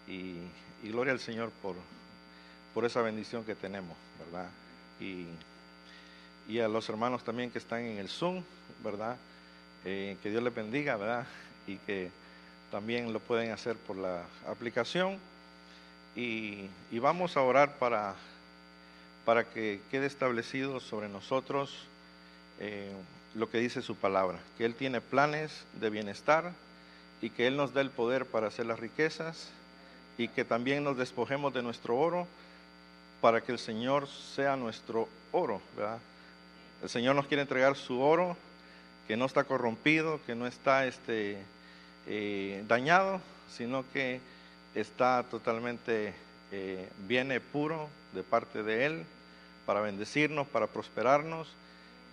y, 0.07 0.37
gloria 0.83 1.13
al 1.13 1.21
Señor 1.21 1.51
por, 1.63 1.77
por 2.75 2.85
esa 2.85 3.03
bendición 3.03 3.45
que 3.45 3.55
tenemos, 3.55 3.97
¿verdad? 4.19 4.49
Y, 5.01 5.27
y, 6.49 6.61
a 6.61 6.69
los 6.69 6.89
hermanos 6.89 7.25
también 7.25 7.51
que 7.51 7.59
están 7.59 7.81
en 7.81 7.99
el 7.99 8.09
Zoom, 8.09 8.43
¿verdad? 8.85 9.17
Eh, 9.85 10.17
que 10.23 10.31
Dios 10.31 10.43
les 10.43 10.55
bendiga, 10.55 10.97
¿verdad? 10.97 11.27
Y 11.67 11.77
que 11.79 12.11
también 12.71 13.13
lo 13.13 13.21
pueden 13.21 13.51
hacer 13.51 13.77
por 13.77 13.97
la 13.97 14.25
aplicación. 14.47 15.19
Y, 16.17 16.69
y 16.91 16.99
vamos 16.99 17.37
a 17.37 17.43
orar 17.43 17.79
para 17.79 18.15
para 19.25 19.45
que 19.45 19.81
quede 19.91 20.07
establecido 20.07 20.81
sobre 20.81 21.09
nosotros 21.09 21.87
eh, 22.59 22.91
lo 23.35 23.51
que 23.51 23.59
dice 23.59 23.83
su 23.83 23.95
palabra, 23.95 24.39
que 24.59 24.65
Él 24.65 24.75
tiene 24.75 25.01
planes 25.01 25.53
de 25.81 25.91
bienestar 25.91 26.53
y 27.23 27.31
que 27.31 27.47
Él 27.47 27.57
nos 27.57 27.73
da 27.73 27.81
el 27.81 27.91
poder 27.91 28.27
para 28.27 28.49
hacer 28.49 28.67
las 28.67 28.81
riquezas 28.81 29.51
y 30.19 30.29
que 30.29 30.45
también 30.45 30.85
nos 30.85 30.97
despojemos 30.97 31.55
de 31.55 31.63
nuestro 31.63 31.97
oro 31.97 32.27
para 33.21 33.41
que 33.41 33.53
el 33.53 33.59
Señor 33.59 34.09
sea 34.09 34.57
nuestro 34.57 35.09
oro, 35.33 35.61
El 36.83 36.89
Señor 36.89 37.15
nos 37.15 37.27
quiere 37.27 37.43
entregar 37.43 37.77
su 37.77 38.01
oro 38.01 38.37
que 39.07 39.17
no 39.17 39.27
está 39.27 39.45
corrompido, 39.45 40.21
que 40.25 40.35
no 40.35 40.47
está 40.47 40.87
este, 40.87 41.39
eh, 42.07 42.65
dañado, 42.67 43.21
sino 43.53 43.85
que 43.93 44.21
está 44.75 45.25
totalmente, 45.25 46.15
eh, 46.53 46.89
viene 47.07 47.41
puro 47.41 47.89
de 48.15 48.23
parte 48.23 48.63
de 48.63 48.87
Él 48.87 49.05
para 49.67 49.81
bendecirnos, 49.81 50.49
para 50.49 50.67
prosperarnos 50.67 51.49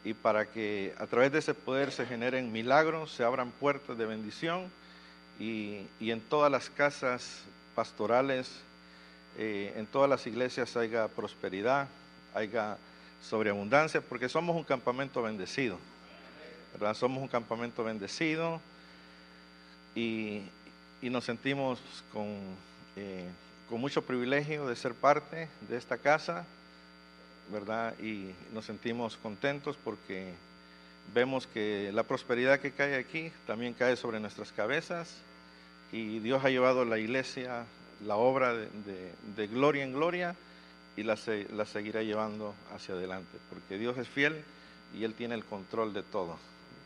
y 0.04 0.14
para 0.14 0.46
que 0.46 0.94
a 1.00 1.08
través 1.08 1.32
de 1.32 1.40
ese 1.40 1.54
poder 1.54 1.92
se 1.92 2.06
generen 2.06 2.52
milagros, 2.52 3.12
se 3.12 3.24
abran 3.24 3.52
puertas 3.52 3.98
de 3.98 4.06
bendición 4.06 4.72
y, 5.40 5.88
en 6.00 6.22
todas 6.22 6.52
las 6.52 6.70
casas 6.70 7.44
pastorales, 7.76 8.50
eh, 9.38 9.74
en 9.76 9.86
todas 9.86 10.10
las 10.10 10.26
iglesias 10.28 10.76
haya 10.78 11.08
prosperidad, 11.08 11.88
haya 12.34 12.78
sobreabundancia, 13.22 14.02
porque 14.02 14.30
somos 14.30 14.56
un 14.56 14.64
campamento 14.64 15.22
bendecido, 15.22 15.78
¿verdad? 16.74 16.94
Somos 16.94 17.22
un 17.22 17.28
campamento 17.28 17.84
bendecido 17.84 18.62
y, 19.96 20.44
nos 21.02 21.24
sentimos 21.24 21.80
con, 22.12 22.36
eh, 22.98 23.26
con 23.70 23.80
mucho 23.80 24.02
privilegio 24.02 24.68
de 24.68 24.76
ser 24.76 24.94
parte 24.94 25.48
de 25.70 25.78
esta 25.78 25.98
casa 25.98 26.46
¿verdad? 27.52 27.98
Y 28.00 28.32
nos 28.54 28.66
sentimos 28.66 29.18
contentos 29.18 29.78
porque 29.84 30.34
vemos 31.14 31.48
que 31.48 31.92
la 31.94 32.04
prosperidad 32.04 32.60
que 32.60 32.72
cae 32.72 32.96
aquí 32.96 33.32
también 33.46 33.74
cae 33.74 33.96
sobre 33.96 34.20
nuestras 34.20 34.52
cabezas 34.52 35.16
y 35.92 36.20
Dios 36.20 36.44
ha 36.44 36.50
llevado 36.50 36.84
la 36.84 36.98
iglesia, 36.98 37.66
la 38.06 38.16
obra 38.16 38.54
de, 38.54 39.48
gloria 39.48 39.84
en 39.84 39.94
gloria 39.94 40.36
y 40.96 41.04
la, 41.04 41.18
la 41.54 41.66
seguirá 41.66 42.04
llevando 42.04 42.54
hacia 42.74 42.96
adelante, 42.96 43.38
porque 43.50 43.78
Dios 43.78 43.98
es 43.98 44.08
fiel 44.08 44.44
y 44.94 45.04
Él 45.04 45.14
tiene 45.14 45.36
el 45.36 45.46
control 45.46 45.94
de 45.94 46.04
todo, 46.04 46.38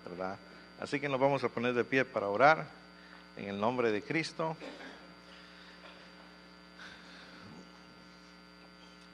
¿verdad? 0.10 0.38
Así 0.80 1.00
que 1.00 1.10
nos 1.10 1.20
vamos 1.20 1.44
a 1.44 1.50
poner 1.50 1.74
de 1.74 1.84
pie 1.84 2.06
para 2.06 2.28
orar 2.28 2.66
en 3.38 3.50
el 3.50 3.60
nombre 3.60 3.92
de 3.92 4.02
Cristo. 4.02 4.56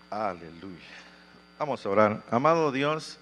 Aleluya. 0.10 0.78
Vamos 1.60 1.86
a 1.86 1.90
orar. 1.90 2.24
Amado 2.32 2.72
Dios, 2.72 3.18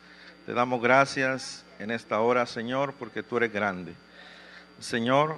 te 0.45 0.53
damos 0.53 0.81
gracias 0.81 1.63
en 1.79 1.89
esta 1.89 2.19
hora, 2.19 2.45
Señor, 2.45 2.93
porque 2.93 3.23
tú 3.23 3.37
eres 3.37 3.51
grande. 3.51 3.95
Señor, 4.79 5.37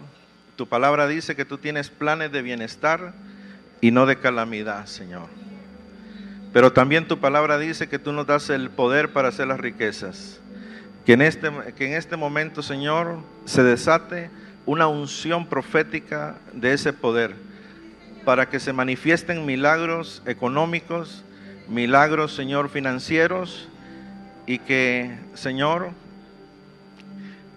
tu 0.58 0.68
palabra 0.68 1.08
dice 1.08 1.36
que 1.36 1.46
tú 1.46 1.60
tienes 1.60 1.90
planes 1.90 2.32
de 2.32 2.42
bienestar 2.42 3.14
y 3.80 3.92
no 3.92 4.08
de 4.08 4.18
calamidad, 4.18 4.88
Señor. 4.88 5.28
Pero 6.52 6.74
también 6.74 7.08
tu 7.08 7.20
palabra 7.20 7.60
dice 7.60 7.88
que 7.88 8.00
tú 8.00 8.12
nos 8.12 8.26
das 8.26 8.50
el 8.50 8.72
poder 8.72 9.14
para 9.14 9.30
hacer 9.30 9.48
las 9.48 9.60
riquezas. 9.60 10.42
Que 11.06 11.14
en 11.14 11.22
este, 11.22 11.52
que 11.78 11.86
en 11.86 11.94
este 11.94 12.18
momento, 12.18 12.64
Señor, 12.64 13.20
se 13.46 13.62
desate 13.62 14.32
una 14.66 14.88
unción 14.88 15.46
profética 15.46 16.36
de 16.54 16.74
ese 16.74 16.92
poder 16.92 17.36
para 18.26 18.50
que 18.50 18.60
se 18.60 18.74
manifiesten 18.74 19.46
milagros 19.46 20.24
económicos, 20.26 21.24
milagros, 21.70 22.34
Señor, 22.34 22.70
financieros 22.70 23.70
y 24.48 24.58
que, 24.58 25.16
Señor, 25.36 25.92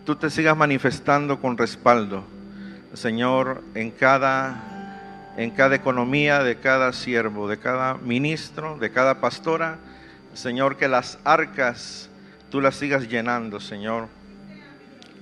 tú 0.05 0.17
te 0.17 0.29
sigas 0.29 0.57
manifestando 0.57 1.41
con 1.41 1.57
respaldo, 1.57 2.25
Señor, 2.95 3.63
en 3.75 3.91
cada, 3.91 5.33
en 5.37 5.51
cada 5.51 5.77
economía 5.77 6.43
de 6.43 6.57
cada 6.57 6.93
siervo, 6.93 7.49
de 7.49 7.59
cada 7.59 7.95
ministro, 7.95 8.79
de 8.79 8.91
cada 8.91 9.21
pastora. 9.21 9.79
Señor, 10.35 10.77
que 10.77 10.89
las 10.89 11.19
arcas 11.25 12.11
tú 12.51 12.61
las 12.61 12.75
sigas 12.75 13.09
llenando, 13.09 13.61
Señor, 13.61 14.09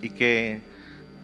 y 0.00 0.10
que 0.10 0.60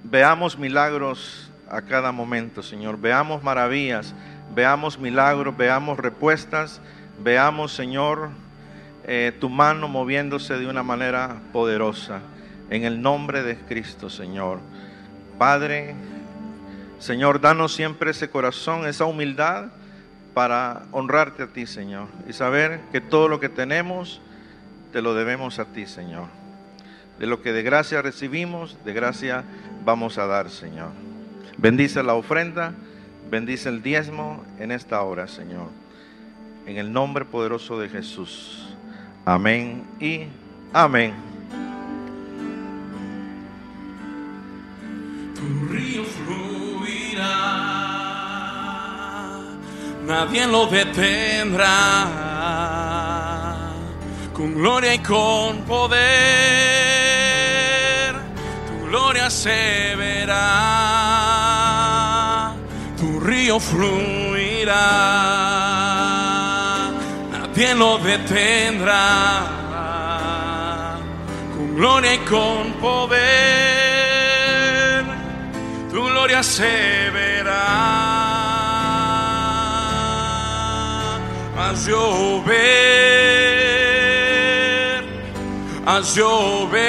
veamos 0.05 0.59
milagros 0.59 1.51
a 1.71 1.81
cada 1.83 2.13
momento, 2.13 2.63
Señor. 2.63 3.01
Veamos 3.01 3.43
maravillas, 3.43 4.15
veamos 4.55 4.99
milagros, 4.99 5.57
veamos 5.57 5.99
respuestas, 5.99 6.81
veamos, 7.23 7.73
Señor, 7.73 8.29
eh, 9.05 9.33
tu 9.41 9.49
mano 9.49 9.89
moviéndose 9.89 10.59
de 10.59 10.67
una 10.67 10.83
manera 10.83 11.37
poderosa. 11.53 12.21
En 12.71 12.85
el 12.85 13.01
nombre 13.01 13.43
de 13.43 13.57
Cristo, 13.57 14.11
Señor. 14.11 14.61
Padre, 15.39 15.95
Señor, 17.05 17.43
danos 17.43 17.75
siempre 17.75 18.13
ese 18.13 18.31
corazón, 18.31 18.87
esa 18.87 19.05
humildad 19.05 19.67
para 20.33 20.85
honrarte 20.91 21.43
a 21.43 21.49
ti, 21.49 21.67
Señor. 21.67 22.07
Y 22.27 22.33
saber 22.33 22.81
que 22.93 23.03
todo 23.03 23.29
lo 23.29 23.41
que 23.41 23.51
tenemos, 23.51 24.23
te 24.91 25.03
lo 25.03 25.13
debemos 25.13 25.59
a 25.59 25.67
ti, 25.67 25.85
Señor. 25.85 26.29
De 27.19 27.27
lo 27.27 27.43
que 27.43 27.53
de 27.53 27.63
gracia 27.63 28.01
recibimos, 28.01 28.79
de 28.87 28.95
gracia 28.95 29.45
vamos 29.85 30.17
a 30.17 30.25
dar, 30.25 30.49
Señor. 30.49 30.93
Bendice 31.59 32.03
la 32.03 32.15
ofrenda, 32.15 32.73
bendice 33.31 33.69
el 33.69 33.83
diezmo 33.83 34.43
en 34.59 34.73
esta 34.73 35.03
hora, 35.03 35.29
Señor. 35.29 35.69
En 36.65 36.79
el 36.79 36.91
nombre 36.91 37.27
poderoso 37.27 37.79
de 37.79 37.91
Jesús. 37.91 38.75
Amén 39.27 39.85
y 40.01 40.23
amén. 40.73 41.13
Nadie 50.07 50.47
lo 50.47 50.67
detendrá. 50.67 52.07
Con 54.33 54.55
gloria 54.55 54.95
y 54.95 54.99
con 54.99 55.59
poder, 55.65 56.01
tu 58.67 58.87
gloria 58.89 59.31
se 59.31 59.95
verá. 59.97 60.43
Tu 62.99 63.21
río 63.21 63.61
fluirá, 63.61 64.81
nadie 67.31 67.75
lo 67.75 67.99
detendrá. 67.99 69.43
Con 71.57 71.77
gloria 71.77 72.15
y 72.15 72.19
con 72.19 72.73
poder, 72.81 73.64
gloria 76.25 76.43
se 76.43 77.11
verá. 77.11 77.67
Haz 81.57 81.87
llover, 81.87 82.55
haz 85.85 86.17
llover, 86.17 86.81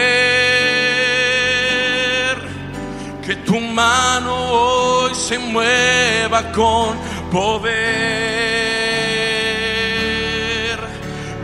que 3.25 3.35
tu 3.47 3.59
mano 3.59 4.33
hoy 4.51 5.13
se 5.13 5.37
mueva 5.37 6.49
con 6.53 6.97
poder. 7.29 7.75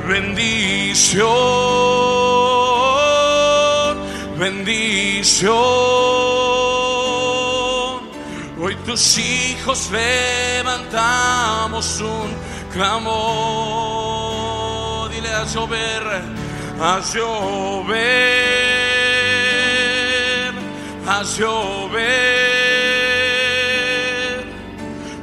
Bendición, 0.08 1.28
bendición. 4.40 6.21
Tus 8.92 9.18
hijos 9.20 9.90
levantamos 9.90 10.82
un 12.02 12.36
clamor. 12.74 13.10
Dile 15.10 15.30
a 15.30 15.46
llover, 15.46 16.04
a 16.78 17.00
llover, 17.00 17.96
a 21.08 21.24
llover. 21.24 22.02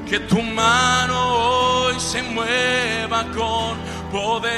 Que 0.08 0.18
tu 0.20 0.40
mano 0.40 1.34
hoy 1.36 2.00
se 2.00 2.22
mueva 2.22 3.26
con 3.36 3.76
poder. 4.10 4.48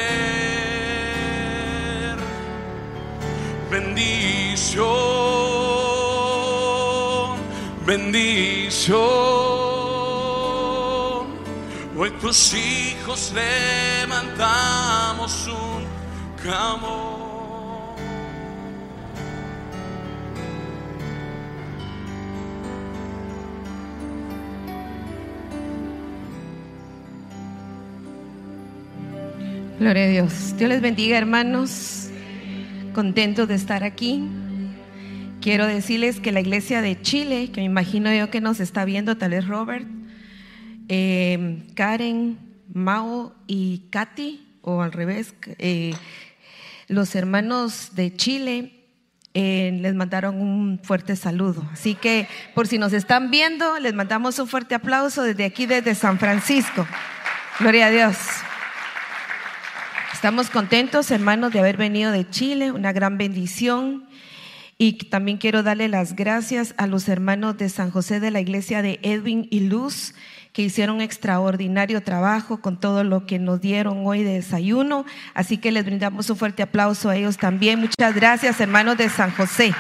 Bendición, 3.73 5.30
bendición. 7.91 9.01
Hoy 11.99 12.11
tus 12.21 12.55
hijos 12.55 13.33
levantamos 13.35 15.49
un 15.49 15.83
clamor. 16.41 17.19
Gloria 29.81 30.05
a 30.05 30.07
Dios. 30.07 30.57
Dios 30.57 30.69
les 30.69 30.81
bendiga, 30.81 31.19
hermanos. 31.19 32.11
Contentos 32.95 33.49
de 33.49 33.57
estar 33.57 33.83
aquí. 33.83 34.29
Quiero 35.41 35.67
decirles 35.67 36.21
que 36.21 36.33
la 36.33 36.41
iglesia 36.41 36.83
de 36.83 37.01
Chile, 37.01 37.51
que 37.51 37.61
me 37.61 37.65
imagino 37.65 38.13
yo 38.13 38.31
que 38.31 38.43
nos 38.43 38.61
está 38.61 38.85
viendo, 38.85 39.17
tal 39.17 39.31
vez 39.31 39.47
Robert, 39.47 39.87
eh, 40.89 41.63
Karen, 41.75 42.39
Mao 42.75 43.35
y 43.47 43.85
Katy, 43.91 44.47
o 44.61 44.83
al 44.83 44.93
revés, 44.93 45.35
eh, 45.59 45.95
los 46.89 47.15
hermanos 47.15 47.93
de 47.95 48.15
Chile 48.15 48.85
eh, 49.33 49.79
les 49.81 49.95
mandaron 49.95 50.43
un 50.43 50.79
fuerte 50.83 51.17
saludo. 51.17 51.67
Así 51.73 51.95
que 51.95 52.29
por 52.55 52.67
si 52.67 52.77
nos 52.77 52.93
están 52.93 53.31
viendo, 53.31 53.79
les 53.79 53.95
mandamos 53.95 54.39
un 54.39 54.47
fuerte 54.47 54.75
aplauso 54.75 55.23
desde 55.23 55.47
aquí, 55.47 55.65
desde 55.65 55.95
San 55.95 56.19
Francisco. 56.19 56.87
Gloria 57.59 57.87
a 57.87 57.91
Dios. 57.91 58.17
Estamos 60.13 60.51
contentos, 60.51 61.11
hermanos, 61.11 61.51
de 61.51 61.61
haber 61.61 61.79
venido 61.79 62.13
de 62.13 62.29
Chile, 62.29 62.73
una 62.73 62.93
gran 62.93 63.17
bendición. 63.17 64.10
Y 64.83 64.95
también 64.95 65.37
quiero 65.37 65.63
darle 65.63 65.89
las 65.89 66.17
gracias 66.17 66.73
a 66.79 66.87
los 66.87 67.07
hermanos 67.11 67.59
de 67.59 67.69
San 67.69 67.91
José 67.91 68.19
de 68.19 68.31
la 68.31 68.41
iglesia 68.41 68.81
de 68.81 68.99
Edwin 69.03 69.47
y 69.51 69.61
Luz, 69.61 70.15
que 70.55 70.63
hicieron 70.63 71.03
extraordinario 71.03 72.03
trabajo 72.03 72.63
con 72.63 72.81
todo 72.81 73.05
lo 73.05 73.27
que 73.27 73.39
nos 73.39 73.61
dieron 73.61 74.07
hoy 74.07 74.23
de 74.23 74.33
desayuno. 74.33 75.05
Así 75.35 75.59
que 75.59 75.71
les 75.71 75.85
brindamos 75.85 76.31
un 76.31 76.39
fuerte 76.39 76.63
aplauso 76.63 77.11
a 77.11 77.17
ellos 77.17 77.37
también. 77.37 77.79
Muchas 77.79 78.15
gracias, 78.15 78.59
hermanos 78.59 78.97
de 78.97 79.11
San 79.11 79.33
José. 79.33 79.75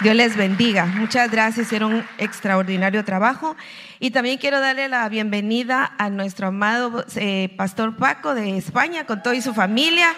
Dios 0.00 0.16
les 0.16 0.36
bendiga. 0.36 0.86
Muchas 0.86 1.30
gracias, 1.30 1.66
hicieron 1.66 1.94
un 1.94 2.04
extraordinario 2.18 3.04
trabajo. 3.04 3.54
Y 4.00 4.10
también 4.10 4.38
quiero 4.38 4.58
darle 4.58 4.88
la 4.88 5.08
bienvenida 5.08 5.94
a 5.98 6.10
nuestro 6.10 6.48
amado 6.48 7.06
eh, 7.14 7.54
Pastor 7.56 7.94
Paco 7.94 8.34
de 8.34 8.56
España 8.56 9.06
con 9.06 9.22
toda 9.22 9.36
y 9.36 9.40
su 9.40 9.54
familia. 9.54 10.08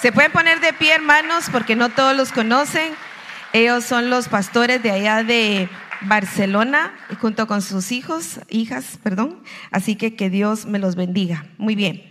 Se 0.00 0.12
pueden 0.12 0.32
poner 0.32 0.60
de 0.60 0.72
pie, 0.72 0.94
hermanos, 0.94 1.50
porque 1.52 1.76
no 1.76 1.90
todos 1.90 2.16
los 2.16 2.32
conocen. 2.32 2.94
Ellos 3.52 3.84
son 3.84 4.10
los 4.10 4.28
pastores 4.28 4.80
de 4.80 4.92
allá 4.92 5.24
de 5.24 5.68
Barcelona, 6.02 6.92
junto 7.20 7.48
con 7.48 7.62
sus 7.62 7.90
hijos, 7.90 8.38
hijas, 8.48 8.98
perdón. 9.02 9.42
Así 9.72 9.96
que 9.96 10.14
que 10.14 10.30
Dios 10.30 10.66
me 10.66 10.78
los 10.78 10.94
bendiga. 10.94 11.46
Muy 11.58 11.74
bien. 11.74 12.04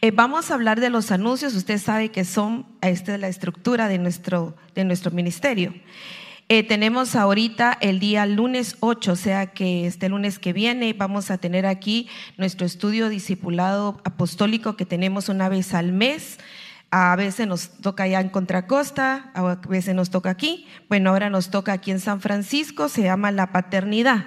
Eh, 0.00 0.12
vamos 0.12 0.50
a 0.50 0.54
hablar 0.54 0.80
de 0.80 0.88
los 0.88 1.10
anuncios. 1.10 1.54
Usted 1.54 1.78
sabe 1.78 2.10
que 2.10 2.24
son, 2.24 2.64
esta 2.80 3.14
es 3.14 3.20
la 3.20 3.28
estructura 3.28 3.86
de 3.88 3.98
nuestro, 3.98 4.56
de 4.74 4.84
nuestro 4.84 5.10
ministerio. 5.10 5.74
Eh, 6.48 6.62
tenemos 6.62 7.14
ahorita 7.14 7.76
el 7.82 8.00
día 8.00 8.24
lunes 8.24 8.78
8, 8.80 9.12
o 9.12 9.16
sea 9.16 9.48
que 9.48 9.86
este 9.86 10.08
lunes 10.08 10.38
que 10.38 10.54
viene 10.54 10.94
vamos 10.94 11.30
a 11.30 11.36
tener 11.36 11.66
aquí 11.66 12.08
nuestro 12.38 12.64
estudio 12.64 13.10
discipulado 13.10 14.00
apostólico 14.04 14.74
que 14.74 14.86
tenemos 14.86 15.28
una 15.28 15.50
vez 15.50 15.74
al 15.74 15.92
mes. 15.92 16.38
A 16.90 17.14
veces 17.16 17.46
nos 17.46 17.68
toca 17.68 18.04
allá 18.04 18.20
en 18.20 18.30
Contracosta, 18.30 19.30
a 19.34 19.56
veces 19.68 19.94
nos 19.94 20.08
toca 20.08 20.30
aquí. 20.30 20.66
Bueno, 20.88 21.10
ahora 21.10 21.28
nos 21.28 21.50
toca 21.50 21.72
aquí 21.72 21.90
en 21.90 22.00
San 22.00 22.20
Francisco, 22.20 22.88
se 22.88 23.02
llama 23.02 23.30
la 23.30 23.52
paternidad. 23.52 24.26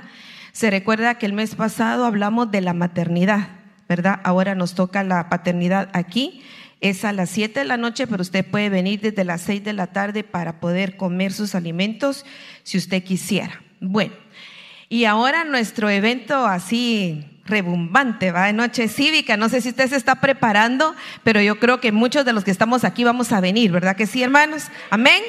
Se 0.51 0.69
recuerda 0.69 1.15
que 1.15 1.25
el 1.25 1.33
mes 1.33 1.55
pasado 1.55 2.05
hablamos 2.05 2.51
de 2.51 2.61
la 2.61 2.73
maternidad, 2.73 3.47
¿verdad? 3.89 4.19
Ahora 4.23 4.53
nos 4.53 4.75
toca 4.75 5.03
la 5.03 5.27
paternidad 5.29 5.89
aquí. 5.93 6.43
Es 6.81 7.05
a 7.05 7.13
las 7.13 7.29
7 7.29 7.61
de 7.61 7.65
la 7.65 7.77
noche, 7.77 8.05
pero 8.05 8.21
usted 8.21 8.45
puede 8.45 8.69
venir 8.69 9.01
desde 9.01 9.23
las 9.23 9.41
6 9.41 9.63
de 9.63 9.73
la 9.73 9.87
tarde 9.87 10.23
para 10.23 10.59
poder 10.59 10.97
comer 10.97 11.31
sus 11.31 11.55
alimentos 11.55 12.25
si 12.63 12.77
usted 12.77 13.03
quisiera. 13.03 13.61
Bueno, 13.79 14.13
y 14.89 15.05
ahora 15.05 15.45
nuestro 15.45 15.89
evento 15.89 16.45
así 16.45 17.30
rebumbante, 17.45 18.31
va 18.31 18.51
noche 18.53 18.87
cívica. 18.87 19.37
No 19.37 19.49
sé 19.49 19.61
si 19.61 19.69
usted 19.69 19.89
se 19.89 19.95
está 19.95 20.15
preparando, 20.21 20.95
pero 21.23 21.41
yo 21.41 21.59
creo 21.59 21.79
que 21.79 21.91
muchos 21.91 22.25
de 22.25 22.33
los 22.33 22.43
que 22.43 22.51
estamos 22.51 22.83
aquí 22.83 23.03
vamos 23.03 23.31
a 23.31 23.41
venir, 23.41 23.71
¿verdad 23.71 23.95
que 23.95 24.07
sí, 24.07 24.23
hermanos? 24.23 24.67
Amén. 24.89 25.21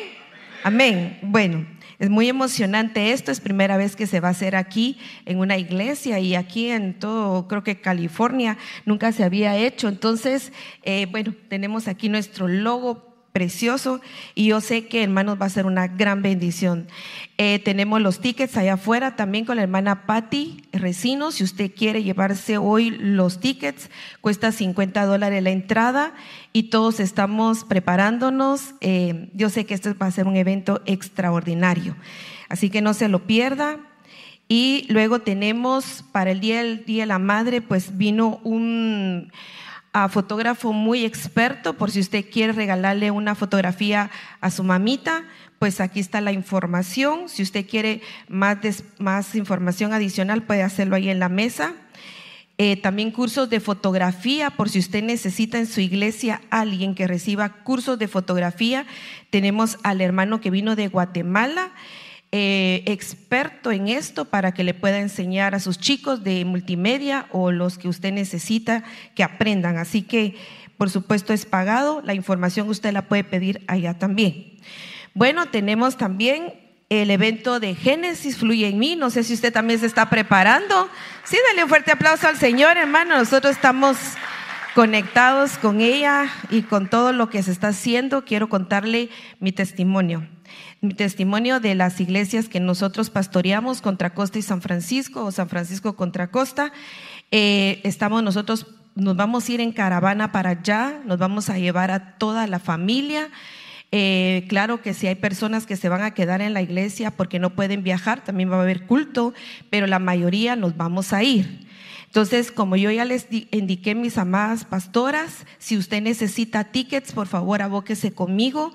Amén. 0.65 1.19
Bueno, 1.23 1.67
es 1.99 2.11
muy 2.11 2.29
emocionante 2.29 3.13
esto, 3.13 3.31
es 3.31 3.41
primera 3.41 3.77
vez 3.77 3.97
que 3.97 4.07
se 4.07 4.21
va 4.21 4.29
a 4.29 4.33
hacer 4.33 4.57
aquí 4.57 4.99
en 5.25 5.39
una 5.39 5.57
iglesia 5.57 6.19
y 6.19 6.35
aquí 6.35 6.69
en 6.69 6.99
todo, 6.99 7.47
creo 7.49 7.63
que 7.63 7.81
California 7.81 8.59
nunca 8.85 9.13
se 9.13 9.25
había 9.25 9.57
hecho. 9.57 9.89
Entonces, 9.89 10.53
eh, 10.83 11.07
bueno, 11.11 11.35
tenemos 11.49 11.89
aquí 11.89 12.09
nuestro 12.09 12.49
logo 12.49 13.12
precioso 13.33 14.01
y 14.35 14.47
yo 14.47 14.61
sé 14.61 14.87
que 14.87 15.03
hermanos 15.03 15.39
va 15.41 15.47
a 15.47 15.51
ser 15.51 15.67
una 15.67 15.89
gran 15.89 16.23
bendición. 16.23 16.87
Eh, 17.39 17.59
tenemos 17.59 18.01
los 18.01 18.21
tickets 18.21 18.57
allá 18.57 18.75
afuera 18.75 19.17
también 19.17 19.45
con 19.45 19.57
la 19.57 19.63
hermana 19.63 20.07
Patti 20.07 20.63
Recino. 20.73 21.33
Si 21.33 21.43
usted 21.43 21.73
quiere 21.75 22.03
llevarse 22.03 22.59
hoy 22.59 22.91
los 22.91 23.41
tickets, 23.41 23.91
cuesta 24.21 24.53
50 24.53 25.05
dólares 25.07 25.43
la 25.43 25.51
entrada 25.51 26.15
y 26.53 26.65
todos 26.65 27.01
estamos 27.01 27.65
preparándonos. 27.65 28.75
Eh, 28.81 29.31
yo 29.35 29.49
sé 29.49 29.65
que 29.65 29.75
este 29.75 29.95
va 29.95 30.07
a 30.07 30.11
ser 30.11 30.27
un 30.27 30.37
evento 30.37 30.83
extraordinario, 30.87 31.97
así 32.49 32.71
que 32.71 32.83
no 32.83 32.95
se 32.95 33.09
lo 33.09 33.27
pierda. 33.27 33.79
Y 34.49 34.85
luego 34.91 35.21
tenemos 35.21 36.05
para 36.13 36.31
el 36.31 36.41
Día 36.41 36.59
del 36.59 36.85
Día 36.85 37.05
de 37.05 37.07
la 37.07 37.19
Madre, 37.19 37.63
pues 37.63 37.97
vino 37.97 38.41
un 38.45 39.33
a 39.93 40.09
fotógrafo 40.09 40.73
muy 40.73 41.05
experto, 41.05 41.75
por 41.75 41.91
si 41.91 42.01
usted 42.01 42.25
quiere 42.31 42.53
regalarle 42.53 43.11
una 43.11 43.35
fotografía 43.35 44.11
a 44.41 44.51
su 44.51 44.65
mamita, 44.65 45.25
pues 45.59 45.81
aquí 45.81 46.01
está 46.01 46.21
la 46.21 46.33
información. 46.33 47.29
Si 47.29 47.43
usted 47.43 47.67
quiere 47.69 48.01
más, 48.29 48.59
más 48.99 49.35
información 49.35 49.93
adicional, 49.93 50.43
puede 50.43 50.63
hacerlo 50.63 50.97
ahí 50.97 51.11
en 51.11 51.19
la 51.19 51.29
mesa. 51.29 51.75
Eh, 52.59 52.77
también 52.77 53.11
cursos 53.11 53.51
de 53.51 53.61
fotografía, 53.61 54.51
por 54.51 54.69
si 54.69 54.79
usted 54.79 55.03
necesita 55.03 55.59
en 55.59 55.67
su 55.67 55.81
iglesia 55.81 56.41
alguien 56.51 56.95
que 56.95 57.07
reciba 57.07 57.49
cursos 57.63 57.99
de 57.99 58.09
fotografía. 58.09 58.87
Tenemos 59.31 59.79
al 59.83 60.01
hermano 60.01 60.41
que 60.41 60.51
vino 60.51 60.75
de 60.75 60.89
Guatemala 60.89 61.73
eh, 62.35 62.83
experto 62.87 63.71
en 63.73 63.89
esto 63.89 64.25
para 64.25 64.55
que 64.55 64.65
le 64.65 64.73
pueda 64.73 64.99
enseñar 65.01 65.55
a 65.55 65.61
sus 65.61 65.79
chicos 65.79 66.25
de 66.25 66.47
multimedia 66.47 67.27
o 67.31 67.53
los 67.53 67.77
que 67.77 67.89
usted 67.89 68.11
necesita 68.11 68.85
que 69.15 69.23
aprendan. 69.23 69.77
Así 69.77 70.01
que, 70.01 70.37
por 70.79 70.89
supuesto, 70.89 71.35
es 71.35 71.45
pagado. 71.45 72.01
La 72.03 72.15
información 72.15 72.71
usted 72.71 72.95
la 72.95 73.03
puede 73.03 73.23
pedir 73.23 73.63
allá 73.67 73.99
también. 73.99 74.55
Bueno, 75.13 75.51
tenemos 75.51 75.99
también 75.99 76.55
el 76.89 77.11
evento 77.11 77.61
de 77.61 77.75
Génesis 77.75 78.39
Fluye 78.39 78.69
en 78.69 78.79
mí. 78.79 78.97
No 78.97 79.11
sé 79.11 79.25
si 79.25 79.35
usted 79.35 79.53
también 79.53 79.79
se 79.79 79.87
está 79.87 80.09
preparando. 80.09 80.89
Sí, 81.25 81.37
dale 81.49 81.65
un 81.65 81.69
fuerte 81.69 81.93
aplauso 81.93 82.29
al 82.29 82.39
Señor, 82.39 82.79
hermano. 82.79 83.19
Nosotros 83.19 83.55
estamos 83.55 83.99
conectados 84.75 85.59
con 85.59 85.83
ella 85.83 86.31
y 86.49 86.63
con 86.63 86.89
todo 86.89 87.13
lo 87.13 87.29
que 87.29 87.43
se 87.43 87.53
está 87.53 87.69
haciendo. 87.69 88.25
Quiero 88.25 88.49
contarle 88.49 89.11
mi 89.39 89.53
testimonio 89.53 90.27
mi 90.83 90.95
testimonio 90.95 91.61
de 91.61 91.77
las 91.77 92.01
iglesias 92.01 92.49
que 92.49 92.59
nosotros 92.59 93.09
pastoreamos, 93.09 93.81
Contra 93.81 94.15
Costa 94.15 94.41
y 94.41 94.43
San 94.43 94.61
Francisco, 94.61 95.25
o 95.25 95.31
San 95.31 95.49
Francisco 95.49 95.95
Contra 95.95 96.33
Costa. 96.33 96.73
Eh, 97.31 97.81
estamos 97.85 98.21
nosotros, 98.25 98.67
nos 98.97 99.15
vamos 99.15 99.49
a 99.49 99.53
ir 99.53 99.61
en 99.61 99.71
caravana 99.71 100.33
para 100.33 100.51
allá, 100.51 101.01
nos 101.07 101.19
vamos 101.19 101.51
a 101.51 101.59
llevar 101.59 101.93
a 101.93 102.19
toda 102.19 102.49
la 102.49 102.59
familia. 102.59 103.31
Eh, 103.93 104.45
claro 104.49 104.83
que 104.83 104.93
si 104.93 105.07
hay 105.07 105.15
personas 105.15 105.67
que 105.67 105.77
se 105.77 105.89
van 105.89 106.03
a 106.03 106.15
quedar 106.15 106.41
en 106.41 106.53
la 106.53 106.63
iglesia 106.63 107.13
porque 107.13 107.39
no 107.39 107.51
pueden 107.51 107.85
viajar, 107.85 108.25
también 108.25 108.51
va 108.51 108.57
a 108.57 108.63
haber 108.63 108.85
culto, 108.87 109.35
pero 109.71 109.87
la 109.87 110.01
mayoría 110.01 110.57
nos 110.57 110.77
vamos 110.77 111.13
a 111.13 111.23
ir. 111.23 111.65
Entonces, 112.13 112.53
como 112.53 112.77
yo 112.77 112.91
ya 112.91 113.07
les 113.07 113.27
indiqué, 113.53 113.95
mis 113.95 114.19
amadas 114.19 114.67
pastoras, 114.67 115.47
si 115.59 115.79
usted 115.79 116.03
necesita 116.03 116.65
tickets, 116.65 117.13
por 117.13 117.27
favor 117.27 117.63
abóquese 117.63 118.13
conmigo. 118.13 118.75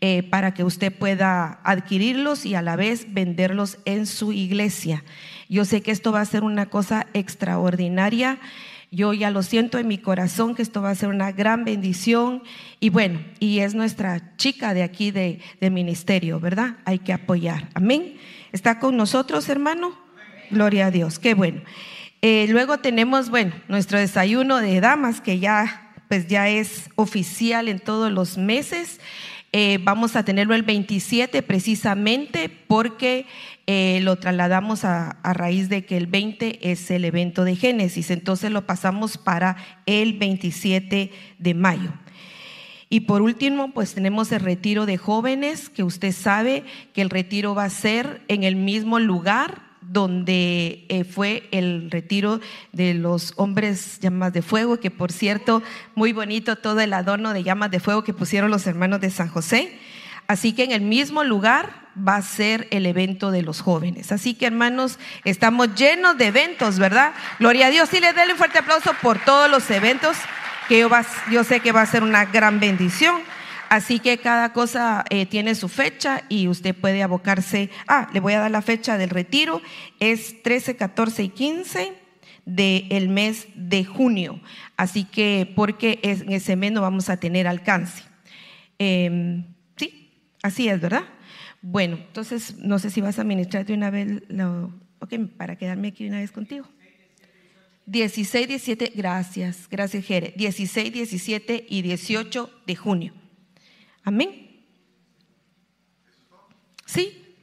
Eh, 0.00 0.22
para 0.22 0.54
que 0.54 0.62
usted 0.62 0.92
pueda 0.92 1.58
adquirirlos 1.64 2.46
y 2.46 2.54
a 2.54 2.62
la 2.62 2.76
vez 2.76 3.12
venderlos 3.12 3.78
en 3.84 4.06
su 4.06 4.32
iglesia. 4.32 5.02
Yo 5.48 5.64
sé 5.64 5.82
que 5.82 5.90
esto 5.90 6.12
va 6.12 6.20
a 6.20 6.24
ser 6.24 6.44
una 6.44 6.66
cosa 6.66 7.08
extraordinaria. 7.14 8.38
Yo 8.92 9.12
ya 9.12 9.32
lo 9.32 9.42
siento 9.42 9.76
en 9.76 9.88
mi 9.88 9.98
corazón 9.98 10.54
que 10.54 10.62
esto 10.62 10.82
va 10.82 10.90
a 10.90 10.94
ser 10.94 11.08
una 11.08 11.32
gran 11.32 11.64
bendición. 11.64 12.44
Y 12.78 12.90
bueno, 12.90 13.20
y 13.40 13.58
es 13.58 13.74
nuestra 13.74 14.36
chica 14.36 14.72
de 14.72 14.84
aquí 14.84 15.10
de, 15.10 15.40
ministerio, 15.60 16.38
¿verdad? 16.38 16.76
Hay 16.84 17.00
que 17.00 17.12
apoyar. 17.12 17.68
Amén. 17.74 18.18
¿Está 18.52 18.78
con 18.78 18.96
nosotros, 18.96 19.48
hermano? 19.48 19.98
Gloria 20.52 20.86
a 20.86 20.90
Dios. 20.92 21.18
Qué 21.18 21.34
bueno. 21.34 21.60
Eh, 22.22 22.46
luego 22.50 22.78
tenemos, 22.78 23.30
bueno, 23.30 23.52
nuestro 23.66 23.98
desayuno 23.98 24.58
de 24.58 24.80
damas 24.80 25.20
que 25.20 25.40
ya, 25.40 25.92
pues 26.06 26.28
ya 26.28 26.48
es 26.48 26.88
oficial 26.94 27.66
en 27.66 27.80
todos 27.80 28.12
los 28.12 28.38
meses. 28.38 29.00
Eh, 29.52 29.78
vamos 29.82 30.14
a 30.14 30.24
tenerlo 30.24 30.54
el 30.54 30.62
27 30.62 31.42
precisamente 31.42 32.50
porque 32.50 33.24
eh, 33.66 34.00
lo 34.02 34.16
trasladamos 34.16 34.84
a, 34.84 35.18
raíz 35.22 35.70
de 35.70 35.86
que 35.86 35.96
el 35.96 36.06
20 36.06 36.70
es 36.70 36.90
el 36.90 37.06
evento 37.06 37.44
de 37.44 37.56
Génesis, 37.56 38.10
entonces 38.10 38.50
lo 38.50 38.66
pasamos 38.66 39.16
para 39.16 39.56
el 39.86 40.18
27 40.18 41.10
de 41.38 41.54
mayo. 41.54 41.92
Y 42.90 43.00
por 43.00 43.22
último, 43.22 43.72
pues 43.72 43.94
tenemos 43.94 44.32
el 44.32 44.40
retiro 44.40 44.84
de 44.84 44.98
jóvenes, 44.98 45.70
que 45.70 45.82
usted 45.82 46.12
sabe 46.12 46.64
que 46.92 47.02
el 47.02 47.10
retiro 47.10 47.54
va 47.54 47.64
a 47.64 47.70
ser 47.70 48.22
en 48.28 48.44
el 48.44 48.56
mismo 48.56 48.98
lugar 48.98 49.67
donde 49.88 50.84
eh, 50.88 51.04
fue 51.04 51.48
el 51.50 51.90
retiro 51.90 52.40
de 52.72 52.94
los 52.94 53.32
hombres 53.36 53.98
llamas 54.00 54.32
de 54.32 54.42
fuego, 54.42 54.78
que 54.78 54.90
por 54.90 55.10
cierto, 55.12 55.62
muy 55.94 56.12
bonito 56.12 56.56
todo 56.56 56.80
el 56.80 56.92
adorno 56.92 57.32
de 57.32 57.42
llamas 57.42 57.70
de 57.70 57.80
fuego 57.80 58.04
que 58.04 58.12
pusieron 58.12 58.50
los 58.50 58.66
hermanos 58.66 59.00
de 59.00 59.10
San 59.10 59.28
José. 59.28 59.78
Así 60.26 60.52
que 60.52 60.64
en 60.64 60.72
el 60.72 60.82
mismo 60.82 61.24
lugar 61.24 61.88
va 61.96 62.16
a 62.16 62.22
ser 62.22 62.68
el 62.70 62.84
evento 62.84 63.30
de 63.30 63.40
los 63.40 63.62
jóvenes. 63.62 64.12
Así 64.12 64.34
que 64.34 64.46
hermanos, 64.46 64.98
estamos 65.24 65.74
llenos 65.74 66.18
de 66.18 66.26
eventos, 66.26 66.78
¿verdad? 66.78 67.14
Gloria 67.38 67.68
a 67.68 67.70
Dios. 67.70 67.92
Y 67.94 68.00
le 68.00 68.12
den 68.12 68.32
un 68.32 68.36
fuerte 68.36 68.58
aplauso 68.58 68.92
por 69.00 69.18
todos 69.24 69.50
los 69.50 69.70
eventos, 69.70 70.18
que 70.68 70.86
yo 71.30 71.44
sé 71.44 71.60
que 71.60 71.72
va 71.72 71.80
a 71.80 71.86
ser 71.86 72.02
una 72.02 72.26
gran 72.26 72.60
bendición. 72.60 73.22
Así 73.68 73.98
que 74.00 74.18
cada 74.18 74.52
cosa 74.52 75.04
eh, 75.10 75.26
tiene 75.26 75.54
su 75.54 75.68
fecha 75.68 76.24
y 76.28 76.48
usted 76.48 76.74
puede 76.74 77.02
abocarse. 77.02 77.70
Ah, 77.86 78.08
le 78.12 78.20
voy 78.20 78.32
a 78.32 78.40
dar 78.40 78.50
la 78.50 78.62
fecha 78.62 78.96
del 78.96 79.10
retiro. 79.10 79.60
Es 80.00 80.42
13, 80.42 80.76
14 80.76 81.24
y 81.24 81.28
15 81.28 81.92
del 82.46 83.08
mes 83.10 83.46
de 83.54 83.84
junio. 83.84 84.40
Así 84.76 85.04
que 85.04 85.52
porque 85.54 86.00
en 86.02 86.32
ese 86.32 86.56
mes 86.56 86.72
no 86.72 86.80
vamos 86.80 87.10
a 87.10 87.18
tener 87.18 87.46
alcance. 87.46 88.02
Em, 88.78 89.44
sí, 89.76 90.12
así 90.42 90.68
es, 90.68 90.80
¿verdad? 90.80 91.04
Bueno, 91.60 91.96
entonces 91.96 92.56
no 92.58 92.78
sé 92.78 92.90
si 92.90 93.00
vas 93.00 93.18
a 93.18 93.22
administrar 93.22 93.66
de 93.66 93.74
una 93.74 93.90
vez, 93.90 94.22
para 95.36 95.56
quedarme 95.56 95.88
aquí 95.88 96.06
una 96.06 96.20
vez 96.20 96.32
contigo. 96.32 96.66
16, 97.86 98.48
17, 98.48 98.92
gracias, 98.94 99.68
gracias 99.70 100.04
Jere. 100.04 100.32
16, 100.36 100.92
17 100.92 101.66
y 101.68 101.82
18 101.82 102.50
de 102.66 102.76
junio. 102.76 103.17
Amén. 104.08 104.64
¿Sí? 106.86 107.36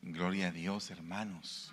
Gloria 0.00 0.48
a 0.48 0.52
Dios, 0.52 0.90
hermanos. 0.90 1.70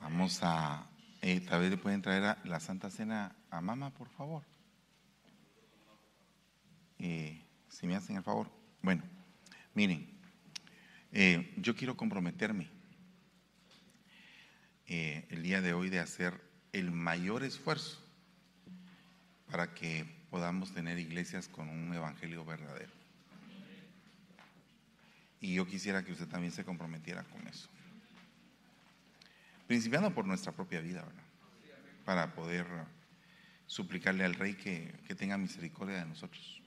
Vamos 0.00 0.38
a, 0.44 0.86
eh, 1.20 1.40
tal 1.40 1.62
vez 1.62 1.70
le 1.70 1.78
pueden 1.78 2.00
traer 2.00 2.38
la 2.44 2.60
Santa 2.60 2.90
Cena 2.90 3.34
a 3.50 3.60
mamá, 3.60 3.90
por 3.90 4.08
favor. 4.10 4.44
Eh, 7.00 7.44
si 7.68 7.88
me 7.88 7.96
hacen 7.96 8.18
el 8.18 8.22
favor. 8.22 8.48
Bueno, 8.82 9.02
miren, 9.74 10.11
eh, 11.12 11.52
yo 11.58 11.76
quiero 11.76 11.96
comprometerme 11.96 12.68
eh, 14.86 15.26
el 15.28 15.42
día 15.42 15.60
de 15.60 15.74
hoy 15.74 15.90
de 15.90 16.00
hacer 16.00 16.40
el 16.72 16.90
mayor 16.90 17.44
esfuerzo 17.44 17.98
para 19.50 19.74
que 19.74 20.06
podamos 20.30 20.72
tener 20.72 20.98
iglesias 20.98 21.48
con 21.48 21.68
un 21.68 21.94
evangelio 21.94 22.44
verdadero. 22.44 22.92
Y 25.40 25.54
yo 25.54 25.66
quisiera 25.66 26.04
que 26.04 26.12
usted 26.12 26.28
también 26.28 26.52
se 26.52 26.64
comprometiera 26.64 27.24
con 27.24 27.46
eso. 27.48 27.68
Principiando 29.66 30.14
por 30.14 30.24
nuestra 30.24 30.52
propia 30.52 30.80
vida. 30.80 31.04
Para 32.04 32.34
poder 32.34 32.66
suplicarle 33.66 34.24
al 34.24 34.34
Rey 34.34 34.54
que, 34.54 34.94
que 35.06 35.14
tenga 35.14 35.36
misericordia 35.36 35.96
de 35.96 36.06
nosotros. 36.06 36.62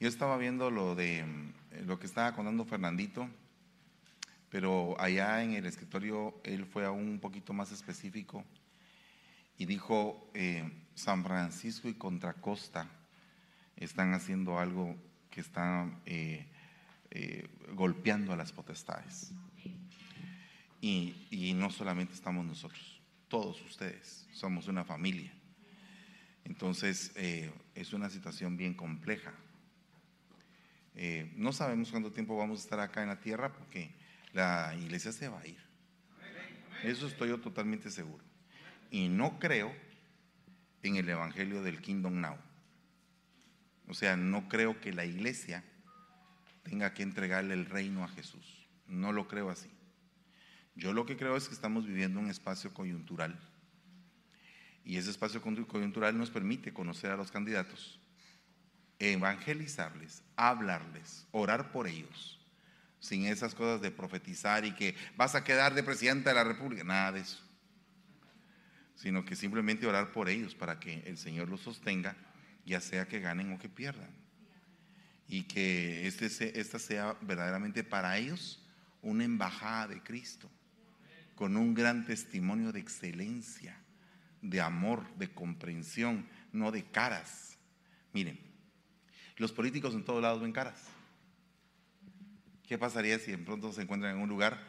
Yo 0.00 0.08
estaba 0.08 0.36
viendo 0.36 0.70
lo 0.70 0.94
de 0.94 1.24
lo 1.84 1.98
que 1.98 2.06
estaba 2.06 2.34
contando 2.34 2.64
Fernandito, 2.64 3.28
pero 4.50 4.98
allá 5.00 5.42
en 5.42 5.54
el 5.54 5.66
escritorio 5.66 6.40
él 6.44 6.64
fue 6.64 6.84
aún 6.86 7.08
un 7.08 7.20
poquito 7.20 7.52
más 7.52 7.72
específico 7.72 8.44
y 9.58 9.66
dijo, 9.66 10.30
eh, 10.34 10.70
San 10.94 11.24
Francisco 11.24 11.88
y 11.88 11.94
Contracosta 11.94 12.88
están 13.76 14.14
haciendo 14.14 14.58
algo 14.58 14.96
que 15.30 15.40
está 15.40 15.90
eh, 16.06 16.46
eh, 17.10 17.48
golpeando 17.74 18.32
a 18.32 18.36
las 18.36 18.52
potestades. 18.52 19.32
Y, 20.80 21.26
y 21.30 21.54
no 21.54 21.70
solamente 21.70 22.14
estamos 22.14 22.46
nosotros, 22.46 23.00
todos 23.26 23.60
ustedes, 23.62 24.28
somos 24.32 24.68
una 24.68 24.84
familia. 24.84 25.32
Entonces, 26.44 27.12
es 27.74 27.92
una 27.92 28.08
situación 28.08 28.56
bien 28.56 28.74
compleja. 28.74 29.34
No 31.34 31.52
sabemos 31.52 31.90
cuánto 31.90 32.12
tiempo 32.12 32.36
vamos 32.36 32.60
a 32.60 32.62
estar 32.62 32.80
acá 32.80 33.02
en 33.02 33.08
la 33.08 33.20
tierra 33.20 33.52
porque 33.52 33.97
la 34.38 34.72
iglesia 34.76 35.10
se 35.10 35.28
va 35.28 35.40
a 35.40 35.46
ir. 35.48 35.58
Eso 36.84 37.08
estoy 37.08 37.30
yo 37.30 37.40
totalmente 37.40 37.90
seguro. 37.90 38.24
Y 38.88 39.08
no 39.08 39.40
creo 39.40 39.74
en 40.84 40.94
el 40.94 41.08
evangelio 41.08 41.60
del 41.64 41.80
Kingdom 41.80 42.20
Now. 42.20 42.36
O 43.88 43.94
sea, 43.94 44.16
no 44.16 44.48
creo 44.48 44.80
que 44.80 44.92
la 44.92 45.04
iglesia 45.04 45.64
tenga 46.62 46.94
que 46.94 47.02
entregarle 47.02 47.54
el 47.54 47.66
reino 47.66 48.04
a 48.04 48.08
Jesús. 48.08 48.68
No 48.86 49.10
lo 49.10 49.26
creo 49.26 49.50
así. 49.50 49.70
Yo 50.76 50.92
lo 50.92 51.04
que 51.04 51.16
creo 51.16 51.36
es 51.36 51.48
que 51.48 51.54
estamos 51.54 51.84
viviendo 51.84 52.20
un 52.20 52.30
espacio 52.30 52.72
coyuntural. 52.72 53.36
Y 54.84 54.98
ese 54.98 55.10
espacio 55.10 55.42
coyuntural 55.42 56.16
nos 56.16 56.30
permite 56.30 56.72
conocer 56.72 57.10
a 57.10 57.16
los 57.16 57.32
candidatos, 57.32 57.98
evangelizarles, 59.00 60.22
hablarles, 60.36 61.26
orar 61.32 61.72
por 61.72 61.88
ellos, 61.88 62.37
sin 63.00 63.26
esas 63.26 63.54
cosas 63.54 63.80
de 63.80 63.90
profetizar 63.90 64.64
y 64.64 64.74
que 64.74 64.94
vas 65.16 65.34
a 65.34 65.44
quedar 65.44 65.74
de 65.74 65.82
presidente 65.82 66.28
de 66.28 66.34
la 66.34 66.44
República, 66.44 66.84
nada 66.84 67.12
de 67.12 67.20
eso, 67.20 67.40
sino 68.94 69.24
que 69.24 69.36
simplemente 69.36 69.86
orar 69.86 70.12
por 70.12 70.28
ellos 70.28 70.54
para 70.54 70.80
que 70.80 71.02
el 71.06 71.16
Señor 71.16 71.48
los 71.48 71.60
sostenga, 71.60 72.16
ya 72.64 72.80
sea 72.80 73.06
que 73.06 73.20
ganen 73.20 73.52
o 73.52 73.58
que 73.58 73.68
pierdan, 73.68 74.10
y 75.26 75.44
que 75.44 76.06
este, 76.06 76.58
esta 76.58 76.78
sea 76.78 77.16
verdaderamente 77.20 77.84
para 77.84 78.18
ellos 78.18 78.64
una 79.02 79.24
embajada 79.24 79.88
de 79.88 80.02
Cristo, 80.02 80.50
con 81.34 81.56
un 81.56 81.74
gran 81.74 82.04
testimonio 82.04 82.72
de 82.72 82.80
excelencia 82.80 83.78
de 84.42 84.60
amor, 84.60 85.04
de 85.16 85.30
comprensión, 85.30 86.28
no 86.52 86.70
de 86.70 86.84
caras. 86.84 87.58
Miren, 88.12 88.38
los 89.36 89.52
políticos 89.52 89.94
en 89.94 90.04
todos 90.04 90.22
lados 90.22 90.40
ven 90.40 90.52
caras. 90.52 90.84
¿Qué 92.68 92.76
pasaría 92.76 93.18
si 93.18 93.30
de 93.30 93.38
pronto 93.38 93.72
se 93.72 93.80
encuentran 93.80 94.14
en 94.14 94.20
un 94.20 94.28
lugar 94.28 94.60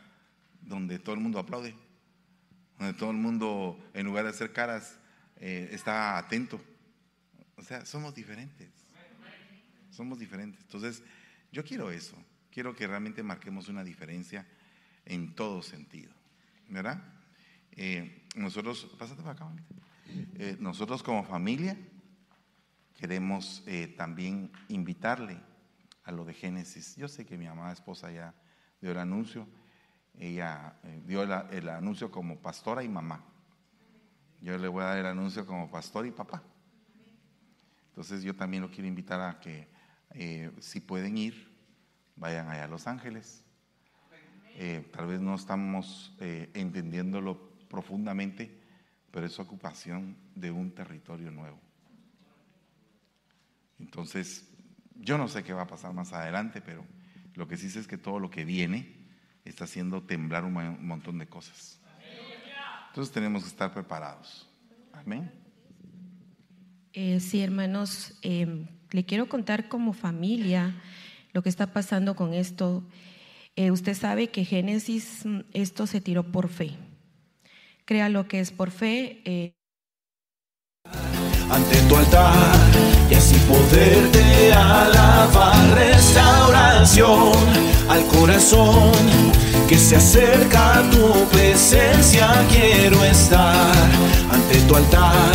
donde 0.62 1.00
todo 1.00 1.16
el 1.16 1.20
mundo 1.20 1.38
aplaude? 1.38 1.76
Donde 2.78 2.94
todo 2.94 3.12
el 3.12 3.18
mundo, 3.18 3.78
en 3.94 4.06
lugar 4.06 4.24
de 4.24 4.30
hacer 4.30 4.54
caras, 4.54 4.98
eh, 5.36 5.68
está 5.74 6.18
atento. 6.18 6.62
O 7.58 7.62
sea, 7.62 7.86
somos 7.86 8.16
diferentes. 8.16 8.70
Somos 9.90 10.18
diferentes. 10.18 10.62
Entonces, 10.62 11.04
yo 11.52 11.66
quiero 11.66 11.92
eso. 11.92 12.16
Quiero 12.52 12.74
que 12.74 12.88
realmente 12.88 13.22
marquemos 13.22 13.68
una 13.68 13.84
diferencia 13.84 14.48
en 15.04 15.36
todo 15.36 15.62
sentido. 15.62 16.14
¿Verdad? 16.70 17.04
Eh, 17.74 18.24
nosotros, 18.34 18.96
pásate 18.98 19.22
para 19.24 19.34
acá. 19.34 19.52
Eh, 20.36 20.56
nosotros 20.58 21.04
como 21.04 21.26
familia 21.26 21.78
queremos 22.96 23.62
también 23.98 24.52
invitarle 24.70 25.49
a 26.10 26.12
lo 26.12 26.26
de 26.26 26.34
Génesis. 26.34 26.96
Yo 26.96 27.08
sé 27.08 27.26
que 27.26 27.38
mi 27.38 27.46
amada 27.46 27.72
esposa 27.72 28.12
ya 28.12 28.34
dio 28.82 28.92
el 28.92 28.98
anuncio, 28.98 29.48
ella 30.18 30.80
eh, 30.84 31.02
dio 31.06 31.22
el 31.24 31.70
anuncio 31.70 32.10
como 32.10 32.40
pastora 32.40 32.84
y 32.84 32.90
mamá. 32.90 33.24
Yo 34.42 34.58
le 34.58 34.68
voy 34.68 34.84
a 34.84 34.88
dar 34.88 34.98
el 34.98 35.06
anuncio 35.06 35.46
como 35.46 35.70
pastor 35.70 36.08
y 36.08 36.12
papá. 36.12 36.42
Entonces 37.90 38.24
yo 38.24 38.36
también 38.36 38.64
lo 38.64 38.72
quiero 38.72 38.88
invitar 38.88 39.22
a 39.22 39.40
que 39.40 39.68
eh, 40.12 40.52
si 40.60 40.80
pueden 40.80 41.18
ir, 41.18 41.56
vayan 42.16 42.50
allá 42.50 42.64
a 42.64 42.68
Los 42.68 42.88
Ángeles. 42.88 43.44
Eh, 44.56 44.90
tal 44.92 45.08
vez 45.08 45.20
no 45.20 45.36
estamos 45.36 46.16
eh, 46.20 46.50
entendiéndolo 46.54 47.52
profundamente, 47.70 48.60
pero 49.12 49.28
es 49.28 49.40
ocupación 49.40 50.18
de 50.34 50.50
un 50.50 50.72
territorio 50.74 51.30
nuevo. 51.30 51.60
Entonces, 53.80 54.49
yo 55.00 55.18
no 55.18 55.28
sé 55.28 55.44
qué 55.44 55.54
va 55.54 55.64
a 55.64 55.68
pasar 55.68 55.94
más 55.94 56.14
adelante, 56.14 56.62
pero 56.62 56.86
lo 57.36 57.48
que 57.48 57.58
sí 57.58 57.70
sé 57.70 57.80
es 57.80 57.88
que 57.88 57.98
todo 57.98 58.20
lo 58.20 58.30
que 58.30 58.46
viene 58.46 58.96
está 59.46 59.64
haciendo 59.66 60.04
temblar 60.04 60.44
un 60.46 60.54
mo- 60.54 60.60
un 60.62 60.88
montón 60.88 61.18
de 61.18 61.28
cosas. 61.28 61.80
Entonces 62.90 63.14
tenemos 63.14 63.44
que 63.44 63.50
estar 63.50 63.74
preparados. 63.74 64.50
Amén. 64.94 65.32
Eh, 66.94 67.20
sí, 67.20 67.42
hermanos, 67.42 68.18
eh, 68.24 68.68
le 68.92 69.06
quiero 69.06 69.30
contar 69.30 69.70
como 69.70 69.94
familia 69.94 70.76
lo 71.34 71.44
que 71.44 71.50
está 71.50 71.72
pasando 71.72 72.16
con 72.16 72.34
esto. 72.34 72.84
Eh, 73.56 73.72
usted 73.72 73.94
sabe 73.94 74.30
que 74.30 74.44
Génesis, 74.46 75.26
mm, 75.26 75.42
esto 75.54 75.86
se 75.88 76.02
tiró 76.02 76.32
por 76.32 76.50
fe. 76.50 76.72
Crea 77.86 78.10
lo 78.10 78.28
que 78.28 78.40
es 78.40 78.52
por 78.52 78.72
fe. 78.72 79.22
Ante 81.50 81.78
tu 81.88 81.96
altar 81.96 82.56
y 83.10 83.16
así 83.16 83.36
poderte 83.48 84.54
alabar. 84.54 85.56
Restauración 85.76 87.32
al 87.90 88.06
corazón 88.06 88.92
que 89.68 89.78
se 89.78 89.96
acerca 89.96 90.80
a 90.80 90.90
tu 90.90 91.26
presencia. 91.32 92.28
Quiero 92.50 93.04
estar 93.04 93.74
ante 94.32 94.60
tu 94.68 94.76
altar 94.76 95.34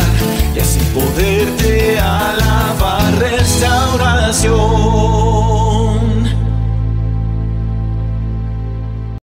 y 0.55 0.59
así 0.59 0.79
poderte 0.93 1.99
alabar. 1.99 3.13
Restauración. 3.19 5.84